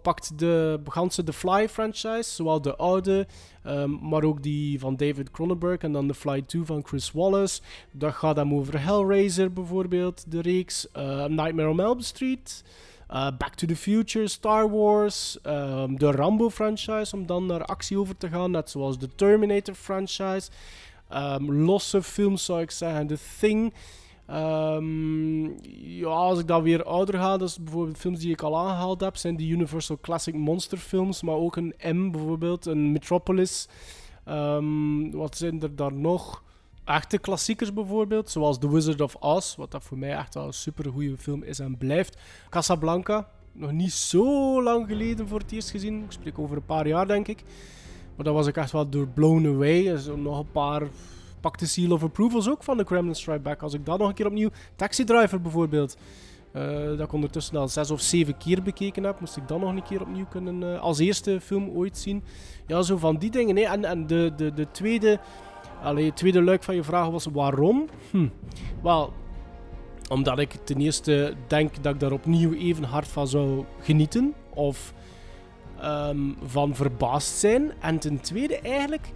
pakt 0.03 0.39
de 0.39 0.81
ganse 0.85 1.23
The 1.23 1.33
Fly 1.33 1.69
franchise, 1.69 2.31
zowel 2.31 2.61
de 2.61 2.77
oude, 2.77 3.27
um, 3.67 3.99
maar 4.09 4.25
ook 4.25 4.43
die 4.43 4.79
van 4.79 4.97
David 4.97 5.31
Cronenberg 5.31 5.79
en 5.79 5.93
dan 5.93 6.07
The 6.07 6.15
Fly 6.15 6.43
2 6.43 6.63
van 6.63 6.87
Chris 6.87 7.13
Wallace. 7.13 7.61
Dat 7.91 8.15
gaat 8.15 8.37
dan 8.37 8.55
over 8.55 8.83
Hellraiser 8.83 9.53
bijvoorbeeld, 9.53 10.31
de 10.31 10.41
reeks. 10.41 10.87
Uh, 10.97 11.25
Nightmare 11.25 11.69
on 11.69 11.81
Elm 11.81 12.01
Street. 12.01 12.65
Uh, 13.13 13.29
Back 13.39 13.55
to 13.55 13.67
the 13.67 13.77
Future, 13.77 14.29
Star 14.29 14.71
Wars, 14.71 15.39
um, 15.47 15.99
de 15.99 16.11
Rambo 16.11 16.51
franchise, 16.51 17.17
om 17.17 17.27
dan 17.27 17.47
naar 17.47 17.65
actie 17.65 17.99
over 17.99 18.17
te 18.17 18.29
gaan, 18.29 18.51
net 18.51 18.71
zoals 18.71 18.99
de 18.99 19.15
Terminator 19.15 19.75
franchise. 19.75 20.51
Um, 21.15 21.53
losse 21.53 22.03
films 22.03 22.45
zou 22.45 22.61
ik 22.61 22.71
zeggen, 22.71 23.07
The 23.07 23.19
Thing. 23.39 23.75
Um, 24.31 25.57
ja, 25.73 26.09
als 26.09 26.39
ik 26.39 26.47
dan 26.47 26.63
weer 26.63 26.85
ouder 26.85 27.19
ga, 27.19 27.37
dus 27.37 27.59
bijvoorbeeld 27.59 27.99
films 27.99 28.19
die 28.19 28.33
ik 28.33 28.43
al 28.43 28.59
aangehaald 28.59 29.01
heb, 29.01 29.17
zijn 29.17 29.37
die 29.37 29.53
Universal 29.53 29.99
Classic 30.01 30.35
Monster 30.35 30.79
films, 30.79 31.23
maar 31.23 31.35
ook 31.35 31.57
een 31.57 31.75
M 31.83 32.11
bijvoorbeeld, 32.11 32.67
een 32.67 32.93
Metropolis. 32.93 33.69
Wat 35.11 35.37
zijn 35.37 35.63
er 35.63 35.77
daar 35.77 35.93
nog? 35.95 36.43
Echte 36.91 37.19
klassiekers 37.19 37.73
bijvoorbeeld, 37.73 38.31
zoals 38.31 38.59
The 38.59 38.71
Wizard 38.71 39.01
of 39.01 39.15
Oz, 39.15 39.57
wat 39.57 39.71
dat 39.71 39.83
voor 39.83 39.99
mij 39.99 40.15
echt 40.15 40.35
wel 40.35 40.47
een 40.47 40.53
super 40.53 40.91
goede 40.93 41.17
film 41.19 41.43
is 41.43 41.59
en 41.59 41.77
blijft. 41.77 42.17
Casablanca, 42.49 43.29
nog 43.53 43.73
niet 43.73 43.93
zo 43.93 44.63
lang 44.63 44.87
geleden 44.87 45.29
voor 45.29 45.39
het 45.39 45.53
eerst 45.53 45.71
gezien. 45.71 46.03
Ik 46.03 46.13
spreek 46.13 46.39
over 46.39 46.57
een 46.57 46.65
paar 46.65 46.87
jaar, 46.87 47.07
denk 47.07 47.29
ik. 47.29 47.43
Maar 48.17 48.25
daar 48.25 48.35
was 48.35 48.47
ik 48.47 48.57
echt 48.57 48.73
wel 48.73 48.89
door 48.89 49.09
blown 49.09 49.47
away. 49.47 49.97
Zijn 49.97 50.23
nog 50.23 50.39
een 50.39 50.51
paar 50.51 50.83
pak 51.41 51.59
de 51.59 51.67
seal 51.67 51.93
of 51.93 52.03
approvals 52.03 52.49
ook 52.49 52.63
van 52.63 52.77
de 52.77 52.85
Kremlin 52.85 53.15
Strike 53.15 53.41
Back. 53.41 53.63
Als 53.63 53.75
ik 53.75 53.87
dat 53.87 53.99
nog 53.99 54.09
een 54.09 54.15
keer 54.15 54.27
opnieuw... 54.27 54.51
Taxi 54.77 55.05
Driver 55.05 55.41
bijvoorbeeld. 55.41 55.97
Uh, 56.55 56.85
dat 56.85 57.01
ik 57.01 57.13
ondertussen 57.13 57.57
al 57.57 57.69
zes 57.69 57.91
of 57.91 58.01
zeven 58.01 58.37
keer 58.37 58.63
bekeken 58.63 59.05
heb. 59.05 59.21
Moest 59.21 59.37
ik 59.37 59.49
dan 59.49 59.61
nog 59.61 59.71
een 59.71 59.83
keer 59.83 60.01
opnieuw 60.01 60.27
kunnen 60.27 60.63
uh, 60.63 60.81
als 60.81 60.99
eerste 60.99 61.41
film 61.41 61.69
ooit 61.69 61.99
zien. 61.99 62.23
Ja, 62.67 62.83
zo 62.83 62.97
van 62.97 63.17
die 63.17 63.31
dingen. 63.31 63.55
Nee. 63.55 63.67
En, 63.67 63.85
en 63.85 64.07
de, 64.07 64.33
de, 64.37 64.53
de 64.55 64.71
tweede, 64.71 65.21
allee, 65.83 66.13
tweede 66.13 66.43
luik 66.43 66.63
van 66.63 66.75
je 66.75 66.83
vraag 66.83 67.09
was 67.09 67.27
waarom? 67.33 67.89
Hm. 68.11 68.29
Wel, 68.83 69.13
omdat 70.09 70.39
ik 70.39 70.51
ten 70.65 70.81
eerste 70.81 71.35
denk 71.47 71.83
dat 71.83 71.95
ik 71.95 72.01
daar 72.01 72.13
opnieuw 72.13 72.53
even 72.53 72.85
hard 72.85 73.09
van 73.09 73.29
zou 73.29 73.65
genieten. 73.81 74.35
Of 74.55 74.95
um, 75.85 76.37
van 76.45 76.75
verbaasd 76.75 77.39
zijn. 77.39 77.73
En 77.81 77.99
ten 77.99 78.21
tweede 78.21 78.59
eigenlijk... 78.59 79.13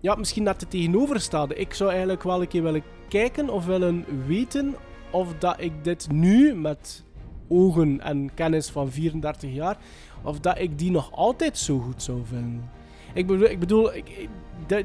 Ja, 0.00 0.14
misschien 0.14 0.42
net 0.42 0.60
het 0.60 0.70
tegenovergestelde. 0.70 1.54
Ik 1.54 1.74
zou 1.74 1.90
eigenlijk 1.90 2.22
wel 2.22 2.40
een 2.40 2.48
keer 2.48 2.62
willen 2.62 2.82
kijken 3.08 3.50
of 3.50 3.66
willen 3.66 4.04
weten 4.26 4.74
of 5.10 5.34
dat 5.38 5.60
ik 5.60 5.84
dit 5.84 6.10
nu 6.10 6.54
met 6.54 7.04
ogen 7.48 8.00
en 8.00 8.34
kennis 8.34 8.70
van 8.70 8.90
34 8.90 9.52
jaar, 9.52 9.76
of 10.22 10.40
dat 10.40 10.58
ik 10.58 10.78
die 10.78 10.90
nog 10.90 11.12
altijd 11.12 11.58
zo 11.58 11.78
goed 11.78 12.02
zou 12.02 12.20
vinden. 12.24 12.70
Ik 13.14 13.26
bedoel, 13.26 13.48
ik 13.48 13.58
bedoel 13.58 13.94
ik, 13.94 14.28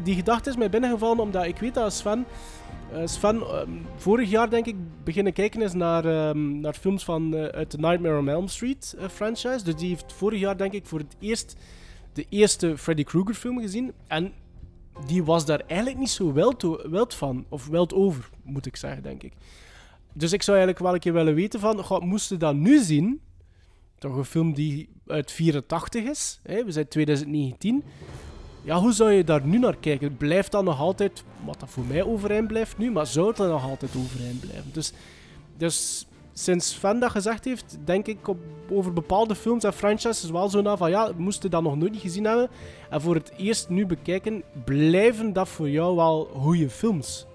die 0.04 0.16
gedachte 0.16 0.50
is 0.50 0.56
mij 0.56 0.70
binnengevallen 0.70 1.20
omdat 1.20 1.46
ik 1.46 1.58
weet 1.58 1.74
dat 1.74 1.94
Sven, 1.94 2.26
Sven 3.06 3.36
um, 3.36 3.86
vorig 3.96 4.30
jaar 4.30 4.50
denk 4.50 4.66
ik 4.66 4.76
beginnen 5.04 5.34
kijken 5.34 5.62
is 5.62 5.74
naar, 5.74 6.06
um, 6.30 6.60
naar 6.60 6.74
films 6.74 7.04
van 7.04 7.34
uh, 7.34 7.46
uit 7.46 7.72
de 7.72 7.78
Nightmare 7.78 8.18
on 8.18 8.30
Elm 8.30 8.48
Street 8.48 8.96
uh, 8.98 9.08
franchise. 9.08 9.64
Dus 9.64 9.76
die 9.76 9.90
heeft 9.90 10.14
vorig 10.14 10.40
jaar 10.40 10.58
denk 10.58 10.74
ik 10.74 10.86
voor 10.86 11.00
het 11.00 11.16
eerst 11.20 11.56
de 12.14 12.26
eerste 12.30 12.78
Freddy 12.78 13.04
Krueger 13.04 13.34
film 13.34 13.60
gezien. 13.60 13.94
En 14.08 14.34
die 15.06 15.24
was 15.24 15.46
daar 15.46 15.62
eigenlijk 15.68 16.00
niet 16.00 16.10
zo 16.10 16.34
wild, 16.34 16.62
wild 16.90 17.14
van, 17.14 17.46
of 17.50 17.68
wild 17.68 17.94
over, 17.94 18.30
moet 18.44 18.66
ik 18.66 18.76
zeggen, 18.76 19.04
denk 19.04 19.24
ik. 19.24 19.34
Dus 20.14 20.32
ik 20.32 20.42
zou 20.42 20.58
eigenlijk 20.58 20.86
wel 20.86 20.94
een 20.94 21.02
keer 21.02 21.14
willen 21.14 21.36
weten 21.36 21.60
van, 21.60 21.84
God, 21.84 22.04
moesten 22.04 22.40
dat 22.40 22.56
nu 22.56 22.80
zien? 22.80 23.22
Toch 23.98 24.16
een 24.16 24.26
film 24.26 24.54
die 24.54 24.90
uit 25.08 25.32
84 25.32 26.04
is, 26.04 26.40
hè? 26.44 26.64
we 26.64 26.72
zijn 26.72 26.88
2019. 26.88 27.84
Ja, 28.62 28.80
hoe 28.80 28.94
zou 28.94 29.12
je 29.12 29.24
daar 29.24 29.46
nu 29.46 29.60
naar 29.60 29.78
kijken? 29.78 30.18
Blijft 30.18 30.52
dat 30.52 30.64
nog 30.64 30.80
altijd, 30.80 31.24
wat 31.46 31.60
dat 31.60 31.70
voor 31.70 31.84
mij 31.86 32.04
overeind 32.04 32.48
blijft 32.48 32.78
nu, 32.78 32.92
maar 32.92 33.08
zou 33.08 33.34
dat 33.36 33.50
nog 33.50 33.64
altijd 33.64 33.92
overeind 33.96 34.40
blijven? 34.40 34.70
Dus, 34.74 34.94
dus 35.58 36.08
sinds 36.34 36.70
Sven 36.70 37.00
dat 37.00 37.12
gezegd 37.12 37.46
heeft, 37.46 37.78
denk 37.86 38.08
ik 38.08 38.18
over 38.70 38.94
bepaalde 38.94 39.36
films 39.36 39.64
en 39.64 39.74
franchises 39.74 40.30
wel 40.30 40.50
zo 40.50 40.62
na 40.62 40.78
van 40.78 40.90
ja, 40.90 41.12
moesten 41.18 41.50
dat 41.52 41.62
nog 41.64 41.76
nooit 41.76 41.98
gezien 41.98 42.26
hebben. 42.26 42.50
En 42.90 43.02
voor 43.02 43.16
het 43.16 43.32
eerst 43.38 43.70
nu 43.70 43.86
bekijken, 43.86 44.44
blijven 44.66 45.34
dat 45.34 45.50
voor 45.50 45.70
jou 45.70 45.96
wel 45.96 46.30
goede 46.36 46.70
films? 46.70 47.26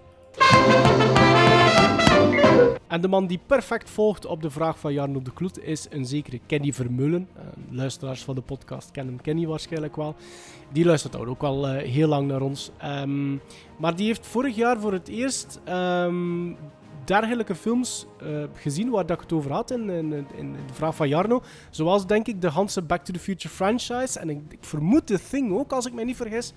En 2.87 3.01
de 3.01 3.09
man 3.09 3.27
die 3.27 3.41
perfect 3.47 3.91
volgt 3.91 4.27
op 4.27 4.43
de 4.43 4.51
vraag 4.51 4.79
van 4.79 4.93
Jarno 4.93 5.23
de 5.23 5.33
Kloet 5.33 5.63
is 5.63 5.87
een 5.91 6.07
zekere 6.07 6.41
Kenny 6.47 6.73
Vermeulen. 6.73 7.29
Uh, 7.37 7.43
luisteraars 7.71 8.25
van 8.25 8.35
de 8.35 8.41
podcast 8.41 8.91
kennen 8.91 9.21
Kenny 9.21 9.47
waarschijnlijk 9.47 9.97
wel. 9.97 10.15
Die 10.73 10.85
luistert 10.85 11.17
ook 11.17 11.43
al 11.43 11.69
uh, 11.69 11.83
heel 11.83 12.09
lang 12.09 12.29
naar 12.29 12.41
ons. 12.41 12.71
Um, 12.85 13.41
maar 13.79 13.97
die 13.97 14.07
heeft 14.07 14.27
vorig 14.27 14.57
jaar 14.57 14.81
voor 14.81 14.93
het 14.93 15.09
eerst 15.09 15.61
um, 15.69 16.57
dergelijke 17.05 17.55
films 17.55 18.07
uh, 18.23 18.45
gezien 18.55 18.91
waar 18.91 19.07
dat 19.07 19.17
ik 19.17 19.23
het 19.23 19.33
over 19.33 19.53
had 19.53 19.71
in, 19.71 19.91
in, 19.91 20.27
in, 20.37 20.53
de 20.53 20.75
vraag 20.75 20.97
van 20.97 21.09
Jarno. 21.09 21.43
Zoals 21.71 22.07
denk 22.07 22.27
ik 22.27 22.41
de 22.41 22.49
Hanse 22.49 22.83
Back 22.83 23.05
to 23.05 23.13
the 23.13 23.19
Future 23.19 23.55
franchise. 23.55 24.19
En 24.19 24.31
ik, 24.31 24.41
ik 24.49 24.59
vermoed 24.61 25.07
The 25.07 25.21
Thing 25.31 25.53
ook, 25.53 25.73
als 25.73 25.87
ik 25.87 25.93
me 25.93 26.05
niet 26.05 26.17
vergis. 26.17 26.53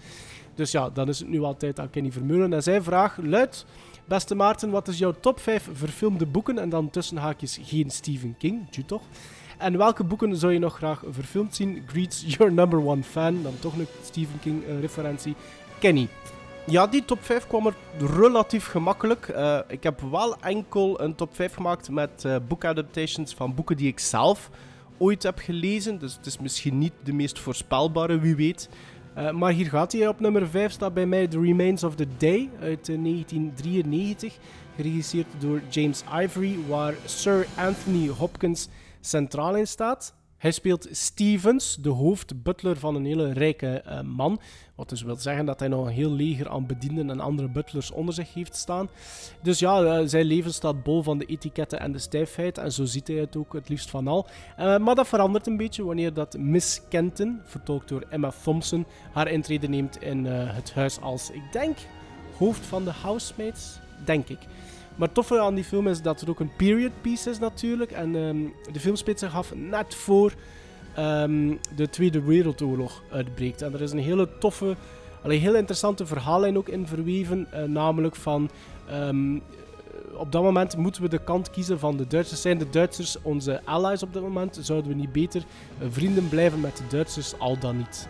Dus 0.54 0.72
ja, 0.72 0.90
dan 0.90 1.08
is 1.08 1.20
het 1.20 1.28
nu 1.28 1.42
altijd 1.42 1.80
aan 1.80 1.90
Kenny 1.90 2.12
Vermeulen. 2.12 2.54
En 2.54 2.64
zijn 2.64 2.84
vraag 2.84 3.18
luidt... 3.22 3.66
Beste 4.08 4.36
Maarten, 4.36 4.70
wat 4.70 4.88
is 4.88 4.98
jouw 4.98 5.14
top 5.20 5.40
5 5.40 5.70
verfilmde 5.74 6.26
boeken? 6.26 6.60
En 6.60 6.70
dan 6.70 6.90
tussen 6.90 7.18
haakjes 7.18 7.60
geen 7.64 7.90
Stephen 7.90 8.36
King, 8.38 8.68
ju 8.70 8.86
toch? 8.86 9.02
En 9.58 9.78
welke 9.78 10.04
boeken 10.04 10.38
zou 10.38 10.54
je 10.54 10.60
nog 10.60 10.76
graag 10.76 11.04
verfilmd 11.10 11.56
zien? 11.56 11.84
Greets 11.86 12.24
your 12.28 12.54
number 12.54 12.86
one 12.86 13.04
fan. 13.04 13.44
Dan 13.44 13.54
toch 13.60 13.78
een 13.78 13.88
Stephen 14.04 14.40
King 14.40 14.64
uh, 14.64 14.80
referentie. 14.80 15.36
Kenny. 15.80 16.08
Ja, 16.66 16.88
die 16.88 17.06
top 17.06 17.24
5 17.24 17.48
kwam 17.48 17.66
er 17.66 17.76
relatief 18.00 18.66
gemakkelijk. 18.66 19.28
Uh, 19.28 19.60
ik 19.68 19.84
heb 19.84 20.02
wel 20.12 20.40
enkel 20.40 21.02
een 21.02 21.16
top 21.16 21.36
5 21.36 21.54
gemaakt 21.54 21.90
met 21.90 22.24
uh, 22.26 22.36
boekadaptations 22.48 23.34
van 23.34 23.56
boeken 23.56 23.78
die 23.78 23.88
ik 23.88 24.00
zelf 24.00 24.50
ooit 24.98 25.24
heb 25.24 25.40
gelezen. 25.40 26.00
Dus 26.00 26.16
het 26.16 26.26
is 26.26 26.38
misschien 26.38 26.78
niet 26.78 26.94
de 27.04 27.14
meest 27.14 27.40
voorspelbare, 27.40 28.20
wie 28.20 28.36
weet. 28.36 28.70
Uh, 29.18 29.32
maar 29.32 29.52
hier 29.52 29.66
gaat 29.66 29.92
hij. 29.92 30.08
Op 30.08 30.20
nummer 30.20 30.48
5 30.48 30.72
staat 30.72 30.94
bij 30.94 31.06
mij 31.06 31.28
The 31.28 31.42
Remains 31.42 31.84
of 31.84 31.96
the 31.96 32.08
Day 32.18 32.50
uit 32.60 32.86
1993. 32.86 34.38
Geregisseerd 34.76 35.28
door 35.40 35.62
James 35.70 36.04
Ivory, 36.22 36.58
waar 36.68 36.94
Sir 37.06 37.48
Anthony 37.56 38.08
Hopkins 38.08 38.68
centraal 39.02 39.56
in 39.56 39.68
staat. 39.68 40.14
Hij 40.38 40.52
speelt 40.52 40.88
Stevens, 40.92 41.78
de 41.82 41.90
hoofdbutler 41.90 42.78
van 42.78 42.96
een 42.96 43.06
hele 43.06 43.34
rijke 43.34 43.84
uh, 43.88 44.02
man. 44.02 44.40
Wat 44.76 44.90
dus 44.90 45.02
wil 45.02 45.16
zeggen 45.16 45.46
dat 45.46 45.60
hij 45.60 45.68
nog 45.68 45.86
een 45.86 45.92
heel 45.92 46.12
leger 46.12 46.50
aan 46.50 46.66
bedienden 46.66 47.10
en 47.10 47.20
andere 47.20 47.48
butlers 47.48 47.92
onder 47.92 48.14
zich 48.14 48.34
heeft 48.34 48.56
staan. 48.56 48.90
Dus 49.42 49.60
ja, 49.60 49.82
uh, 49.82 50.08
zijn 50.08 50.26
leven 50.26 50.54
staat 50.54 50.84
bol 50.84 51.04
van 51.04 51.18
de 51.18 51.26
etiketten 51.26 51.80
en 51.80 51.92
de 51.92 52.00
stijfheid. 52.00 52.58
En 52.58 52.72
zo 52.72 52.86
ziet 52.86 53.08
hij 53.08 53.18
het 53.18 53.36
ook 53.36 53.54
het 53.54 53.70
liefst 53.70 53.90
van 53.90 54.08
al. 54.08 54.28
Uh, 54.60 54.78
maar 54.78 54.96
dat 54.96 55.08
verandert 55.08 55.48
een 55.48 55.58
beetje 55.58 55.86
wanneer 55.86 56.14
dat 56.14 56.38
Miss 56.38 56.82
Kenton, 56.90 57.42
vertolkt 57.44 57.90
door 57.90 58.06
Emma 58.10 58.32
Thompson, 58.44 58.86
haar 59.12 59.32
intrede 59.32 59.68
neemt 59.68 60.02
in 60.02 60.26
het 60.26 60.74
huis 60.74 61.02
als, 61.02 61.30
ik 61.30 61.52
denk, 61.52 61.78
hoofd 62.38 62.66
van 62.66 62.84
de 62.84 62.92
housemates. 62.92 63.80
Denk 64.06 64.28
ik. 64.28 64.40
Maar 64.98 65.08
het 65.08 65.14
toffe 65.14 65.40
aan 65.40 65.56
die 65.56 65.64
film 65.64 65.88
is 65.88 66.02
dat 66.02 66.20
het 66.20 66.30
ook 66.30 66.40
een 66.40 66.56
period 66.56 66.92
piece 67.02 67.30
is 67.30 67.40
natuurlijk. 67.40 67.92
En 67.92 68.16
um, 68.16 68.54
de 68.72 68.80
film 68.80 68.96
speelt 68.96 69.20
zich 69.20 69.36
af 69.36 69.56
net 69.56 69.96
voor 69.96 70.34
um, 71.00 71.60
de 71.76 71.90
Tweede 71.90 72.22
Wereldoorlog 72.22 73.04
uitbreekt. 73.12 73.62
En 73.62 73.74
er 73.74 73.82
is 73.82 73.92
een 73.92 74.00
hele 74.00 74.30
toffe, 74.40 74.76
een 75.24 75.32
heel 75.32 75.56
interessante 75.56 76.06
verhaallijn 76.06 76.58
ook 76.58 76.68
in 76.68 76.88
verweven. 76.88 77.48
Uh, 77.54 77.64
namelijk 77.64 78.16
van... 78.16 78.50
Um, 78.92 79.42
op 80.14 80.32
dat 80.32 80.44
moment 80.44 80.78
moeten 80.78 81.02
we 81.02 81.10
de 81.10 81.24
kant 81.24 81.50
kiezen 81.50 81.80
van 81.80 81.98
de 81.98 82.08
Duitsers. 82.08 82.42
Zijn 82.42 82.58
de 82.58 82.70
Duitsers 82.70 83.18
onze 83.22 83.62
allies 83.64 84.04
op 84.04 84.14
dat 84.14 84.24
moment? 84.24 84.60
Zouden 84.62 84.92
we 84.92 84.98
niet 84.98 85.12
beter 85.12 85.44
vrienden 85.90 86.30
blijven 86.30 86.60
met 86.60 86.78
de 86.78 86.84
Duitsers, 86.90 87.40
al 87.40 87.60
dan 87.60 87.78
niet? 87.78 88.08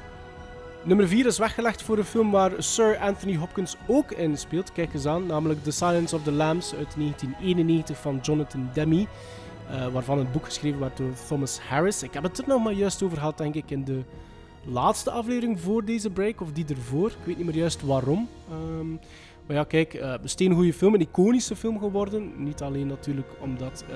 Nummer 0.88 1.07
4 1.07 1.25
is 1.25 1.38
weggelegd 1.38 1.81
voor 1.81 1.97
een 1.97 2.03
film 2.03 2.31
waar 2.31 2.51
Sir 2.57 2.97
Anthony 2.97 3.35
Hopkins 3.35 3.75
ook 3.88 4.11
in 4.11 4.38
speelt. 4.38 4.71
Kijk 4.71 4.93
eens 4.93 5.05
aan, 5.05 5.25
namelijk 5.25 5.63
The 5.63 5.71
Silence 5.71 6.15
of 6.15 6.23
the 6.23 6.31
Lambs 6.31 6.75
uit 6.75 6.95
1991 6.95 7.97
van 7.97 8.19
Jonathan 8.21 8.69
Demme. 8.73 9.05
Uh, 9.71 9.88
waarvan 9.88 10.17
het 10.17 10.31
boek 10.31 10.45
geschreven 10.45 10.79
werd 10.79 10.97
door 10.97 11.11
Thomas 11.27 11.59
Harris. 11.59 12.03
Ik 12.03 12.13
heb 12.13 12.23
het 12.23 12.38
er 12.38 12.47
nog 12.47 12.63
maar 12.63 12.73
juist 12.73 13.03
over 13.03 13.17
gehad, 13.17 13.38
denk 13.38 13.55
ik, 13.55 13.71
in 13.71 13.83
de 13.83 14.01
laatste 14.65 15.11
aflevering 15.11 15.59
voor 15.59 15.85
deze 15.85 16.09
break, 16.09 16.41
of 16.41 16.51
die 16.51 16.65
ervoor. 16.67 17.09
Ik 17.09 17.25
weet 17.25 17.38
niet 17.38 17.45
meer 17.45 17.55
juist 17.55 17.81
waarom. 17.81 18.29
Um, 18.51 18.99
maar 19.47 19.55
ja, 19.55 19.63
kijk, 19.63 19.93
uh, 19.93 20.13
een 20.21 20.29
steengoede 20.29 20.73
film, 20.73 20.93
een 20.93 21.01
iconische 21.01 21.55
film 21.55 21.79
geworden. 21.79 22.31
Niet 22.43 22.61
alleen 22.61 22.87
natuurlijk 22.87 23.27
omdat 23.39 23.85
uh, 23.89 23.95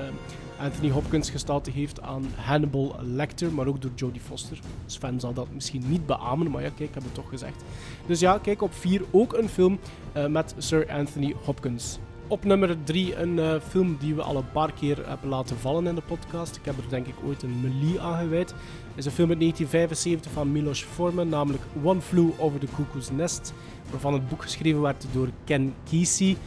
Anthony 0.66 0.90
Hopkins 0.90 1.30
gestalte 1.30 1.72
heeft 1.72 2.02
aan 2.02 2.26
Hannibal 2.36 2.96
Lecter, 3.02 3.54
maar 3.54 3.68
ook 3.68 3.82
door 3.82 3.92
Jodie 3.96 4.22
Foster. 4.22 4.60
Sven 4.86 5.20
zal 5.20 5.34
dat 5.34 5.48
misschien 5.54 5.84
niet 5.88 6.06
beamen, 6.06 6.52
maar 6.52 6.62
ja, 6.62 6.70
kijk, 6.70 6.90
ik 6.90 6.94
heb 6.94 7.04
het 7.04 7.14
toch 7.14 7.30
gezegd. 7.30 7.64
Dus 8.06 8.20
ja, 8.20 8.38
kijk, 8.38 8.62
op 8.62 8.74
4 8.74 9.02
ook 9.12 9.34
een 9.34 9.50
film 9.50 9.80
uh, 10.18 10.26
met 10.26 10.56
Sir 10.58 10.92
Anthony 10.92 11.36
Hopkins. 11.46 12.00
Op 12.28 12.44
nummer 12.44 12.84
3 12.84 13.16
een 13.16 13.62
film 13.62 13.98
die 14.00 14.16
we 14.16 14.22
al 14.22 14.36
een 14.36 14.52
paar 14.52 14.74
keer 14.74 15.08
hebben 15.08 15.30
laten 15.30 15.58
vallen 15.58 15.88
in 15.88 15.96
de 15.96 16.02
podcast. 16.02 16.56
Ik 16.56 16.66
heb 16.66 16.78
er 16.78 16.90
denk 16.90 17.08
ik 17.08 17.16
ooit 17.26 17.44
een 17.44 17.62
melie 17.62 18.02
aan 18.02 18.20
gewijd. 18.20 18.54
is 18.96 19.06
een 19.06 19.12
film 19.12 19.30
uit 19.30 19.40
1975 19.40 20.32
van 20.32 20.52
Milos 20.52 20.84
Forman, 20.84 21.30
namelijk 21.30 21.64
One 21.84 22.02
Flew 22.02 22.30
Over 22.38 22.60
the 22.60 22.68
Cuckoo's 22.76 23.10
Nest 23.12 23.54
waarvan 23.92 24.14
het 24.14 24.30
boek 24.30 24.42
geschreven 24.42 24.82
werd 24.82 25.06
door 25.12 25.30
Ken 25.44 25.74
Kesey. 25.90 26.38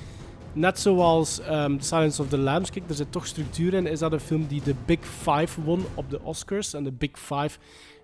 Net 0.52 0.80
zoals 0.80 1.40
um, 1.50 1.80
Silence 1.80 2.22
of 2.22 2.28
the 2.28 2.38
Lambs, 2.38 2.70
kijk, 2.70 2.88
er 2.88 2.94
zit 2.94 3.12
toch 3.12 3.26
structuur 3.26 3.74
in, 3.74 3.86
is 3.86 3.98
dat 3.98 4.12
een 4.12 4.20
film 4.20 4.46
die 4.46 4.62
de 4.62 4.74
Big 4.86 4.98
Five 5.00 5.62
won 5.62 5.84
op 5.94 6.10
de 6.10 6.22
Oscars. 6.22 6.74
En 6.74 6.84
de 6.84 6.92
Big 6.92 7.18
Five 7.18 7.58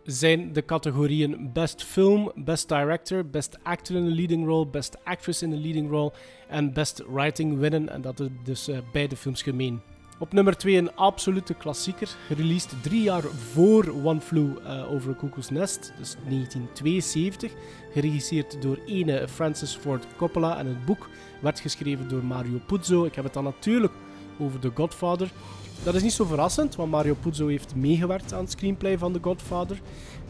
zijn 0.05 0.53
de 0.53 0.65
categorieën 0.65 1.51
Best 1.53 1.85
Film, 1.85 2.33
Best 2.35 2.69
Director, 2.69 3.27
Best 3.27 3.59
Actor 3.62 3.97
in 3.97 4.07
a 4.07 4.15
Leading 4.15 4.47
Role, 4.47 4.67
Best 4.67 4.97
Actress 5.05 5.43
in 5.43 5.53
a 5.53 5.57
Leading 5.57 5.91
Role 5.91 6.12
en 6.49 6.73
Best 6.73 7.03
Writing 7.09 7.59
winnen. 7.59 7.89
En 7.89 8.01
dat 8.01 8.21
is 8.21 8.29
dus 8.45 8.69
uh, 8.69 8.79
beide 8.93 9.17
films 9.17 9.43
gemeen. 9.43 9.81
Op 10.21 10.33
nummer 10.33 10.57
2 10.57 10.77
een 10.77 10.97
absolute 10.97 11.55
klassieker, 11.55 12.09
gereleased 12.27 12.83
drie 12.83 13.03
jaar 13.03 13.23
voor 13.23 13.95
One 14.05 14.21
Flew 14.21 14.49
uh, 14.59 14.93
Over 14.93 15.11
a 15.11 15.15
Cuckoo's 15.15 15.51
Nest, 15.51 15.93
dus 15.99 16.17
1972. 16.29 17.53
Geregisseerd 17.93 18.63
door 18.63 18.79
ene 18.87 19.29
Francis 19.29 19.77
Ford 19.77 20.07
Coppola 20.17 20.59
en 20.59 20.67
het 20.67 20.85
boek 20.85 21.09
werd 21.41 21.61
geschreven 21.61 22.09
door 22.09 22.25
Mario 22.25 22.61
Puzo. 22.67 23.05
Ik 23.05 23.15
heb 23.15 23.25
het 23.25 23.33
dan 23.33 23.45
natuurlijk 23.45 23.93
over 24.39 24.61
The 24.61 24.71
Godfather. 24.75 25.31
Dat 25.83 25.95
is 25.95 26.03
niet 26.03 26.13
zo 26.13 26.25
verrassend, 26.25 26.77
want 26.77 26.91
Mario 26.91 27.17
Puzo 27.21 27.47
heeft 27.47 27.75
meegewerkt 27.75 28.33
aan 28.33 28.43
het 28.43 28.51
screenplay 28.51 28.99
van 28.99 29.13
The 29.13 29.19
Godfather. 29.23 29.81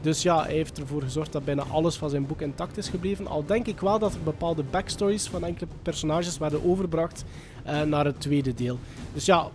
Dus 0.00 0.22
ja, 0.22 0.42
hij 0.42 0.54
heeft 0.54 0.78
ervoor 0.78 1.02
gezorgd 1.02 1.32
dat 1.32 1.44
bijna 1.44 1.62
alles 1.62 1.96
van 1.96 2.10
zijn 2.10 2.26
boek 2.26 2.40
intact 2.40 2.76
is 2.76 2.88
gebleven. 2.88 3.26
Al 3.26 3.44
denk 3.46 3.66
ik 3.66 3.80
wel 3.80 3.98
dat 3.98 4.14
er 4.14 4.22
bepaalde 4.24 4.62
backstories 4.62 5.28
van 5.28 5.44
enkele 5.44 5.68
personages 5.82 6.38
werden 6.38 6.64
overgebracht 6.64 7.24
uh, 7.66 7.82
naar 7.82 8.04
het 8.04 8.20
tweede 8.20 8.54
deel. 8.54 8.78
Dus 9.12 9.24
ja, 9.24 9.50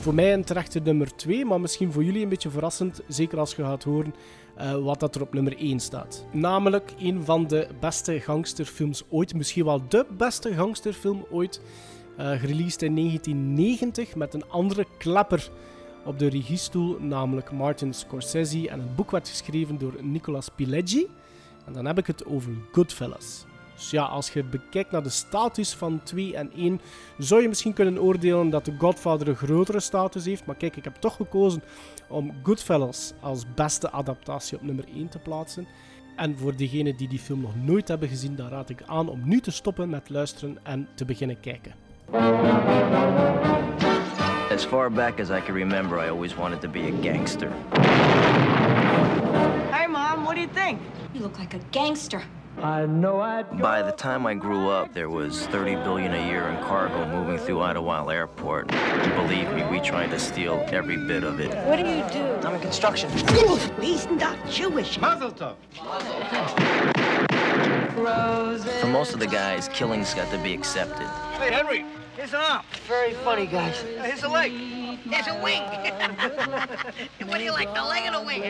Voor 0.00 0.14
mij 0.14 0.32
een 0.32 0.44
terechte 0.44 0.80
nummer 0.80 1.16
2, 1.16 1.44
maar 1.44 1.60
misschien 1.60 1.92
voor 1.92 2.04
jullie 2.04 2.22
een 2.22 2.28
beetje 2.28 2.50
verrassend, 2.50 3.00
zeker 3.08 3.38
als 3.38 3.54
je 3.54 3.62
gaat 3.62 3.84
horen 3.84 4.14
uh, 4.58 4.74
wat 4.84 5.00
dat 5.00 5.14
er 5.14 5.22
op 5.22 5.34
nummer 5.34 5.58
1 5.58 5.80
staat. 5.80 6.24
Namelijk 6.32 6.92
een 6.98 7.24
van 7.24 7.46
de 7.46 7.68
beste 7.80 8.20
gangsterfilms 8.20 9.04
ooit, 9.08 9.34
misschien 9.34 9.64
wel 9.64 9.82
de 9.88 10.06
beste 10.16 10.54
gangsterfilm 10.54 11.26
ooit, 11.30 11.60
uh, 12.18 12.30
gereleased 12.30 12.82
in 12.82 12.94
1990 12.94 14.14
met 14.14 14.34
een 14.34 14.48
andere 14.48 14.86
klapper 14.98 15.50
op 16.04 16.18
de 16.18 16.28
regiestoel, 16.28 16.98
namelijk 17.00 17.52
Martin 17.52 17.94
Scorsese. 17.94 18.68
En 18.68 18.80
het 18.80 18.96
boek 18.96 19.10
werd 19.10 19.28
geschreven 19.28 19.78
door 19.78 19.94
Nicolas 20.00 20.48
Pileggi. 20.48 21.06
En 21.66 21.72
dan 21.72 21.86
heb 21.86 21.98
ik 21.98 22.06
het 22.06 22.26
over 22.26 22.52
Goodfellas. 22.72 23.44
Dus 23.80 23.90
ja, 23.90 24.04
als 24.04 24.30
je 24.30 24.44
bekijkt 24.44 24.90
naar 24.90 25.02
de 25.02 25.08
status 25.08 25.74
van 25.74 26.00
2 26.02 26.36
en 26.36 26.52
1, 26.56 26.80
zou 27.18 27.42
je 27.42 27.48
misschien 27.48 27.72
kunnen 27.72 28.02
oordelen 28.02 28.50
dat 28.50 28.64
The 28.64 28.74
Godfather 28.78 29.28
een 29.28 29.36
grotere 29.36 29.80
status 29.80 30.24
heeft. 30.24 30.46
Maar 30.46 30.56
kijk, 30.56 30.76
ik 30.76 30.84
heb 30.84 30.94
toch 30.94 31.16
gekozen 31.16 31.62
om 32.08 32.32
Goodfellas 32.42 33.12
als 33.20 33.44
beste 33.54 33.90
adaptatie 33.90 34.56
op 34.56 34.62
nummer 34.62 34.84
1 34.94 35.08
te 35.08 35.18
plaatsen. 35.18 35.66
En 36.16 36.38
voor 36.38 36.56
degenen 36.56 36.96
die 36.96 37.08
die 37.08 37.18
film 37.18 37.40
nog 37.40 37.56
nooit 37.56 37.88
hebben 37.88 38.08
gezien, 38.08 38.36
dan 38.36 38.48
raad 38.48 38.70
ik 38.70 38.82
aan 38.86 39.08
om 39.08 39.20
nu 39.24 39.40
te 39.40 39.50
stoppen 39.50 39.90
met 39.90 40.08
luisteren 40.08 40.58
en 40.62 40.88
te 40.94 41.04
beginnen 41.04 41.40
kijken. 41.40 41.74
As 44.52 44.64
far 44.64 44.92
back 44.92 45.20
as 45.20 45.30
I 45.30 45.40
can 45.40 45.54
remember, 45.54 46.04
I 46.04 46.08
always 46.08 46.34
wanted 46.34 46.60
to 46.60 46.68
be 46.68 46.80
a 46.80 47.02
gangster. 47.02 47.48
Hey, 49.70 49.86
Mom, 49.88 50.22
what 50.22 50.34
do 50.34 50.40
you 50.40 50.52
think? 50.54 50.78
You 51.12 51.22
look 51.22 51.38
like 51.38 51.56
a 51.56 51.60
gangster. 51.70 52.22
I 52.58 52.84
know 52.86 53.20
I. 53.20 53.42
By 53.42 53.82
the 53.82 53.92
time 53.92 54.26
I 54.26 54.34
grew 54.34 54.68
up, 54.68 54.92
there 54.92 55.08
was 55.08 55.46
30 55.46 55.76
billion 55.76 56.12
a 56.12 56.26
year 56.26 56.48
in 56.48 56.62
cargo 56.62 57.06
moving 57.08 57.38
through 57.38 57.62
Idlewild 57.62 58.10
Airport. 58.10 58.68
Believe 58.68 59.50
me, 59.52 59.64
we 59.70 59.80
tried 59.80 60.10
to 60.10 60.18
steal 60.18 60.62
every 60.68 60.96
bit 60.96 61.24
of 61.24 61.40
it. 61.40 61.54
What 61.66 61.76
do 61.76 61.82
you 61.82 62.04
do? 62.12 62.46
I'm 62.46 62.54
in 62.54 62.60
construction. 62.60 63.10
He's 63.80 64.06
not 64.10 64.36
Jewish. 64.48 64.98
Mazel 65.00 65.32
tov. 65.32 65.56
For 68.80 68.86
most 68.88 69.14
of 69.14 69.20
the 69.20 69.26
guys, 69.26 69.68
killing's 69.68 70.12
got 70.12 70.30
to 70.30 70.38
be 70.38 70.52
accepted. 70.52 71.06
Hey, 71.38 71.52
Henry, 71.52 71.84
here's 72.16 72.34
an 72.34 72.40
arm. 72.40 72.62
Very 72.86 73.14
funny, 73.14 73.46
guys. 73.46 73.80
Here's 73.80 74.22
a 74.22 74.28
leg. 74.28 74.52
Here's 74.52 75.26
a 75.28 75.42
wing. 75.42 75.62
what 77.28 77.38
do 77.38 77.44
you 77.44 77.52
like, 77.52 77.74
the 77.74 77.82
leg 77.82 78.06
or 78.08 78.18
the 78.18 78.26
wing? 78.26 78.42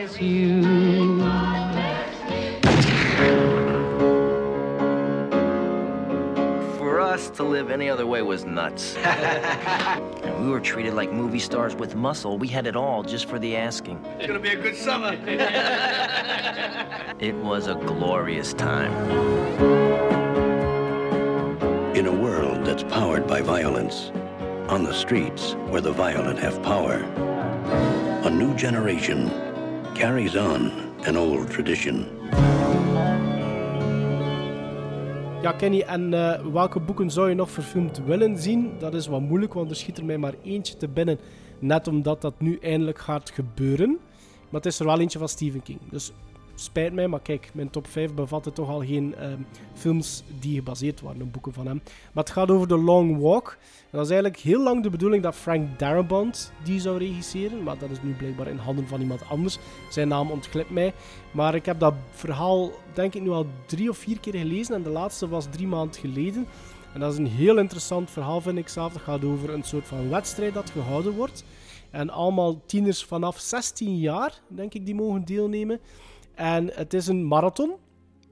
Us 7.01 7.29
to 7.31 7.43
live 7.43 7.71
any 7.71 7.89
other 7.89 8.05
way 8.05 8.21
was 8.21 8.45
nuts. 8.45 8.95
and 8.97 10.43
we 10.45 10.49
were 10.49 10.59
treated 10.59 10.93
like 10.93 11.11
movie 11.11 11.39
stars 11.39 11.75
with 11.75 11.95
muscle. 11.95 12.37
We 12.37 12.47
had 12.47 12.67
it 12.67 12.75
all 12.75 13.03
just 13.03 13.25
for 13.27 13.39
the 13.39 13.55
asking. 13.55 14.03
It's 14.17 14.27
gonna 14.27 14.39
be 14.39 14.49
a 14.49 14.61
good 14.61 14.75
summer. 14.75 15.13
it 17.19 17.35
was 17.35 17.67
a 17.67 17.75
glorious 17.75 18.53
time. 18.53 18.93
In 21.95 22.07
a 22.07 22.13
world 22.13 22.65
that's 22.65 22.83
powered 22.83 23.27
by 23.27 23.41
violence, 23.41 24.11
on 24.69 24.83
the 24.83 24.93
streets 24.93 25.53
where 25.67 25.81
the 25.81 25.91
violent 25.91 26.39
have 26.39 26.63
power, 26.63 27.03
a 28.23 28.29
new 28.29 28.55
generation 28.55 29.29
carries 29.95 30.35
on 30.35 30.95
an 31.05 31.17
old 31.17 31.51
tradition. 31.51 32.17
Ja, 35.41 35.51
Kenny, 35.51 35.81
en 35.81 36.11
uh, 36.13 36.45
welke 36.53 36.79
boeken 36.79 37.11
zou 37.11 37.29
je 37.29 37.35
nog 37.35 37.51
verfilmd 37.51 38.01
willen 38.05 38.37
zien? 38.37 38.71
Dat 38.79 38.93
is 38.93 39.07
wat 39.07 39.21
moeilijk, 39.21 39.53
want 39.53 39.69
er 39.69 39.75
schiet 39.75 39.97
er 39.97 40.05
mij 40.05 40.17
maar 40.17 40.33
eentje 40.43 40.77
te 40.77 40.87
binnen. 40.87 41.19
Net 41.59 41.87
omdat 41.87 42.21
dat 42.21 42.33
nu 42.37 42.57
eindelijk 42.61 42.99
gaat 42.99 43.29
gebeuren. 43.29 43.99
Maar 44.49 44.61
het 44.61 44.65
is 44.65 44.79
er 44.79 44.85
wel 44.85 44.99
eentje 44.99 45.19
van 45.19 45.29
Stephen 45.29 45.63
King. 45.63 45.79
Dus 45.89 46.11
spijt 46.61 46.93
mij, 46.93 47.07
maar 47.07 47.21
kijk, 47.21 47.49
mijn 47.53 47.69
top 47.69 47.87
5 47.87 48.13
bevatte 48.13 48.51
toch 48.51 48.69
al 48.69 48.79
geen 48.79 49.15
uh, 49.19 49.25
films 49.73 50.23
die 50.39 50.55
gebaseerd 50.55 51.01
waren 51.01 51.21
op 51.21 51.33
boeken 51.33 51.53
van 51.53 51.67
hem. 51.67 51.81
Maar 52.13 52.23
het 52.23 52.33
gaat 52.33 52.51
over 52.51 52.67
The 52.67 52.77
Long 52.77 53.19
Walk. 53.19 53.57
En 53.59 53.97
dat 53.97 54.05
is 54.05 54.11
eigenlijk 54.11 54.41
heel 54.41 54.63
lang 54.63 54.83
de 54.83 54.89
bedoeling 54.89 55.23
dat 55.23 55.35
Frank 55.35 55.79
Darabont 55.79 56.51
die 56.63 56.79
zou 56.79 56.97
regisseren. 56.97 57.63
Maar 57.63 57.77
dat 57.77 57.89
is 57.89 58.01
nu 58.01 58.13
blijkbaar 58.13 58.47
in 58.47 58.57
handen 58.57 58.87
van 58.87 59.01
iemand 59.01 59.29
anders. 59.29 59.57
Zijn 59.89 60.07
naam 60.07 60.31
ontglipt 60.31 60.69
mij. 60.69 60.93
Maar 61.31 61.55
ik 61.55 61.65
heb 61.65 61.79
dat 61.79 61.93
verhaal, 62.11 62.71
denk 62.93 63.13
ik, 63.13 63.21
nu 63.21 63.29
al 63.29 63.45
drie 63.65 63.89
of 63.89 63.97
vier 63.97 64.19
keer 64.19 64.35
gelezen. 64.35 64.75
En 64.75 64.83
de 64.83 64.89
laatste 64.89 65.27
was 65.27 65.47
drie 65.49 65.67
maanden 65.67 65.99
geleden. 65.99 66.47
En 66.93 66.99
dat 66.99 67.11
is 67.11 67.17
een 67.17 67.27
heel 67.27 67.57
interessant 67.57 68.11
verhaal, 68.11 68.41
vind 68.41 68.57
ik 68.57 68.67
zelf. 68.67 68.93
Het 68.93 69.01
gaat 69.01 69.23
over 69.23 69.49
een 69.49 69.63
soort 69.63 69.87
van 69.87 70.09
wedstrijd 70.09 70.53
dat 70.53 70.69
gehouden 70.69 71.13
wordt. 71.13 71.43
En 71.89 72.09
allemaal 72.09 72.61
tieners 72.65 73.03
vanaf 73.03 73.39
16 73.39 73.97
jaar, 73.97 74.39
denk 74.47 74.73
ik, 74.73 74.85
die 74.85 74.95
mogen 74.95 75.25
deelnemen. 75.25 75.79
En 76.35 76.69
het 76.73 76.93
is 76.93 77.07
een 77.07 77.27
marathon. 77.27 77.71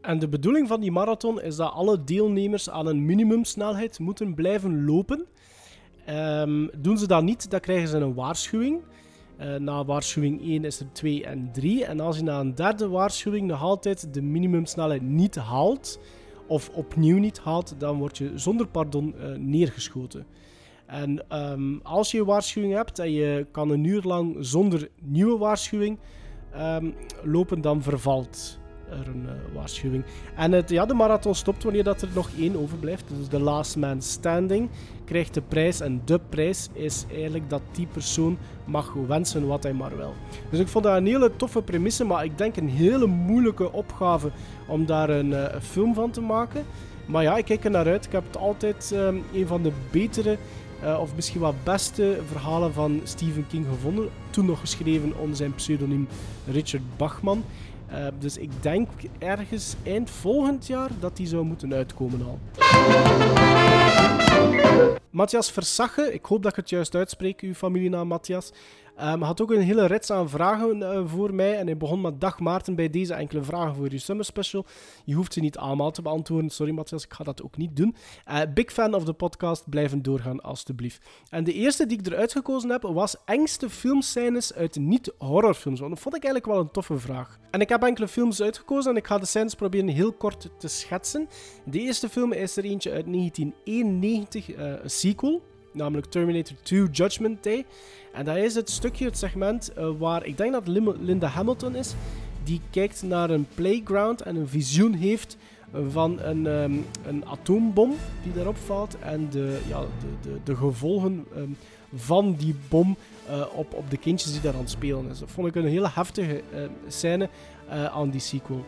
En 0.01 0.19
de 0.19 0.27
bedoeling 0.27 0.67
van 0.67 0.81
die 0.81 0.91
marathon 0.91 1.41
is 1.41 1.55
dat 1.55 1.71
alle 1.71 2.03
deelnemers 2.03 2.69
aan 2.69 2.88
een 2.88 3.05
minimumsnelheid 3.05 3.99
moeten 3.99 4.34
blijven 4.34 4.85
lopen. 4.85 5.26
Um, 6.09 6.69
doen 6.77 6.97
ze 6.97 7.07
dat 7.07 7.23
niet, 7.23 7.51
dan 7.51 7.59
krijgen 7.59 7.88
ze 7.88 7.97
een 7.97 8.13
waarschuwing. 8.13 8.81
Uh, 9.39 9.55
na 9.55 9.85
waarschuwing 9.85 10.41
1 10.41 10.65
is 10.65 10.80
er 10.80 10.91
2 10.91 11.26
en 11.26 11.49
3. 11.51 11.85
En 11.85 11.99
als 11.99 12.17
je 12.17 12.23
na 12.23 12.39
een 12.39 12.55
derde 12.55 12.88
waarschuwing 12.88 13.47
nog 13.47 13.61
altijd 13.61 14.13
de 14.13 14.21
minimumsnelheid 14.21 15.01
niet 15.01 15.35
haalt, 15.35 15.99
of 16.47 16.69
opnieuw 16.69 17.17
niet 17.17 17.39
haalt, 17.39 17.76
dan 17.77 17.97
word 17.97 18.17
je 18.17 18.31
zonder 18.35 18.67
pardon 18.67 19.15
uh, 19.17 19.38
neergeschoten. 19.38 20.26
En 20.85 21.26
um, 21.51 21.80
als 21.84 22.11
je 22.11 22.19
een 22.19 22.26
waarschuwing 22.26 22.73
hebt 22.73 22.99
en 22.99 23.11
je 23.11 23.47
kan 23.51 23.69
een 23.69 23.84
uur 23.84 24.01
lang 24.01 24.35
zonder 24.39 24.89
nieuwe 25.01 25.38
waarschuwing 25.38 25.99
um, 26.57 26.95
lopen, 27.23 27.61
dan 27.61 27.81
vervalt 27.84 28.59
er 28.89 29.07
een 29.07 29.23
uh, 29.23 29.31
waarschuwing. 29.53 30.03
En 30.35 30.51
het, 30.51 30.69
ja, 30.69 30.85
de 30.85 30.93
marathon 30.93 31.35
stopt 31.35 31.63
wanneer 31.63 31.84
dat 31.84 32.01
er 32.01 32.09
nog 32.13 32.30
één 32.39 32.61
overblijft. 32.61 33.05
Dus 33.17 33.30
de 33.30 33.39
last 33.39 33.76
man 33.76 34.01
standing 34.01 34.69
krijgt 35.05 35.34
de 35.34 35.41
prijs. 35.41 35.80
En 35.80 36.01
de 36.05 36.19
prijs 36.30 36.69
is 36.73 37.05
eigenlijk 37.11 37.49
dat 37.49 37.61
die 37.71 37.88
persoon 37.88 38.38
mag 38.65 38.93
wensen 39.07 39.47
wat 39.47 39.63
hij 39.63 39.73
maar 39.73 39.97
wil. 39.97 40.13
Dus 40.49 40.59
ik 40.59 40.67
vond 40.67 40.84
dat 40.84 40.97
een 40.97 41.05
hele 41.05 41.31
toffe 41.35 41.61
premisse, 41.61 42.05
maar 42.05 42.23
ik 42.23 42.38
denk 42.38 42.55
een 42.55 42.69
hele 42.69 43.05
moeilijke 43.05 43.71
opgave 43.71 44.31
om 44.67 44.85
daar 44.85 45.09
een 45.09 45.30
uh, 45.30 45.45
film 45.61 45.93
van 45.93 46.11
te 46.11 46.21
maken. 46.21 46.65
Maar 47.05 47.23
ja, 47.23 47.38
ik 47.38 47.45
kijk 47.45 47.63
er 47.63 47.71
naar 47.71 47.88
uit. 47.88 48.05
Ik 48.05 48.11
heb 48.11 48.23
het 48.26 48.38
altijd 48.38 48.91
um, 48.93 49.23
een 49.34 49.47
van 49.47 49.63
de 49.63 49.71
betere 49.91 50.38
uh, 50.84 50.99
of 50.99 51.15
misschien 51.15 51.41
wel 51.41 51.56
beste 51.64 52.19
verhalen 52.27 52.73
van 52.73 53.01
Stephen 53.03 53.47
King 53.47 53.65
gevonden. 53.69 54.10
Toen 54.30 54.45
nog 54.45 54.60
geschreven 54.60 55.14
onder 55.18 55.35
zijn 55.35 55.56
pseudoniem 55.56 56.07
Richard 56.47 56.97
Bachman. 56.97 57.43
Uh, 57.91 58.07
dus 58.19 58.38
ik 58.38 58.49
denk 58.61 58.89
ergens 59.18 59.76
eind 59.84 60.10
volgend 60.10 60.68
jaar 60.68 60.89
dat 60.99 61.18
die 61.18 61.27
zou 61.27 61.43
moeten 61.43 61.73
uitkomen 61.73 62.22
al. 62.26 62.39
Matthias 65.10 65.51
Versagge, 65.51 66.14
ik 66.14 66.26
hoop 66.26 66.43
dat 66.43 66.51
ik 66.51 66.57
het 66.57 66.69
juist 66.69 66.95
uitspreek, 66.95 67.41
uw 67.41 67.53
familienaam 67.53 68.07
Matthias. 68.07 68.51
Um, 69.03 69.21
had 69.21 69.41
ook 69.41 69.51
een 69.51 69.61
hele 69.61 69.85
rits 69.85 70.11
aan 70.11 70.30
vragen 70.30 70.77
uh, 70.77 71.01
voor 71.05 71.34
mij. 71.34 71.57
En 71.57 71.65
hij 71.65 71.77
begon 71.77 72.01
met 72.01 72.21
Dag 72.21 72.39
Maarten 72.39 72.76
bij 72.76 72.89
deze 72.89 73.13
enkele 73.13 73.43
vragen 73.43 73.76
voor 73.76 73.91
je 73.91 73.97
Summer 73.97 74.26
Special. 74.26 74.65
Je 75.05 75.15
hoeft 75.15 75.34
ze 75.34 75.39
niet 75.39 75.57
allemaal 75.57 75.91
te 75.91 76.01
beantwoorden. 76.01 76.49
Sorry 76.49 76.73
Matthias, 76.73 77.03
ik 77.03 77.13
ga 77.13 77.23
dat 77.23 77.43
ook 77.43 77.57
niet 77.57 77.76
doen. 77.76 77.95
Uh, 78.30 78.41
big 78.53 78.71
fan 78.71 78.93
of 78.93 79.03
de 79.03 79.13
podcast, 79.13 79.69
blijven 79.69 80.01
doorgaan 80.01 80.41
alstublieft. 80.41 81.05
En 81.30 81.43
de 81.43 81.53
eerste 81.53 81.85
die 81.85 81.99
ik 81.99 82.07
eruit 82.07 82.31
gekozen 82.31 82.69
heb, 82.69 82.81
was 82.81 83.15
engste 83.26 83.69
filmscènes 83.69 84.53
uit 84.53 84.76
niet-horrorfilms. 84.76 85.80
Want 85.80 85.91
dat 85.91 86.01
vond 86.01 86.15
ik 86.15 86.23
eigenlijk 86.23 86.53
wel 86.53 86.63
een 86.63 86.71
toffe 86.71 86.97
vraag. 86.97 87.39
En 87.51 87.61
ik 87.61 87.69
heb 87.69 87.84
enkele 87.84 88.07
films 88.07 88.41
uitgekozen 88.41 88.91
en 88.91 88.97
ik 88.97 89.07
ga 89.07 89.17
de 89.17 89.26
scènes 89.26 89.55
proberen 89.55 89.88
heel 89.88 90.13
kort 90.13 90.49
te 90.57 90.67
schetsen. 90.67 91.27
De 91.65 91.80
eerste 91.80 92.09
film 92.09 92.31
is 92.31 92.57
er 92.57 92.63
eentje 92.63 92.91
uit 92.91 93.05
1991, 93.05 94.49
uh, 94.49 94.57
een 94.57 94.89
sequel 94.89 95.41
namelijk 95.73 96.07
Terminator 96.07 96.57
2 96.63 96.88
Judgment 96.91 97.43
Day. 97.43 97.65
En 98.14 98.26
dat 98.26 98.36
is 98.36 98.56
het 98.56 98.69
stukje, 98.69 99.06
het 99.06 99.18
segment, 99.18 99.72
uh, 99.77 99.90
waar 99.98 100.26
ik 100.26 100.38
denk 100.38 100.52
dat 100.52 100.68
Linda 100.99 101.27
Hamilton 101.27 101.76
is, 101.76 101.94
die 102.44 102.61
kijkt 102.69 103.03
naar 103.03 103.30
een 103.30 103.48
playground 103.56 104.22
en 104.22 104.36
een 104.36 104.48
visioen 104.48 104.94
heeft 104.94 105.38
van 105.90 106.19
een, 106.19 106.45
um, 106.45 106.86
een 107.06 107.26
atoombom 107.26 107.95
die 108.23 108.34
daarop 108.34 108.57
valt 108.57 108.99
en 108.99 109.30
de, 109.30 109.60
ja, 109.68 109.80
de, 109.80 110.30
de, 110.30 110.38
de 110.44 110.56
gevolgen 110.56 111.26
um, 111.38 111.57
van 111.95 112.36
die 112.36 112.56
bom 112.69 112.98
uh, 113.30 113.45
op, 113.56 113.73
op 113.73 113.90
de 113.90 113.98
kindjes 113.98 114.31
die 114.31 114.41
daar 114.41 114.53
aan 114.53 114.60
het 114.60 114.69
spelen 114.69 115.10
is. 115.10 115.19
Dat 115.19 115.31
vond 115.31 115.48
ik 115.48 115.56
een 115.56 115.65
hele 115.65 115.90
heftige 115.94 116.41
uh, 116.53 116.60
scène 116.88 117.30
aan 117.69 118.10
die 118.10 118.22
sequel 118.22 118.65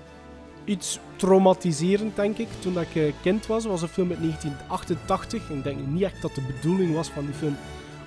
iets 0.66 1.00
traumatiserend, 1.16 2.16
denk 2.16 2.38
ik. 2.38 2.48
Toen 2.60 2.80
ik 2.80 3.14
kind 3.22 3.48
was, 3.48 3.66
was 3.66 3.82
een 3.82 3.88
film 3.88 4.10
uit 4.10 4.20
1988. 4.20 5.50
Ik 5.50 5.64
denk 5.64 5.78
niet 5.88 6.02
echt 6.02 6.22
dat 6.22 6.36
de 6.36 6.42
bedoeling 6.42 6.94
was 6.94 7.10
van 7.10 7.26
die 7.26 7.34
film 7.34 7.56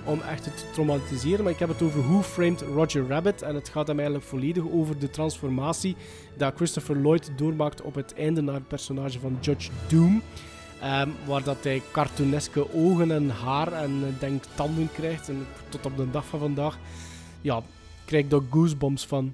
om 0.05 0.21
echt 0.21 0.43
te 0.43 0.71
traumatiseren. 0.71 1.43
Maar 1.43 1.53
ik 1.53 1.59
heb 1.59 1.69
het 1.69 1.81
over 1.81 2.07
Who 2.07 2.21
Framed 2.21 2.61
Roger 2.61 3.07
Rabbit. 3.07 3.41
En 3.41 3.55
het 3.55 3.69
gaat 3.69 3.87
hem 3.87 3.97
eigenlijk 3.97 4.27
volledig 4.27 4.63
over 4.71 4.99
de 4.99 5.09
transformatie 5.09 5.95
dat 6.37 6.53
Christopher 6.55 6.95
Lloyd 6.95 7.31
doormaakt 7.37 7.81
op 7.81 7.95
het 7.95 8.13
einde 8.13 8.41
naar 8.41 8.53
het 8.53 8.67
personage 8.67 9.19
van 9.19 9.37
Judge 9.41 9.69
Doom. 9.87 10.21
Ehm, 10.81 11.09
waar 11.25 11.43
dat 11.43 11.57
hij 11.63 11.81
cartooneske 11.91 12.73
ogen 12.73 13.11
en 13.11 13.29
haar 13.29 13.73
en 13.73 14.03
ik 14.07 14.19
denk 14.19 14.43
tanden 14.55 14.89
krijgt. 14.93 15.29
En 15.29 15.47
tot 15.69 15.85
op 15.85 15.97
de 15.97 16.11
dag 16.11 16.25
van 16.25 16.39
vandaag 16.39 16.77
ja, 17.41 17.61
krijg 18.05 18.23
ik 18.23 18.29
daar 18.29 18.41
goosebumps 18.49 19.05
van. 19.05 19.33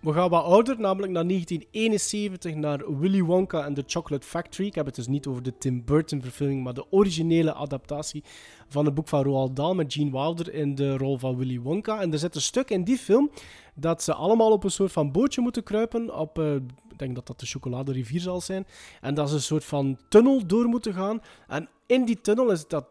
We 0.00 0.12
gaan 0.12 0.30
wat 0.30 0.44
ouder, 0.44 0.80
namelijk 0.80 1.12
naar 1.12 1.26
1971, 1.26 2.54
naar 2.54 2.98
Willy 2.98 3.22
Wonka 3.22 3.64
and 3.64 3.74
the 3.74 3.84
Chocolate 3.86 4.26
Factory. 4.26 4.66
Ik 4.66 4.74
heb 4.74 4.86
het 4.86 4.94
dus 4.94 5.06
niet 5.06 5.26
over 5.26 5.42
de 5.42 5.58
Tim 5.58 5.84
Burton 5.84 6.22
verfilming, 6.22 6.64
maar 6.64 6.74
de 6.74 6.86
originele 6.90 7.54
adaptatie 7.54 8.24
van 8.68 8.84
het 8.84 8.94
boek 8.94 9.08
van 9.08 9.22
Roald 9.22 9.56
Dahl 9.56 9.74
met 9.74 9.92
Gene 9.92 10.10
Wilder 10.10 10.54
in 10.54 10.74
de 10.74 10.96
rol 10.96 11.18
van 11.18 11.36
Willy 11.36 11.60
Wonka. 11.60 12.00
En 12.00 12.12
er 12.12 12.18
zit 12.18 12.34
een 12.34 12.40
stuk 12.40 12.70
in 12.70 12.84
die 12.84 12.98
film 12.98 13.30
dat 13.74 14.02
ze 14.02 14.14
allemaal 14.14 14.52
op 14.52 14.64
een 14.64 14.70
soort 14.70 14.92
van 14.92 15.12
bootje 15.12 15.40
moeten 15.40 15.62
kruipen. 15.62 16.18
Op, 16.18 16.38
uh, 16.38 16.54
ik 16.90 16.98
denk 16.98 17.14
dat 17.14 17.26
dat 17.26 17.40
de 17.40 17.46
chocoladerivier 17.46 18.20
zal 18.20 18.40
zijn. 18.40 18.66
En 19.00 19.14
dat 19.14 19.28
ze 19.28 19.34
een 19.34 19.40
soort 19.40 19.64
van 19.64 19.98
tunnel 20.08 20.46
door 20.46 20.66
moeten 20.66 20.94
gaan. 20.94 21.20
En 21.48 21.68
in 21.86 22.04
die 22.04 22.20
tunnel 22.20 22.50
is 22.50 22.66
dat 22.66 22.84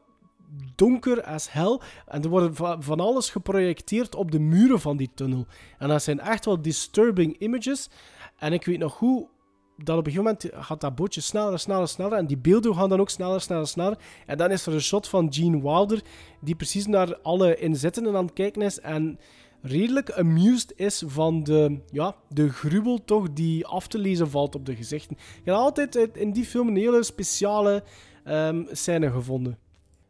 donker 0.75 1.23
als 1.23 1.51
hel. 1.51 1.81
En 2.07 2.23
er 2.23 2.29
wordt 2.29 2.57
van 2.79 2.99
alles 2.99 3.29
geprojecteerd 3.29 4.15
op 4.15 4.31
de 4.31 4.39
muren 4.39 4.79
van 4.79 4.97
die 4.97 5.09
tunnel. 5.13 5.45
En 5.77 5.87
dat 5.87 6.03
zijn 6.03 6.19
echt 6.19 6.45
wel 6.45 6.61
disturbing 6.61 7.39
images. 7.39 7.89
En 8.37 8.53
ik 8.53 8.65
weet 8.65 8.79
nog 8.79 8.99
hoe 8.99 9.27
dat 9.77 9.97
op 9.97 10.05
een 10.05 10.11
gegeven 10.11 10.37
moment 10.43 10.65
gaat 10.65 10.81
dat 10.81 10.95
bootje 10.95 11.21
sneller, 11.21 11.59
sneller, 11.59 11.87
sneller. 11.87 12.17
En 12.17 12.27
die 12.27 12.37
beelden 12.37 12.75
gaan 12.75 12.89
dan 12.89 12.99
ook 12.99 13.09
sneller, 13.09 13.41
sneller, 13.41 13.67
sneller. 13.67 13.97
En 14.25 14.37
dan 14.37 14.51
is 14.51 14.65
er 14.65 14.73
een 14.73 14.81
shot 14.81 15.07
van 15.07 15.33
Gene 15.33 15.61
Wilder, 15.61 16.01
die 16.41 16.55
precies 16.55 16.87
naar 16.87 17.17
alle 17.17 17.55
inzittenden 17.55 18.15
aan 18.15 18.25
het 18.25 18.33
kijken 18.33 18.61
is. 18.61 18.79
En 18.79 19.19
redelijk 19.61 20.11
amused 20.11 20.73
is 20.75 21.03
van 21.07 21.43
de, 21.43 21.79
ja, 21.91 22.15
de 22.29 22.49
gruwel 22.49 23.03
toch 23.05 23.33
die 23.33 23.65
af 23.65 23.87
te 23.87 23.97
lezen 23.97 24.29
valt 24.29 24.55
op 24.55 24.65
de 24.65 24.75
gezichten. 24.75 25.17
Je 25.19 25.51
hebt 25.51 25.63
altijd 25.63 25.95
in 25.95 26.31
die 26.31 26.45
film 26.45 26.67
een 26.67 26.75
hele 26.75 27.03
speciale 27.03 27.83
um, 28.25 28.67
scène 28.71 29.11
gevonden. 29.11 29.57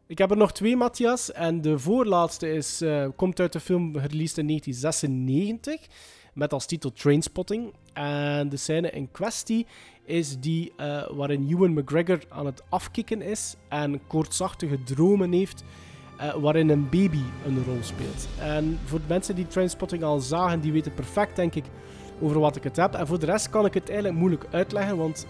Ik 0.08 0.18
heb 0.18 0.30
er 0.30 0.36
nog 0.36 0.52
twee, 0.52 0.76
Matthias. 0.76 1.32
En 1.32 1.60
de 1.60 1.78
voorlaatste 1.78 2.52
is, 2.52 2.82
uh, 2.82 3.06
komt 3.16 3.40
uit 3.40 3.52
de 3.52 3.60
film 3.60 3.96
released 3.96 4.38
in 4.38 4.46
1996. 4.46 5.86
Met 6.34 6.52
als 6.52 6.66
titel 6.66 6.92
Trainspotting. 6.92 7.72
En 7.92 8.48
de 8.48 8.56
scène 8.56 8.90
in 8.90 9.10
kwestie 9.10 9.66
is 10.04 10.38
die 10.40 10.72
uh, 10.76 11.08
waarin 11.10 11.48
Ewan 11.48 11.72
McGregor 11.72 12.18
aan 12.28 12.46
het 12.46 12.62
afkicken 12.68 13.22
is. 13.22 13.56
En 13.68 14.06
koortsachtige 14.06 14.82
dromen 14.82 15.32
heeft. 15.32 15.64
Uh, 16.20 16.34
waarin 16.34 16.68
een 16.68 16.88
baby 16.88 17.22
een 17.46 17.64
rol 17.64 17.82
speelt. 17.82 18.28
En 18.38 18.78
voor 18.84 18.98
de 18.98 19.08
mensen 19.08 19.34
die 19.34 19.46
Trainspotting 19.46 20.02
al 20.02 20.20
zagen, 20.20 20.60
die 20.60 20.72
weten 20.72 20.94
perfect, 20.94 21.36
denk 21.36 21.54
ik, 21.54 21.64
over 22.20 22.40
wat 22.40 22.56
ik 22.56 22.64
het 22.64 22.76
heb. 22.76 22.94
En 22.94 23.06
voor 23.06 23.18
de 23.18 23.26
rest 23.26 23.50
kan 23.50 23.64
ik 23.64 23.74
het 23.74 23.88
eigenlijk 23.88 24.18
moeilijk 24.18 24.46
uitleggen, 24.50 24.96
want 24.96 25.26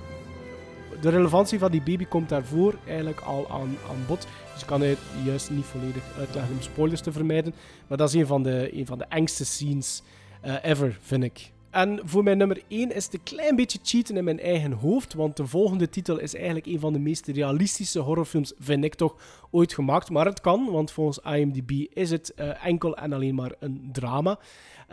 de 1.01 1.09
relevantie 1.09 1.59
van 1.59 1.71
die 1.71 1.83
baby 1.83 2.07
komt 2.07 2.29
daarvoor 2.29 2.75
eigenlijk 2.87 3.21
al 3.21 3.51
aan, 3.51 3.77
aan 3.91 4.05
bod. 4.07 4.27
Dus 4.59 4.67
ik 4.67 4.73
kan 4.73 4.89
het 4.89 4.99
juist 5.25 5.51
niet 5.51 5.65
volledig 5.65 6.03
uitleggen 6.19 6.55
om 6.55 6.63
spoilers 6.63 7.01
te 7.01 7.13
vermijden. 7.13 7.55
Maar 7.87 7.99
dat 7.99 8.09
is 8.09 8.15
een 8.15 8.27
van 8.27 8.43
de, 8.43 8.79
een 8.79 8.87
van 8.87 8.99
de 8.99 9.05
engste 9.09 9.45
scenes 9.45 10.03
uh, 10.45 10.55
ever, 10.63 10.99
vind 11.01 11.25
ik. 11.25 11.51
En 11.71 12.01
voor 12.05 12.23
mijn 12.23 12.39
nummer 12.39 12.63
1 12.69 12.95
is 12.95 13.05
het 13.05 13.15
een 13.15 13.23
klein 13.23 13.57
beetje 13.57 13.79
cheaten 13.83 14.17
in 14.17 14.25
mijn 14.25 14.41
eigen 14.41 14.73
hoofd, 14.73 15.15
want 15.15 15.37
de 15.37 15.47
volgende 15.47 15.89
titel 15.89 16.19
is 16.19 16.35
eigenlijk 16.35 16.67
een 16.67 16.81
van 16.81 16.93
de 16.93 16.99
meest 16.99 17.27
realistische 17.27 17.99
horrorfilms, 17.99 18.53
vind 18.59 18.85
ik 18.85 18.95
toch, 18.95 19.17
ooit 19.51 19.75
gemaakt. 19.75 20.11
Maar 20.11 20.27
het 20.27 20.41
kan, 20.41 20.71
want 20.71 20.91
volgens 20.91 21.19
IMDb 21.19 21.71
is 21.93 22.11
het 22.11 22.33
uh, 22.37 22.65
enkel 22.65 22.97
en 22.97 23.13
alleen 23.13 23.35
maar 23.35 23.53
een 23.59 23.89
drama. 23.93 24.39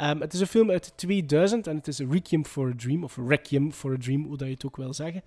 Um, 0.01 0.21
het 0.21 0.33
is 0.33 0.39
een 0.39 0.47
film 0.47 0.71
uit 0.71 0.93
2000 0.95 1.67
en 1.67 1.75
het 1.75 1.87
is 1.87 1.99
Requiem 1.99 2.45
for 2.45 2.67
a 2.67 2.73
Dream, 2.77 3.03
of 3.03 3.17
Requiem 3.27 3.71
for 3.71 3.93
a 3.93 3.97
Dream, 3.97 4.23
hoe 4.23 4.37
dat 4.37 4.47
je 4.47 4.53
het 4.53 4.65
ook 4.65 4.77
wil 4.77 4.93
zeggen. 4.93 5.23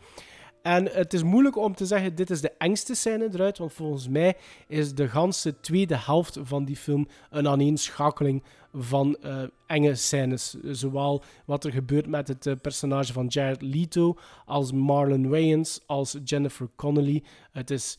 En 0.62 0.86
het 0.92 1.12
is 1.12 1.22
moeilijk 1.22 1.56
om 1.56 1.74
te 1.74 1.86
zeggen, 1.86 2.14
dit 2.14 2.30
is 2.30 2.40
de 2.40 2.52
engste 2.58 2.94
scène 2.94 3.28
eruit, 3.32 3.58
want 3.58 3.72
volgens 3.72 4.08
mij 4.08 4.36
is 4.66 4.94
de 4.94 5.08
ganse 5.08 5.60
tweede 5.60 5.96
helft 5.96 6.38
van 6.42 6.64
die 6.64 6.76
film 6.76 7.08
een 7.30 7.48
aaneenschakeling 7.48 8.42
van 8.72 9.16
uh, 9.22 9.42
enge 9.66 9.94
scènes. 9.94 10.56
Zowel 10.62 11.22
wat 11.44 11.64
er 11.64 11.72
gebeurt 11.72 12.06
met 12.06 12.28
het 12.28 12.46
uh, 12.46 12.54
personage 12.62 13.12
van 13.12 13.26
Jared 13.26 13.62
Leto, 13.62 14.16
als 14.46 14.72
Marlon 14.72 15.28
Wayans, 15.28 15.80
als 15.86 16.16
Jennifer 16.24 16.68
Connelly. 16.76 17.22
Het 17.52 17.70
is 17.70 17.98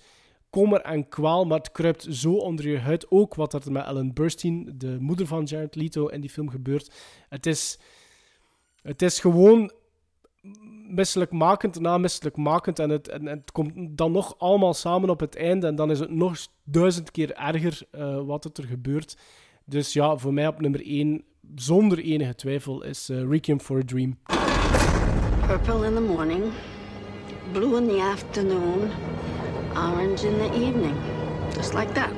kommer 0.50 0.82
en 0.82 1.10
kwaal, 1.10 1.46
maar 1.46 1.58
het 1.58 1.72
kruipt 1.72 2.08
zo 2.10 2.34
onder 2.34 2.68
je 2.68 2.80
huid. 2.80 3.12
Ook 3.12 3.36
wat 3.36 3.54
er 3.54 3.72
met 3.72 3.86
Ellen 3.86 4.14
Burstyn, 4.14 4.74
de 4.78 4.98
moeder 5.00 5.28
van 5.28 5.44
Jared 5.44 5.76
Leto, 5.76 6.08
in 6.08 6.22
die 6.22 6.30
film 6.30 6.50
gebeurt. 6.50 6.92
Het 7.30 7.46
is, 7.46 7.80
het 8.82 9.02
is 9.02 9.20
gewoon 9.20 9.72
misselijkmakend 10.88 11.80
na 11.80 11.98
misselijkmakend. 11.98 12.80
En 12.80 12.90
het, 12.90 13.08
en, 13.08 13.26
het 13.26 13.52
komt 13.52 13.74
dan 13.76 14.12
nog 14.12 14.36
allemaal 14.38 14.74
samen 14.74 15.10
op 15.10 15.20
het 15.20 15.36
einde. 15.36 15.68
En 15.68 15.76
dan 15.76 15.92
is 15.92 16.00
het 16.00 16.10
nog 16.10 16.38
duizend 16.64 17.12
keer 17.12 17.34
erger 17.34 17.82
uh, 17.92 18.22
wat 18.22 18.58
er 18.58 18.64
gebeurt. 18.64 19.18
Dus 19.66 19.94
ja, 19.94 20.18
voor 20.18 20.34
mij 20.34 20.48
op 20.48 20.62
nummer 20.62 20.86
1, 20.86 21.24
zonder 21.56 22.00
enige 22.00 22.36
twijfel, 22.36 22.84
is 22.84 23.10
uh, 23.10 23.58
for 23.58 23.78
a 23.78 23.84
Dream. 23.86 24.18
Purple 25.48 25.86
in 25.86 25.94
the 25.94 26.02
morning, 26.02 26.44
blue 27.52 27.78
in 27.78 27.88
the 27.88 28.02
afternoon, 28.02 28.90
orange 29.76 30.28
in 30.28 30.38
the 30.38 30.52
evening. 30.54 30.96
Just 31.56 31.74
like 31.74 31.94
that. 31.94 32.10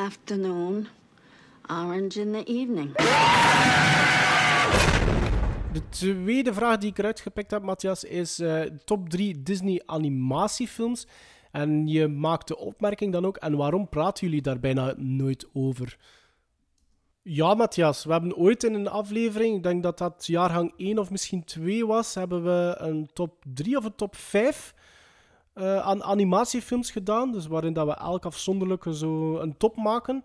One, 0.00 0.10
two, 2.08 2.24
three, 2.24 2.66
four. 2.68 2.94
tweede 5.88 6.54
vraag 6.54 6.78
die 6.78 6.90
ik 6.90 6.98
eruit 6.98 7.20
gepikt 7.20 7.50
heb, 7.50 7.62
Matthias, 7.62 8.04
is 8.04 8.40
uh, 8.40 8.60
top 8.84 9.08
3 9.08 9.42
Disney 9.42 9.82
animatiefilms. 9.86 11.06
En 11.50 11.86
je 11.86 12.08
maakt 12.08 12.48
de 12.48 12.56
opmerking 12.58 13.12
dan 13.12 13.26
ook, 13.26 13.36
en 13.36 13.56
waarom 13.56 13.88
praten 13.88 14.26
jullie 14.26 14.42
daar 14.42 14.60
bijna 14.60 14.94
nooit 14.96 15.48
over? 15.52 15.98
Ja, 17.22 17.54
Matthias, 17.54 18.04
we 18.04 18.12
hebben 18.12 18.36
ooit 18.36 18.64
in 18.64 18.74
een 18.74 18.88
aflevering, 18.88 19.56
ik 19.56 19.62
denk 19.62 19.82
dat 19.82 19.98
dat 19.98 20.26
jaargang 20.26 20.72
1 20.76 20.98
of 20.98 21.10
misschien 21.10 21.44
2 21.44 21.86
was, 21.86 22.14
hebben 22.14 22.44
we 22.44 22.74
een 22.78 23.10
top 23.12 23.44
3 23.54 23.76
of 23.76 23.84
een 23.84 23.94
top 23.94 24.16
5 24.16 24.74
uh, 25.54 25.76
eh, 25.76 25.86
aan 25.86 26.02
animatiefilms 26.02 26.90
gedaan. 26.90 27.32
Dus 27.32 27.46
waarin 27.46 27.72
dat 27.72 27.86
we 27.86 27.94
elk 27.94 28.24
afzonderlijke 28.24 28.94
zo 28.94 29.38
een 29.38 29.56
top 29.56 29.76
maken. 29.76 30.24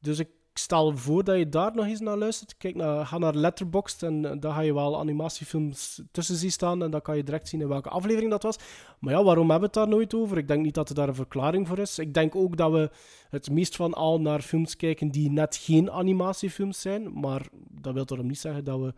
Dus 0.00 0.18
ik 0.18 0.28
stel 0.54 0.96
voor 0.96 1.24
dat 1.24 1.38
je 1.38 1.48
daar 1.48 1.74
nog 1.74 1.86
eens 1.86 2.00
naar 2.00 2.16
luistert. 2.16 2.56
Kijk 2.56 2.74
naar, 2.74 3.06
ga 3.06 3.18
naar 3.18 3.34
Letterboxd 3.34 4.02
en 4.02 4.24
uh, 4.24 4.32
daar 4.40 4.52
ga 4.52 4.60
je 4.60 4.74
wel 4.74 4.98
animatiefilms 4.98 6.02
tussen 6.10 6.36
zien 6.36 6.52
staan. 6.52 6.82
En 6.82 6.90
dan 6.90 7.02
kan 7.02 7.16
je 7.16 7.24
direct 7.24 7.48
zien 7.48 7.60
in 7.60 7.68
welke 7.68 7.88
aflevering 7.88 8.30
dat 8.30 8.42
was. 8.42 8.56
Maar 8.98 9.12
ja, 9.12 9.22
waarom 9.22 9.50
hebben 9.50 9.70
we 9.70 9.78
het 9.78 9.88
daar 9.88 9.96
nooit 9.96 10.14
over? 10.14 10.38
Ik 10.38 10.48
denk 10.48 10.64
niet 10.64 10.74
dat 10.74 10.88
er 10.88 10.94
daar 10.94 11.08
een 11.08 11.14
verklaring 11.14 11.68
voor 11.68 11.78
is. 11.78 11.98
Ik 11.98 12.14
denk 12.14 12.34
ook 12.34 12.56
dat 12.56 12.72
we 12.72 12.90
het 13.30 13.50
meest 13.50 13.76
van 13.76 13.94
al 13.94 14.20
naar 14.20 14.40
films 14.40 14.76
kijken 14.76 15.10
die 15.10 15.30
net 15.30 15.56
geen 15.56 15.90
animatiefilms 15.90 16.80
zijn. 16.80 17.20
Maar 17.20 17.46
dat 17.70 17.94
wil 17.94 18.04
toch 18.04 18.22
niet 18.22 18.38
zeggen 18.38 18.64
dat 18.64 18.80
we 18.80 18.94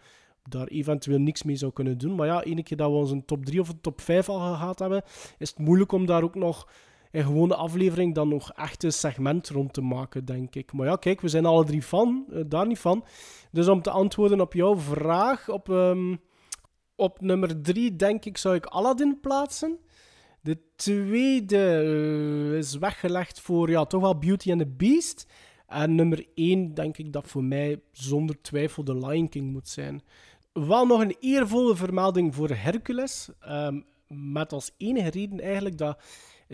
daar 0.48 0.66
eventueel 0.66 1.18
niks 1.18 1.42
mee 1.42 1.56
zou 1.56 1.72
kunnen 1.72 1.98
doen. 1.98 2.14
Maar 2.14 2.26
ja, 2.26 2.42
ene 2.42 2.62
keer 2.62 2.76
dat 2.76 2.90
we 2.90 2.96
onze 2.96 3.24
top 3.24 3.44
3 3.44 3.60
of 3.60 3.72
top 3.80 4.00
5 4.00 4.28
al 4.28 4.38
gehad 4.38 4.78
hebben, 4.78 5.02
is 5.38 5.48
het 5.48 5.58
moeilijk 5.58 5.92
om 5.92 6.06
daar 6.06 6.22
ook 6.22 6.34
nog 6.34 6.68
een 7.10 7.24
gewone 7.24 7.54
aflevering 7.54 8.14
dan 8.14 8.28
nog 8.28 8.52
echt 8.52 8.82
een 8.82 8.92
segment 8.92 9.48
rond 9.48 9.72
te 9.72 9.80
maken, 9.80 10.24
denk 10.24 10.54
ik. 10.54 10.72
Maar 10.72 10.86
ja, 10.86 10.96
kijk, 10.96 11.20
we 11.20 11.28
zijn 11.28 11.46
alle 11.46 11.64
drie 11.64 11.84
van, 11.84 12.24
uh, 12.30 12.40
daar 12.46 12.66
niet 12.66 12.78
van. 12.78 13.04
Dus 13.50 13.68
om 13.68 13.82
te 13.82 13.90
antwoorden 13.90 14.40
op 14.40 14.52
jouw 14.52 14.78
vraag, 14.78 15.48
op, 15.48 15.68
um, 15.68 16.20
op 16.96 17.20
nummer 17.20 17.62
drie, 17.62 17.96
denk 17.96 18.24
ik, 18.24 18.36
zou 18.36 18.54
ik 18.54 18.66
Aladdin 18.66 19.20
plaatsen. 19.20 19.78
De 20.40 20.58
tweede 20.76 21.82
uh, 21.84 22.58
is 22.58 22.78
weggelegd 22.78 23.40
voor 23.40 23.70
ja, 23.70 23.84
toch 23.84 24.00
wel 24.00 24.18
Beauty 24.18 24.50
and 24.50 24.60
the 24.60 24.66
Beast. 24.66 25.26
En 25.66 25.94
nummer 25.94 26.26
1 26.34 26.74
denk 26.74 26.98
ik 26.98 27.12
dat 27.12 27.28
voor 27.28 27.44
mij 27.44 27.80
zonder 27.92 28.40
twijfel 28.40 28.84
de 28.84 28.94
Lion 29.06 29.28
King 29.28 29.52
moet 29.52 29.68
zijn. 29.68 30.02
Wel 30.64 30.86
nog 30.86 31.00
een 31.00 31.16
eervolle 31.20 31.76
vermelding 31.76 32.34
voor 32.34 32.50
Hercules. 32.50 33.28
Um, 33.48 33.84
met 34.08 34.52
als 34.52 34.70
enige 34.76 35.10
reden 35.10 35.40
eigenlijk 35.40 35.78
dat 35.78 35.98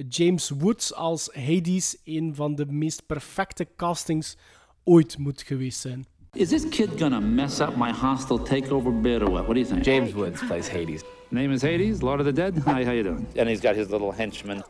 James 0.09 0.51
Woods 0.51 0.95
als 0.95 1.31
Hades 1.33 1.97
een 2.05 2.35
van 2.35 2.55
de 2.55 2.67
meest 2.67 3.07
perfecte 3.07 3.69
castings 3.77 4.37
ooit 4.85 5.19
moet 5.19 5.43
geweest 5.43 5.81
zijn. 5.81 6.07
Is 6.33 6.49
this 6.49 6.69
kid 6.69 6.89
gonna 6.99 7.21
mess 7.21 7.61
up 7.61 7.77
my 7.77 7.93
hostile 7.93 8.43
takeover 8.43 9.01
bid 9.01 9.23
or 9.23 9.31
what? 9.31 9.43
What 9.43 9.55
do 9.55 9.61
you 9.61 9.67
think? 9.67 9.85
James 9.85 10.13
Woods 10.13 10.47
plays 10.47 10.69
Hades. 10.69 11.03
Name 11.29 11.53
is 11.53 11.63
Hades, 11.63 12.01
Lord 12.01 12.21
of 12.21 12.27
the 12.27 12.33
Dead. 12.33 12.59
Hi, 12.65 12.85
how 12.85 12.93
you 12.93 13.03
doing? 13.03 13.27
And 13.39 13.49
he's 13.49 13.61
got 13.61 13.75
his 13.75 13.89
little 13.89 14.13
henchmen, 14.13 14.63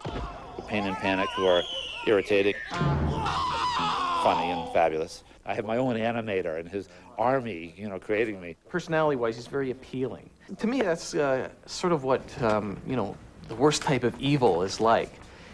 Pain 0.67 0.83
and 0.83 0.97
Panic, 0.97 1.29
who 1.37 1.47
are 1.47 1.63
irritating, 2.07 2.55
funny, 4.23 4.51
and 4.51 4.73
fabulous. 4.73 5.23
I 5.45 5.55
have 5.55 5.65
my 5.65 5.77
own 5.77 5.97
animator 5.97 6.59
and 6.59 6.69
his 6.69 6.89
army, 7.19 7.75
you 7.77 7.89
know, 7.89 7.99
creating 7.99 8.41
me. 8.41 8.57
Personality-wise, 8.69 9.37
he's 9.37 9.47
very 9.47 9.71
appealing. 9.71 10.29
To 10.59 10.67
me, 10.67 10.83
that's 10.83 11.15
uh, 11.15 11.49
sort 11.67 11.93
of 11.93 12.05
what, 12.05 12.23
um, 12.43 12.81
you 12.87 12.97
know, 12.97 13.17
the 13.49 13.55
worst 13.55 13.83
type 13.83 14.05
of 14.05 14.19
evil 14.21 14.63
is 14.63 14.81
like. 14.81 15.13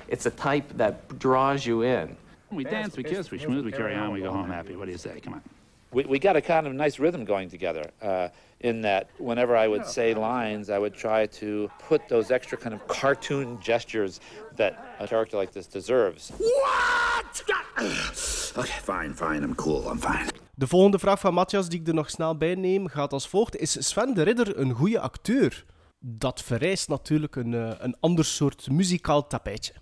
It's 0.09 0.27
a 0.27 0.31
type 0.31 0.69
that 0.77 1.19
draws 1.19 1.65
you 1.65 1.83
in. 1.83 2.17
We 2.51 2.65
dance, 2.65 2.97
we 2.97 3.03
kiss, 3.03 3.31
we 3.31 3.39
schmooze, 3.39 3.65
we 3.65 3.73
carry 3.73 3.95
on, 3.95 4.13
we 4.13 4.21
go 4.21 4.33
home 4.33 4.49
happy. 4.49 4.75
What 4.77 4.87
do 4.87 4.93
you 4.93 4.99
say? 4.99 5.21
Come 5.21 5.35
on. 5.35 5.43
We, 5.91 6.05
we 6.05 6.19
got 6.19 6.37
a 6.37 6.41
kind 6.41 6.67
of 6.67 6.75
nice 6.75 6.99
rhythm 6.99 7.25
going 7.25 7.51
together. 7.51 7.91
Uh, 8.01 8.29
in 8.61 8.81
that, 8.83 9.09
whenever 9.19 9.57
I 9.57 9.69
would 9.69 9.87
say 9.87 10.15
lines, 10.15 10.69
I 10.69 10.79
would 10.79 10.95
try 10.95 11.27
to 11.27 11.71
put 11.89 12.01
those 12.09 12.35
extra 12.35 12.59
kind 12.59 12.75
of 12.75 12.87
cartoon 12.87 13.59
gestures 13.61 14.21
that 14.57 14.73
a 14.99 15.07
character 15.07 15.39
like 15.39 15.53
this 15.53 15.67
deserves. 15.67 16.33
What? 16.39 17.43
Okay, 18.57 18.81
fine, 18.83 19.15
fine. 19.15 19.45
I'm 19.45 19.55
cool. 19.55 19.89
I'm 19.89 19.99
fine. 19.99 20.27
De 20.55 20.67
volgende 20.67 20.99
vraag 20.99 21.21
van 21.21 21.35
Matthias, 21.35 21.69
die 21.69 21.81
ik 21.81 21.89
er 21.89 21.95
nog 21.95 22.11
snel 22.11 22.37
bij 22.37 22.55
neem, 22.55 22.89
gaat 22.89 23.13
als 23.13 23.29
volgt. 23.29 23.57
Is 23.57 23.89
Sven 23.89 24.15
de 24.15 24.23
Ridder 24.23 24.59
een 24.59 24.73
goede 24.73 25.01
acteur? 25.01 25.65
Dat 26.01 26.43
vereist 26.43 26.89
natuurlijk 26.89 27.37
een, 27.37 27.53
uh, 27.53 27.71
een 27.79 27.97
ander 28.01 28.25
soort 28.25 28.71
muzikaal 28.71 29.27
tapijtje. 29.27 29.73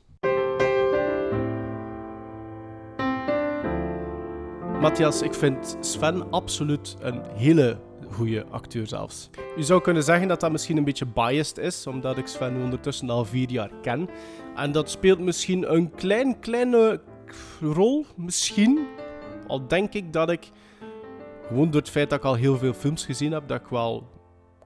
Matthias, 4.81 5.23
ik 5.23 5.35
vind 5.35 5.77
Sven 5.81 6.31
absoluut 6.31 6.97
een 7.01 7.23
hele 7.35 7.79
goede 8.17 8.47
acteur 8.51 8.87
zelfs. 8.87 9.31
Je 9.57 9.63
zou 9.63 9.81
kunnen 9.81 10.03
zeggen 10.03 10.29
dat 10.29 10.41
dat 10.41 10.53
misschien 10.53 10.77
een 10.77 10.85
beetje 10.85 11.07
biased 11.07 11.59
is, 11.59 11.87
omdat 11.87 12.19
ik 12.19 12.27
Sven 12.27 12.57
ondertussen 12.63 13.11
al 13.11 13.25
vier 13.25 13.51
jaar 13.51 13.71
ken. 13.83 14.09
En 14.55 14.73
dat 14.73 14.91
speelt 14.91 15.19
misschien 15.19 15.73
een 15.75 15.91
klein, 15.91 16.41
kleine 16.41 17.01
rol, 17.61 18.07
misschien. 18.17 18.87
Al 19.47 19.67
denk 19.67 19.93
ik 19.93 20.13
dat 20.13 20.31
ik, 20.31 20.51
gewoon 21.47 21.71
door 21.71 21.81
het 21.81 21.91
feit 21.91 22.11
dat 22.11 22.19
ik 22.19 22.25
al 22.25 22.35
heel 22.35 22.59
veel 22.59 22.73
films 22.73 23.05
gezien 23.05 23.33
heb, 23.33 23.49
dat 23.49 23.61
ik 23.61 23.67
wel 23.67 24.09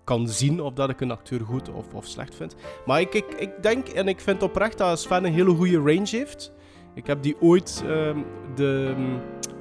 kan 0.04 0.28
zien 0.28 0.60
of 0.60 0.72
dat 0.72 0.90
ik 0.90 1.00
een 1.00 1.10
acteur 1.10 1.40
goed 1.40 1.70
of, 1.70 1.94
of 1.94 2.06
slecht 2.06 2.34
vind. 2.34 2.54
Maar 2.86 3.00
ik, 3.00 3.14
ik, 3.14 3.34
ik 3.38 3.62
denk 3.62 3.88
en 3.88 4.08
ik 4.08 4.20
vind 4.20 4.42
oprecht 4.42 4.78
dat 4.78 5.00
Sven 5.00 5.24
een 5.24 5.32
hele 5.32 5.54
goede 5.54 5.78
range 5.78 6.08
heeft. 6.10 6.52
Ik 6.94 7.06
heb 7.06 7.22
die 7.22 7.40
ooit 7.40 7.84
um, 7.86 8.24
de 8.54 8.94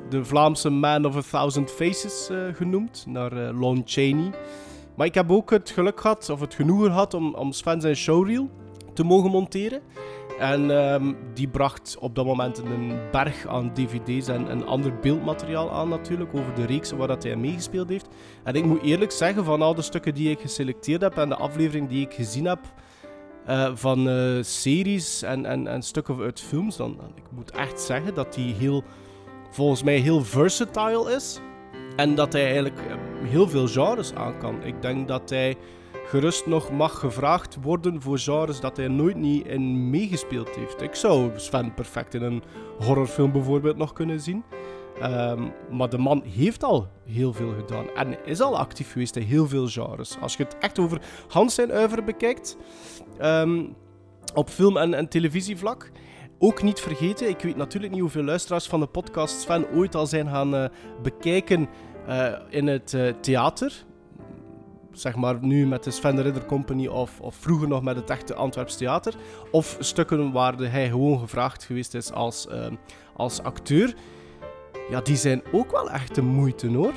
de 0.10 0.26
Vlaamse 0.26 0.70
Man 0.70 1.06
of 1.06 1.16
a 1.16 1.22
Thousand 1.22 1.72
Faces 1.72 2.30
uh, 2.32 2.38
genoemd, 2.54 3.06
naar 3.08 3.34
uh, 3.34 3.60
Lon 3.60 3.82
Chaney. 3.86 4.32
Maar 4.96 5.08
ik 5.08 5.14
heb 5.14 5.32
ook 5.32 5.50
het 5.50 5.70
geluk 5.70 6.02
gehad, 6.02 6.30
of 6.30 6.40
het 6.40 6.54
genoegen 6.54 6.90
gehad, 6.90 7.14
om, 7.14 7.34
om 7.34 7.52
Sven 7.52 7.82
zijn 7.82 7.96
showreel 7.96 8.50
te 8.94 9.04
mogen 9.04 9.32
monteren. 9.32 9.82
En 10.40 10.70
um, 10.70 11.18
die 11.34 11.48
bracht 11.48 11.98
op 12.00 12.16
dat 12.16 12.26
moment 12.26 12.58
een 12.58 13.00
berg 13.12 13.48
aan 13.48 13.74
dvd's 13.74 14.28
en, 14.28 14.66
ander 14.66 15.00
beeldmateriaal 15.02 15.72
aan 15.72 15.90
natuurlijk, 15.90 16.30
over 16.34 16.56
de 16.56 16.66
reeks 16.66 16.92
waar 16.92 17.08
dat 17.08 17.24
hij 17.24 17.36
meegespeeld 17.36 17.90
heeft. 17.90 18.08
En 18.44 18.54
ik 18.54 18.66
moet 18.66 18.82
eerlijk 18.82 19.12
zeggen, 19.12 19.46
van 19.46 19.62
al 19.62 19.76
de 19.76 19.82
stukken 19.82 20.14
die 20.16 20.30
ik 20.30 20.40
geselecteerd 20.40 21.02
heb 21.02 21.18
en 21.18 21.30
de 21.30 21.36
aflevering 21.36 21.90
die 21.90 22.06
ik 22.06 22.14
gezien 22.14 22.46
heb, 22.46 22.60
uh, 23.50 23.70
van 23.74 24.10
series 24.44 25.22
en, 25.22 25.46
en, 25.46 25.68
en 25.68 25.82
stukken 25.82 26.20
uit 26.20 26.40
films, 26.40 26.78
dan 26.78 26.98
ik 27.16 27.24
moet 27.32 27.52
echt 27.52 27.82
zeggen 27.82 28.14
dat 28.14 28.34
die 28.34 28.54
heel 28.54 28.84
volgens 29.50 29.84
mij 29.84 29.98
heel 29.98 30.24
versatile 30.24 31.16
is. 31.16 31.40
En 31.96 32.16
dat 32.16 32.34
hij 32.34 32.44
eigenlijk 32.44 32.80
eh, 32.80 32.96
heel 33.30 33.50
veel 33.50 33.68
genres 33.68 34.14
aan 34.14 34.38
kan. 34.38 34.64
Ik 34.64 34.82
denk 34.82 35.08
dat 35.08 35.30
hij 35.30 35.56
gerust 36.06 36.46
nog 36.46 36.72
mag 36.72 37.00
gevraagd 37.00 37.58
worden 37.62 38.02
voor 38.02 38.20
genres 38.20 38.60
dat 38.60 38.78
hij 38.78 38.88
nooit 38.88 39.16
niet 39.16 39.48
in 39.48 39.90
meegespeeld 39.90 40.56
heeft. 40.56 40.82
Ik 40.82 40.96
zou 40.96 41.32
Sven 41.36 41.74
perfect 41.74 42.14
in 42.14 42.22
een 42.22 42.44
horrorfilm 42.80 43.32
bijvoorbeeld 43.32 43.78
nog 43.78 43.94
kunnen 43.94 44.20
zien. 44.20 44.44
Um, 45.04 45.52
maar 45.70 45.90
de 45.90 45.98
man 45.98 46.24
heeft 46.36 46.64
al 46.64 46.88
heel 47.06 47.34
veel 47.34 47.54
gedaan 47.54 47.86
en 47.96 48.26
is 48.26 48.42
al 48.42 48.58
actief 48.58 48.92
geweest 48.92 49.16
in 49.16 49.22
heel 49.22 49.48
veel 49.48 49.68
genres. 49.68 50.18
Als 50.22 50.38
je 50.38 50.44
het 50.44 50.58
echt 50.60 50.80
over 50.80 51.02
Hans 51.28 51.56
zijn 51.56 51.72
uiveren 51.72 52.06
bekijkt, 52.06 52.58
um, 53.22 53.76
op 54.34 54.50
film- 54.50 54.78
en, 54.78 54.94
en 54.94 55.08
televisievlak, 55.08 55.92
ook 56.40 56.64
niet 56.64 56.80
vergeten, 56.80 57.30
ik 57.30 57.42
weet 57.42 57.56
natuurlijk 57.56 57.92
niet 57.94 58.02
hoeveel 58.02 58.24
luisteraars 58.24 58.68
van 58.68 58.80
de 58.80 58.88
podcast 58.88 59.40
Sven 59.40 59.70
ooit 59.70 59.96
al 59.96 60.06
zijn 60.06 60.28
gaan 60.28 60.56
uh, 60.56 60.66
bekijken 61.02 61.70
uh, 62.08 62.34
in 62.50 62.68
het 62.68 62.94
uh, 62.94 63.14
theater. 63.22 63.86
Zeg 64.92 65.16
maar 65.16 65.38
nu 65.42 65.68
met 65.68 65.84
de 65.84 65.92
Sven 65.92 66.16
de 66.16 66.22
Ridder 66.22 66.46
Company 66.46 66.88
of, 66.88 67.20
of 67.20 67.36
vroeger 67.36 67.68
nog 67.68 67.84
met 67.84 67.96
het 67.96 68.10
echte 68.10 68.34
Antwerps 68.34 68.78
Theater. 68.78 69.14
Of 69.52 69.78
stukken 69.80 70.32
waar 70.32 70.56
hij 70.58 70.90
gewoon 70.90 71.20
gevraagd 71.20 71.64
geweest 71.64 71.94
is 71.94 72.12
als, 72.12 72.48
als 73.16 73.44
acteur. 73.44 73.96
Ja, 74.90 75.02
die 75.02 75.16
zijn 75.16 75.42
ook 75.52 75.72
wel 75.72 75.90
echt 75.90 76.16
de 76.16 76.22
moeite 76.22 76.68
hoor. 76.68 76.94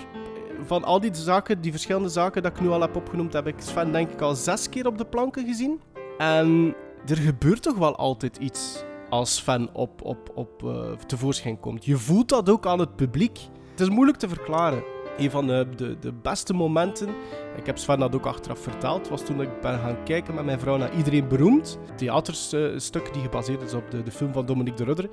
Van 0.65 0.85
al 0.85 1.01
die 1.01 1.15
zaken, 1.15 1.61
die 1.61 1.71
verschillende 1.71 2.09
zaken 2.09 2.43
dat 2.43 2.53
ik 2.53 2.61
nu 2.61 2.69
al 2.69 2.81
heb 2.81 2.97
opgenoemd, 2.97 3.33
heb 3.33 3.47
ik 3.47 3.55
Sven 3.59 3.93
denk 3.93 4.11
ik 4.11 4.21
al 4.21 4.35
zes 4.35 4.69
keer 4.69 4.87
op 4.87 4.99
de 4.99 5.07
planken 5.07 5.47
gezien. 5.47 5.81
En 6.19 6.75
er 7.07 7.17
gebeurt 7.17 7.63
toch 7.63 7.77
wel 7.77 7.97
altijd 7.97 8.37
iets 8.37 8.85
als 9.13 9.41
fan 9.41 9.69
op, 9.73 10.03
op, 10.03 10.31
op 10.35 10.63
uh, 10.65 10.93
tevoorschijn 11.07 11.61
komt. 11.61 11.85
Je 11.85 11.97
voelt 11.97 12.29
dat 12.29 12.51
ook 12.51 12.67
aan 12.67 12.79
het 12.79 12.97
publiek. 12.97 13.39
Het 13.71 13.81
is 13.81 13.89
moeilijk 13.89 14.19
te 14.19 14.29
verklaren. 14.29 14.85
Een 15.19 15.31
van 15.31 15.47
de, 15.47 15.97
de, 16.01 16.13
beste 16.13 16.55
momenten, 16.55 17.09
ik 17.57 17.67
heb 17.67 17.79
Sven 17.79 17.99
dat 17.99 18.15
ook 18.15 18.27
achteraf 18.27 18.59
verteld, 18.59 19.09
was 19.09 19.25
toen 19.25 19.41
ik 19.41 19.61
ben 19.61 19.79
gaan 19.79 20.03
kijken 20.05 20.35
met 20.35 20.45
mijn 20.45 20.61
vrouw 20.61 20.77
naar 20.77 20.97
Iedereen 20.97 21.29
Beroemd. 21.29 21.79
Theaterstuk 21.97 23.13
die 23.13 23.23
gebaseerd 23.23 23.63
is 23.63 23.75
op 23.75 23.91
de, 23.91 24.03
de 24.03 24.11
film 24.11 24.33
van 24.33 24.47
Dominique 24.47 24.79
de 24.79 24.85
Rudder. 24.85 25.11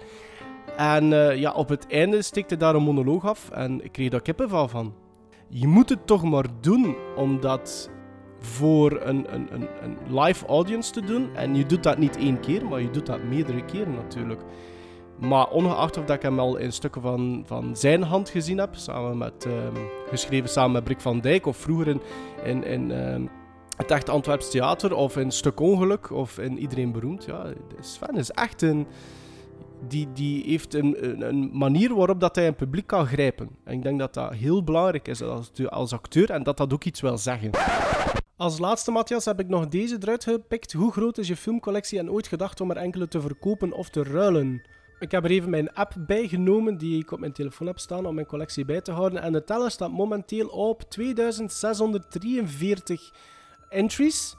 En 0.77 1.11
uh, 1.11 1.35
ja, 1.35 1.51
op 1.51 1.69
het 1.69 1.87
einde 1.87 2.21
stikte 2.21 2.57
daar 2.57 2.75
een 2.75 2.83
monoloog 2.83 3.25
af 3.25 3.49
en 3.49 3.83
ik 3.83 3.91
kreeg 3.91 4.09
daar 4.09 4.21
kippenval 4.21 4.67
van. 4.67 4.93
Je 5.49 5.67
moet 5.67 5.89
het 5.89 6.07
toch 6.07 6.23
maar 6.23 6.45
doen, 6.61 6.95
omdat 7.15 7.89
voor 8.39 9.01
een, 9.01 9.33
een, 9.33 9.47
een, 9.51 9.67
een 9.81 10.19
live 10.19 10.45
audience 10.45 10.91
te 10.91 11.01
doen. 11.01 11.35
En 11.35 11.55
je 11.55 11.65
doet 11.65 11.83
dat 11.83 11.97
niet 11.97 12.17
één 12.17 12.39
keer, 12.39 12.65
maar 12.65 12.81
je 12.81 12.91
doet 12.91 13.05
dat 13.05 13.23
meerdere 13.23 13.65
keren 13.65 13.93
natuurlijk. 13.93 14.41
Maar 15.19 15.47
ongeacht 15.49 15.97
of 15.97 16.05
dat 16.05 16.15
ik 16.15 16.21
hem 16.21 16.39
al 16.39 16.57
in 16.57 16.71
stukken 16.71 17.01
van, 17.01 17.43
van 17.45 17.75
zijn 17.75 18.03
hand 18.03 18.29
gezien 18.29 18.57
heb, 18.57 18.75
samen 18.75 19.17
met, 19.17 19.45
um, 19.45 19.73
geschreven 20.09 20.49
samen 20.49 20.71
met 20.71 20.83
Brik 20.83 21.01
van 21.01 21.19
Dijk, 21.19 21.45
of 21.45 21.57
vroeger 21.57 21.87
in, 22.43 22.63
in, 22.63 22.91
um, 22.91 23.29
het 23.77 23.91
echt 23.91 24.09
Antwerps 24.09 24.49
Theater, 24.49 24.95
of 24.95 25.17
in 25.17 25.31
Stuk 25.31 25.59
Ongeluk, 25.59 26.11
of 26.11 26.37
in 26.37 26.57
Iedereen 26.57 26.91
Beroemd. 26.91 27.25
Ja, 27.25 27.45
Sven 27.79 28.15
is 28.15 28.31
echt 28.31 28.61
een... 28.61 28.87
Die, 29.87 30.07
die 30.13 30.43
heeft 30.45 30.73
een, 30.73 31.05
een, 31.09 31.21
een, 31.21 31.49
manier 31.53 31.95
waarop 31.95 32.19
dat 32.19 32.35
hij 32.35 32.47
een 32.47 32.55
publiek 32.55 32.87
kan 32.87 33.05
grijpen. 33.05 33.49
En 33.63 33.73
ik 33.73 33.83
denk 33.83 33.99
dat 33.99 34.13
dat 34.13 34.33
heel 34.33 34.63
belangrijk 34.63 35.07
is 35.07 35.21
als, 35.21 35.51
als 35.69 35.93
acteur 35.93 36.29
en 36.29 36.43
dat 36.43 36.57
dat 36.57 36.73
ook 36.73 36.83
iets 36.83 37.01
wil 37.01 37.17
zeggen. 37.17 37.51
Als 38.39 38.59
laatste, 38.59 38.91
Matthias, 38.91 39.25
heb 39.25 39.39
ik 39.39 39.47
nog 39.47 39.67
deze 39.67 39.97
eruit 39.99 40.23
gepikt. 40.23 40.73
Hoe 40.73 40.91
groot 40.91 41.17
is 41.17 41.27
je 41.27 41.35
filmcollectie 41.35 41.99
en 41.99 42.11
ooit 42.11 42.27
gedacht 42.27 42.61
om 42.61 42.71
er 42.71 42.77
enkele 42.77 43.07
te 43.07 43.21
verkopen 43.21 43.71
of 43.71 43.89
te 43.89 44.03
ruilen? 44.03 44.61
Ik 44.99 45.11
heb 45.11 45.23
er 45.23 45.29
even 45.29 45.49
mijn 45.49 45.73
app 45.73 45.93
bij 45.97 46.27
genomen 46.27 46.77
die 46.77 46.99
ik 46.99 47.11
op 47.11 47.19
mijn 47.19 47.31
telefoon 47.31 47.67
heb 47.67 47.79
staan 47.79 48.05
om 48.05 48.15
mijn 48.15 48.27
collectie 48.27 48.65
bij 48.65 48.81
te 48.81 48.91
houden. 48.91 49.21
En 49.21 49.31
de 49.31 49.43
teller 49.43 49.71
staat 49.71 49.91
momenteel 49.91 50.47
op 50.47 50.81
2643 50.81 53.13
entries. 53.69 54.35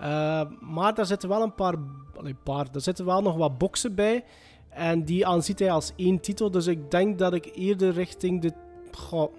Uh, 0.00 0.42
maar 0.60 0.94
daar 0.94 1.06
zitten 1.06 1.28
wel 1.28 1.42
een 1.42 1.54
paar, 1.54 1.74
allee, 2.16 2.36
paar, 2.42 2.72
daar 2.72 2.82
zitten 2.82 3.04
wel 3.04 3.22
nog 3.22 3.36
wat 3.36 3.58
boxen 3.58 3.94
bij. 3.94 4.24
En 4.68 5.04
die 5.04 5.26
aanziet 5.26 5.58
hij 5.58 5.70
als 5.70 5.92
één 5.96 6.20
titel. 6.20 6.50
Dus 6.50 6.66
ik 6.66 6.90
denk 6.90 7.18
dat 7.18 7.34
ik 7.34 7.50
eerder 7.54 7.92
richting 7.92 8.40
de... 8.40 8.52
Goh, 8.92 9.32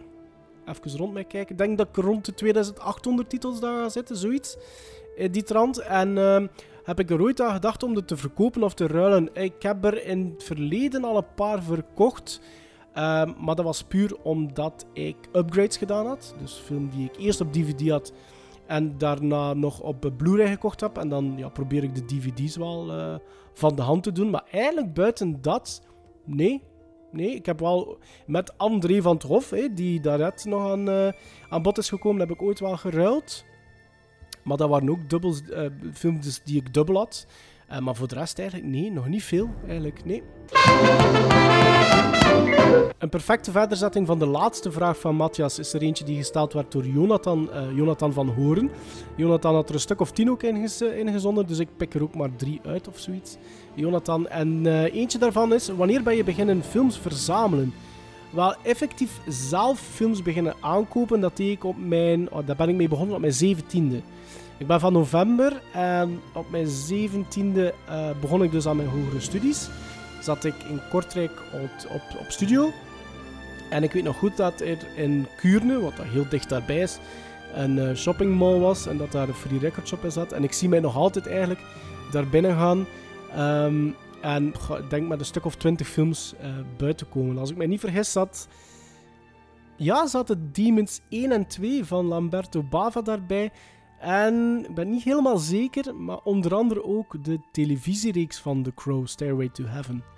even 0.66 0.98
rond 0.98 1.14
mij 1.14 1.24
kijken. 1.24 1.52
Ik 1.52 1.58
denk 1.58 1.78
dat 1.78 1.88
ik 1.88 1.96
rond 1.96 2.26
de 2.26 2.34
2800 2.34 3.30
titels 3.30 3.60
daar 3.60 3.82
ga 3.82 3.90
zitten, 3.90 4.16
zoiets. 4.16 4.58
In 5.16 5.32
die 5.32 5.44
trant. 5.44 5.80
En 5.80 6.18
uh, 6.18 6.44
heb 6.84 7.00
ik 7.00 7.10
er 7.10 7.22
ooit 7.22 7.42
aan 7.42 7.54
gedacht 7.54 7.84
om 7.84 7.96
het 7.96 8.08
te 8.08 8.18
verkopen 8.18 8.64
of 8.64 8.74
te 8.74 8.88
ruilen. 8.88 9.30
Ik 9.34 9.62
heb 9.62 9.86
er 9.86 10.06
in 10.06 10.32
het 10.34 10.44
verleden 10.44 11.04
al 11.04 11.18
een 11.18 11.34
paar 11.36 11.64
verkocht. 11.64 12.42
Uh, 12.90 13.24
maar 13.38 13.56
dat 13.56 13.66
was 13.66 13.84
puur 13.84 14.18
omdat 14.24 14.86
ik 14.94 15.16
upgrades 15.34 15.78
gedaan 15.78 16.08
had. 16.08 16.36
Dus 16.42 16.54
film 16.54 16.90
die 16.90 17.06
ik 17.06 17.18
eerst 17.18 17.42
op 17.42 17.54
DVD 17.54 17.90
had 17.90 18.14
en 18.66 18.98
daarna 18.98 19.54
nog 19.54 19.82
op 19.82 20.12
Blu-ray 20.18 20.48
gekocht 20.48 20.82
heb. 20.82 20.98
En 20.98 21.10
dan 21.10 21.34
ja, 21.38 21.50
probeer 21.50 21.84
ik 21.84 21.96
de 21.96 22.06
DVD's 22.06 22.56
wel 22.56 22.98
uh, 22.98 23.16
van 23.54 23.76
de 23.76 23.82
hand 23.82 24.04
te 24.04 24.12
doen. 24.12 24.30
Maar 24.30 24.44
eigenlijk 24.52 24.94
buiten 24.94 25.42
dat, 25.42 25.82
nee, 26.26 26.64
nee. 27.16 27.36
Ik 27.36 27.46
heb 27.46 27.60
wel 27.60 27.98
met 28.26 28.58
André 28.58 29.02
van 29.02 29.14
het 29.14 29.24
Hof, 29.24 29.50
hè, 29.50 29.74
die 29.74 30.00
daarnet 30.00 30.46
nog 30.46 30.72
aan, 30.72 30.90
uh, 30.90 31.08
aan 31.50 31.62
bod 31.62 31.78
is 31.78 31.90
gekomen, 31.90 32.20
heb 32.20 32.32
ik 32.32 32.42
ooit 32.42 32.60
wel 32.60 32.78
geruild. 32.78 33.46
Maar 34.44 34.58
dat 34.58 34.70
waren 34.70 34.90
ook 34.90 35.10
dubbels, 35.10 35.42
uh, 35.42 35.66
films 35.94 36.42
die 36.44 36.58
ik 36.58 36.74
dubbel 36.74 36.96
had. 36.96 37.28
Uh, 37.72 37.80
maar 37.80 37.96
voor 37.96 38.08
de 38.08 38.16
rest 38.16 38.40
eigenlijk 38.40 38.70
nee, 38.70 38.92
nog 38.92 39.08
niet 39.08 39.24
veel. 39.24 39.50
Eigenlijk, 39.68 40.06
nee. 40.06 40.24
Een 42.98 43.10
perfecte 43.10 43.52
verderzetting 43.52 44.08
van 44.08 44.20
de 44.20 44.26
laatste 44.26 44.72
vraag 44.72 45.00
van 45.00 45.16
Matthias 45.16 45.60
is 45.60 45.74
er 45.74 45.82
eentje 45.82 46.04
die 46.04 46.18
gesteld 46.18 46.54
werd 46.54 46.72
door 46.72 46.86
Jonathan, 46.86 47.50
uh, 47.54 47.78
Jonathan 47.78 48.14
van 48.14 48.28
Horen. 48.28 48.72
Jonathan 49.16 49.54
had 49.56 49.70
er 49.70 49.76
een 49.76 49.82
stuk 49.82 50.00
of 50.00 50.12
tien 50.12 50.30
ook 50.32 50.44
ingezonden, 50.44 51.48
dus 51.48 51.60
ik 51.60 51.68
pik 51.78 51.94
er 51.94 52.04
ook 52.04 52.16
maar 52.16 52.36
drie 52.36 52.62
uit 52.66 52.88
of 52.88 53.00
zoiets. 53.00 53.38
Jonathan, 53.74 54.28
en 54.28 54.66
uh, 54.66 54.94
eentje 54.94 55.18
daarvan 55.18 55.54
is, 55.54 55.70
wanneer 55.70 56.04
ben 56.04 56.16
je 56.16 56.24
beginnen 56.24 56.64
films 56.64 56.98
verzamelen? 56.98 57.74
Wel, 58.30 58.56
effectief 58.64 59.20
zelf 59.28 59.80
films 59.80 60.22
beginnen 60.22 60.56
aankopen, 60.60 61.20
dat 61.20 61.38
deed 61.38 61.52
ik 61.52 61.64
op 61.64 61.76
mijn, 61.78 62.32
oh, 62.32 62.56
ben 62.58 62.70
ik 62.70 62.76
mee 62.76 62.90
begonnen 62.90 63.16
op 63.16 63.22
mijn 63.22 63.34
zeventiende. 63.34 64.02
Ik 64.58 64.68
ben 64.68 64.80
van 64.80 64.94
november 64.94 65.62
en 65.74 66.20
op 66.34 66.50
mijn 66.50 66.68
zeventiende 66.68 67.74
uh, 67.90 68.10
begon 68.22 68.44
ik 68.44 68.52
dus 68.52 68.68
aan 68.68 68.76
mijn 68.76 68.90
hogere 68.90 69.20
studies. 69.20 69.70
Zat 70.26 70.44
ik 70.44 70.56
in 70.70 70.80
Kortrijk 70.90 71.32
op, 71.54 71.92
op, 71.92 72.02
op 72.20 72.32
studio. 72.32 72.72
En 73.70 73.84
ik 73.84 73.92
weet 73.92 74.04
nog 74.04 74.18
goed 74.18 74.38
dat 74.38 74.62
er 74.62 74.78
in 74.96 75.28
Kuurne, 75.38 75.80
wat 75.80 75.94
heel 75.98 76.30
dicht 76.30 76.50
daarbij 76.50 76.80
is, 76.80 77.00
een 77.54 77.78
uh, 77.78 77.96
shoppingmall 77.96 78.60
was 78.60 78.88
en 78.88 78.98
dat 78.98 79.12
daar 79.12 79.28
een 79.28 79.34
free 79.34 79.60
record 79.60 79.88
shop 79.88 80.04
in 80.04 80.12
zat. 80.12 80.32
En 80.32 80.44
ik 80.44 80.54
zie 80.54 80.70
mij 80.70 80.80
nog 80.80 80.96
altijd 80.96 81.28
eigenlijk 81.28 81.60
daar 82.12 82.28
binnen 82.28 82.56
gaan. 82.56 82.86
Um, 83.38 83.96
en 84.22 84.54
denk 84.90 85.08
met 85.08 85.20
een 85.20 85.26
stuk 85.26 85.46
of 85.46 85.56
twintig 85.56 85.88
films 85.88 86.34
uh, 86.42 86.48
buiten 86.78 87.10
komen. 87.10 87.38
Als 87.38 87.50
ik 87.50 87.58
mij 87.58 87.68
niet 87.68 87.80
vergis, 87.80 88.12
zat. 88.12 88.48
Ja, 89.76 90.08
zaten 90.08 90.50
Demons 90.52 91.02
1 91.10 91.32
en 91.32 91.48
2 91.48 91.86
van 91.86 92.06
Lamberto 92.06 92.64
Bava 92.64 93.02
daarbij. 93.02 93.52
En 94.00 94.66
ik 94.70 94.76
ben 94.76 94.90
niet 94.90 95.04
helemaal 95.04 95.38
zeker, 95.38 95.96
maar 95.96 96.20
onder 96.24 96.56
andere 96.56 96.84
ook 96.84 97.24
de 97.24 97.40
televisiereeks 97.52 98.40
van 98.40 98.64
The 98.64 98.74
Crow, 98.74 99.08
Stairway 99.08 99.50
to 99.50 99.64
Heaven. 99.64 100.15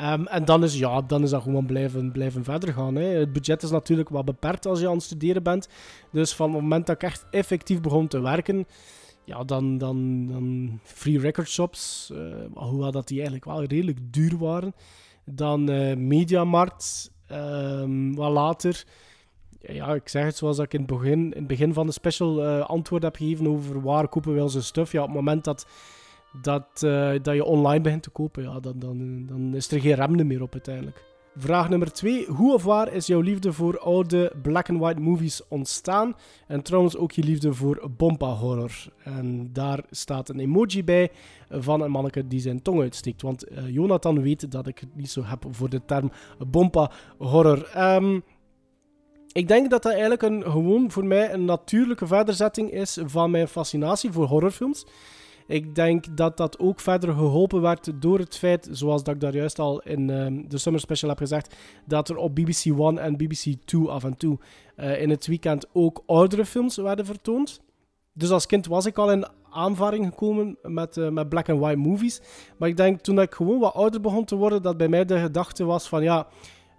Um, 0.00 0.26
en 0.26 0.44
dan 0.44 0.62
is, 0.62 0.78
ja, 0.78 1.00
dan 1.00 1.22
is 1.22 1.30
dat 1.30 1.42
gewoon 1.42 1.66
blijven, 1.66 2.12
blijven 2.12 2.44
verder 2.44 2.72
gaan. 2.72 2.94
Hè. 2.94 3.04
Het 3.04 3.32
budget 3.32 3.62
is 3.62 3.70
natuurlijk 3.70 4.08
wat 4.08 4.24
beperkt 4.24 4.66
als 4.66 4.80
je 4.80 4.88
aan 4.88 4.94
het 4.94 5.02
studeren 5.02 5.42
bent. 5.42 5.68
Dus 6.10 6.34
van 6.34 6.52
het 6.52 6.60
moment 6.60 6.86
dat 6.86 6.94
ik 6.94 7.02
echt 7.02 7.26
effectief 7.30 7.80
begon 7.80 8.08
te 8.08 8.20
werken, 8.20 8.66
ja, 9.24 9.44
dan, 9.44 9.78
dan, 9.78 10.26
dan 10.26 10.78
free 10.82 11.18
record 11.18 11.48
shops, 11.48 12.10
uh, 12.12 12.34
hoewel 12.54 12.90
dat 12.90 13.08
die 13.08 13.16
eigenlijk 13.16 13.46
wel 13.46 13.64
redelijk 13.64 13.98
duur 14.10 14.38
waren. 14.38 14.74
Dan 15.24 15.70
uh, 15.70 15.96
wat 18.16 18.30
later 18.32 18.84
ja, 19.72 19.94
ik 19.94 20.08
zeg 20.08 20.24
het 20.24 20.36
zoals 20.36 20.58
ik 20.58 20.72
in 20.72 20.78
het 20.80 20.88
begin, 20.88 21.18
in 21.18 21.38
het 21.38 21.46
begin 21.46 21.72
van 21.72 21.86
de 21.86 21.92
special 21.92 22.44
uh, 22.44 22.60
antwoord 22.60 23.02
heb 23.02 23.16
gegeven 23.16 23.46
over 23.46 23.82
waar 23.82 24.08
kopen 24.08 24.34
we 24.34 24.42
onze 24.42 24.62
stuff. 24.62 24.92
Ja, 24.92 25.00
op 25.00 25.06
het 25.06 25.16
moment 25.16 25.44
dat, 25.44 25.66
dat, 26.42 26.82
uh, 26.84 27.12
dat 27.22 27.34
je 27.34 27.44
online 27.44 27.80
begint 27.80 28.02
te 28.02 28.10
kopen, 28.10 28.42
ja, 28.42 28.60
dan, 28.60 28.78
dan, 28.78 29.26
dan 29.26 29.54
is 29.54 29.70
er 29.70 29.80
geen 29.80 29.94
remde 29.94 30.24
meer 30.24 30.42
op 30.42 30.52
uiteindelijk. 30.52 31.02
Vraag 31.36 31.68
nummer 31.68 31.92
2. 31.92 32.26
Hoe 32.26 32.54
of 32.54 32.64
waar 32.64 32.92
is 32.92 33.06
jouw 33.06 33.20
liefde 33.20 33.52
voor 33.52 33.78
oude 33.78 34.32
black 34.42 34.70
and 34.70 34.78
white 34.78 35.00
movies 35.00 35.42
ontstaan? 35.48 36.16
En 36.46 36.62
trouwens 36.62 36.96
ook 36.96 37.12
je 37.12 37.22
liefde 37.22 37.54
voor 37.54 37.90
bompa 37.96 38.26
horror. 38.26 38.72
En 39.02 39.52
daar 39.52 39.84
staat 39.90 40.28
een 40.28 40.40
emoji 40.40 40.84
bij 40.84 41.10
van 41.50 41.80
een 41.80 41.90
manneke 41.90 42.26
die 42.26 42.40
zijn 42.40 42.62
tong 42.62 42.80
uitsteekt. 42.80 43.22
Want 43.22 43.50
uh, 43.50 43.68
Jonathan 43.68 44.22
weet 44.22 44.50
dat 44.50 44.66
ik 44.66 44.78
het 44.78 44.96
niet 44.96 45.10
zo 45.10 45.22
heb 45.24 45.44
voor 45.50 45.68
de 45.68 45.84
term 45.84 46.10
bompa 46.48 46.90
horror. 47.18 47.70
Um, 47.76 48.24
ik 49.32 49.48
denk 49.48 49.70
dat 49.70 49.82
dat 49.82 49.92
eigenlijk 49.92 50.22
een, 50.22 50.42
gewoon 50.42 50.90
voor 50.90 51.04
mij 51.04 51.32
een 51.32 51.44
natuurlijke 51.44 52.06
verderzetting 52.06 52.70
is 52.70 52.98
van 53.04 53.30
mijn 53.30 53.48
fascinatie 53.48 54.12
voor 54.12 54.26
horrorfilms. 54.26 54.86
Ik 55.46 55.74
denk 55.74 56.16
dat 56.16 56.36
dat 56.36 56.58
ook 56.58 56.80
verder 56.80 57.12
geholpen 57.12 57.60
werd 57.60 57.92
door 58.00 58.18
het 58.18 58.36
feit, 58.36 58.68
zoals 58.70 59.04
dat 59.04 59.14
ik 59.14 59.20
daar 59.20 59.34
juist 59.34 59.58
al 59.58 59.80
in 59.80 60.10
um, 60.10 60.48
de 60.48 60.58
Summer 60.58 60.80
Special 60.80 61.10
heb 61.10 61.18
gezegd, 61.18 61.56
dat 61.86 62.08
er 62.08 62.16
op 62.16 62.34
BBC 62.34 62.78
One 62.78 63.00
en 63.00 63.16
BBC 63.16 63.54
Two 63.64 63.88
af 63.88 64.04
en 64.04 64.16
toe 64.16 64.38
uh, 64.76 65.00
in 65.00 65.10
het 65.10 65.26
weekend 65.26 65.66
ook 65.72 66.02
oudere 66.06 66.44
films 66.44 66.76
werden 66.76 67.06
vertoond. 67.06 67.60
Dus 68.12 68.30
als 68.30 68.46
kind 68.46 68.66
was 68.66 68.86
ik 68.86 68.98
al 68.98 69.12
in 69.12 69.26
aanvaring 69.50 70.06
gekomen 70.06 70.58
met, 70.62 70.96
uh, 70.96 71.08
met 71.08 71.28
black 71.28 71.48
and 71.48 71.60
white 71.60 71.78
movies. 71.78 72.20
Maar 72.58 72.68
ik 72.68 72.76
denk 72.76 73.00
toen 73.00 73.20
ik 73.20 73.34
gewoon 73.34 73.58
wat 73.58 73.74
ouder 73.74 74.00
begon 74.00 74.24
te 74.24 74.36
worden, 74.36 74.62
dat 74.62 74.76
bij 74.76 74.88
mij 74.88 75.04
de 75.04 75.18
gedachte 75.18 75.64
was 75.64 75.88
van 75.88 76.02
ja, 76.02 76.26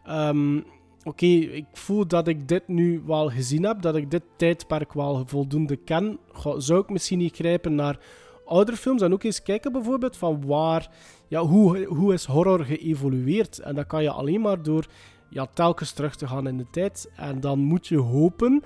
um, 0.10 0.66
oké, 1.04 1.26
ik 1.26 1.66
voel 1.74 2.08
dat 2.08 2.28
ik 2.28 2.48
dit 2.48 2.68
nu 2.68 3.02
wel 3.06 3.30
gezien 3.30 3.64
heb, 3.64 3.82
dat 3.82 3.96
ik 3.96 4.12
dit 4.12 4.24
tijdperk 4.38 4.94
wel 4.94 5.24
voldoende 5.26 5.76
ken. 5.76 6.20
zou 6.58 6.82
ik 6.82 6.90
misschien 6.90 7.18
niet 7.18 7.36
grijpen 7.36 7.76
naar 7.76 8.00
oudere 8.46 8.78
films 8.78 9.02
en 9.02 9.14
ook 9.14 9.24
eens 9.24 9.44
kijken 9.44 9.72
bijvoorbeeld 9.72 10.18
van 10.18 10.46
waar, 10.46 10.92
ja, 11.28 11.42
hoe, 11.42 11.86
hoe 11.86 12.14
is 12.14 12.26
horror 12.26 12.66
geëvolueerd? 12.66 13.60
En 13.60 13.76
dat 13.76 13.88
kan 13.88 14.04
je 14.04 14.12
alleen 14.12 14.42
maar 14.42 14.64
door 14.64 14.86
ja, 15.30 15.48
telkens 15.54 15.92
terug 15.92 16.16
te 16.16 16.28
gaan 16.28 16.48
in 16.48 16.58
de 16.58 16.68
tijd. 16.72 17.12
En 17.16 17.40
dan 17.40 17.60
moet 17.60 17.88
je 17.88 17.98
hopen 17.98 18.64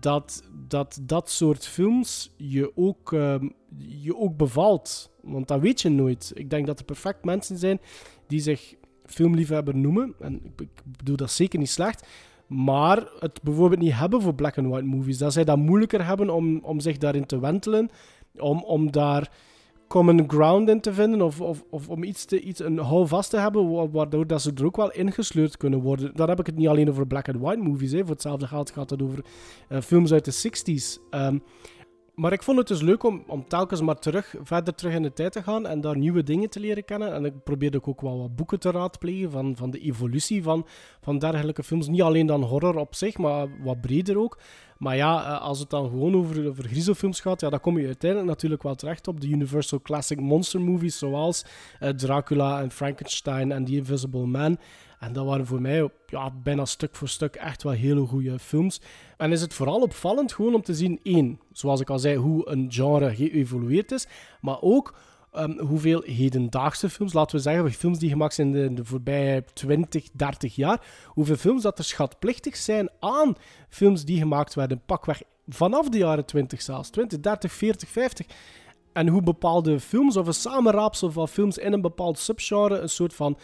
dat 0.00 0.42
dat, 0.68 0.98
dat 1.02 1.30
soort 1.30 1.66
films 1.66 2.34
je 2.36 2.72
ook, 2.74 3.12
uh, 3.12 3.34
je 3.78 4.16
ook 4.16 4.36
bevalt. 4.36 5.10
Want 5.22 5.48
dat 5.48 5.60
weet 5.60 5.80
je 5.80 5.88
nooit. 5.88 6.32
Ik 6.34 6.50
denk 6.50 6.66
dat 6.66 6.78
er 6.78 6.84
perfect 6.84 7.24
mensen 7.24 7.58
zijn 7.58 7.80
die 8.26 8.40
zich 8.40 8.74
filmliefhebber 9.04 9.76
noemen. 9.76 10.14
En 10.20 10.40
ik, 10.56 10.68
bedoel 10.98 11.16
dat 11.16 11.30
zeker 11.30 11.58
niet 11.58 11.70
slecht. 11.70 12.06
Maar 12.46 13.08
het 13.18 13.42
bijvoorbeeld 13.42 13.80
niet 13.80 13.92
hebben 13.92 14.22
voor 14.22 14.34
black 14.34 14.58
and 14.58 14.68
white 14.68 14.86
movies. 14.86 15.18
Dat 15.18 15.32
zij 15.32 15.44
dat 15.44 15.56
moeilijker 15.56 16.06
hebben 16.06 16.30
om, 16.30 16.58
om 16.62 16.80
zich 16.80 16.98
daarin 16.98 17.26
te 17.26 17.40
wentelen. 17.40 17.90
Om, 18.38 18.64
om 18.64 18.90
daar 18.90 19.30
common 19.88 20.24
ground 20.26 20.68
in 20.68 20.80
te 20.80 20.92
vinden. 20.92 21.22
Of, 21.22 21.40
of, 21.40 21.64
of 21.70 21.88
om 21.88 22.02
iets, 22.02 22.24
te, 22.24 22.40
iets 22.40 22.60
een 22.60 22.78
houvast 22.78 23.30
te 23.30 23.38
hebben. 23.38 23.90
Waardoor 23.90 24.26
dat 24.26 24.42
ze 24.42 24.52
er 24.54 24.64
ook 24.64 24.76
wel 24.76 24.92
ingesleurd 24.92 25.56
kunnen 25.56 25.80
worden. 25.80 26.10
Dan 26.14 26.28
heb 26.28 26.40
ik 26.40 26.46
het 26.46 26.56
niet 26.56 26.68
alleen 26.68 26.90
over 26.90 27.06
black 27.06 27.28
and 27.28 27.40
white 27.40 27.62
movies. 27.62 27.92
Hè. 27.92 28.00
Voor 28.00 28.10
hetzelfde 28.10 28.46
geld 28.46 28.70
gaat 28.70 28.90
het 28.90 29.02
over 29.02 29.24
uh, 29.68 29.80
films 29.80 30.12
uit 30.12 30.24
de 30.24 30.50
60s. 30.50 31.00
Um, 31.10 31.42
maar 32.16 32.32
ik 32.32 32.42
vond 32.42 32.58
het 32.58 32.68
dus 32.68 32.80
leuk 32.80 33.04
om, 33.04 33.24
om 33.26 33.48
telkens 33.48 33.80
maar 33.80 33.98
terug, 33.98 34.34
verder 34.42 34.74
terug 34.74 34.94
in 34.94 35.02
de 35.02 35.12
tijd 35.12 35.32
te 35.32 35.42
gaan 35.42 35.66
en 35.66 35.80
daar 35.80 35.96
nieuwe 35.96 36.22
dingen 36.22 36.50
te 36.50 36.60
leren 36.60 36.84
kennen. 36.84 37.14
En 37.14 37.24
ik 37.24 37.42
probeerde 37.44 37.80
ook 37.84 38.00
wel 38.00 38.18
wat 38.18 38.36
boeken 38.36 38.60
te 38.60 38.70
raadplegen 38.70 39.30
van, 39.30 39.56
van 39.56 39.70
de 39.70 39.78
evolutie 39.78 40.42
van, 40.42 40.66
van 41.00 41.18
dergelijke 41.18 41.62
films. 41.62 41.88
Niet 41.88 42.02
alleen 42.02 42.26
dan 42.26 42.42
horror 42.42 42.76
op 42.76 42.94
zich, 42.94 43.18
maar 43.18 43.46
wat 43.62 43.80
breder 43.80 44.18
ook. 44.18 44.38
Maar 44.78 44.96
ja, 44.96 45.24
eh, 45.24 45.40
als 45.40 45.58
het 45.58 45.70
dan 45.70 45.88
gewoon 45.88 46.14
over, 46.14 46.48
over 46.48 46.64
griezelfilms 46.64 47.20
gaat, 47.20 47.40
ja, 47.40 47.50
dan 47.50 47.60
kom 47.60 47.78
je 47.78 47.86
uiteindelijk 47.86 48.30
natuurlijk 48.30 48.62
wel 48.62 48.74
terecht 48.74 49.08
op 49.08 49.20
de 49.20 49.28
Universal 49.28 49.80
Classic 49.80 50.20
Monster 50.20 50.60
Movies, 50.60 50.98
zoals 50.98 51.44
uh, 51.80 51.88
Dracula 51.88 52.60
en 52.60 52.70
Frankenstein 52.70 53.52
en 53.52 53.64
The 53.64 53.72
Invisible 53.72 54.26
Man. 54.26 54.58
En 54.98 55.12
dat 55.12 55.26
waren 55.26 55.46
voor 55.46 55.60
mij 55.60 55.90
ja, 56.06 56.30
bijna 56.42 56.64
stuk 56.64 56.96
voor 56.96 57.08
stuk 57.08 57.34
echt 57.34 57.62
wel 57.62 57.72
hele 57.72 58.06
goede 58.06 58.38
films. 58.38 58.80
En 59.16 59.32
is 59.32 59.40
het 59.40 59.54
vooral 59.54 59.80
opvallend 59.80 60.32
gewoon 60.32 60.54
om 60.54 60.62
te 60.62 60.74
zien, 60.74 61.00
één, 61.02 61.40
zoals 61.52 61.80
ik 61.80 61.90
al 61.90 61.98
zei, 61.98 62.16
hoe 62.16 62.48
een 62.48 62.66
genre 62.72 63.14
geëvolueerd 63.14 63.92
is, 63.92 64.06
maar 64.40 64.60
ook 64.60 64.94
um, 65.36 65.58
hoeveel 65.58 66.02
hedendaagse 66.02 66.90
films, 66.90 67.12
laten 67.12 67.36
we 67.36 67.42
zeggen, 67.42 67.72
films 67.72 67.98
die 67.98 68.10
gemaakt 68.10 68.34
zijn 68.34 68.56
in 68.56 68.68
de, 68.68 68.74
de 68.74 68.84
voorbije 68.84 69.44
20, 69.54 70.08
30 70.12 70.54
jaar, 70.54 70.80
hoeveel 71.06 71.36
films 71.36 71.62
dat 71.62 71.78
er 71.78 71.84
schatplichtig 71.84 72.56
zijn 72.56 72.90
aan 73.00 73.34
films 73.68 74.04
die 74.04 74.18
gemaakt 74.18 74.54
werden, 74.54 74.82
pakweg 74.86 75.22
vanaf 75.48 75.88
de 75.88 75.98
jaren 75.98 76.24
20 76.24 76.62
zelfs, 76.62 76.90
20, 76.90 77.20
30, 77.20 77.52
40, 77.52 77.88
50. 77.88 78.26
En 78.96 79.08
hoe 79.08 79.22
bepaalde 79.22 79.80
films 79.80 80.16
of 80.16 80.26
een 80.26 80.34
samenraapsel 80.34 81.12
van 81.12 81.28
films 81.28 81.58
in 81.58 81.72
een 81.72 81.80
bepaald 81.80 82.18
subgenre 82.18 82.78
een 82.78 82.88
soort 82.88 83.14
van 83.14 83.38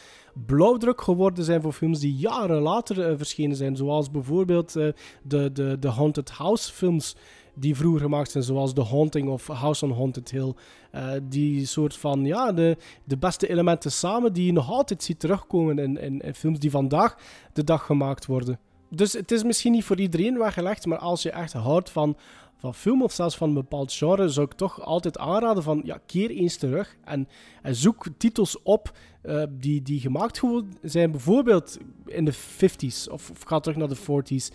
blauwdruk 0.46 1.00
geworden 1.00 1.44
zijn 1.44 1.62
voor 1.62 1.72
films 1.72 2.00
die 2.00 2.14
jaren 2.14 2.60
later 2.60 3.10
uh, 3.10 3.16
verschenen 3.16 3.56
zijn. 3.56 3.76
Zoals 3.76 4.10
bijvoorbeeld 4.10 4.76
uh, 4.76 4.88
de, 5.22 5.52
de, 5.52 5.76
de 5.80 5.88
Haunted 5.88 6.30
House 6.30 6.72
films 6.72 7.16
die 7.54 7.76
vroeger 7.76 8.00
gemaakt 8.00 8.30
zijn, 8.30 8.44
zoals 8.44 8.72
The 8.72 8.84
Haunting 8.84 9.28
of 9.28 9.46
House 9.46 9.84
on 9.84 9.92
Haunted 9.92 10.30
Hill. 10.30 10.54
Uh, 10.94 11.10
die 11.22 11.66
soort 11.66 11.96
van, 11.96 12.24
ja, 12.24 12.52
de, 12.52 12.76
de 13.04 13.16
beste 13.16 13.48
elementen 13.48 13.92
samen 13.92 14.32
die 14.32 14.46
je 14.46 14.52
nog 14.52 14.70
altijd 14.70 15.02
ziet 15.02 15.20
terugkomen 15.20 15.78
in, 15.78 16.00
in, 16.00 16.20
in 16.20 16.34
films 16.34 16.58
die 16.58 16.70
vandaag 16.70 17.16
de 17.52 17.64
dag 17.64 17.86
gemaakt 17.86 18.26
worden. 18.26 18.58
Dus 18.88 19.12
het 19.12 19.30
is 19.32 19.42
misschien 19.42 19.72
niet 19.72 19.84
voor 19.84 20.00
iedereen 20.00 20.38
weggelegd, 20.38 20.86
maar 20.86 20.98
als 20.98 21.22
je 21.22 21.30
echt 21.30 21.52
houdt 21.52 21.90
van 21.90 22.16
van 22.62 22.74
film 22.74 23.02
of 23.02 23.12
zelfs 23.12 23.36
van 23.36 23.48
een 23.48 23.54
bepaald 23.54 23.92
genre, 23.92 24.28
zou 24.28 24.46
ik 24.46 24.52
toch 24.52 24.80
altijd 24.80 25.18
aanraden 25.18 25.62
van 25.62 25.80
ja, 25.84 25.98
keer 26.06 26.30
eens 26.30 26.56
terug 26.56 26.96
en, 27.04 27.28
en 27.62 27.74
zoek 27.74 28.06
titels 28.16 28.62
op 28.62 28.96
uh, 29.22 29.42
die, 29.50 29.82
die 29.82 30.00
gemaakt 30.00 30.40
zijn, 30.82 31.10
bijvoorbeeld 31.10 31.78
in 32.06 32.24
de 32.24 32.34
50s 32.34 33.10
of, 33.10 33.30
of 33.30 33.42
ga 33.44 33.60
terug 33.60 33.78
naar 33.78 33.88
de 33.88 33.96
40s. 33.96 34.54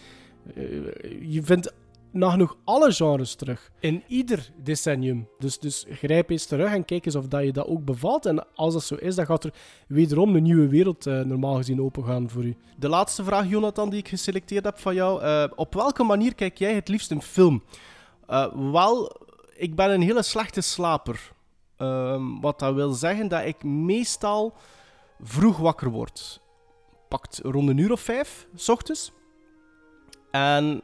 Uh, 0.56 1.34
je 1.34 1.44
vindt 1.44 1.74
nagenoeg 2.12 2.58
alle 2.64 2.92
genres 2.92 3.36
terug. 3.36 3.72
In 3.80 4.04
ieder 4.08 4.50
decennium. 4.64 5.28
Dus, 5.40 5.60
dus 5.60 5.86
grijp 5.90 6.30
eens 6.30 6.46
terug 6.46 6.74
en 6.74 6.86
kijk 6.86 7.06
eens 7.06 7.16
of 7.16 7.28
dat 7.28 7.44
je 7.44 7.52
dat 7.52 7.68
ook 7.68 7.86
bevalt. 7.86 8.26
En 8.26 8.56
als 8.56 8.74
dat 8.74 8.84
zo 8.84 8.96
is, 8.96 9.16
dan 9.16 9.26
gaat 9.26 9.44
er 9.44 9.54
wederom 9.88 10.36
een 10.36 10.44
nieuwe 10.44 10.68
wereld 10.68 11.08
uh, 11.08 11.22
normaal 11.22 11.56
gezien 11.56 11.82
opengaan 11.82 12.30
voor 12.30 12.44
u. 12.44 12.56
De 12.78 12.90
laatste 12.90 13.24
vraag, 13.24 13.50
Jonathan, 13.50 13.90
die 13.90 14.00
ik 14.00 14.08
geselecteerd 14.08 14.66
heb 14.66 14.80
van 14.80 14.96
jou. 14.96 15.24
Uh, 15.24 15.44
op 15.56 15.74
welke 15.74 16.04
manier 16.04 16.36
kijk 16.36 16.58
jij 16.58 16.74
het 16.74 16.88
liefst 16.88 17.12
een 17.12 17.22
film? 17.22 17.64
Uh, 18.30 18.72
wel, 18.72 19.12
ik 19.54 19.76
ben 19.76 19.92
een 19.92 20.02
hele 20.02 20.24
slechte 20.24 20.62
slaper. 20.62 21.36
Um, 21.78 22.42
wat 22.42 22.60
dat 22.60 22.74
wil 22.74 22.94
zeggen 22.94 23.28
dat 23.28 23.46
ik 23.46 23.64
meestal 23.64 24.54
vroeg 25.22 25.58
wakker 25.58 25.90
word. 25.90 26.42
Pakt 27.08 27.40
rond 27.44 27.70
een 27.70 27.78
uur 27.78 27.92
of 27.92 28.02
vijf, 28.02 28.48
s 28.56 28.70
ochtends. 28.70 29.12
En 30.32 30.82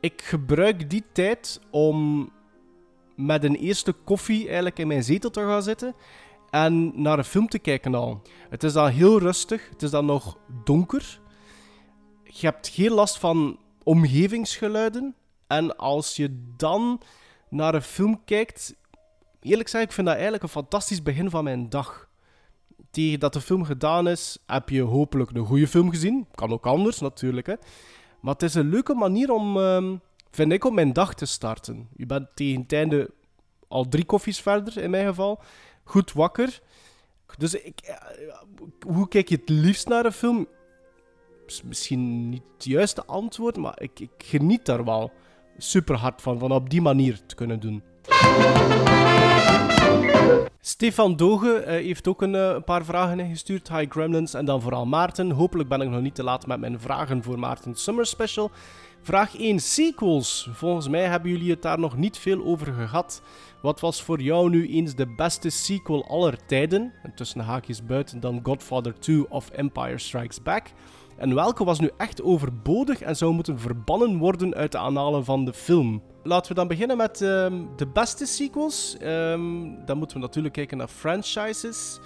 ik 0.00 0.22
gebruik 0.22 0.90
die 0.90 1.04
tijd 1.12 1.60
om 1.70 2.28
met 3.16 3.44
een 3.44 3.56
eerste 3.56 3.92
koffie 3.92 4.46
eigenlijk 4.46 4.78
in 4.78 4.86
mijn 4.86 5.04
zetel 5.04 5.30
te 5.30 5.40
gaan 5.40 5.62
zitten 5.62 5.94
en 6.50 7.02
naar 7.02 7.18
een 7.18 7.24
film 7.24 7.48
te 7.48 7.58
kijken 7.58 7.94
al. 7.94 8.22
Het 8.48 8.62
is 8.62 8.72
dan 8.72 8.88
heel 8.88 9.18
rustig, 9.18 9.68
het 9.68 9.82
is 9.82 9.90
dan 9.90 10.04
nog 10.04 10.38
donker. 10.64 11.20
Je 12.24 12.46
hebt 12.46 12.68
geen 12.68 12.92
last 12.92 13.18
van 13.18 13.58
omgevingsgeluiden. 13.82 15.14
En 15.50 15.76
als 15.76 16.16
je 16.16 16.54
dan 16.56 17.00
naar 17.48 17.74
een 17.74 17.82
film 17.82 18.24
kijkt, 18.24 18.76
eerlijk 19.40 19.68
gezegd, 19.68 19.84
ik 19.84 19.92
vind 19.92 20.06
dat 20.06 20.14
eigenlijk 20.14 20.44
een 20.44 20.48
fantastisch 20.48 21.02
begin 21.02 21.30
van 21.30 21.44
mijn 21.44 21.68
dag. 21.68 22.08
Tegen 22.90 23.20
dat 23.20 23.32
de 23.32 23.40
film 23.40 23.64
gedaan 23.64 24.08
is, 24.08 24.38
heb 24.46 24.68
je 24.68 24.82
hopelijk 24.82 25.30
een 25.30 25.46
goede 25.46 25.68
film 25.68 25.90
gezien. 25.90 26.26
Kan 26.34 26.52
ook 26.52 26.66
anders 26.66 27.00
natuurlijk. 27.00 27.46
Hè. 27.46 27.54
Maar 28.20 28.32
het 28.32 28.42
is 28.42 28.54
een 28.54 28.68
leuke 28.68 28.94
manier 28.94 29.30
om, 29.30 29.56
uh, 29.56 29.92
vind 30.30 30.52
ik, 30.52 30.64
om 30.64 30.74
mijn 30.74 30.92
dag 30.92 31.14
te 31.14 31.26
starten. 31.26 31.88
Je 31.96 32.06
bent 32.06 32.28
tegen 32.34 32.60
het 32.60 32.72
einde 32.72 33.10
al 33.68 33.88
drie 33.88 34.04
koffies 34.04 34.40
verder, 34.40 34.78
in 34.78 34.90
mijn 34.90 35.06
geval. 35.06 35.42
Goed 35.84 36.12
wakker. 36.12 36.60
Dus 37.38 37.54
ik, 37.54 37.80
eh, 37.80 37.96
hoe 38.86 39.08
kijk 39.08 39.28
je 39.28 39.36
het 39.36 39.48
liefst 39.48 39.88
naar 39.88 40.04
een 40.04 40.12
film? 40.12 40.48
Misschien 41.64 42.28
niet 42.28 42.42
het 42.54 42.64
juiste 42.64 43.04
antwoord, 43.04 43.56
maar 43.56 43.82
ik, 43.82 44.00
ik 44.00 44.10
geniet 44.18 44.66
daar 44.66 44.84
wel 44.84 45.12
super 45.62 45.96
hard 45.96 46.22
van, 46.22 46.38
van 46.38 46.52
op 46.52 46.70
die 46.70 46.80
manier 46.80 47.20
te 47.26 47.34
kunnen 47.34 47.60
doen. 47.60 47.82
Stefan 50.60 51.16
Doge 51.16 51.60
uh, 51.60 51.66
heeft 51.66 52.08
ook 52.08 52.22
een, 52.22 52.34
uh, 52.34 52.48
een, 52.48 52.64
paar 52.64 52.84
vragen 52.84 53.20
ingestuurd. 53.20 53.68
Hi 53.68 53.86
Gremlins 53.88 54.34
en 54.34 54.44
dan 54.44 54.60
vooral 54.60 54.86
Maarten. 54.86 55.30
Hopelijk 55.30 55.68
ben 55.68 55.80
ik 55.80 55.88
nog 55.88 56.00
niet 56.00 56.14
te 56.14 56.22
laat 56.22 56.46
met 56.46 56.60
mijn 56.60 56.80
vragen 56.80 57.22
voor 57.22 57.38
Maarten 57.38 57.74
Summer 57.74 58.06
Special. 58.06 58.50
Vraag 59.02 59.38
1. 59.38 59.60
Sequels. 59.60 60.48
Volgens 60.52 60.88
mij 60.88 61.04
hebben 61.04 61.30
jullie 61.30 61.50
het 61.50 61.62
daar 61.62 61.78
nog 61.78 61.96
niet 61.96 62.18
veel 62.18 62.44
over 62.44 62.72
gehad. 62.72 63.22
Wat 63.62 63.80
was 63.80 64.02
voor 64.02 64.20
jou 64.20 64.50
nu 64.50 64.68
eens 64.68 64.94
de 64.94 65.14
beste 65.14 65.50
sequel 65.50 66.08
aller 66.08 66.46
tijden? 66.46 66.92
En 67.02 67.14
tussen 67.14 67.40
haakjes 67.40 67.86
buiten 67.86 68.20
dan 68.20 68.40
Godfather 68.42 68.98
2 68.98 69.30
of 69.30 69.50
Empire 69.50 69.98
Strikes 69.98 70.42
Back. 70.42 70.66
En 71.20 71.34
welke 71.34 71.64
was 71.64 71.80
nu 71.80 71.90
echt 71.96 72.22
overbodig 72.22 73.00
en 73.00 73.16
zou 73.16 73.32
moeten 73.32 73.58
verbannen 73.58 74.18
worden 74.18 74.54
uit 74.54 74.72
de 74.72 74.78
analen 74.78 75.24
van 75.24 75.44
de 75.44 75.52
film? 75.52 76.02
Laten 76.22 76.48
we 76.48 76.54
dan 76.54 76.68
beginnen 76.68 76.96
met 76.96 77.20
um, 77.20 77.68
de 77.76 77.86
beste 77.86 78.26
sequels. 78.26 78.96
Um, 79.02 79.84
dan 79.84 79.98
moeten 79.98 80.16
we 80.16 80.22
natuurlijk 80.22 80.54
kijken 80.54 80.76
naar 80.76 80.88
franchises. 80.88 82.00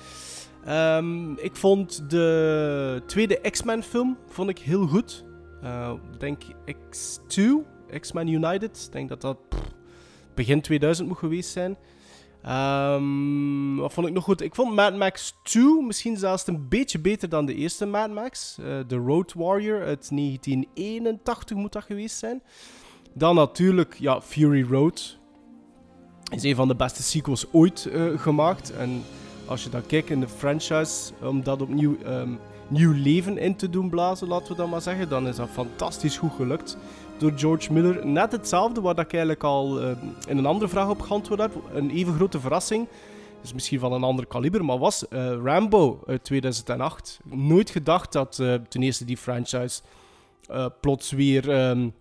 Um, 0.69 1.39
ik 1.39 1.57
vond 1.57 2.11
de 2.11 3.03
tweede 3.07 3.41
X-Men 3.51 3.83
film 3.83 4.19
vond 4.27 4.49
ik 4.49 4.59
heel 4.59 4.87
goed. 4.87 5.25
Uh, 5.63 5.93
denk 6.19 6.43
X2, 6.71 7.43
X-Men 8.01 8.29
United. 8.29 8.85
Ik 8.87 8.93
denk 8.93 9.09
dat 9.09 9.21
dat 9.21 9.39
begin 10.35 10.61
2000 10.61 11.09
moet 11.09 11.19
geweest 11.19 11.51
zijn. 11.51 11.77
Um, 12.49 13.77
wat 13.77 13.93
vond 13.93 14.07
ik 14.07 14.13
nog 14.13 14.25
goed? 14.25 14.41
Ik 14.41 14.55
vond 14.55 14.75
Mad 14.75 14.97
Max 14.97 15.35
2 15.43 15.83
misschien 15.83 16.17
zelfs 16.17 16.47
een 16.47 16.69
beetje 16.69 16.99
beter 16.99 17.29
dan 17.29 17.47
de 17.47 17.55
eerste 17.55 17.87
Mad 17.87 18.11
Max. 18.11 18.55
The 18.87 18.97
Road 18.97 19.33
Warrior 19.33 19.85
uit 19.85 20.09
1981 20.11 21.57
moet 21.57 21.73
dat 21.73 21.85
geweest 21.85 22.19
zijn. 22.19 22.43
Dan 23.15 23.35
natuurlijk, 23.35 23.97
ja, 23.99 24.21
Fury 24.21 24.67
Road. 24.71 25.19
Is 26.31 26.43
een 26.43 26.55
van 26.55 26.69
de 26.69 26.75
beste 26.75 27.03
sequels 27.03 27.53
ooit 27.53 27.89
uh, 27.93 28.19
gemaakt. 28.19 28.77
En 28.77 29.03
als 29.47 29.65
je 29.65 29.71
dan 29.71 29.87
kijkt 29.87 30.11
in 30.11 30.21
de 30.21 30.29
franchise, 30.29 31.13
om 31.23 31.43
dat 31.43 31.63
opnieuw 31.63 31.97
um, 32.07 32.39
nieuw 32.69 32.93
leven 32.93 33.39
in 33.39 33.57
te 33.57 33.71
doen 33.71 33.91
blazen, 33.91 34.29
laten 34.29 34.49
we 34.49 34.55
dat 34.55 34.71
maar 34.71 34.81
zeggen, 34.81 35.09
dan 35.09 35.29
is 35.29 35.37
dat 35.37 35.49
fantastisch 35.49 36.17
goed 36.17 36.33
gelukt 36.33 36.77
door 37.19 37.33
George 37.37 37.73
Miller. 37.73 38.07
Net 38.07 38.33
hetzelfde 38.33 38.81
waar 38.81 38.99
ik 38.99 39.13
eigenlijk 39.13 39.43
al 39.43 39.83
uh, 39.83 39.91
in 40.29 40.39
een 40.39 40.47
andere 40.47 40.69
vraag 40.69 40.89
op 40.89 41.01
geantwoord 41.01 41.41
heb. 41.41 41.53
Een 41.73 41.91
even 41.91 42.15
grote 42.15 42.41
verrassing. 42.41 42.89
Is 43.43 43.53
misschien 43.53 43.79
van 43.79 43.93
een 43.93 44.03
ander 44.03 44.27
kaliber, 44.27 44.65
maar 44.65 44.79
was 44.79 45.05
uh, 45.11 45.27
Rambo 45.45 46.03
uit 46.07 46.25
2008. 46.25 47.21
Nooit 47.25 47.71
gedacht 47.71 48.13
dat 48.13 48.39
uh, 48.41 48.55
ten 48.69 48.83
eerste 48.83 49.05
die 49.05 49.17
franchise 49.17 49.81
plots 50.81 51.11
weer 51.11 51.69
um, 51.69 51.95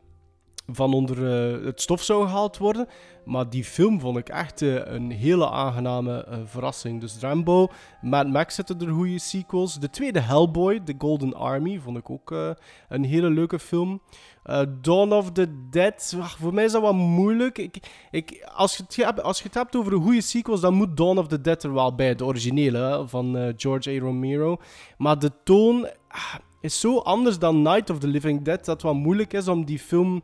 van 0.68 0.94
onder 0.94 1.24
het 1.66 1.82
stof 1.82 2.04
zou 2.04 2.26
gehaald 2.26 2.58
worden. 2.58 2.88
Maar 3.26 3.50
die 3.50 3.64
film 3.64 4.00
vond 4.00 4.18
ik 4.18 4.30
echt 4.30 4.62
een 4.62 5.12
hele 5.12 5.50
aangename 5.50 6.28
verrassing. 6.46 7.02
Dus 7.02 7.20
Rambo, 7.20 7.68
Mad 8.02 8.28
Max 8.28 8.56
zitten 8.56 8.82
er 8.82 8.94
goede 8.94 9.20
sequels. 9.20 9.80
De 9.80 9.90
tweede 9.90 10.20
Hellboy, 10.20 10.80
The 10.80 10.96
Golden 10.98 11.34
Army, 11.34 11.80
vond 11.80 11.98
ik 11.98 12.10
ook 12.10 12.56
een 12.90 13.04
hele 13.04 13.30
leuke 13.30 13.60
film. 13.60 14.02
Uh, 14.46 14.62
Dawn 14.82 15.12
of 15.12 15.32
the 15.32 15.70
Dead, 15.70 16.16
voor 16.40 16.54
mij 16.54 16.64
is 16.64 16.72
dat 16.72 16.82
wat 16.82 16.94
moeilijk. 16.94 17.58
Ik, 17.58 17.78
ik, 18.12 18.50
als, 18.54 18.78
je 18.78 18.84
het 18.84 18.96
hebt, 18.96 19.22
als 19.22 19.38
je 19.38 19.44
het 19.44 19.54
hebt 19.54 19.76
over 19.76 19.92
goede 19.92 20.22
sequels, 20.22 20.62
dan 20.62 20.74
moet 20.74 20.98
Dawn 20.98 21.18
of 21.18 21.28
the 21.28 21.42
Dead 21.42 21.64
er 21.64 21.74
wel 21.74 21.96
bij. 21.96 22.16
De 22.16 22.26
originele 22.26 23.04
van 23.08 23.38
uh, 23.38 23.54
George 23.56 23.90
A. 23.90 24.00
Romero. 24.00 24.58
Maar 24.98 25.20
de 25.20 25.32
toon 25.44 25.88
ah, 26.08 26.36
is 26.62 26.80
zo 26.80 26.98
anders 26.98 27.40
dan 27.40 27.62
Night 27.62 27.90
of 27.90 28.00
the 28.00 28.08
Living 28.08 28.42
Dead 28.42 28.66
dat 28.66 28.76
het 28.76 28.82
wat 28.82 28.94
moeilijk 28.94 29.34
is 29.34 29.48
om 29.48 29.66
die 29.66 29.80
film 29.80 30.24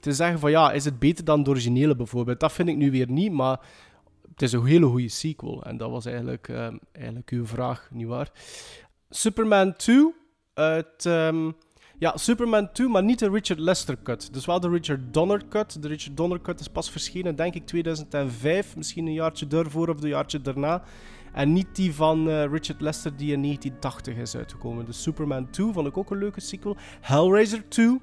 te 0.00 0.12
zeggen 0.12 0.38
van 0.38 0.50
ja, 0.50 0.72
is 0.72 0.84
het 0.84 0.98
beter 0.98 1.24
dan 1.24 1.42
de 1.42 1.50
originele 1.50 1.96
bijvoorbeeld. 1.96 2.40
Dat 2.40 2.52
vind 2.52 2.68
ik 2.68 2.76
nu 2.76 2.90
weer 2.90 3.10
niet, 3.10 3.32
maar 3.32 3.60
het 4.30 4.42
is 4.42 4.52
een 4.52 4.64
hele 4.64 4.86
goede 4.86 5.08
sequel. 5.08 5.62
En 5.62 5.76
dat 5.76 5.90
was 5.90 6.06
eigenlijk, 6.06 6.48
um, 6.48 6.78
eigenlijk 6.92 7.30
uw 7.30 7.46
vraag, 7.46 7.88
nietwaar? 7.90 8.30
Superman 9.10 9.76
2 9.76 10.14
uit... 10.54 11.04
Um, 11.04 11.56
ja, 11.98 12.16
Superman 12.16 12.72
2, 12.72 12.88
maar 12.88 13.02
niet 13.02 13.18
de 13.18 13.30
Richard 13.30 13.60
Lester 13.60 13.96
cut. 14.02 14.32
Dus 14.32 14.46
wel 14.46 14.60
de 14.60 14.68
Richard 14.68 15.00
Donner 15.14 15.42
cut. 15.48 15.82
De 15.82 15.88
Richard 15.88 16.16
Donner 16.16 16.40
cut 16.40 16.60
is 16.60 16.68
pas 16.68 16.90
verschenen, 16.90 17.36
denk 17.36 17.54
ik, 17.54 17.66
2005. 17.66 18.76
Misschien 18.76 19.06
een 19.06 19.12
jaartje 19.12 19.46
daarvoor 19.46 19.88
of 19.88 20.02
een 20.02 20.08
jaartje 20.08 20.40
daarna. 20.40 20.82
En 21.32 21.52
niet 21.52 21.66
die 21.72 21.94
van 21.94 22.28
uh, 22.28 22.44
Richard 22.44 22.80
Lester 22.80 23.16
die 23.16 23.32
in 23.32 23.42
1980 23.42 24.16
is 24.16 24.36
uitgekomen. 24.36 24.84
Dus 24.84 25.02
Superman 25.02 25.50
2 25.50 25.72
vond 25.72 25.86
ik 25.86 25.96
ook 25.96 26.10
een 26.10 26.18
leuke 26.18 26.40
sequel. 26.40 26.76
Hellraiser 27.00 27.68
2 27.68 28.00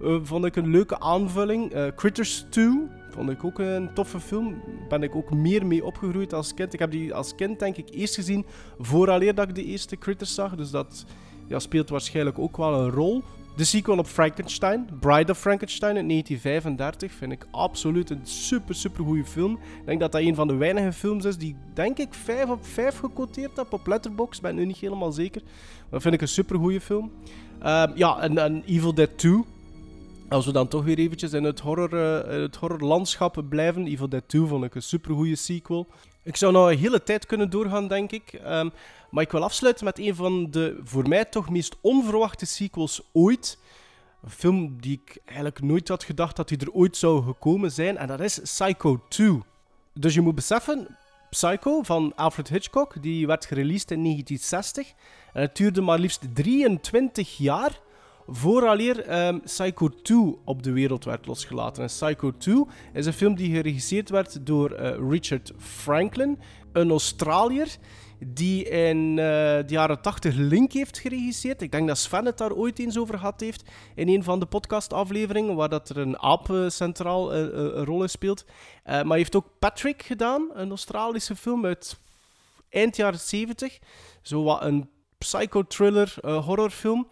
uh, 0.00 0.18
vond 0.22 0.44
ik 0.44 0.56
een 0.56 0.70
leuke 0.70 1.00
aanvulling. 1.00 1.74
Uh, 1.74 1.86
Critters 1.96 2.46
2 2.50 2.88
vond 3.10 3.30
ik 3.30 3.44
ook 3.44 3.58
een 3.58 3.94
toffe 3.94 4.20
film. 4.20 4.62
Ben 4.88 5.02
ik 5.02 5.14
ook 5.14 5.34
meer 5.34 5.66
mee 5.66 5.84
opgegroeid 5.84 6.32
als 6.32 6.54
kind. 6.54 6.72
Ik 6.72 6.78
heb 6.78 6.90
die 6.90 7.14
als 7.14 7.34
kind 7.34 7.58
denk 7.58 7.76
ik 7.76 7.88
eerst 7.90 8.14
gezien 8.14 8.46
vooraleer 8.78 9.34
dat 9.34 9.48
ik 9.48 9.54
de 9.54 9.64
eerste 9.64 9.96
Critters 9.96 10.34
zag. 10.34 10.54
Dus 10.54 10.70
dat 10.70 11.04
ja, 11.50 11.58
speelt 11.58 11.88
waarschijnlijk 11.88 12.38
ook 12.38 12.56
wel 12.56 12.74
een 12.74 12.90
rol. 12.90 13.22
De 13.56 13.64
sequel 13.64 13.98
op 13.98 14.06
Frankenstein, 14.06 14.88
Bride 15.00 15.32
of 15.32 15.38
Frankenstein 15.38 15.96
in 15.96 16.08
1935, 16.08 17.12
vind 17.12 17.32
ik 17.32 17.46
absoluut 17.50 18.10
een 18.10 18.26
super, 18.26 18.74
super 18.74 19.04
goede 19.04 19.24
film. 19.24 19.52
Ik 19.52 19.86
denk 19.86 20.00
dat 20.00 20.12
dat 20.12 20.20
een 20.20 20.34
van 20.34 20.48
de 20.48 20.54
weinige 20.54 20.92
films 20.92 21.24
is 21.24 21.36
die, 21.36 21.56
denk 21.74 21.98
ik, 21.98 22.14
5 22.14 22.48
op 22.48 22.66
5 22.66 22.98
gequoteerd 22.98 23.56
heb 23.56 23.72
op 23.72 23.86
Letterboxd. 23.86 24.42
Ben 24.42 24.54
nu 24.54 24.64
niet 24.64 24.76
helemaal 24.76 25.12
zeker. 25.12 25.42
Maar 25.44 25.90
dat 25.90 26.02
vind 26.02 26.14
ik 26.14 26.20
een 26.20 26.28
super 26.28 26.58
goede 26.58 26.80
film. 26.80 27.10
Uh, 27.62 27.84
ja, 27.94 28.20
en, 28.20 28.38
en, 28.38 28.62
Evil 28.66 28.94
Dead 28.94 29.18
2. 29.18 29.44
Als 30.30 30.46
we 30.46 30.52
dan 30.52 30.68
toch 30.68 30.84
weer 30.84 30.98
eventjes 30.98 31.32
in 31.32 31.44
het, 31.44 31.60
horror, 31.60 31.94
het 32.28 32.56
horrorlandschap 32.56 33.42
blijven. 33.48 33.86
Evil 33.86 34.08
Dead 34.08 34.22
2 34.26 34.46
vond 34.46 34.64
ik 34.64 34.74
een 34.74 34.82
super 34.82 35.14
goede 35.14 35.36
sequel. 35.36 35.86
Ik 36.22 36.36
zou 36.36 36.52
nou 36.52 36.72
een 36.72 36.78
hele 36.78 37.02
tijd 37.02 37.26
kunnen 37.26 37.50
doorgaan, 37.50 37.88
denk 37.88 38.10
ik. 38.10 38.40
Um, 38.46 38.72
maar 39.10 39.22
ik 39.22 39.30
wil 39.30 39.42
afsluiten 39.42 39.84
met 39.84 39.98
een 39.98 40.14
van 40.14 40.50
de 40.50 40.80
voor 40.84 41.08
mij 41.08 41.24
toch 41.24 41.50
meest 41.50 41.76
onverwachte 41.80 42.46
sequels 42.46 43.02
ooit. 43.12 43.58
Een 44.22 44.30
film 44.30 44.80
die 44.80 45.00
ik 45.04 45.18
eigenlijk 45.24 45.62
nooit 45.62 45.88
had 45.88 46.04
gedacht 46.04 46.36
dat 46.36 46.48
hij 46.48 46.58
er 46.58 46.72
ooit 46.72 46.96
zou 46.96 47.22
gekomen 47.22 47.72
zijn. 47.72 47.96
En 47.96 48.06
dat 48.06 48.20
is 48.20 48.38
Psycho 48.38 49.02
2. 49.08 49.42
Dus 49.94 50.14
je 50.14 50.20
moet 50.20 50.34
beseffen, 50.34 50.96
Psycho 51.30 51.82
van 51.82 52.12
Alfred 52.16 52.48
Hitchcock, 52.48 53.02
die 53.02 53.26
werd 53.26 53.46
gereleased 53.46 53.90
in 53.90 54.02
1960. 54.02 54.92
En 55.32 55.40
het 55.42 55.56
duurde 55.56 55.80
maar 55.80 55.98
liefst 55.98 56.34
23 56.34 57.36
jaar 57.36 57.80
vooraleer 58.30 59.26
um, 59.26 59.40
Psycho 59.40 59.88
2 59.88 60.38
op 60.44 60.62
de 60.62 60.72
wereld 60.72 61.04
werd 61.04 61.26
losgelaten. 61.26 61.82
En 61.82 61.88
Psycho 61.88 62.36
2 62.36 62.64
is 62.92 63.06
een 63.06 63.12
film 63.12 63.34
die 63.34 63.54
geregisseerd 63.54 64.10
werd 64.10 64.46
door 64.46 64.80
uh, 64.80 65.10
Richard 65.10 65.52
Franklin, 65.58 66.38
een 66.72 66.90
Australiër 66.90 67.76
die 68.26 68.64
in 68.68 69.08
uh, 69.10 69.16
de 69.16 69.64
jaren 69.66 70.00
80 70.00 70.34
Link 70.34 70.72
heeft 70.72 70.98
geregisseerd. 70.98 71.62
Ik 71.62 71.72
denk 71.72 71.88
dat 71.88 71.98
Sven 71.98 72.24
het 72.24 72.38
daar 72.38 72.52
ooit 72.52 72.78
eens 72.78 72.98
over 72.98 73.18
gehad 73.18 73.40
heeft 73.40 73.62
in 73.94 74.08
een 74.08 74.24
van 74.24 74.40
de 74.40 74.46
podcastafleveringen, 74.46 75.54
waar 75.54 75.68
dat 75.68 75.88
er 75.88 75.98
een 75.98 76.18
aap 76.18 76.48
uh, 76.48 76.68
centraal 76.68 77.34
een 77.34 77.84
rol 77.84 78.02
in 78.02 78.08
speelt. 78.08 78.44
maar 78.84 79.06
hij 79.06 79.16
heeft 79.16 79.36
ook 79.36 79.48
Patrick 79.58 80.02
gedaan, 80.02 80.50
een 80.54 80.68
Australische 80.68 81.36
film 81.36 81.66
uit 81.66 81.98
eind 82.68 82.96
jaren 82.96 83.18
70. 83.18 83.78
Zo 84.22 84.42
wat 84.42 84.62
een 84.62 84.88
psycho-thriller 85.18 86.14
horrorfilm. 86.22 87.08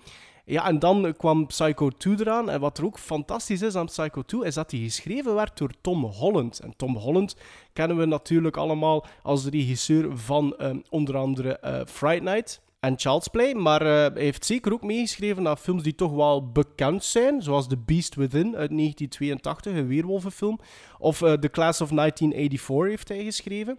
Ja, 0.50 0.66
en 0.66 0.78
dan 0.78 1.14
kwam 1.16 1.46
Psycho 1.46 1.90
2 1.90 2.16
eraan. 2.20 2.50
En 2.50 2.60
wat 2.60 2.78
er 2.78 2.84
ook 2.84 2.98
fantastisch 2.98 3.62
is 3.62 3.74
aan 3.74 3.86
Psycho 3.86 4.22
2, 4.22 4.44
is 4.44 4.54
dat 4.54 4.70
hij 4.70 4.80
geschreven 4.80 5.34
werd 5.34 5.58
door 5.58 5.70
Tom 5.80 6.04
Holland. 6.04 6.60
En 6.60 6.76
Tom 6.76 6.96
Holland 6.96 7.36
kennen 7.72 7.96
we 7.96 8.04
natuurlijk 8.04 8.56
allemaal 8.56 9.06
als 9.22 9.44
de 9.44 9.50
regisseur 9.50 10.18
van 10.18 10.54
um, 10.60 10.82
onder 10.90 11.16
andere 11.16 11.60
uh, 11.64 11.80
Fright 11.86 12.22
Night 12.22 12.60
en 12.80 12.98
Child's 12.98 13.28
Play. 13.28 13.54
Maar 13.54 13.82
uh, 13.82 13.88
hij 13.88 14.10
heeft 14.14 14.44
zeker 14.44 14.72
ook 14.72 14.82
meegeschreven 14.82 15.48
aan 15.48 15.58
films 15.58 15.82
die 15.82 15.94
toch 15.94 16.12
wel 16.12 16.52
bekend 16.52 17.04
zijn. 17.04 17.42
Zoals 17.42 17.68
The 17.68 17.78
Beast 17.78 18.14
Within 18.14 18.56
uit 18.56 18.70
1982, 18.70 19.74
een 19.74 19.86
weerwolvenfilm. 19.86 20.58
Of 20.98 21.20
uh, 21.20 21.32
The 21.32 21.50
Class 21.50 21.80
of 21.80 21.88
1984 21.88 22.88
heeft 22.88 23.08
hij 23.08 23.24
geschreven. 23.24 23.78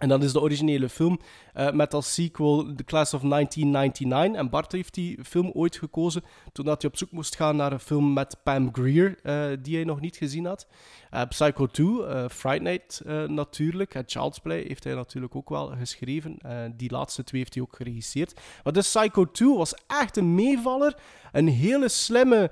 En 0.00 0.08
dat 0.08 0.22
is 0.22 0.32
de 0.32 0.40
originele 0.40 0.88
film 0.88 1.18
uh, 1.56 1.70
met 1.70 1.94
als 1.94 2.14
sequel 2.14 2.74
The 2.76 2.84
Class 2.84 3.14
of 3.14 3.20
1999. 3.20 4.40
En 4.40 4.50
Bart 4.50 4.72
heeft 4.72 4.94
die 4.94 5.18
film 5.24 5.50
ooit 5.54 5.76
gekozen 5.76 6.22
toen 6.52 6.66
hij 6.66 6.76
op 6.82 6.96
zoek 6.96 7.10
moest 7.10 7.36
gaan 7.36 7.56
naar 7.56 7.72
een 7.72 7.80
film 7.80 8.12
met 8.12 8.36
Pam 8.42 8.68
Grier, 8.72 9.18
uh, 9.22 9.44
die 9.62 9.74
hij 9.74 9.84
nog 9.84 10.00
niet 10.00 10.16
gezien 10.16 10.46
had. 10.46 10.66
Uh, 11.14 11.22
Psycho 11.28 11.66
2, 11.66 12.28
Fright 12.28 12.62
Night 12.62 13.02
natuurlijk. 13.26 13.94
En 13.94 14.02
Child's 14.06 14.38
Play 14.38 14.64
heeft 14.66 14.84
hij 14.84 14.94
natuurlijk 14.94 15.36
ook 15.36 15.48
wel 15.48 15.72
geschreven. 15.78 16.38
die 16.76 16.90
laatste 16.90 17.24
twee 17.24 17.40
heeft 17.40 17.54
hij 17.54 17.62
ook 17.62 17.76
geregisseerd. 17.76 18.40
Maar 18.64 18.72
dus 18.72 18.92
Psycho 18.92 19.30
2 19.30 19.56
was 19.56 19.74
echt 19.86 20.16
een 20.16 20.34
meevaller. 20.34 20.96
Een 21.32 21.48
hele 21.48 21.88
slimme 21.88 22.50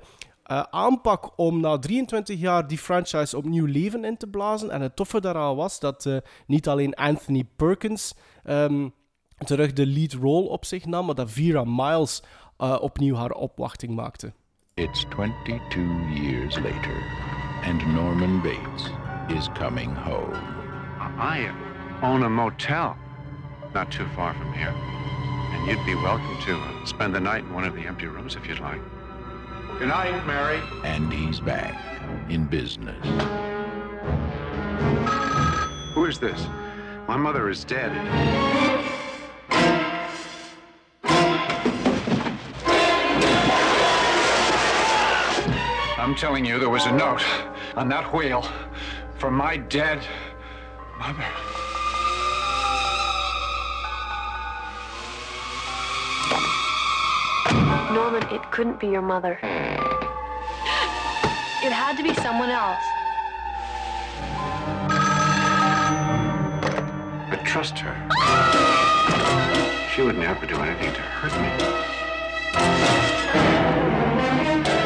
uh, 0.51 0.63
aanpak 0.69 1.29
om 1.35 1.59
na 1.59 1.77
23 1.77 2.39
jaar 2.39 2.67
die 2.67 2.77
franchise 2.77 3.37
opnieuw 3.37 3.65
leven 3.65 4.05
in 4.05 4.17
te 4.17 4.27
blazen. 4.27 4.71
En 4.71 4.81
het 4.81 4.95
toffe 4.95 5.21
daaraan 5.21 5.55
was 5.55 5.79
dat 5.79 6.05
uh, 6.05 6.17
niet 6.47 6.67
alleen 6.67 6.95
Anthony 6.95 7.43
Perkins 7.55 8.13
um, 8.45 8.93
terug 9.37 9.73
de 9.73 9.85
lead 9.85 10.13
role 10.13 10.49
op 10.49 10.65
zich 10.65 10.85
nam, 10.85 11.05
maar 11.05 11.15
dat 11.15 11.31
Vera 11.31 11.63
Miles 11.65 12.23
uh, 12.57 12.77
opnieuw 12.81 13.15
haar 13.15 13.31
opwachting 13.31 13.95
maakte. 13.95 14.33
It's 14.73 15.05
22 15.09 15.81
years 16.13 16.55
later, 16.55 17.03
and 17.63 17.85
Norman 17.87 18.41
Bates 18.41 18.91
is 19.27 19.47
coming 19.53 19.97
home. 19.97 20.35
I 21.19 21.51
own 22.01 22.23
a 22.23 22.29
motel 22.29 22.95
not 23.73 23.91
too 23.91 24.07
far 24.15 24.33
from 24.33 24.53
here. 24.53 24.73
And 25.51 25.67
you'd 25.67 25.85
be 25.85 25.95
welcome 25.95 26.37
to 26.45 26.85
spend 26.85 27.13
the 27.13 27.19
night 27.19 27.43
in 27.43 27.53
one 27.53 27.67
of 27.67 27.75
the 27.75 27.81
empty 27.87 28.07
rooms 28.07 28.35
if 28.35 28.47
you'd 28.47 28.59
like. 28.59 28.81
Good 29.79 29.87
night, 29.87 30.27
Mary. 30.27 30.59
And 30.83 31.09
he's 31.09 31.39
back 31.39 31.73
in 32.27 32.47
business. 32.47 33.01
Who 35.93 36.03
is 36.03 36.19
this? 36.19 36.47
My 37.07 37.15
mother 37.15 37.49
is 37.49 37.63
dead. 37.63 37.93
I'm 45.97 46.13
telling 46.15 46.43
you, 46.43 46.59
there 46.59 46.67
was 46.67 46.85
a 46.85 46.91
note 46.91 47.23
on 47.77 47.87
that 47.87 48.13
wheel 48.13 48.45
from 49.17 49.33
my 49.33 49.55
dead 49.55 50.05
mother. 50.97 51.68
Norman, 57.91 58.21
it 58.31 58.51
couldn't 58.51 58.79
be 58.79 58.87
your 58.87 59.01
mother. 59.01 59.39
It 61.61 61.71
had 61.71 61.97
to 61.97 62.03
be 62.03 62.13
someone 62.13 62.51
else. 62.51 62.83
But 67.31 67.43
trust 67.43 67.79
her. 67.79 67.95
She 69.95 70.03
would 70.03 70.19
never 70.19 70.45
do 70.45 70.55
anything 70.57 70.93
to 70.93 71.01
hurt 71.01 71.33
me. 71.41 71.49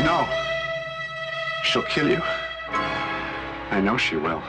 No. 0.06 0.26
She'll 1.66 1.84
kill 1.84 2.10
you. 2.10 2.22
I 3.70 3.82
know 3.82 3.98
she 3.98 4.16
will. 4.16 4.42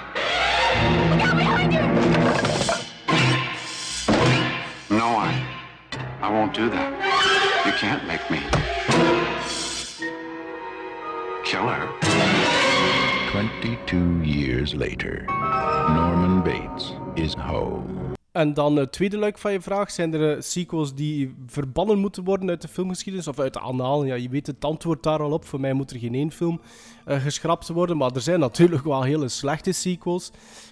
No, 4.90 5.06
I. 5.18 5.44
I 6.22 6.30
won't 6.30 6.54
do 6.54 6.70
that. 6.70 7.03
You 7.64 7.72
can't 7.76 8.06
make 8.06 8.30
me. 8.30 8.40
Kill 11.44 11.66
her. 11.66 11.88
22 13.30 14.22
years 14.22 14.74
later, 14.74 15.24
Norman 15.88 16.42
Bates 16.42 16.92
is 17.16 17.34
home. 17.34 18.14
En 18.32 18.54
dan 18.54 18.76
het 18.76 18.92
tweede 18.92 19.18
luik 19.18 19.38
van 19.38 19.52
je 19.52 19.60
vraag. 19.60 19.90
Zijn 19.90 20.14
er 20.14 20.42
sequels 20.42 20.94
die 20.94 21.34
verbannen 21.46 21.98
moeten 21.98 22.24
worden 22.24 22.48
uit 22.48 22.62
de 22.62 22.68
filmgeschiedenis? 22.68 23.28
Of 23.28 23.38
uit 23.38 23.52
de 23.52 23.60
anaal? 23.60 24.04
Ja, 24.04 24.14
je 24.14 24.28
weet 24.28 24.46
het 24.46 24.64
antwoord 24.64 25.02
daar 25.02 25.20
al 25.20 25.30
op. 25.30 25.44
Voor 25.44 25.60
mij 25.60 25.72
moet 25.72 25.90
er 25.90 25.98
geen 25.98 26.14
één 26.14 26.32
film 26.32 26.60
uh, 27.06 27.22
geschrapt 27.22 27.68
worden. 27.68 27.96
Maar 27.96 28.10
er 28.14 28.20
zijn 28.20 28.40
natuurlijk 28.40 28.84
wel 28.84 29.02
hele 29.02 29.28
slechte 29.28 29.72
sequels. 29.72 30.30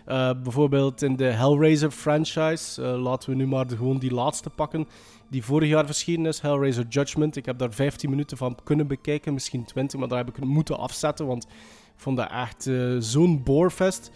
Uh, 0.09 0.31
bijvoorbeeld 0.43 1.03
in 1.03 1.17
de 1.17 1.25
Hellraiser 1.25 1.91
franchise. 1.91 2.83
Uh, 2.83 3.03
laten 3.03 3.31
we 3.31 3.37
nu 3.37 3.47
maar 3.47 3.67
de, 3.67 3.77
gewoon 3.77 3.99
die 3.99 4.15
laatste 4.15 4.51
pakken 4.51 4.89
die 5.33 5.45
vorig 5.45 5.69
jaar 5.69 5.87
verschenen 5.87 6.27
is, 6.27 6.41
Hellraiser 6.41 6.87
Judgment. 6.89 7.37
Ik 7.37 7.47
heb 7.47 7.59
daar 7.59 7.73
15 7.73 8.11
minuten 8.11 8.37
van 8.37 8.59
kunnen 8.65 8.87
bekijken, 8.87 9.33
misschien 9.33 9.65
20, 9.65 9.99
maar 9.99 10.09
daar 10.09 10.19
heb 10.19 10.29
ik 10.29 10.45
moeten 10.45 10.79
afzetten, 10.79 11.27
want 11.27 11.45
ik 11.45 11.51
vond 11.97 12.17
dat 12.17 12.31
echt 12.31 12.67
uh, 12.67 12.97
zo'n 12.99 13.43
boorfest. 13.43 14.11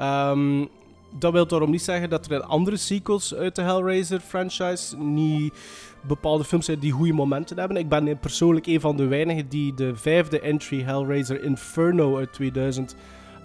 Um, 0.00 0.68
dat 1.18 1.32
wil 1.32 1.46
daarom 1.46 1.70
niet 1.70 1.82
zeggen 1.82 2.10
dat 2.10 2.26
er 2.26 2.32
in 2.32 2.42
andere 2.42 2.76
sequels 2.76 3.34
uit 3.34 3.54
de 3.54 3.62
Hellraiser 3.62 4.20
franchise 4.20 4.96
niet 4.96 5.54
bepaalde 6.06 6.44
films 6.44 6.64
zijn 6.64 6.78
die 6.78 6.92
goede 6.92 7.12
momenten 7.12 7.58
hebben. 7.58 7.76
Ik 7.76 7.88
ben 7.88 8.18
persoonlijk 8.18 8.66
een 8.66 8.80
van 8.80 8.96
de 8.96 9.06
weinigen 9.06 9.48
die 9.48 9.74
de 9.74 9.96
vijfde 9.96 10.40
entry 10.40 10.82
Hellraiser 10.82 11.42
Inferno 11.42 12.16
uit 12.16 12.32
2000 12.32 12.96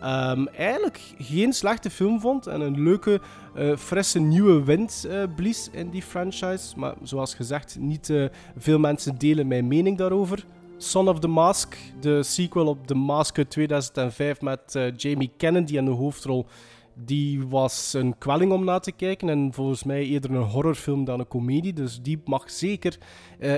Um, 0.04 0.48
eigenlijk 0.48 1.14
geen 1.18 1.54
slechte 1.54 1.90
film 1.90 2.20
vond 2.20 2.48
en 2.48 2.62
een 2.62 2.84
leuke, 2.84 3.22
uh, 3.56 3.76
frisse 3.78 4.20
nieuwe 4.20 4.64
wind 4.64 5.06
uh, 5.08 5.24
blies 5.36 5.70
in 5.72 5.90
die 5.90 6.02
franchise. 6.02 6.80
Maar 6.80 6.94
zoals 7.04 7.34
gezegd, 7.34 7.78
niet 7.80 8.10
uh, 8.10 8.26
veel 8.58 8.80
mensen 8.80 9.18
delen 9.18 9.48
mijn 9.48 9.68
mening 9.68 9.98
daarover. 9.98 10.46
Son 10.78 11.08
of 11.08 11.20
the 11.20 11.28
Mask, 11.28 11.78
de 12.00 12.24
sequel 12.24 12.68
op 12.68 12.88
The 12.88 12.94
Mask 12.94 13.38
uit 13.38 13.50
2005 13.50 14.42
met 14.42 14.80
Jamie 14.96 15.32
Kennedy 15.38 15.78
in 15.78 15.86
de 15.86 15.92
hoofdrol, 15.92 16.46
die 16.94 17.48
was 17.48 17.94
een 17.94 18.18
kwelling 18.18 18.52
om 18.52 18.64
na 18.64 18.80
te 18.80 18.92
kijken 18.92 19.30
en 19.30 19.54
volgens 19.54 19.84
mij 19.84 20.06
eerder 20.06 20.32
een 20.32 20.44
horrorfilm 20.44 21.06
dan 21.06 21.20
een 21.20 21.28
komedie. 21.28 21.74
Dus 21.74 22.02
die 22.02 22.22
mag 22.26 22.52
zeker 22.52 22.98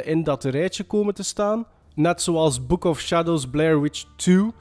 in 0.04 0.24
dat 0.24 0.44
rijtje 0.44 0.84
komen 0.84 1.14
te 1.14 1.24
staan. 1.24 1.66
Net 1.96 2.22
zoals 2.22 2.66
Book 2.66 2.84
of 2.84 3.00
Shadows 3.00 3.50
Blair 3.50 3.82
Witch 3.82 4.06
2. 4.16 4.52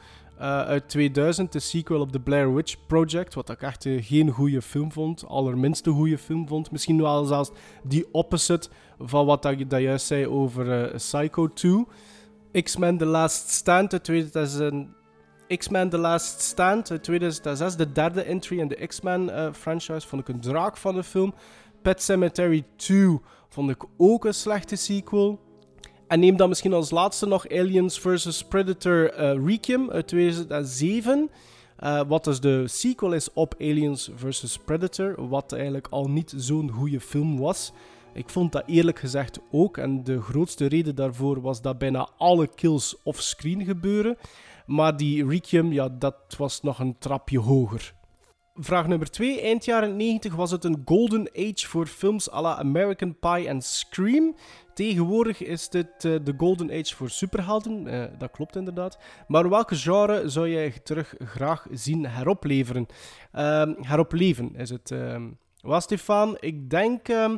Uh, 0.43 0.49
uit 0.49 0.89
2000, 0.89 1.53
de 1.53 1.61
sequel 1.61 2.01
op 2.01 2.13
The 2.13 2.21
Blair 2.21 2.55
Witch 2.55 2.77
Project. 2.87 3.35
Wat 3.35 3.51
ik 3.51 3.63
echt 3.63 3.87
geen 4.01 4.31
goede 4.31 4.63
film 4.63 4.93
vond. 4.93 5.27
Allerminste 5.27 5.91
goede 5.91 6.19
film 6.19 6.49
vond. 6.49 6.71
Misschien 6.71 7.03
wel 7.03 7.25
zelfs 7.25 7.51
die 7.83 8.07
opposite 8.13 8.69
van 8.99 9.27
wat 9.27 9.55
je 9.57 9.67
dat 9.67 9.81
juist 9.81 10.07
zei 10.07 10.27
over 10.27 10.91
uh, 10.91 10.95
Psycho 10.95 11.49
2. 11.49 11.87
X-Men 12.63 12.99
The 12.99 13.05
Last 13.05 13.51
Stand 13.51 13.93
uit 13.93 14.05
2000. 14.05 14.89
X-Men 15.57 15.89
The 15.89 15.99
Last 15.99 16.41
Stand 16.41 16.91
uit 16.91 17.03
2006, 17.03 17.77
de 17.77 17.93
derde 17.93 18.23
entry 18.23 18.59
in 18.59 18.69
de 18.69 18.87
X-Men 18.87 19.55
franchise, 19.55 20.09
vond 20.09 20.29
ik 20.29 20.35
een 20.35 20.41
draak 20.41 20.77
van 20.77 20.95
de 20.95 21.03
film. 21.03 21.35
Pet 21.83 22.03
Cemetery 22.03 22.65
2 22.77 23.21
vond 23.49 23.71
ik 23.71 23.85
ook 23.97 24.25
een 24.25 24.35
slechte 24.35 24.77
sequel. 24.77 25.41
En 26.13 26.21
neem 26.21 26.37
dan 26.37 26.49
misschien 26.49 26.73
als 26.73 26.91
laatste 26.91 27.27
nog 27.27 27.49
Aliens 27.49 27.99
vs. 27.99 28.45
Predator 28.45 29.21
uh, 29.21 29.47
Requiem 29.47 29.91
uit 29.91 30.07
2007. 30.07 31.31
Uh, 31.81 32.01
wat 32.09 32.25
dus 32.25 32.41
de 32.41 32.69
sequel 32.69 33.13
is 33.13 33.33
op 33.33 33.55
Aliens 33.59 34.11
vs. 34.15 34.59
Predator. 34.65 35.29
Wat 35.29 35.53
eigenlijk 35.53 35.87
al 35.91 36.09
niet 36.09 36.35
zo'n 36.37 36.71
goede 36.71 37.01
film 37.01 37.39
was. 37.39 37.73
Ik 38.15 38.29
vond 38.29 38.53
dat 38.53 38.63
eerlijk 38.67 38.99
gezegd 38.99 39.39
ook. 39.51 39.77
En 39.77 40.05
de 40.05 40.21
grootste 40.21 40.67
reden 40.67 40.95
daarvoor 40.95 41.41
was 41.41 41.63
dat 41.63 41.79
bijna 41.79 42.09
alle 42.17 42.47
kills 42.55 42.97
off-screen 43.03 43.65
gebeuren. 43.65 44.17
Maar 44.67 44.97
die 44.97 45.27
Requiem, 45.29 45.73
ja, 45.73 45.89
dat 45.89 46.17
was 46.39 46.61
nog 46.61 46.79
een 46.79 46.99
trapje 46.99 47.39
hoger. 47.39 47.95
Vraag 48.55 48.87
nummer 48.87 49.11
2. 49.11 49.41
Eind 49.41 49.65
jaren 49.65 49.97
90 49.97 50.35
was 50.35 50.51
het 50.51 50.65
een 50.65 50.83
golden 50.85 51.29
age 51.37 51.69
voor 51.69 51.87
films 51.87 52.33
à 52.33 52.41
la 52.41 52.59
American 52.59 53.17
Pie 53.19 53.49
en 53.49 53.63
Scream. 53.63 54.35
Tegenwoordig 54.75 55.43
is 55.43 55.69
dit 55.69 56.05
uh, 56.05 56.19
de 56.25 56.35
golden 56.37 56.71
age 56.71 56.97
voor 56.97 57.11
superhelden. 57.11 57.87
Uh, 57.87 58.05
dat 58.19 58.31
klopt 58.31 58.57
inderdaad. 58.57 58.99
Maar 59.27 59.49
welke 59.49 59.77
genre 59.77 60.29
zou 60.29 60.49
jij 60.49 60.71
terug 60.83 61.15
graag 61.19 61.67
zien 61.71 62.07
heropleveren? 62.07 62.87
Uh, 63.35 63.63
heropleven 63.81 64.57
is 64.57 64.71
het. 64.71 64.91
Uh, 64.91 65.79
Stefan? 65.79 66.37
Ik 66.41 66.71
denk... 66.71 67.09
Ehm, 67.09 67.37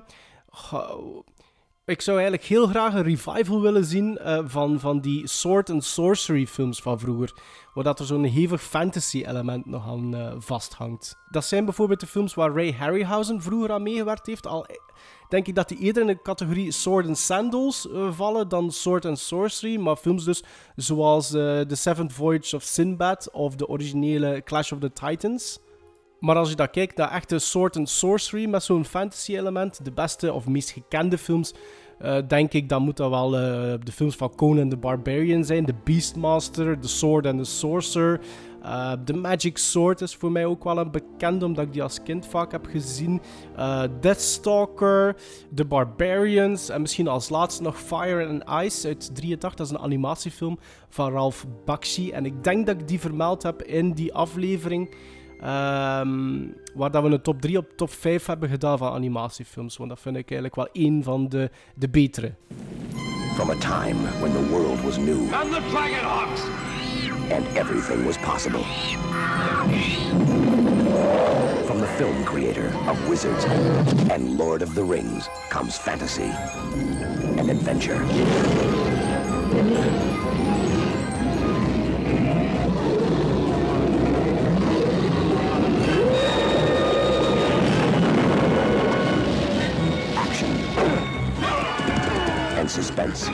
ik 1.86 2.00
zou 2.00 2.16
eigenlijk 2.16 2.48
heel 2.48 2.66
graag 2.66 2.94
een 2.94 3.02
revival 3.02 3.60
willen 3.60 3.84
zien 3.84 4.18
uh, 4.22 4.38
van, 4.44 4.80
van 4.80 5.00
die 5.00 5.28
sword 5.28 5.70
and 5.70 5.84
sorcery 5.84 6.46
films 6.46 6.82
van 6.82 6.98
vroeger. 6.98 7.32
Waar 7.74 7.84
dat 7.84 7.98
er 7.98 8.06
zo'n 8.06 8.24
hevig 8.24 8.62
fantasy 8.62 9.24
element 9.26 9.66
nog 9.66 9.86
aan 9.86 10.14
uh, 10.14 10.32
vasthangt. 10.38 11.16
Dat 11.30 11.44
zijn 11.44 11.64
bijvoorbeeld 11.64 12.00
de 12.00 12.06
films 12.06 12.34
waar 12.34 12.52
Ray 12.54 12.72
Harryhausen 12.72 13.42
vroeger 13.42 13.72
aan 13.72 13.82
meegewerkt 13.82 14.26
heeft. 14.26 14.46
Al 14.46 14.66
denk 15.28 15.46
ik 15.46 15.54
dat 15.54 15.68
die 15.68 15.78
eerder 15.78 16.02
in 16.02 16.08
de 16.08 16.22
categorie 16.22 16.72
sword 16.72 17.06
and 17.06 17.18
sandals 17.18 17.88
vallen 18.10 18.48
dan 18.48 18.72
sword 18.72 19.04
and 19.04 19.18
sorcery. 19.18 19.76
Maar 19.76 19.96
films 19.96 20.24
dus 20.24 20.42
zoals 20.76 21.28
The 21.28 21.66
Seventh 21.68 22.12
Voyage 22.12 22.56
of 22.56 22.62
Sinbad 22.62 23.30
of 23.32 23.56
de 23.56 23.68
originele 23.68 24.42
Clash 24.44 24.72
of 24.72 24.78
the 24.78 24.92
Titans. 24.92 25.58
Maar 26.20 26.36
als 26.36 26.48
je 26.48 26.56
dat 26.56 26.70
kijkt 26.70 26.96
naar 26.96 27.10
echte 27.10 27.38
sword 27.38 27.76
and 27.76 27.88
sorcery 27.88 28.48
met 28.48 28.62
zo'n 28.62 28.84
fantasy 28.84 29.36
element, 29.36 29.84
de 29.84 29.92
beste 29.92 30.32
of 30.32 30.46
meest 30.46 30.70
gekende 30.70 31.18
films, 31.18 31.54
uh, 32.02 32.16
denk 32.28 32.52
ik, 32.52 32.68
dan 32.68 32.82
moet 32.82 32.96
dat 32.96 33.10
wel 33.10 33.34
uh, 33.34 33.40
de 33.82 33.92
films 33.92 34.16
van 34.16 34.34
Conan 34.34 34.68
the 34.68 34.76
Barbarian 34.76 35.44
zijn. 35.44 35.66
The 35.66 35.74
Beastmaster, 35.84 36.78
The 36.78 36.88
Sword 36.88 37.26
and 37.26 37.38
the 37.38 37.44
Sorcerer. 37.50 38.20
Uh, 38.62 38.92
the 39.04 39.12
Magic 39.12 39.58
Sword 39.58 40.00
is 40.00 40.14
voor 40.14 40.32
mij 40.32 40.46
ook 40.46 40.64
wel 40.64 40.78
een 40.78 40.90
bekende, 40.90 41.44
omdat 41.44 41.64
ik 41.64 41.72
die 41.72 41.82
als 41.82 42.02
kind 42.02 42.26
vaak 42.26 42.52
heb 42.52 42.66
gezien. 42.66 43.20
Deathstalker, 44.00 45.16
The 45.54 45.64
Barbarians 45.64 46.68
en 46.68 46.80
misschien 46.80 47.08
als 47.08 47.28
laatste 47.28 47.62
nog 47.62 47.78
Fire 47.78 48.26
and 48.26 48.64
Ice 48.64 48.86
uit 48.86 49.14
83. 49.14 49.54
Dat 49.54 49.66
is 49.66 49.72
een 49.72 49.78
animatiefilm 49.78 50.58
van 50.88 51.12
Ralph 51.12 51.44
Bakshi. 51.64 52.10
En 52.10 52.24
ik 52.26 52.44
denk 52.44 52.66
dat 52.66 52.80
ik 52.80 52.88
die 52.88 53.00
vermeld 53.00 53.42
heb 53.42 53.62
in 53.62 53.92
die 53.92 54.14
aflevering. 54.14 54.94
Um, 55.44 56.54
waar 56.74 56.90
dat 56.90 57.02
we 57.02 57.08
een 57.08 57.22
top 57.22 57.40
3 57.40 57.58
op 57.58 57.66
top 57.76 57.90
5 57.90 58.26
hebben 58.26 58.48
gedaan 58.48 58.78
van 58.78 58.92
animatiefilms. 58.92 59.76
Want 59.76 59.88
dat 59.88 60.00
vind 60.00 60.16
ik 60.16 60.30
eigenlijk 60.30 60.54
wel 60.54 60.68
één 60.72 61.02
van 61.02 61.28
de, 61.28 61.50
de 61.74 61.88
betere. 61.88 62.34
From 63.34 63.50
a 63.50 63.54
time 63.54 63.96
when 64.20 64.32
the 64.32 64.48
world 64.50 64.82
was 64.82 64.96
new. 64.96 65.32
And 65.32 65.52
the 65.52 65.60
Dragon 65.70 66.04
Hawks! 66.04 66.42
And 67.30 67.56
everything 67.56 68.06
was 68.06 68.18
possible. 68.18 68.62
From 71.64 71.78
the 71.78 71.86
film 71.96 72.24
creator 72.24 72.66
of 72.88 73.08
Wizards 73.08 73.44
and 74.10 74.38
Lord 74.38 74.62
of 74.62 74.74
the 74.74 74.84
Rings 74.84 75.28
comes 75.48 75.76
fantasy 75.76 76.30
and 77.38 77.50
adventure. 77.50 78.04
Fire 93.14 93.30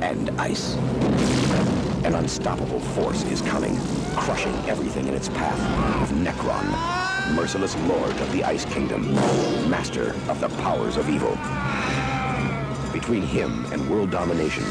and 0.00 0.30
ice. 0.40 0.74
An 2.04 2.14
unstoppable 2.14 2.80
force 2.80 3.24
is 3.24 3.42
coming, 3.42 3.78
crushing 4.16 4.54
everything 4.66 5.06
in 5.06 5.12
its 5.12 5.28
path. 5.28 5.58
Necron, 6.12 6.64
merciless 7.34 7.76
lord 7.88 8.18
of 8.22 8.32
the 8.32 8.42
Ice 8.44 8.64
Kingdom, 8.64 9.14
master 9.68 10.14
of 10.30 10.40
the 10.40 10.48
powers 10.62 10.96
of 10.96 11.10
evil. 11.10 11.36
Between 12.90 13.22
him 13.22 13.66
and 13.70 13.86
world 13.90 14.10
domination 14.10 14.64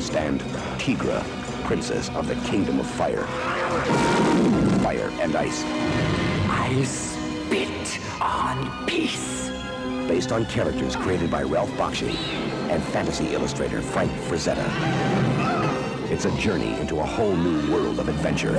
stand 0.00 0.40
Tigra, 0.78 1.22
princess 1.64 2.08
of 2.10 2.28
the 2.28 2.36
Kingdom 2.48 2.80
of 2.80 2.86
Fire. 2.86 3.26
Fire 4.82 5.10
and 5.20 5.34
ice. 5.36 5.62
I'll 6.48 6.84
spit 6.84 8.00
on 8.20 8.86
peace. 8.86 9.50
Based 10.08 10.32
on 10.32 10.46
characters 10.46 10.96
created 10.96 11.30
by 11.30 11.42
Ralph 11.42 11.70
Bakshi 11.72 12.16
and 12.70 12.82
fantasy 12.82 13.34
illustrator 13.34 13.82
Frank 13.82 14.12
Frazetta. 14.28 14.66
It's 16.10 16.24
a 16.24 16.30
journey 16.38 16.78
into 16.78 17.00
a 17.00 17.04
whole 17.04 17.36
new 17.36 17.72
world 17.72 17.98
of 17.98 18.08
adventure. 18.08 18.56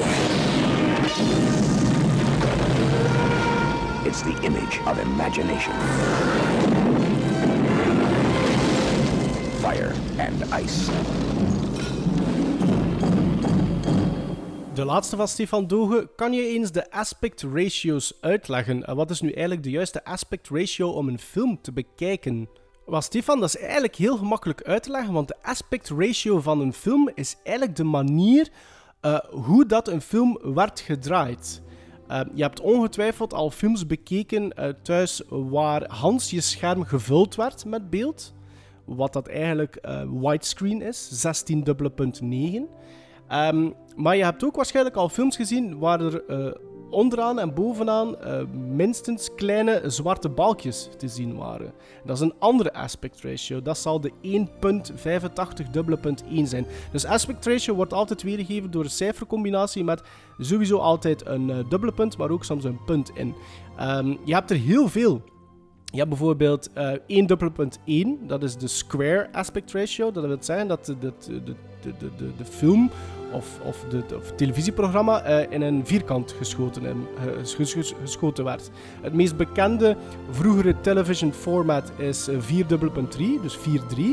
It's 4.06 4.22
the 4.22 4.38
image 4.44 4.80
of 4.86 5.00
imagination. 5.00 5.74
Fire 9.62 9.94
and 10.18 10.44
ice. 10.54 11.67
De 14.78 14.86
laatste 14.86 15.16
van 15.16 15.28
Stefan 15.28 15.68
Doge. 15.68 16.10
Kan 16.16 16.34
je 16.34 16.48
eens 16.48 16.72
de 16.72 16.92
aspect 16.92 17.42
ratios 17.42 18.14
uitleggen? 18.22 18.86
En 18.86 18.96
wat 18.96 19.10
is 19.10 19.22
nu 19.22 19.32
eigenlijk 19.32 19.64
de 19.64 19.70
juiste 19.70 20.04
aspect 20.04 20.50
ratio 20.50 20.90
om 20.90 21.08
een 21.08 21.20
film 21.20 21.62
te 21.62 21.72
bekijken? 21.72 22.50
Wel, 22.86 23.02
Stefan, 23.02 23.40
dat 23.40 23.50
is 23.50 23.58
eigenlijk 23.58 23.96
heel 23.96 24.18
gemakkelijk 24.18 24.64
uit 24.64 24.84
te 24.84 24.92
leggen, 24.92 25.14
want 25.14 25.28
de 25.28 25.36
aspect 25.42 25.90
ratio 25.90 26.40
van 26.40 26.60
een 26.60 26.74
film 26.74 27.10
is 27.14 27.36
eigenlijk 27.44 27.78
de 27.78 27.84
manier 27.84 28.50
uh, 29.02 29.20
hoe 29.20 29.66
dat 29.66 29.88
een 29.88 30.02
film 30.02 30.40
werd 30.42 30.80
gedraaid. 30.80 31.62
Uh, 32.10 32.20
je 32.34 32.42
hebt 32.42 32.62
ongetwijfeld 32.62 33.34
al 33.34 33.52
films 33.52 33.88
bekeken 33.88 34.54
uh, 34.60 34.70
thuis 34.84 35.22
waar 35.30 35.86
Hans 35.88 36.30
je 36.30 36.42
scherm 36.42 36.84
gevuld 36.84 37.36
werd 37.36 37.66
met 37.66 37.90
beeld. 37.90 38.34
Wat 38.86 39.14
dat 39.14 39.28
eigenlijk 39.28 39.88
widescreen 40.22 40.82
is, 40.82 41.26
16.9. 41.54 42.86
Um, 43.32 43.76
maar 43.98 44.16
je 44.16 44.24
hebt 44.24 44.44
ook 44.44 44.56
waarschijnlijk 44.56 44.96
al 44.96 45.10
films 45.10 45.36
gezien 45.36 45.80
waar 45.80 46.02
er 46.02 46.24
uh, 46.30 46.52
onderaan 46.90 47.40
en 47.40 47.54
bovenaan 47.54 48.16
uh, 48.24 48.42
minstens 48.54 49.30
kleine 49.36 49.82
zwarte 49.86 50.30
balkjes 50.30 50.90
te 50.98 51.08
zien 51.08 51.36
waren. 51.36 51.74
Dat 52.06 52.16
is 52.16 52.22
een 52.22 52.34
andere 52.40 52.74
aspect 52.74 53.22
ratio. 53.22 53.62
Dat 53.62 53.78
zal 53.78 54.02
de 54.02 54.12
1.85 54.22 55.72
dubbele 55.72 55.98
punt 55.98 56.24
1 56.30 56.48
zijn. 56.48 56.66
Dus 56.92 57.06
aspect 57.06 57.46
ratio 57.46 57.76
wordt 57.76 57.94
altijd 57.94 58.24
weergegeven 58.24 58.72
door 58.72 58.84
een 58.84 58.90
cijfercombinatie 58.90 59.84
met 59.84 60.02
sowieso 60.38 60.78
altijd 60.78 61.26
een 61.26 61.50
uh, 61.50 61.70
dubbele 61.70 61.94
punt, 61.94 62.18
maar 62.18 62.30
ook 62.30 62.44
soms 62.44 62.64
een 62.64 62.84
punt 62.86 63.12
in. 63.14 63.36
Um, 63.82 64.18
je 64.26 64.34
hebt 64.34 64.50
er 64.50 64.58
heel 64.58 64.88
veel. 64.88 65.22
Je 65.92 65.98
hebt 65.98 66.10
bijvoorbeeld 66.10 66.70
uh, 66.78 67.26
1.1, 68.06 68.28
dat 68.28 68.44
is 68.44 68.58
de 68.58 68.68
square 68.68 69.30
aspect 69.32 69.72
ratio. 69.72 70.12
Dat 70.12 70.26
wil 70.26 70.38
zeggen 70.40 70.68
dat 70.68 70.86
de, 70.86 70.98
de, 71.00 71.14
de, 71.82 71.96
de, 72.18 72.32
de 72.38 72.46
film 72.46 72.92
of, 73.38 73.60
of, 73.64 73.86
of 74.16 74.32
televisieprogramma 74.36 75.28
uh, 75.28 75.52
in 75.52 75.62
een 75.62 75.86
vierkant 75.86 76.32
geschoten, 76.38 76.84
uh, 76.84 76.96
geschoten 78.02 78.44
werd. 78.44 78.70
Het 79.02 79.14
meest 79.14 79.38
bekende 79.38 79.96
vroegere 80.32 80.76
television 80.82 81.34
format 81.34 81.92
is 81.98 82.30
4.3, 82.30 82.38
dus 83.42 83.58
4.3. 83.58 84.04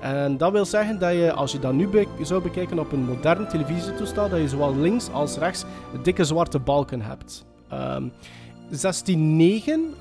En 0.00 0.36
dat 0.36 0.52
wil 0.52 0.64
zeggen 0.64 0.98
dat 0.98 1.12
je, 1.12 1.32
als 1.32 1.52
je 1.52 1.58
dat 1.58 1.72
nu 1.72 1.88
zou 2.22 2.42
bekijken 2.42 2.78
op 2.78 2.92
een 2.92 3.04
modern 3.04 3.48
televisietoestel, 3.48 4.28
dat 4.28 4.38
je 4.38 4.48
zowel 4.48 4.76
links 4.76 5.10
als 5.12 5.36
rechts 5.36 5.64
dikke 6.02 6.24
zwarte 6.24 6.58
balken 6.58 7.02
hebt. 7.02 7.44
Um, 7.72 8.12
16.9, 8.70 8.76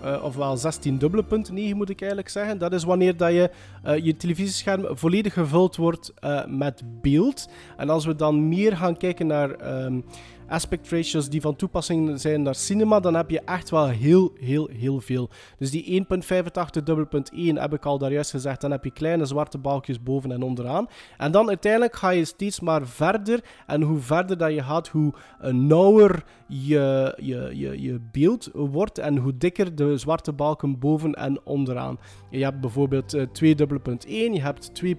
uh, 0.03 0.23
ofwel 0.23 0.57
16 0.57 0.97
dubbele 0.97 1.23
punt 1.23 1.51
9 1.51 1.77
moet 1.77 1.89
ik 1.89 1.99
eigenlijk 1.99 2.29
zeggen. 2.29 2.57
Dat 2.57 2.73
is 2.73 2.83
wanneer 2.83 3.17
dat 3.17 3.31
je, 3.31 3.49
uh, 3.85 3.97
je 3.97 4.17
televisiescherm 4.17 4.97
volledig 4.97 5.33
gevuld 5.33 5.75
wordt 5.75 6.13
uh, 6.23 6.45
met 6.45 6.81
beeld. 7.01 7.49
En 7.77 7.89
als 7.89 8.05
we 8.05 8.15
dan 8.15 8.47
meer 8.47 8.77
gaan 8.77 8.97
kijken 8.97 9.27
naar 9.27 9.83
um, 9.85 10.03
aspect 10.49 10.89
ratios 10.89 11.29
die 11.29 11.41
van 11.41 11.55
toepassing 11.55 12.19
zijn 12.19 12.41
naar 12.41 12.55
cinema, 12.55 12.99
dan 12.99 13.15
heb 13.15 13.29
je 13.29 13.41
echt 13.41 13.69
wel 13.69 13.87
heel, 13.87 14.31
heel, 14.39 14.69
heel 14.71 15.01
veel. 15.01 15.29
Dus 15.57 15.71
die 15.71 16.05
1.85 16.05 16.83
dubbele 16.83 17.05
punt 17.05 17.31
1 17.31 17.57
heb 17.57 17.73
ik 17.73 17.85
al 17.85 17.97
daar 17.97 18.11
juist 18.11 18.31
gezegd. 18.31 18.61
Dan 18.61 18.71
heb 18.71 18.83
je 18.83 18.91
kleine 18.91 19.25
zwarte 19.25 19.57
balkjes 19.57 20.03
boven 20.03 20.31
en 20.31 20.41
onderaan. 20.41 20.87
En 21.17 21.31
dan 21.31 21.47
uiteindelijk 21.47 21.95
ga 21.95 22.09
je 22.09 22.25
steeds 22.25 22.59
maar 22.59 22.87
verder. 22.87 23.43
En 23.67 23.81
hoe 23.81 23.99
verder 23.99 24.37
dat 24.37 24.53
je 24.53 24.63
gaat, 24.63 24.87
hoe 24.87 25.13
nauwer 25.51 26.23
je, 26.47 27.13
je, 27.17 27.51
je, 27.53 27.81
je 27.81 27.99
beeld 28.11 28.49
wordt 28.53 28.97
en 28.97 29.17
hoe 29.17 29.37
dikker 29.37 29.75
de 29.75 29.97
zwarte 29.97 30.33
balken 30.33 30.79
boven 30.79 31.13
en 31.13 31.39
onderaan. 31.43 31.99
Je 32.29 32.43
hebt 32.43 32.59
bijvoorbeeld 32.59 33.15
uh, 33.15 33.23
2 33.31 33.55
dubbele 33.55 33.79
punt 33.79 34.05
1, 34.05 34.33
je 34.33 34.41
hebt 34.41 34.71
2.35 34.85 34.91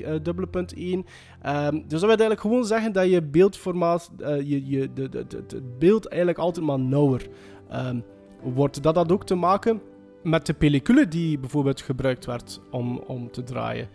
uh, 0.00 0.14
dubbele 0.22 0.46
punt 0.46 0.74
1. 0.74 1.06
Um, 1.48 1.72
dus 1.72 2.00
dat 2.00 2.00
wil 2.00 2.08
eigenlijk 2.08 2.40
gewoon 2.40 2.64
zeggen 2.64 2.92
dat 2.92 3.10
je 3.10 3.22
beeldformaat, 3.22 4.10
uh, 4.18 4.40
je, 4.40 4.66
je, 4.66 4.92
de, 4.92 5.08
de, 5.08 5.26
het 5.28 5.78
beeld 5.78 6.06
eigenlijk 6.06 6.40
altijd 6.40 6.66
maar 6.66 6.78
nauwer 6.78 7.26
um, 7.72 8.04
wordt. 8.42 8.82
Dat 8.82 8.96
had 8.96 9.12
ook 9.12 9.24
te 9.26 9.34
maken 9.34 9.80
met 10.22 10.46
de 10.46 10.54
pellicule 10.54 11.08
die 11.08 11.38
bijvoorbeeld 11.38 11.80
gebruikt 11.80 12.24
werd 12.24 12.60
om, 12.70 12.98
om 12.98 13.30
te 13.30 13.42
draaien. 13.42 13.88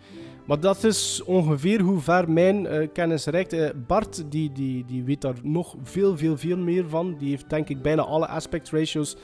Maar 0.46 0.60
dat 0.60 0.84
is 0.84 1.22
ongeveer 1.24 1.80
hoe 1.80 2.00
ver 2.00 2.30
mijn 2.30 2.64
uh, 2.64 2.88
kennis 2.92 3.26
reikt. 3.26 3.52
Uh, 3.52 3.68
Bart 3.86 4.24
die, 4.28 4.52
die, 4.52 4.84
die 4.84 5.04
weet 5.04 5.20
daar 5.20 5.36
nog 5.42 5.76
veel, 5.82 6.16
veel, 6.16 6.36
veel 6.36 6.56
meer 6.56 6.88
van. 6.88 7.16
Die 7.18 7.30
heeft 7.30 7.50
denk 7.50 7.68
ik 7.68 7.82
bijna 7.82 8.02
alle 8.02 8.26
aspect 8.26 8.70
ratios 8.70 9.14
eh, 9.14 9.20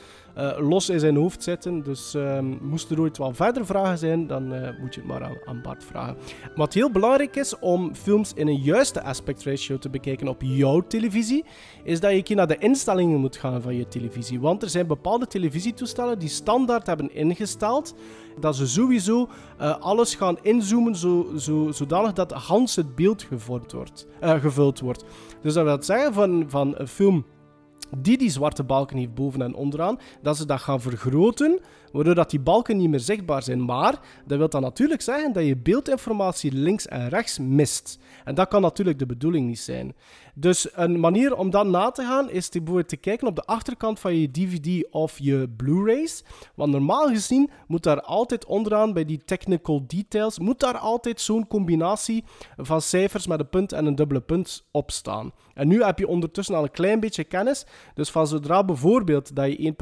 los 0.58 0.88
in 0.88 1.00
zijn 1.00 1.16
hoofd 1.16 1.42
zitten. 1.42 1.82
Dus 1.82 2.14
ehm, 2.14 2.44
moest 2.60 2.90
er 2.90 3.00
ooit 3.00 3.18
wel 3.18 3.34
verder 3.34 3.66
vragen 3.66 3.98
zijn, 3.98 4.26
dan 4.26 4.54
eh, 4.54 4.80
moet 4.80 4.94
je 4.94 5.00
het 5.00 5.08
maar 5.08 5.24
aan, 5.24 5.36
aan 5.44 5.62
Bart 5.62 5.84
vragen. 5.84 6.16
Wat 6.54 6.74
heel 6.74 6.90
belangrijk 6.90 7.36
is 7.36 7.58
om 7.58 7.94
films 7.94 8.32
in 8.34 8.48
een 8.48 8.60
juiste 8.60 9.02
aspect 9.02 9.44
ratio 9.44 9.78
te 9.78 9.90
bekijken 9.90 10.28
op 10.28 10.42
jouw 10.42 10.80
televisie, 10.80 11.44
is 11.84 12.00
dat 12.00 12.10
je 12.10 12.22
een 12.24 12.36
naar 12.36 12.46
de 12.46 12.58
instellingen 12.58 13.20
moet 13.20 13.36
gaan 13.36 13.62
van 13.62 13.76
je 13.76 13.88
televisie. 13.88 14.40
Want 14.40 14.62
er 14.62 14.68
zijn 14.68 14.86
bepaalde 14.86 15.26
televisietoestellen 15.26 16.18
die 16.18 16.28
standaard 16.28 16.86
hebben 16.86 17.14
ingesteld 17.14 17.94
dat 18.40 18.56
ze 18.56 18.66
sowieso 18.66 19.28
uh, 19.60 19.78
alles 19.78 20.14
gaan 20.14 20.36
inzoomen 20.42 20.96
zo, 20.96 21.26
zo, 21.36 21.70
zodanig 21.72 22.12
dat 22.12 22.32
Hans 22.32 22.76
het 22.76 22.94
beeld 22.94 23.22
gevormd 23.22 23.72
wordt, 23.72 24.06
gevuld 24.20 24.80
wordt. 24.80 25.04
Dus 25.42 25.54
dat 25.54 25.64
wil 25.64 25.82
zeggen 25.82 26.12
van, 26.12 26.44
van 26.48 26.74
een 26.76 26.88
film 26.88 27.24
die 27.96 28.18
die 28.18 28.30
zwarte 28.30 28.64
balken 28.64 28.96
heeft 28.96 29.14
boven 29.14 29.42
en 29.42 29.54
onderaan, 29.54 29.98
dat 30.22 30.36
ze 30.36 30.46
dat 30.46 30.60
gaan 30.60 30.80
vergroten, 30.80 31.60
waardoor 31.92 32.14
dat 32.14 32.30
die 32.30 32.40
balken 32.40 32.76
niet 32.76 32.88
meer 32.88 33.00
zichtbaar 33.00 33.42
zijn. 33.42 33.64
Maar 33.64 34.00
dat 34.26 34.38
wil 34.38 34.48
dan 34.48 34.62
natuurlijk 34.62 35.02
zeggen 35.02 35.32
dat 35.32 35.46
je 35.46 35.56
beeldinformatie 35.56 36.52
links 36.52 36.86
en 36.86 37.08
rechts 37.08 37.38
mist. 37.38 37.98
En 38.24 38.34
dat 38.34 38.48
kan 38.48 38.62
natuurlijk 38.62 38.98
de 38.98 39.06
bedoeling 39.06 39.46
niet 39.46 39.60
zijn. 39.60 39.94
Dus 40.34 40.68
een 40.72 41.00
manier 41.00 41.36
om 41.36 41.50
dat 41.50 41.66
na 41.66 41.90
te 41.90 42.02
gaan 42.02 42.30
is 42.30 42.48
te, 42.48 42.58
bijvoorbeeld 42.58 42.88
te 42.88 42.96
kijken 42.96 43.26
op 43.26 43.36
de 43.36 43.44
achterkant 43.44 44.00
van 44.00 44.14
je 44.16 44.30
DVD 44.30 44.86
of 44.90 45.18
je 45.18 45.48
Blu-rays. 45.56 46.24
Want 46.54 46.72
normaal 46.72 47.08
gezien 47.08 47.50
moet 47.66 47.82
daar 47.82 48.00
altijd 48.00 48.44
onderaan 48.44 48.92
bij 48.92 49.04
die 49.04 49.24
technical 49.24 49.84
details, 49.86 50.38
moet 50.38 50.60
daar 50.60 50.78
altijd 50.78 51.20
zo'n 51.20 51.46
combinatie 51.46 52.24
van 52.56 52.82
cijfers 52.82 53.26
met 53.26 53.40
een 53.40 53.48
punt 53.48 53.72
en 53.72 53.86
een 53.86 53.94
dubbele 53.94 54.20
punt 54.20 54.66
op 54.70 54.90
staan. 54.90 55.32
En 55.54 55.68
nu 55.68 55.82
heb 55.82 55.98
je 55.98 56.08
ondertussen 56.08 56.54
al 56.54 56.62
een 56.62 56.70
klein 56.70 57.00
beetje 57.00 57.24
kennis. 57.24 57.66
Dus 57.94 58.10
van 58.10 58.26
zodra 58.26 58.64
bijvoorbeeld 58.64 59.36
dat 59.36 59.46
je 59.46 59.74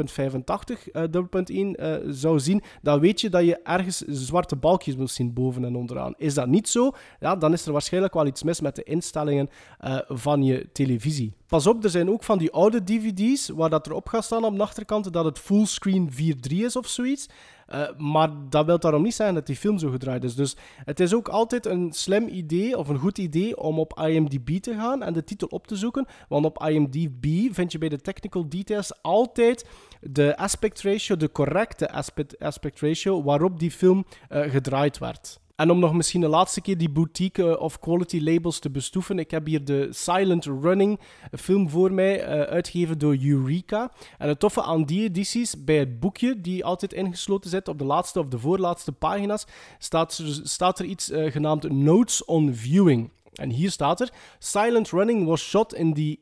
1.85 0.81 0.87
uh, 0.93 1.03
dubbelpunt 1.03 1.51
1 1.51 1.83
uh, 1.83 1.96
zou 2.07 2.41
zien, 2.41 2.63
dan 2.83 3.01
weet 3.01 3.21
je 3.21 3.31
dat 3.31 3.45
je 3.45 3.61
ergens 3.63 3.99
zwarte 3.99 4.57
balkjes 4.57 4.97
moet 4.97 5.11
zien 5.11 5.33
boven 5.33 5.65
en 5.65 5.77
onderaan. 5.77 6.15
Is 6.17 6.35
dat 6.35 6.47
niet 6.47 6.69
zo, 6.69 6.91
ja, 7.21 7.37
dan 7.37 7.53
is 7.53 7.67
er 7.67 7.73
waarschijnlijk 7.73 8.15
wel 8.15 8.27
iets 8.27 8.43
mis 8.43 8.61
met 8.61 8.77
de 8.77 8.83
instellingen 8.83 9.49
uh, 9.85 9.99
van 10.09 10.43
je 10.43 10.69
televisie. 10.73 11.35
Pas 11.47 11.67
op, 11.67 11.85
er 11.85 11.91
zijn 11.91 12.11
ook 12.11 12.25
van 12.25 12.39
die 12.39 12.53
oude 12.53 12.85
DVD's 12.85 13.49
waar 13.49 13.71
dat 13.71 13.87
erop 13.87 14.09
gaat 14.09 14.25
staan 14.25 14.45
op 14.45 14.57
de 14.57 14.63
achterkant 14.63 15.13
dat 15.13 15.25
het 15.25 15.39
fullscreen 15.39 16.11
4.3 16.13 16.57
is 16.57 16.77
of 16.77 16.87
zoiets. 16.87 17.27
Uh, 17.75 17.89
maar 17.99 18.31
dat 18.49 18.67
wil 18.67 18.79
daarom 18.79 19.03
niet 19.03 19.15
zeggen 19.15 19.35
dat 19.35 19.47
die 19.47 19.57
film 19.57 19.79
zo 19.79 19.91
gedraaid 19.91 20.25
is. 20.25 20.35
Dus 20.35 20.57
het 20.85 21.01
is 21.01 21.15
ook 21.15 21.29
altijd 21.29 21.67
een 21.67 21.93
slim 21.93 22.29
idee 22.29 22.79
of 22.79 22.89
een 22.89 22.99
goed 22.99 23.19
idee 23.19 23.59
om 23.59 23.79
op 23.79 24.01
IMDb 24.01 24.59
te 24.59 24.75
gaan 24.75 25.03
en 25.03 25.13
de 25.13 25.25
titel 25.25 25.49
op 25.49 25.67
te 25.67 25.77
zoeken. 25.77 26.07
Want 26.29 26.45
op 26.45 26.65
IMDb 26.69 27.55
vind 27.55 27.73
je 27.73 27.79
bij 27.79 27.89
de 27.89 28.01
technical 28.01 28.49
details 28.49 29.03
altijd 29.03 29.67
de 30.11 30.37
aspect 30.37 30.83
ratio, 30.83 31.17
de 31.17 31.33
correcte 31.33 31.91
aspect, 31.91 32.39
aspect 32.39 32.81
ratio 32.81 33.23
waarop 33.23 33.59
die 33.59 33.71
film 33.71 34.05
uh, 34.31 34.41
gedraaid 34.51 34.99
werd. 34.99 35.41
En 35.57 35.71
om 35.71 35.79
nog 35.79 35.95
misschien 35.95 36.21
de 36.21 36.29
laatste 36.29 36.61
keer 36.61 36.79
die 36.79 36.91
boutique 36.91 37.59
of 37.59 37.79
quality 37.79 38.21
labels 38.21 38.59
te 38.59 38.71
bestoeven, 38.71 39.19
ik 39.19 39.31
heb 39.31 39.47
hier 39.47 39.65
de 39.65 39.89
Silent 39.91 40.45
Running 40.45 41.01
film 41.39 41.71
voor 41.71 41.93
mij, 41.93 42.23
uh, 42.23 42.43
uitgegeven 42.43 42.99
door 42.99 43.17
Eureka. 43.23 43.93
En 44.19 44.29
het 44.29 44.39
toffe 44.39 44.63
aan 44.63 44.85
die 44.85 45.03
edities, 45.03 45.65
bij 45.65 45.79
het 45.79 46.01
boekje 46.01 46.41
die 46.41 46.65
altijd 46.65 46.93
ingesloten 46.93 47.51
zit 47.51 47.69
op 47.69 47.79
de 47.79 47.85
laatste 47.85 48.21
of 48.21 48.27
de 48.27 48.39
voorlaatste 48.39 48.93
pagina's, 48.93 49.47
staat, 49.79 50.23
staat 50.43 50.79
er 50.79 50.85
iets 50.85 51.11
genaamd 51.15 51.71
Notes 51.71 52.25
on 52.25 52.55
Viewing. 52.55 53.11
En 53.37 53.51
hier 53.51 53.71
staat 53.71 54.01
er: 54.01 54.13
Silent 54.39 54.91
running 54.91 55.27
was 55.27 55.43
shot 55.43 55.75
in 55.75 55.95
the 55.95 56.19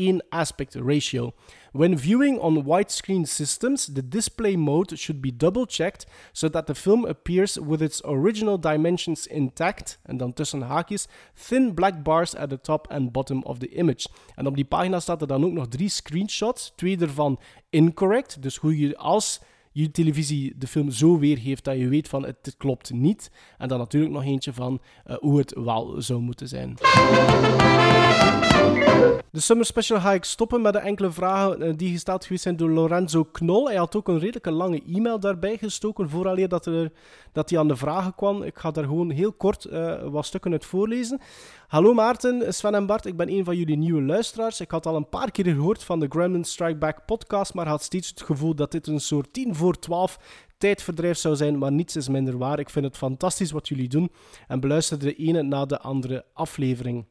1.85.1 0.00 0.28
aspect 0.28 0.74
ratio. 0.74 1.32
When 1.72 1.98
viewing 1.98 2.38
on 2.40 2.64
widescreen 2.64 3.26
systems, 3.26 3.86
the 3.86 4.08
display 4.08 4.56
mode 4.56 4.98
should 4.98 5.20
be 5.20 5.36
double 5.36 5.66
checked 5.66 6.06
so 6.32 6.48
that 6.48 6.66
the 6.66 6.74
film 6.74 7.04
appears 7.04 7.58
with 7.58 7.82
its 7.82 8.00
original 8.04 8.60
dimensions 8.60 9.26
intact. 9.26 9.98
En 10.02 10.16
dan 10.16 10.32
tussen 10.32 10.62
haakjes, 10.62 11.06
thin 11.34 11.74
black 11.74 12.02
bars 12.02 12.34
at 12.34 12.50
the 12.50 12.60
top 12.60 12.86
and 12.90 13.12
bottom 13.12 13.42
of 13.42 13.58
the 13.58 13.68
image. 13.68 14.08
En 14.34 14.46
op 14.46 14.54
die 14.54 14.64
pagina 14.64 15.00
staat 15.00 15.20
er 15.20 15.26
dan 15.26 15.44
ook 15.44 15.52
nog 15.52 15.68
drie 15.68 15.88
screenshots, 15.88 16.72
twee 16.76 16.98
ervan 16.98 17.38
incorrect. 17.70 18.42
Dus 18.42 18.56
hoe 18.56 18.78
je 18.78 18.96
als 18.96 19.40
je 19.80 19.90
televisie 19.90 20.54
de 20.56 20.66
film 20.66 20.90
zo 20.90 21.18
weergeeft 21.18 21.64
dat 21.64 21.76
je 21.76 21.88
weet 21.88 22.08
van 22.08 22.24
het 22.24 22.54
klopt 22.56 22.92
niet. 22.92 23.30
En 23.58 23.68
dan 23.68 23.78
natuurlijk 23.78 24.12
nog 24.12 24.24
eentje 24.24 24.52
van 24.52 24.80
uh, 25.06 25.16
hoe 25.16 25.38
het 25.38 25.54
wel 25.54 26.02
zou 26.02 26.20
moeten 26.20 26.48
zijn. 26.48 26.74
De 29.30 29.40
Summer 29.40 29.66
Special 29.66 30.00
ga 30.00 30.12
ik 30.12 30.24
stoppen 30.24 30.62
met 30.62 30.72
de 30.72 30.78
enkele 30.78 31.10
vragen 31.10 31.62
uh, 31.62 31.72
die 31.76 31.92
gesteld 31.92 32.24
geweest 32.24 32.42
zijn 32.42 32.56
door 32.56 32.70
Lorenzo 32.70 33.24
Knol. 33.24 33.66
Hij 33.66 33.76
had 33.76 33.96
ook 33.96 34.08
een 34.08 34.18
redelijke 34.18 34.50
lange 34.50 34.82
e-mail 34.86 35.20
daarbij 35.20 35.56
gestoken, 35.56 36.08
vooraleer 36.08 36.48
dat, 36.48 36.66
er, 36.66 36.92
dat 37.32 37.50
hij 37.50 37.58
aan 37.58 37.68
de 37.68 37.76
vragen 37.76 38.14
kwam. 38.14 38.42
Ik 38.42 38.58
ga 38.58 38.70
daar 38.70 38.84
gewoon 38.84 39.10
heel 39.10 39.32
kort 39.32 39.64
uh, 39.64 40.02
wat 40.02 40.26
stukken 40.26 40.52
uit 40.52 40.64
voorlezen. 40.64 41.20
Hallo 41.68 41.94
Maarten, 41.94 42.54
Sven 42.54 42.74
en 42.74 42.86
Bart, 42.86 43.06
ik 43.06 43.16
ben 43.16 43.28
een 43.28 43.44
van 43.44 43.56
jullie 43.56 43.76
nieuwe 43.76 44.02
luisteraars. 44.02 44.60
Ik 44.60 44.70
had 44.70 44.86
al 44.86 44.96
een 44.96 45.08
paar 45.08 45.30
keer 45.30 45.44
gehoord 45.44 45.84
van 45.84 46.00
de 46.00 46.06
Gremlin 46.08 46.44
Strike 46.44 46.78
Back 46.78 47.04
podcast, 47.06 47.54
maar 47.54 47.66
had 47.66 47.82
steeds 47.82 48.08
het 48.08 48.22
gevoel 48.22 48.54
dat 48.54 48.72
dit 48.72 48.86
een 48.86 49.00
soort 49.00 49.32
10 49.32 49.54
voor 49.54 49.78
12 49.78 50.18
tijdverdrijf 50.58 51.18
zou 51.18 51.36
zijn, 51.36 51.58
maar 51.58 51.72
niets 51.72 51.96
is 51.96 52.08
minder 52.08 52.38
waar. 52.38 52.58
Ik 52.58 52.70
vind 52.70 52.84
het 52.84 52.96
fantastisch 52.96 53.50
wat 53.50 53.68
jullie 53.68 53.88
doen 53.88 54.10
en 54.46 54.60
beluister 54.60 54.98
de 54.98 55.14
ene 55.14 55.42
na 55.42 55.66
de 55.66 55.80
andere 55.80 56.24
aflevering. 56.32 57.06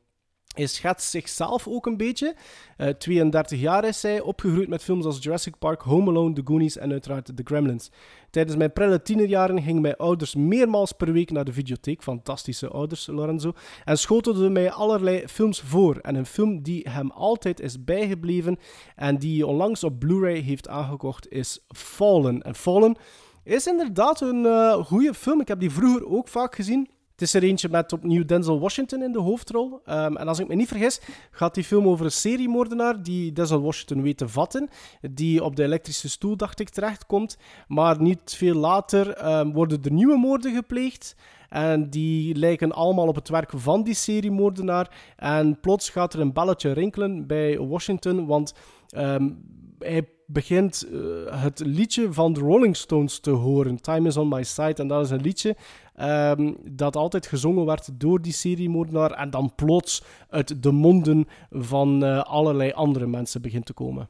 Hij 0.57 0.67
schetst 0.67 1.09
zichzelf 1.09 1.67
ook 1.67 1.85
een 1.85 1.97
beetje. 1.97 2.35
Uh, 2.77 2.88
32 2.89 3.59
jaar 3.59 3.84
is 3.85 4.01
hij, 4.01 4.21
opgegroeid 4.21 4.67
met 4.67 4.84
films 4.84 5.05
als 5.05 5.23
Jurassic 5.23 5.57
Park, 5.57 5.81
Home 5.81 6.09
Alone, 6.09 6.34
The 6.34 6.41
Goonies 6.45 6.77
en 6.77 6.91
uiteraard 6.91 7.25
The 7.35 7.41
Gremlins. 7.43 7.91
Tijdens 8.29 8.57
mijn 8.57 8.73
prille 8.73 9.01
tienerjaren 9.01 9.61
gingen 9.61 9.81
mijn 9.81 9.95
ouders 9.95 10.35
meermaals 10.35 10.91
per 10.91 11.11
week 11.13 11.31
naar 11.31 11.45
de 11.45 11.53
videotheek. 11.53 12.03
Fantastische 12.03 12.67
ouders, 12.67 13.07
Lorenzo. 13.07 13.53
En 13.85 13.97
schotelden 13.97 14.51
mij 14.51 14.71
allerlei 14.71 15.27
films 15.27 15.61
voor. 15.61 15.97
En 15.97 16.15
een 16.15 16.25
film 16.25 16.61
die 16.61 16.89
hem 16.89 17.11
altijd 17.11 17.59
is 17.59 17.84
bijgebleven 17.84 18.57
en 18.95 19.17
die 19.17 19.45
onlangs 19.45 19.84
op 19.84 19.99
Blu-ray 19.99 20.39
heeft 20.39 20.67
aangekocht 20.67 21.31
is 21.31 21.59
Fallen. 21.67 22.41
En 22.41 22.55
Fallen 22.55 22.97
is 23.43 23.67
inderdaad 23.67 24.21
een 24.21 24.43
uh, 24.43 24.73
goede 24.73 25.13
film. 25.13 25.41
Ik 25.41 25.47
heb 25.47 25.59
die 25.59 25.71
vroeger 25.71 26.07
ook 26.07 26.27
vaak 26.27 26.55
gezien. 26.55 26.89
Het 27.18 27.27
is 27.27 27.34
er 27.34 27.44
eentje 27.44 27.69
met 27.69 27.94
opnieuw 27.94 28.26
Denzel 28.26 28.60
Washington 28.60 29.03
in 29.03 29.11
de 29.11 29.19
hoofdrol. 29.19 29.81
Um, 29.89 30.18
en 30.18 30.27
als 30.27 30.39
ik 30.39 30.48
me 30.48 30.56
niet 30.56 30.68
vergis, 30.68 31.02
gaat 31.31 31.53
die 31.53 31.64
film 31.64 31.88
over 31.88 32.06
een 32.06 32.11
seriemoordenaar 32.11 33.03
die 33.03 33.34
Denzel 33.34 33.61
Washington 33.61 34.02
weet 34.02 34.18
te 34.18 34.27
vatten. 34.27 34.69
Die 35.11 35.44
op 35.44 35.56
de 35.56 35.64
elektrische 35.64 36.10
stoel, 36.10 36.38
dacht 36.38 36.60
ik, 36.60 36.69
terechtkomt. 36.69 37.38
Maar 37.68 38.02
niet 38.02 38.34
veel 38.35 38.56
later 38.56 39.38
um, 39.39 39.53
worden 39.53 39.84
er 39.84 39.91
nieuwe 39.91 40.18
moorden 40.18 40.56
gepleegd. 40.56 41.15
En 41.49 41.89
die 41.89 42.35
lijken 42.35 42.72
allemaal 42.72 43.07
op 43.07 43.15
het 43.15 43.30
werk 43.30 43.52
van 43.56 43.84
die 43.84 43.94
seriemoordenaar. 43.94 45.14
En 45.15 45.60
plots 45.60 45.89
gaat 45.89 46.14
er 46.14 46.19
een 46.19 46.34
belletje 46.34 46.72
rinkelen 46.72 47.27
bij 47.27 47.60
Washington, 47.60 48.26
want 48.26 48.53
um, 48.98 49.44
hij 49.80 50.07
begint 50.30 50.88
uh, 50.91 51.02
het 51.41 51.60
liedje 51.65 52.14
van 52.14 52.34
de 52.34 52.39
Rolling 52.39 52.76
Stones 52.76 53.19
te 53.19 53.30
horen. 53.30 53.81
Time 53.81 54.07
is 54.07 54.18
on 54.18 54.27
my 54.27 54.44
side. 54.44 54.73
En 54.73 54.88
dat 54.88 55.06
is 55.06 55.10
een 55.10 55.22
liedje 55.22 55.56
um, 56.02 56.57
dat 56.64 56.95
altijd 56.95 57.28
gezongen 57.28 57.65
werd 57.65 57.90
door 57.94 58.22
die 58.22 58.34
seriemoordenaar. 58.34 59.11
En 59.11 59.30
dan 59.30 59.52
plots 59.56 60.03
uit 60.30 60.64
de 60.64 60.72
monden 60.72 61.28
van 61.52 62.03
uh, 62.03 62.24
allerlei 62.24 62.72
andere 62.72 63.07
mensen 63.07 63.41
begint 63.41 63.65
te 63.65 63.74
komen. 63.74 64.10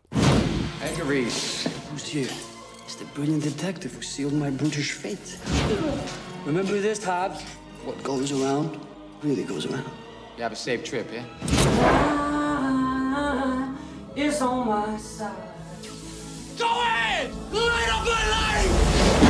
Edgar 0.84 1.08
Reese. 1.08 1.70
Who's 1.88 2.12
here? 2.12 2.30
It's 2.86 2.98
the 2.98 3.06
brilliant 3.14 3.44
detective 3.44 3.94
who 3.94 4.02
sealed 4.02 4.34
my 4.34 4.52
brutish 4.52 4.92
fate. 4.92 5.38
Remember 6.46 6.82
this, 6.82 7.04
Hobbs? 7.04 7.44
What 7.86 7.96
goes 8.04 8.32
around 8.32 8.70
really 9.22 9.44
goes 9.44 9.66
around. 9.66 9.86
You 10.36 10.44
have 10.44 10.52
a 10.52 10.56
safe 10.56 10.84
trip, 10.84 11.12
yeah? 11.12 11.24
Is 14.16 14.42
on 14.42 14.68
my 14.68 14.98
side. 14.98 15.32
Go 16.58 16.66
ahead! 16.66 17.32
Light 17.52 17.90
up 17.92 18.06
my 18.06 18.30
life! 18.30 19.27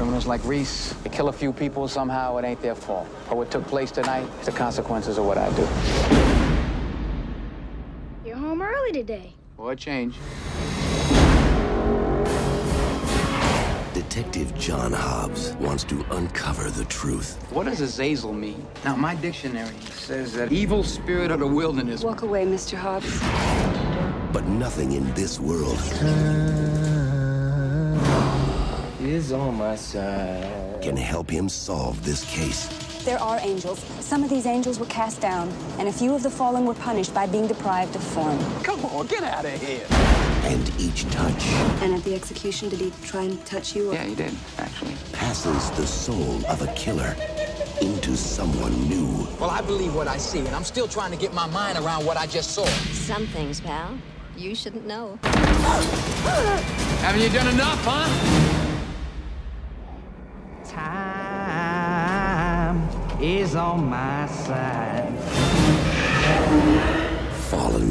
Criminals 0.00 0.24
like 0.24 0.42
Reese, 0.46 0.94
they 1.04 1.10
kill 1.10 1.28
a 1.28 1.32
few 1.32 1.52
people 1.52 1.86
somehow, 1.86 2.38
it 2.38 2.44
ain't 2.46 2.62
their 2.62 2.74
fault. 2.74 3.06
But 3.28 3.36
what 3.36 3.50
took 3.50 3.66
place 3.66 3.90
tonight 3.90 4.26
is 4.40 4.46
the 4.46 4.52
consequences 4.52 5.18
of 5.18 5.26
what 5.26 5.36
I 5.36 5.50
do. 5.50 5.60
You're 8.24 8.38
home 8.38 8.62
early 8.62 8.92
today. 8.92 9.34
Boy, 9.58 9.74
change. 9.74 10.14
Detective 13.92 14.58
John 14.58 14.94
Hobbs 14.94 15.52
wants 15.56 15.84
to 15.84 16.02
uncover 16.12 16.70
the 16.70 16.86
truth. 16.86 17.36
What 17.52 17.64
does 17.64 17.82
Azazel 17.82 18.32
mean? 18.32 18.66
Now, 18.86 18.96
my 18.96 19.14
dictionary 19.16 19.74
says 19.90 20.32
that 20.32 20.50
evil 20.50 20.82
spirit 20.82 21.30
of 21.30 21.40
the 21.40 21.46
wilderness. 21.46 22.02
Walk 22.02 22.22
away, 22.22 22.46
Mr. 22.46 22.78
Hobbs. 22.78 23.20
But 24.32 24.46
nothing 24.46 24.92
in 24.92 25.12
this 25.12 25.38
world 25.38 25.78
is 29.10 29.32
on 29.32 29.56
my 29.56 29.74
side. 29.74 30.80
can 30.80 30.96
help 30.96 31.28
him 31.28 31.48
solve 31.48 32.02
this 32.04 32.24
case. 32.24 32.68
There 33.04 33.18
are 33.18 33.38
angels. 33.40 33.80
Some 34.00 34.22
of 34.22 34.30
these 34.30 34.46
angels 34.46 34.78
were 34.78 34.86
cast 34.86 35.20
down, 35.20 35.48
and 35.78 35.88
a 35.88 35.92
few 35.92 36.14
of 36.14 36.22
the 36.22 36.30
fallen 36.30 36.64
were 36.64 36.74
punished 36.74 37.12
by 37.12 37.26
being 37.26 37.48
deprived 37.48 37.96
of 37.96 38.02
form. 38.02 38.38
Come 38.62 38.84
on, 38.84 39.06
get 39.06 39.24
out 39.24 39.44
of 39.44 39.60
here. 39.60 39.84
And 40.44 40.72
each 40.78 41.04
touch 41.10 41.44
And 41.82 41.92
at 41.92 42.02
the 42.04 42.14
execution, 42.14 42.68
did 42.68 42.78
he 42.78 42.92
try 43.02 43.22
and 43.22 43.44
touch 43.44 43.74
you? 43.74 43.92
Yeah, 43.92 44.04
he 44.04 44.14
did, 44.14 44.34
actually. 44.58 44.94
passes 45.12 45.70
the 45.72 45.86
soul 45.86 46.44
of 46.46 46.62
a 46.62 46.72
killer 46.74 47.14
into 47.80 48.16
someone 48.16 48.72
new. 48.88 49.26
Well, 49.40 49.50
I 49.50 49.60
believe 49.60 49.94
what 49.94 50.06
I 50.06 50.18
see, 50.18 50.38
and 50.38 50.54
I'm 50.54 50.64
still 50.64 50.86
trying 50.86 51.10
to 51.10 51.18
get 51.18 51.34
my 51.34 51.46
mind 51.48 51.78
around 51.78 52.06
what 52.06 52.16
I 52.16 52.26
just 52.26 52.52
saw. 52.52 52.66
Some 52.92 53.26
things, 53.28 53.60
pal, 53.60 53.98
you 54.36 54.54
shouldn't 54.54 54.86
know. 54.86 55.18
Haven't 57.02 57.22
you 57.22 57.30
done 57.30 57.48
enough, 57.48 57.82
huh? 57.84 58.49
Time 60.80 62.78
is 63.20 63.54
on 63.54 63.84
my 63.90 64.26
side. 64.26 65.12
Fallen. 67.50 67.89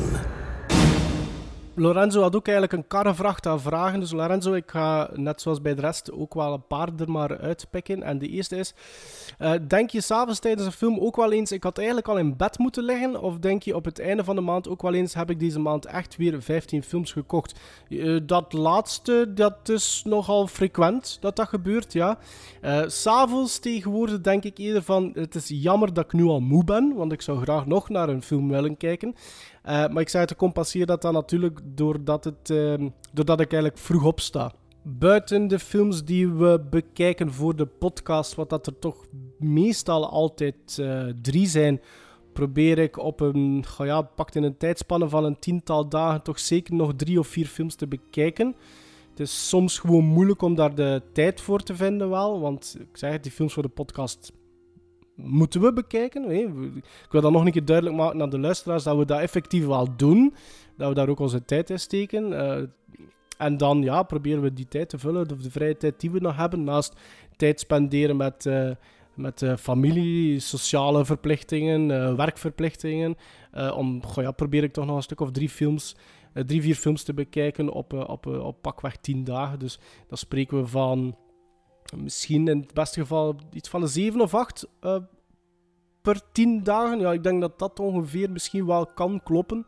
Lorenzo 1.80 2.22
had 2.22 2.35
ook 2.35 2.47
eigenlijk 2.47 2.77
een 2.77 2.88
karrevracht 2.88 3.45
aan 3.45 3.61
vragen. 3.61 3.99
Dus 3.99 4.11
Lorenzo, 4.11 4.53
ik 4.53 4.72
ga 4.72 5.10
net 5.14 5.41
zoals 5.41 5.61
bij 5.61 5.76
de 5.76 5.81
rest 5.81 6.11
ook 6.11 6.34
wel 6.34 6.53
een 6.53 6.68
paar 6.68 6.89
er 6.97 7.11
maar 7.11 7.39
uitpikken. 7.39 8.03
En 8.03 8.19
de 8.19 8.27
eerste 8.27 8.56
is: 8.56 8.73
eh, 9.38 9.53
Denk 9.68 9.89
je 9.89 10.01
s'avonds 10.01 10.39
tijdens 10.39 10.65
een 10.65 10.72
film 10.72 10.99
ook 10.99 11.15
wel 11.15 11.31
eens, 11.31 11.51
ik 11.51 11.64
had 11.64 11.77
eigenlijk 11.77 12.07
al 12.07 12.18
in 12.18 12.38
bed 12.38 12.57
moeten 12.57 12.84
liggen? 12.84 13.22
Of 13.22 13.38
denk 13.38 13.64
je 13.64 13.76
op 13.76 13.85
het 13.85 13.99
einde 13.99 14.23
van 14.23 14.35
de 14.35 14.41
maand 14.41 14.68
ook 14.69 14.81
wel 14.81 14.93
eens, 14.93 15.14
heb 15.14 15.30
ik 15.30 15.39
deze 15.39 15.60
maand 15.60 15.85
echt 15.85 16.18
weer 16.18 16.41
15 16.41 16.84
films 16.84 17.11
gekocht? 17.11 17.60
Eh, 17.89 18.18
dat 18.23 18.53
laatste, 18.53 19.34
dat 19.34 19.69
is 19.69 20.01
nogal 20.06 20.47
frequent 20.47 21.18
dat 21.22 21.35
dat 21.35 21.47
gebeurt, 21.47 21.93
ja. 21.93 22.18
Eh, 22.61 22.81
s'avonds 22.88 23.60
tegenwoordig 23.60 24.22
denk 24.22 24.43
ik 24.43 24.57
eerder 24.57 24.84
van: 24.84 25.11
het 25.14 25.35
is 25.35 25.47
jammer 25.47 25.93
dat 25.93 26.06
ik 26.06 26.14
nu 26.14 26.23
al 26.23 26.39
moe 26.39 26.64
ben, 26.64 26.93
want 26.95 27.11
ik 27.11 27.22
zou 27.22 27.41
graag 27.41 27.65
nog 27.65 27.89
naar 27.89 28.10
een 28.10 28.23
film 28.23 28.49
willen 28.49 28.77
kijken. 28.77 29.15
Uh, 29.65 29.72
maar 29.72 30.02
ik 30.02 30.10
zei 30.10 30.26
te 30.26 30.36
compenseren 30.36 30.88
dat 30.88 31.02
dan 31.02 31.14
natuurlijk 31.14 31.60
doordat, 31.64 32.23
het, 32.23 32.49
uh, 32.49 32.88
doordat 33.14 33.40
ik 33.40 33.52
eigenlijk 33.52 33.81
vroeg 33.81 34.06
opsta. 34.06 34.52
Buiten 34.84 35.48
de 35.48 35.60
films 35.60 36.03
die 36.03 36.30
we 36.30 36.65
bekijken 36.69 37.34
voor 37.34 37.56
de 37.56 37.65
podcast, 37.65 38.36
wat 38.36 38.49
dat 38.49 38.68
er 38.68 38.80
toch 38.80 39.06
meestal 39.38 40.10
altijd 40.10 40.77
uh, 40.80 41.03
drie 41.22 41.48
zijn, 41.48 41.81
probeer 42.34 42.77
ik 42.77 42.98
op 42.98 43.19
een, 43.19 43.65
ja, 43.77 44.02
pakt 44.02 44.36
in 44.36 44.44
een 44.44 44.57
tijdspanne 44.57 45.10
van 45.10 45.26
een 45.26 45.40
tiental 45.40 45.90
dagen 45.90 46.22
toch 46.22 46.40
zeker 46.40 46.73
nog 46.73 46.94
drie 46.95 47.19
of 47.19 47.27
vier 47.27 47.45
films 47.45 47.76
te 47.76 47.88
bekijken. 47.88 48.56
Het 49.10 49.19
is 49.19 49.49
soms 49.49 49.80
gewoon 49.80 50.06
moeilijk 50.06 50.41
om 50.41 50.56
daar 50.56 50.76
de 50.76 51.02
tijd 51.14 51.41
voor 51.41 51.64
te 51.64 51.76
vinden 51.76 52.10
wel, 52.10 52.40
want 52.40 52.77
ik 52.80 52.98
zeg 52.98 53.11
het, 53.11 53.23
die 53.23 53.31
films 53.31 53.53
voor 53.53 53.64
de 53.64 53.69
podcast 53.69 54.31
moeten 55.23 55.61
we 55.61 55.73
bekijken. 55.73 56.31
Ik 56.31 57.11
wil 57.11 57.21
dat 57.21 57.31
nog 57.31 57.45
een 57.45 57.51
keer 57.51 57.65
duidelijk 57.65 57.97
maken 57.97 58.21
aan 58.21 58.29
de 58.29 58.39
luisteraars 58.39 58.83
dat 58.83 58.97
we 58.97 59.05
dat 59.05 59.19
effectief 59.19 59.65
wel 59.65 59.95
doen. 59.95 60.33
Dat 60.77 60.87
we 60.87 60.93
daar 60.93 61.09
ook 61.09 61.19
onze 61.19 61.45
tijd 61.45 61.69
in 61.69 61.79
steken. 61.79 62.31
Uh, 62.31 62.57
en 63.37 63.57
dan 63.57 63.81
ja, 63.81 64.03
proberen 64.03 64.41
we 64.41 64.53
die 64.53 64.67
tijd 64.67 64.89
te 64.89 64.97
vullen, 64.97 65.31
of 65.31 65.41
de 65.41 65.51
vrije 65.51 65.77
tijd 65.77 65.99
die 65.99 66.11
we 66.11 66.19
nog 66.19 66.35
hebben, 66.35 66.63
naast 66.63 66.93
tijd 67.37 67.59
spenderen 67.59 68.17
met, 68.17 68.45
uh, 68.45 68.69
met 69.13 69.41
uh, 69.41 69.55
familie, 69.55 70.39
sociale 70.39 71.05
verplichtingen, 71.05 72.15
werkverplichtingen. 72.15 73.15
om, 73.75 74.03
goh, 74.03 74.23
ja, 74.23 74.31
probeer 74.31 74.63
ik 74.63 74.73
toch 74.73 74.85
nog 74.85 74.95
een 74.95 75.01
stuk 75.01 75.19
of 75.19 75.31
drie 75.31 75.49
films, 75.49 75.95
drie, 76.33 76.61
vier 76.61 76.75
films 76.75 77.03
te 77.03 77.13
bekijken 77.13 77.69
op, 77.69 77.93
op, 77.93 78.25
op 78.25 78.61
pakweg 78.61 78.97
tien 78.97 79.23
dagen. 79.23 79.59
Dus 79.59 79.79
dan 80.07 80.17
spreken 80.17 80.57
we 80.57 80.67
van 80.67 81.15
misschien 81.97 82.47
in 82.47 82.59
het 82.59 82.73
beste 82.73 82.99
geval 82.99 83.35
iets 83.53 83.69
van 83.69 83.81
een 83.81 83.87
7 83.87 84.21
of 84.21 84.33
8 84.33 84.67
uh, 84.81 84.95
per 86.01 86.21
10 86.31 86.63
dagen. 86.63 86.99
Ja, 86.99 87.11
ik 87.11 87.23
denk 87.23 87.41
dat 87.41 87.59
dat 87.59 87.79
ongeveer 87.79 88.31
misschien 88.31 88.65
wel 88.65 88.85
kan 88.85 89.21
kloppen. 89.23 89.65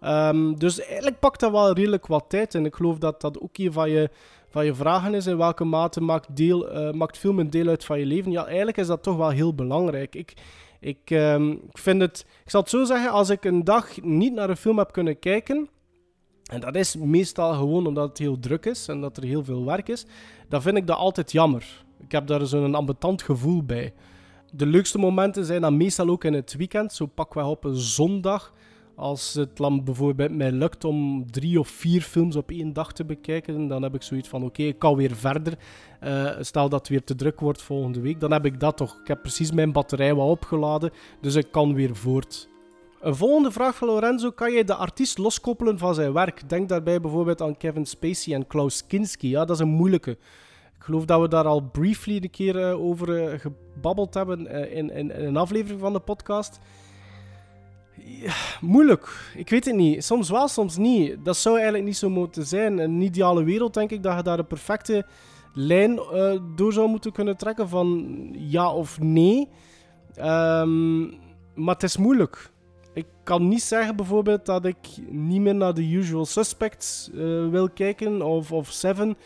Um, 0.00 0.58
dus 0.58 0.80
eigenlijk 0.80 1.18
pakt 1.18 1.40
dat 1.40 1.50
wel 1.50 1.72
redelijk 1.72 2.06
wat 2.06 2.24
tijd. 2.28 2.54
En 2.54 2.64
ik 2.64 2.74
geloof 2.74 2.98
dat 2.98 3.20
dat 3.20 3.40
ook 3.40 3.58
een 3.58 3.72
van 3.72 3.90
je, 3.90 4.10
van 4.48 4.64
je 4.64 4.74
vragen 4.74 5.14
is. 5.14 5.26
In 5.26 5.36
welke 5.36 5.64
mate 5.64 6.00
maakt, 6.00 6.36
deel, 6.36 6.76
uh, 6.76 6.92
maakt 6.92 7.18
film 7.18 7.38
een 7.38 7.50
deel 7.50 7.68
uit 7.68 7.84
van 7.84 7.98
je 7.98 8.06
leven? 8.06 8.30
Ja, 8.30 8.46
eigenlijk 8.46 8.76
is 8.76 8.86
dat 8.86 9.02
toch 9.02 9.16
wel 9.16 9.30
heel 9.30 9.54
belangrijk. 9.54 10.14
Ik, 10.14 10.32
ik, 10.80 11.10
um, 11.10 11.50
ik 11.50 11.78
vind 11.78 12.00
het... 12.00 12.26
Ik 12.44 12.50
zal 12.50 12.60
het 12.60 12.70
zo 12.70 12.84
zeggen, 12.84 13.10
als 13.10 13.30
ik 13.30 13.44
een 13.44 13.64
dag 13.64 14.02
niet 14.02 14.32
naar 14.32 14.50
een 14.50 14.56
film 14.56 14.78
heb 14.78 14.92
kunnen 14.92 15.18
kijken... 15.18 15.68
En 16.46 16.60
dat 16.60 16.74
is 16.74 16.96
meestal 16.96 17.54
gewoon 17.54 17.86
omdat 17.86 18.08
het 18.08 18.18
heel 18.18 18.38
druk 18.38 18.66
is 18.66 18.88
en 18.88 19.00
dat 19.00 19.16
er 19.16 19.24
heel 19.24 19.44
veel 19.44 19.64
werk 19.64 19.88
is. 19.88 20.06
Dan 20.48 20.62
vind 20.62 20.76
ik 20.76 20.86
dat 20.86 20.96
altijd 20.96 21.32
jammer. 21.32 21.84
Ik 22.00 22.12
heb 22.12 22.26
daar 22.26 22.46
zo'n 22.46 22.74
ambetant 22.74 23.22
gevoel 23.22 23.62
bij. 23.62 23.92
De 24.52 24.66
leukste 24.66 24.98
momenten 24.98 25.44
zijn 25.44 25.60
dan 25.60 25.76
meestal 25.76 26.08
ook 26.08 26.24
in 26.24 26.32
het 26.32 26.54
weekend. 26.56 26.92
Zo 26.92 27.06
pakken 27.06 27.42
we 27.42 27.48
op 27.48 27.64
een 27.64 27.76
zondag. 27.76 28.54
Als 28.94 29.34
het 29.34 29.56
dan 29.56 29.84
bijvoorbeeld 29.84 30.30
mij 30.30 30.52
lukt 30.52 30.84
om 30.84 31.30
drie 31.30 31.58
of 31.58 31.68
vier 31.68 32.02
films 32.02 32.36
op 32.36 32.50
één 32.50 32.72
dag 32.72 32.92
te 32.92 33.04
bekijken, 33.04 33.68
dan 33.68 33.82
heb 33.82 33.94
ik 33.94 34.02
zoiets 34.02 34.28
van: 34.28 34.44
oké, 34.44 34.62
ik 34.62 34.78
kan 34.78 34.96
weer 34.96 35.16
verder. 35.16 35.58
Uh, 36.02 36.30
stel 36.40 36.68
dat 36.68 36.78
het 36.78 36.88
weer 36.88 37.04
te 37.04 37.14
druk 37.14 37.40
wordt 37.40 37.62
volgende 37.62 38.00
week, 38.00 38.20
dan 38.20 38.32
heb 38.32 38.44
ik 38.44 38.60
dat 38.60 38.76
toch. 38.76 39.00
Ik 39.00 39.08
heb 39.08 39.22
precies 39.22 39.52
mijn 39.52 39.72
batterij 39.72 40.14
wel 40.14 40.28
opgeladen, 40.28 40.90
dus 41.20 41.34
ik 41.34 41.50
kan 41.50 41.74
weer 41.74 41.96
voort. 41.96 42.48
Een 43.06 43.16
volgende 43.16 43.50
vraag 43.50 43.76
van 43.76 43.88
Lorenzo. 43.88 44.30
Kan 44.30 44.52
jij 44.52 44.64
de 44.64 44.74
artiest 44.74 45.18
loskoppelen 45.18 45.78
van 45.78 45.94
zijn 45.94 46.12
werk? 46.12 46.48
Denk 46.48 46.68
daarbij 46.68 47.00
bijvoorbeeld 47.00 47.42
aan 47.42 47.56
Kevin 47.56 47.86
Spacey 47.86 48.34
en 48.34 48.46
Klaus 48.46 48.86
Kinski. 48.86 49.28
Ja, 49.28 49.44
dat 49.44 49.56
is 49.56 49.62
een 49.62 49.68
moeilijke. 49.68 50.10
Ik 50.10 50.18
geloof 50.78 51.04
dat 51.04 51.20
we 51.20 51.28
daar 51.28 51.44
al 51.44 51.60
briefly 51.60 52.16
een 52.16 52.30
keer 52.30 52.56
uh, 52.56 52.80
over 52.80 53.08
uh, 53.08 53.38
gebabbeld 53.38 54.14
hebben 54.14 54.40
uh, 54.40 54.76
in, 54.76 54.90
in, 54.90 55.10
een 55.10 55.36
aflevering 55.36 55.80
van 55.80 55.92
de 55.92 56.00
podcast. 56.00 56.58
Ja, 57.94 58.32
moeilijk. 58.60 59.32
Ik 59.34 59.50
weet 59.50 59.64
het 59.64 59.74
niet. 59.74 60.04
Soms 60.04 60.30
wel, 60.30 60.48
soms 60.48 60.76
niet. 60.76 61.24
Dat 61.24 61.36
zou 61.36 61.54
eigenlijk 61.54 61.84
niet 61.84 61.96
zo 61.96 62.10
moeten 62.10 62.46
zijn. 62.46 62.72
In 62.78 62.90
een 62.90 63.00
ideale 63.00 63.44
wereld 63.44 63.74
denk 63.74 63.90
ik 63.90 64.02
dat 64.02 64.16
je 64.16 64.22
daar 64.22 64.38
een 64.38 64.46
perfecte 64.46 65.06
lijn 65.52 66.00
door 66.56 66.72
zou 66.72 66.88
moeten 66.88 67.12
kunnen 67.12 67.36
trekken 67.36 67.68
van 67.68 68.18
ja 68.32 68.72
of 68.72 69.00
nee. 69.00 69.48
Um, 70.18 71.24
maar 71.54 71.74
het 71.74 71.82
is 71.82 71.96
moeilijk. 71.96 72.54
Kan 73.26 73.48
niet 73.48 73.62
zeggen 73.62 73.96
bijvoorbeeld 73.96 74.46
dat 74.46 74.64
ik 74.64 74.76
niet 75.10 75.40
meer 75.40 75.54
naar 75.54 75.74
The 75.74 75.90
Usual 75.90 76.24
Suspects 76.24 77.10
uh, 77.14 77.48
wil 77.48 77.70
kijken 77.70 78.22
of, 78.22 78.52
of 78.52 78.70
Seven. 78.70 79.16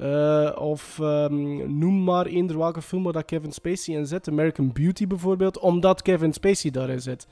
Uh, 0.00 0.56
of 0.58 0.98
um, 1.02 1.78
noem 1.78 2.04
maar 2.04 2.26
eender 2.26 2.58
welke 2.58 2.82
film 2.82 3.02
waar 3.02 3.24
Kevin 3.24 3.52
Spacey 3.52 3.94
in 3.94 4.06
zit. 4.06 4.28
American 4.28 4.72
Beauty 4.72 5.06
bijvoorbeeld, 5.06 5.58
omdat 5.58 6.02
Kevin 6.02 6.32
Spacey 6.32 6.70
daarin 6.70 7.00
zit. 7.00 7.26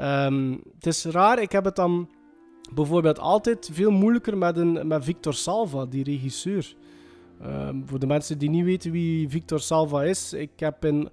Um, 0.00 0.62
het 0.74 0.86
is 0.86 1.04
raar, 1.04 1.42
ik 1.42 1.52
heb 1.52 1.64
het 1.64 1.76
dan 1.76 2.08
bijvoorbeeld 2.74 3.18
altijd 3.18 3.70
veel 3.72 3.90
moeilijker 3.90 4.38
met, 4.38 4.56
een, 4.56 4.86
met 4.86 5.04
Victor 5.04 5.34
Salva, 5.34 5.86
die 5.86 6.04
regisseur. 6.04 6.74
Um, 7.42 7.82
voor 7.86 7.98
de 7.98 8.06
mensen 8.06 8.38
die 8.38 8.50
niet 8.50 8.64
weten 8.64 8.90
wie 8.90 9.28
Victor 9.28 9.60
Salva 9.60 10.02
is, 10.02 10.32
ik 10.32 10.50
heb 10.56 10.84
in 10.84 11.08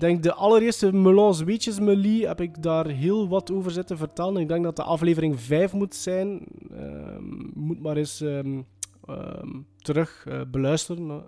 denk 0.00 0.22
de 0.22 0.34
allereerste 0.34 0.92
Melons 0.92 1.42
Weetjes 1.42 1.80
Melie 1.80 2.26
heb 2.26 2.40
ik 2.40 2.62
daar 2.62 2.86
heel 2.86 3.28
wat 3.28 3.52
over 3.52 3.70
zitten 3.70 3.96
vertellen. 3.96 4.40
Ik 4.40 4.48
denk 4.48 4.64
dat 4.64 4.76
de 4.76 4.82
aflevering 4.82 5.40
5 5.40 5.72
moet 5.72 5.94
zijn. 5.94 6.46
Um, 6.72 7.50
moet 7.54 7.80
maar 7.80 7.96
eens 7.96 8.20
um, 8.20 8.66
um, 9.10 9.66
terug 9.78 10.24
uh, 10.28 10.40
beluisteren 10.50 11.22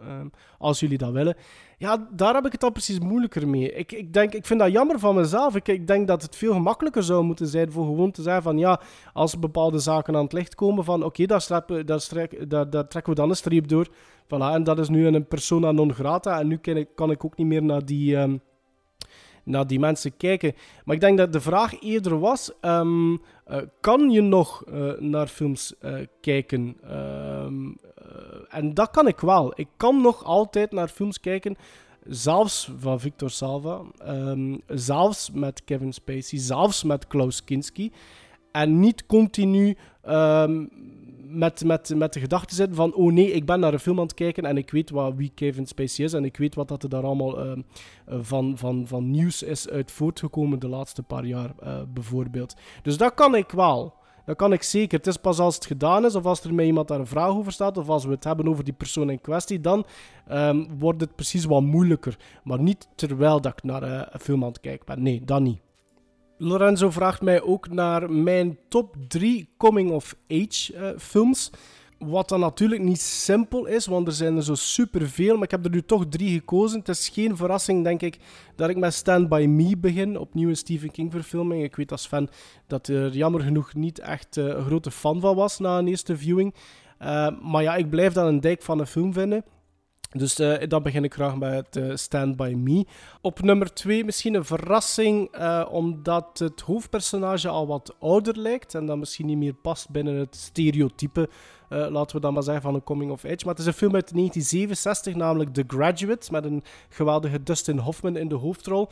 als 0.58 0.80
jullie 0.80 0.98
dat 0.98 1.12
willen. 1.12 1.36
Ja, 1.78 2.08
daar 2.10 2.34
heb 2.34 2.46
ik 2.46 2.52
het 2.52 2.64
al 2.64 2.70
precies 2.70 2.98
moeilijker 2.98 3.48
mee. 3.48 3.72
Ik, 3.72 3.92
ik, 3.92 4.12
denk, 4.12 4.34
ik 4.34 4.46
vind 4.46 4.60
dat 4.60 4.72
jammer 4.72 4.98
van 4.98 5.14
mezelf. 5.14 5.56
Ik, 5.56 5.68
ik 5.68 5.86
denk 5.86 6.06
dat 6.06 6.22
het 6.22 6.36
veel 6.36 6.52
gemakkelijker 6.52 7.02
zou 7.02 7.24
moeten 7.24 7.46
zijn 7.46 7.72
voor 7.72 7.84
gewoon 7.84 8.10
te 8.10 8.22
zeggen 8.22 8.42
van 8.42 8.58
ja, 8.58 8.80
als 9.12 9.38
bepaalde 9.38 9.78
zaken 9.78 10.16
aan 10.16 10.24
het 10.24 10.32
licht 10.32 10.54
komen 10.54 10.84
van 10.84 11.04
oké, 11.04 11.26
daar, 11.26 11.46
daar, 11.48 11.66
daar, 12.48 12.70
daar 12.70 12.88
trekken 12.88 13.12
we 13.12 13.18
dan 13.18 13.28
een 13.28 13.36
streep 13.36 13.68
door. 13.68 13.88
Voilà, 14.24 14.54
en 14.54 14.64
dat 14.64 14.78
is 14.78 14.88
nu 14.88 15.06
een 15.06 15.26
persona 15.26 15.72
non 15.72 15.94
grata. 15.94 16.40
En 16.40 16.46
nu 16.46 16.56
kan 16.56 16.76
ik, 16.76 16.88
kan 16.94 17.10
ik 17.10 17.24
ook 17.24 17.36
niet 17.36 17.46
meer 17.46 17.62
naar 17.62 17.84
die 17.84 18.16
naar 19.48 19.66
die 19.66 19.78
mensen 19.78 20.16
kijken. 20.16 20.54
Maar 20.84 20.94
ik 20.94 21.00
denk 21.00 21.18
dat 21.18 21.32
de 21.32 21.40
vraag 21.40 21.80
eerder 21.82 22.18
was: 22.18 22.52
um, 22.60 23.12
uh, 23.12 23.18
kan 23.80 24.10
je 24.10 24.20
nog 24.20 24.64
uh, 24.68 24.92
naar 24.98 25.26
films 25.26 25.74
uh, 25.80 25.94
kijken? 26.20 26.76
Um, 27.44 27.76
en 28.48 28.74
dat 28.74 28.90
kan 28.90 29.06
ik 29.06 29.20
wel. 29.20 29.52
Ik 29.54 29.68
kan 29.76 30.00
nog 30.00 30.24
altijd 30.24 30.72
naar 30.72 30.88
films 30.88 31.20
kijken. 31.20 31.56
Zelfs 32.06 32.70
van 32.78 33.00
Victor 33.00 33.30
Salva, 33.30 33.80
um, 34.08 34.60
zelfs 34.66 35.30
met 35.30 35.64
Kevin 35.64 35.92
Spacey, 35.92 36.38
zelfs 36.38 36.82
met 36.82 37.06
Klaus 37.06 37.44
Kinski. 37.44 37.92
En 38.52 38.80
niet 38.80 39.06
continu 39.06 39.76
met, 41.30 41.64
met, 41.64 41.94
met 41.96 42.12
de 42.12 42.20
gedachte 42.20 42.54
zitten 42.54 42.76
van 42.76 42.94
oh 42.94 43.12
nee, 43.12 43.32
ik 43.32 43.46
ben 43.46 43.60
naar 43.60 43.72
een 43.72 43.78
film 43.78 43.98
aan 43.98 44.04
het 44.04 44.14
kijken 44.14 44.44
en 44.44 44.56
ik 44.56 44.70
weet 44.70 44.90
wat, 44.90 45.14
wie 45.16 45.32
Kevin 45.34 45.66
Spacey 45.66 46.04
is 46.04 46.12
en 46.12 46.24
ik 46.24 46.36
weet 46.36 46.54
wat 46.54 46.68
dat 46.68 46.82
er 46.82 46.88
daar 46.88 47.04
allemaal 47.04 47.46
uh, 47.46 47.52
van, 48.06 48.58
van, 48.58 48.86
van 48.86 49.10
nieuws 49.10 49.42
is 49.42 49.68
uit 49.68 49.90
voortgekomen 49.90 50.58
de 50.58 50.68
laatste 50.68 51.02
paar 51.02 51.24
jaar 51.24 51.54
uh, 51.62 51.78
bijvoorbeeld. 51.88 52.56
Dus 52.82 52.96
dat 52.96 53.14
kan 53.14 53.34
ik 53.34 53.50
wel. 53.50 53.94
dat 54.24 54.36
kan 54.36 54.52
ik 54.52 54.62
zeker. 54.62 54.98
Het 54.98 55.06
is 55.06 55.16
pas 55.16 55.38
als 55.38 55.54
het 55.54 55.66
gedaan 55.66 56.04
is, 56.04 56.14
of 56.14 56.24
als 56.24 56.44
er 56.44 56.54
met 56.54 56.66
iemand 56.66 56.88
daar 56.88 57.00
een 57.00 57.06
vraag 57.06 57.30
over 57.30 57.52
staat, 57.52 57.76
of 57.76 57.88
als 57.88 58.04
we 58.04 58.10
het 58.10 58.24
hebben 58.24 58.48
over 58.48 58.64
die 58.64 58.74
persoon 58.74 59.10
in 59.10 59.20
kwestie, 59.20 59.60
dan 59.60 59.86
ehm, 60.26 60.64
wordt 60.78 61.00
het 61.00 61.14
precies 61.14 61.44
wat 61.44 61.62
moeilijker. 61.62 62.16
Maar 62.44 62.60
niet 62.60 62.88
terwijl 62.94 63.40
dat 63.40 63.52
ik 63.52 63.62
naar 63.62 63.82
uh, 63.82 64.02
een 64.10 64.20
film 64.20 64.42
aan 64.42 64.48
het 64.48 64.60
kijken 64.60 64.86
ben. 64.86 65.02
Nee, 65.02 65.24
dat 65.24 65.40
niet. 65.40 65.60
Lorenzo 66.38 66.90
vraagt 66.90 67.22
mij 67.22 67.42
ook 67.42 67.68
naar 67.68 68.10
mijn 68.10 68.58
top 68.68 68.96
3 69.08 69.48
coming-of-age 69.56 70.74
uh, 70.74 70.88
films. 70.98 71.50
Wat 71.98 72.28
dan 72.28 72.40
natuurlijk 72.40 72.82
niet 72.82 73.00
simpel 73.00 73.66
is, 73.66 73.86
want 73.86 74.06
er 74.06 74.12
zijn 74.12 74.36
er 74.36 74.42
zo 74.42 74.54
superveel. 74.54 75.34
Maar 75.34 75.44
ik 75.44 75.50
heb 75.50 75.64
er 75.64 75.70
nu 75.70 75.82
toch 75.82 76.08
drie 76.08 76.38
gekozen. 76.38 76.78
Het 76.78 76.88
is 76.88 77.08
geen 77.08 77.36
verrassing, 77.36 77.84
denk 77.84 78.02
ik, 78.02 78.18
dat 78.56 78.68
ik 78.68 78.76
met 78.76 78.94
Stand 78.94 79.28
By 79.28 79.46
Me 79.48 79.76
begin. 79.76 80.18
Opnieuw 80.18 80.48
een 80.48 80.56
Stephen 80.56 80.90
King 80.90 81.12
verfilming. 81.12 81.62
Ik 81.62 81.76
weet 81.76 81.92
als 81.92 82.06
fan 82.06 82.28
dat 82.66 82.88
er 82.88 83.16
jammer 83.16 83.40
genoeg 83.40 83.74
niet 83.74 83.98
echt 83.98 84.36
uh, 84.36 84.44
een 84.44 84.64
grote 84.64 84.90
fan 84.90 85.20
van 85.20 85.36
was 85.36 85.58
na 85.58 85.78
een 85.78 85.88
eerste 85.88 86.16
viewing. 86.16 86.54
Uh, 87.02 87.28
maar 87.42 87.62
ja, 87.62 87.76
ik 87.76 87.90
blijf 87.90 88.12
dat 88.12 88.26
een 88.26 88.40
dijk 88.40 88.62
van 88.62 88.78
een 88.78 88.86
film 88.86 89.12
vinden. 89.12 89.44
Dus 90.08 90.40
uh, 90.40 90.56
dan 90.68 90.82
begin 90.82 91.04
ik 91.04 91.14
graag 91.14 91.36
met 91.36 91.76
uh, 91.76 91.96
Stand 91.96 92.36
By 92.36 92.54
Me. 92.56 92.86
Op 93.20 93.42
nummer 93.42 93.74
2 93.74 94.04
misschien 94.04 94.34
een 94.34 94.44
verrassing, 94.44 95.36
uh, 95.38 95.66
omdat 95.70 96.38
het 96.38 96.60
hoofdpersonage 96.60 97.48
al 97.48 97.66
wat 97.66 97.96
ouder 97.98 98.38
lijkt 98.38 98.74
en 98.74 98.86
dat 98.86 98.98
misschien 98.98 99.26
niet 99.26 99.38
meer 99.38 99.54
past 99.54 99.90
binnen 99.90 100.14
het 100.14 100.36
stereotype, 100.36 101.28
laten 101.68 102.16
we 102.16 102.22
dan 102.22 102.34
maar 102.34 102.42
zeggen, 102.42 102.62
van 102.62 102.74
een 102.74 102.84
coming 102.84 103.10
of 103.10 103.24
age. 103.24 103.44
Maar 103.44 103.54
het 103.54 103.58
is 103.58 103.66
een 103.66 103.72
film 103.72 103.94
uit 103.94 104.12
1967, 104.12 105.14
namelijk 105.14 105.54
The 105.54 105.64
Graduate, 105.66 106.32
met 106.32 106.44
een 106.44 106.62
geweldige 106.88 107.42
Dustin 107.42 107.78
Hoffman 107.78 108.16
in 108.16 108.28
de 108.28 108.34
hoofdrol. 108.34 108.88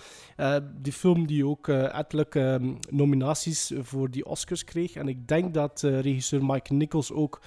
die 0.83 0.93
film 0.93 1.27
die 1.27 1.47
ook 1.47 1.69
ettelijke 1.69 2.41
um, 2.41 2.79
nominaties 2.91 3.73
voor 3.81 4.11
die 4.11 4.27
Oscars 4.27 4.65
kreeg. 4.65 4.95
En 4.95 5.09
ik 5.09 5.29
denk 5.29 5.55
dat 5.55 5.81
regisseur 5.83 6.45
Mike 6.45 6.73
Nichols 6.73 7.13
ook 7.13 7.41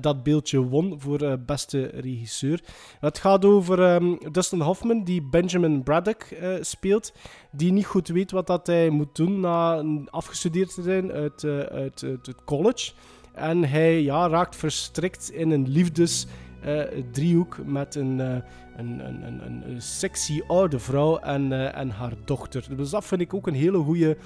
dat 0.00 0.22
beeldje 0.22 0.58
won 0.58 1.00
voor 1.00 1.38
beste 1.46 1.82
regisseur. 1.86 2.60
Het 3.00 3.18
gaat 3.18 3.44
over 3.44 3.94
um, 3.94 4.18
Dustin 4.32 4.60
Hoffman, 4.60 5.04
die 5.04 5.22
Benjamin 5.22 5.82
Braddock 5.82 6.26
speelt, 6.60 7.12
die 7.50 7.72
niet 7.72 7.86
goed 7.86 8.08
weet 8.08 8.30
wat 8.30 8.46
dat 8.46 8.66
hij 8.66 8.90
moet 8.90 9.16
doen 9.16 9.40
na 9.40 9.84
afgestudeerd 10.10 10.74
te 10.74 10.82
zijn 10.82 11.12
uit, 11.12 11.44
uit, 11.70 12.00
het 12.00 12.44
college. 12.44 12.92
En 13.36 13.64
hij 13.64 14.02
ja, 14.02 14.28
raakt 14.28 14.56
verstrikt 14.56 15.30
in 15.30 15.50
een 15.50 15.68
liefdesdriehoek 15.68 17.56
uh, 17.56 17.66
met 17.66 17.94
een, 17.94 18.18
een, 18.18 18.42
een, 18.76 19.26
een, 19.26 19.62
een, 19.66 19.82
sexy 19.82 20.40
oude 20.46 20.78
vrouw 20.78 21.18
en, 21.18 21.72
en 21.74 21.90
haar 21.90 22.12
dochter. 22.24 22.76
Dus 22.76 22.90
dat 22.90 23.04
vind 23.04 23.20
ik 23.20 23.34
ook 23.34 23.46
een 23.46 23.54
hele 23.54 23.78
goede 23.78 24.16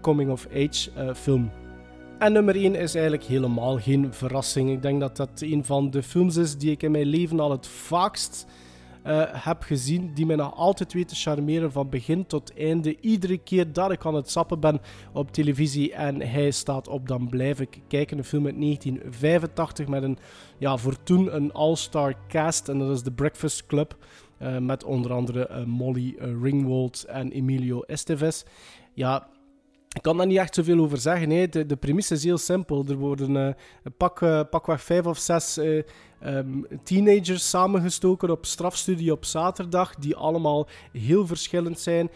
coming-of-age 0.00 1.14
film. 1.14 1.50
En 2.18 2.32
nummer 2.32 2.54
1 2.54 2.74
is 2.74 2.94
eigenlijk 2.94 3.24
helemaal 3.24 3.78
geen 3.78 4.14
verrassing. 4.14 4.70
Ik 4.70 4.82
denk 4.82 5.00
dat 5.00 5.16
dat 5.16 5.40
een 5.40 5.64
van 5.64 5.90
de 5.90 6.02
films 6.02 6.36
is 6.36 6.56
die 6.56 6.70
ik 6.70 6.82
in 6.82 6.90
mijn 6.90 7.06
leven 7.06 7.40
al 7.40 7.50
het 7.50 7.66
vaakst 7.66 8.46
uh, 9.06 9.22
heb 9.30 9.62
gezien. 9.62 10.14
Die 10.14 10.26
mij 10.26 10.36
nog 10.36 10.54
altijd 10.54 10.92
weet 10.92 11.08
te 11.08 11.14
charmeren 11.14 11.72
van 11.72 11.88
begin 11.88 12.26
tot 12.26 12.56
einde. 12.56 12.96
Iedere 13.00 13.38
keer 13.38 13.72
dat 13.72 13.92
ik 13.92 14.06
aan 14.06 14.14
het 14.14 14.30
sappen 14.30 14.60
ben 14.60 14.80
op 15.12 15.32
televisie 15.32 15.92
en 15.92 16.20
hij 16.20 16.50
staat 16.50 16.88
op, 16.88 17.08
dan 17.08 17.28
blijf 17.28 17.60
ik 17.60 17.80
kijken. 17.88 18.18
Een 18.18 18.24
film 18.24 18.46
uit 18.46 18.60
1985 18.60 19.88
met 19.88 20.02
een, 20.02 20.18
ja, 20.58 20.76
voor 20.76 21.02
toen 21.02 21.34
een 21.34 21.52
all-star 21.52 22.14
cast. 22.28 22.68
En 22.68 22.78
dat 22.78 22.90
is 22.90 23.02
The 23.02 23.12
Breakfast 23.12 23.66
Club. 23.66 23.96
Uh, 24.42 24.58
met 24.58 24.84
onder 24.84 25.12
andere 25.12 25.48
uh, 25.50 25.64
Molly 25.64 26.14
Ringwald 26.18 27.04
en 27.04 27.30
Emilio 27.30 27.80
Estevez. 27.80 28.42
Ja, 28.94 29.28
ik 29.94 30.02
kan 30.02 30.16
daar 30.16 30.26
niet 30.26 30.38
echt 30.38 30.54
zoveel 30.54 30.78
over 30.78 30.98
zeggen. 30.98 31.50
De, 31.50 31.76
premisse 31.76 32.14
is 32.14 32.24
heel 32.24 32.38
simpel. 32.38 32.84
Er 32.88 32.96
worden 32.96 33.34
uh, 33.36 33.48
pak, 33.96 34.20
uh, 34.20 34.40
pakweg 34.50 34.82
vijf 34.82 35.06
of 35.06 35.18
zes 35.18 35.58
uh, 35.58 35.82
um, 36.24 36.66
teenagers 36.84 37.48
samengestoken 37.50 38.30
op 38.30 38.46
strafstudie 38.46 39.12
op 39.12 39.24
zaterdag, 39.24 39.94
die 39.94 40.16
allemaal 40.16 40.68
heel 40.92 41.26
verschillend 41.26 41.80
zijn. 41.80 42.10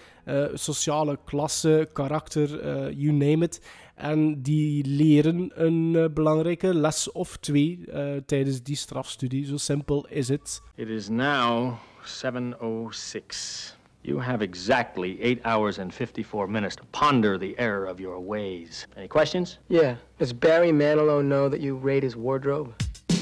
sociale 0.54 1.18
klasse, 1.24 1.88
karakter, 1.92 2.48
you 2.92 3.12
name 3.12 3.44
it. 3.44 3.60
En 3.94 4.42
die 4.42 4.86
leren 4.86 5.50
een 5.54 6.10
belangrijke 6.14 6.74
les 6.74 7.12
of 7.12 7.36
twee 7.36 7.80
tijdens 8.26 8.62
die 8.62 8.76
strafstudie. 8.76 9.46
Zo 9.46 9.56
simpel 9.56 10.06
is 10.08 10.28
het. 10.28 10.62
It 10.74 10.88
is 10.88 11.08
now 11.08 11.74
706. 12.04 13.75
You 14.06 14.20
have 14.20 14.40
exactly 14.40 15.20
8 15.20 15.40
hours 15.44 15.78
and 15.78 15.92
54 15.92 16.46
minutes 16.46 16.76
to 16.76 16.84
ponder 16.92 17.36
the 17.38 17.58
error 17.58 17.86
of 17.86 17.98
your 17.98 18.20
ways. 18.20 18.86
Any 18.96 19.08
questions? 19.08 19.58
Yeah. 19.68 19.96
Does 20.20 20.32
Barry 20.32 20.70
Manilow 20.70 21.24
know 21.24 21.48
that 21.48 21.60
you 21.60 21.74
raid 21.74 22.04
his 22.04 22.14
wardrobe? 22.14 22.72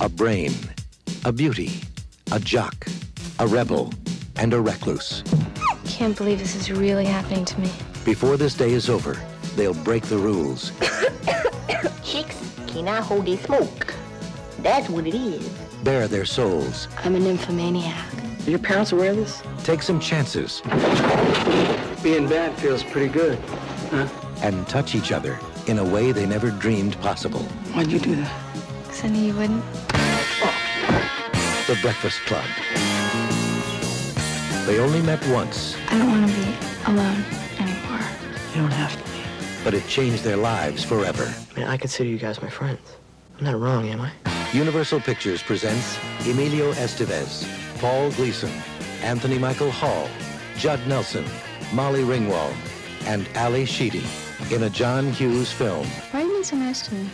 A 0.02 0.10
brain, 0.10 0.52
a 1.24 1.32
beauty, 1.32 1.80
a 2.32 2.38
jock, 2.38 2.86
a 3.38 3.46
rebel, 3.46 3.94
and 4.36 4.52
a 4.52 4.60
recluse. 4.60 5.24
I 5.58 5.74
can't 5.86 6.14
believe 6.14 6.38
this 6.38 6.54
is 6.54 6.70
really 6.70 7.06
happening 7.06 7.46
to 7.46 7.60
me. 7.60 7.70
Before 8.04 8.36
this 8.36 8.52
day 8.52 8.72
is 8.72 8.90
over, 8.90 9.18
they'll 9.56 9.72
break 9.72 10.02
the 10.02 10.18
rules. 10.18 10.70
Chicks 12.04 12.38
cannot 12.66 13.04
hold 13.04 13.24
their 13.24 13.38
smoke. 13.38 13.94
That's 14.58 14.90
what 14.90 15.06
it 15.06 15.14
is. 15.14 15.48
Bare 15.82 16.08
their 16.08 16.26
souls. 16.26 16.88
I'm 16.98 17.14
a 17.14 17.20
nymphomaniac. 17.20 18.23
Are 18.46 18.50
your 18.50 18.58
parents 18.58 18.92
aware 18.92 19.12
of 19.12 19.16
this? 19.16 19.42
Take 19.64 19.80
some 19.80 19.98
chances. 19.98 20.60
Being 22.02 22.28
bad 22.28 22.52
feels 22.58 22.82
pretty 22.82 23.10
good, 23.10 23.38
huh? 23.90 24.06
And 24.42 24.68
touch 24.68 24.94
each 24.94 25.12
other 25.12 25.38
in 25.66 25.78
a 25.78 25.84
way 25.84 26.12
they 26.12 26.26
never 26.26 26.50
dreamed 26.50 27.00
possible. 27.00 27.40
Why'd 27.72 27.90
you 27.90 27.98
do 27.98 28.16
that? 28.16 28.30
Because 28.82 29.04
I 29.04 29.08
knew 29.08 29.22
you 29.22 29.34
wouldn't. 29.34 29.64
The 31.66 31.78
Breakfast 31.80 32.20
Club. 32.26 32.44
They 34.66 34.78
only 34.78 35.00
met 35.00 35.26
once. 35.28 35.74
I 35.88 35.96
don't 35.96 36.10
want 36.10 36.30
to 36.30 36.36
be 36.36 36.54
alone 36.86 37.24
anymore. 37.58 38.06
You 38.54 38.60
don't 38.60 38.72
have 38.72 38.92
to 38.92 39.10
be. 39.10 39.64
But 39.64 39.72
it 39.72 39.86
changed 39.88 40.22
their 40.22 40.36
lives 40.36 40.84
forever. 40.84 41.32
I 41.56 41.58
mean, 41.58 41.66
I 41.66 41.78
consider 41.78 42.10
you 42.10 42.18
guys 42.18 42.42
my 42.42 42.50
friends. 42.50 42.96
I'm 43.38 43.44
not 43.46 43.58
wrong, 43.58 43.88
am 43.88 44.02
I? 44.02 44.12
Universal 44.52 45.00
Pictures 45.00 45.42
presents 45.42 45.98
Emilio 46.28 46.72
Estevez, 46.74 47.48
Paul 47.84 48.12
Gleason, 48.12 48.50
Anthony 49.02 49.36
Michael 49.36 49.70
Hall, 49.70 50.08
Judd 50.56 50.80
Nelson, 50.86 51.22
Molly 51.74 52.00
Ringwald, 52.00 52.56
and 53.04 53.28
Ali 53.36 53.66
Sheedy 53.66 54.02
in 54.50 54.62
a 54.62 54.70
John 54.70 55.12
Hughes 55.12 55.52
film. 55.52 55.86
Why 56.10 56.22
are 56.22 56.24
you 56.24 56.30
being 56.30 56.44
so 56.44 56.56
nice 56.56 56.80
to 56.88 56.94
me? 56.94 57.10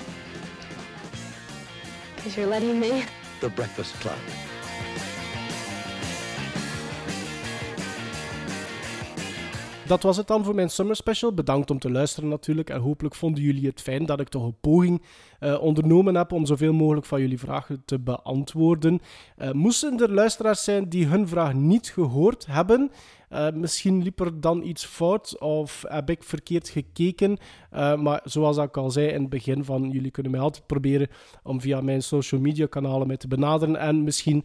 Because 2.14 2.36
you're 2.36 2.47
letting 2.47 2.78
me. 2.78 3.05
The 3.40 3.48
Breakfast 3.48 3.94
Club. 3.94 4.16
Dat 9.90 10.02
was 10.02 10.16
het 10.16 10.26
dan 10.26 10.44
voor 10.44 10.54
mijn 10.54 10.70
summer 10.70 10.96
special. 10.96 11.34
Bedankt 11.34 11.70
om 11.70 11.78
te 11.78 11.90
luisteren 11.90 12.28
natuurlijk. 12.28 12.70
En 12.70 12.80
hopelijk 12.80 13.14
vonden 13.14 13.42
jullie 13.42 13.66
het 13.66 13.80
fijn 13.80 14.06
dat 14.06 14.20
ik 14.20 14.28
toch 14.28 14.44
een 14.44 14.60
poging 14.60 15.02
uh, 15.40 15.62
ondernomen 15.62 16.14
heb 16.14 16.32
om 16.32 16.46
zoveel 16.46 16.72
mogelijk 16.72 17.06
van 17.06 17.20
jullie 17.20 17.38
vragen 17.38 17.82
te 17.84 17.98
beantwoorden. 17.98 19.00
Uh, 19.38 19.50
moesten 19.50 20.00
er 20.00 20.12
luisteraars 20.12 20.64
zijn 20.64 20.88
die 20.88 21.06
hun 21.06 21.28
vraag 21.28 21.54
niet 21.54 21.88
gehoord 21.88 22.46
hebben, 22.46 22.90
uh, 23.32 23.50
misschien 23.54 24.02
liep 24.02 24.20
er 24.20 24.40
dan 24.40 24.62
iets 24.62 24.84
fout 24.84 25.40
of 25.40 25.84
heb 25.88 26.10
ik 26.10 26.22
verkeerd 26.22 26.68
gekeken. 26.68 27.38
Maar 27.98 28.20
zoals 28.24 28.56
ik 28.56 28.76
al 28.76 28.90
zei 28.90 29.06
in 29.06 29.20
het 29.20 29.30
begin 29.30 29.64
van, 29.64 29.90
jullie 29.90 30.10
kunnen 30.10 30.32
mij 30.32 30.40
altijd 30.40 30.66
proberen 30.66 31.08
om 31.42 31.60
via 31.60 31.80
mijn 31.80 32.02
social 32.02 32.40
media 32.40 32.66
kanalen 32.66 33.06
mij 33.06 33.16
te 33.16 33.28
benaderen. 33.28 33.76
En 33.76 34.04
misschien 34.04 34.44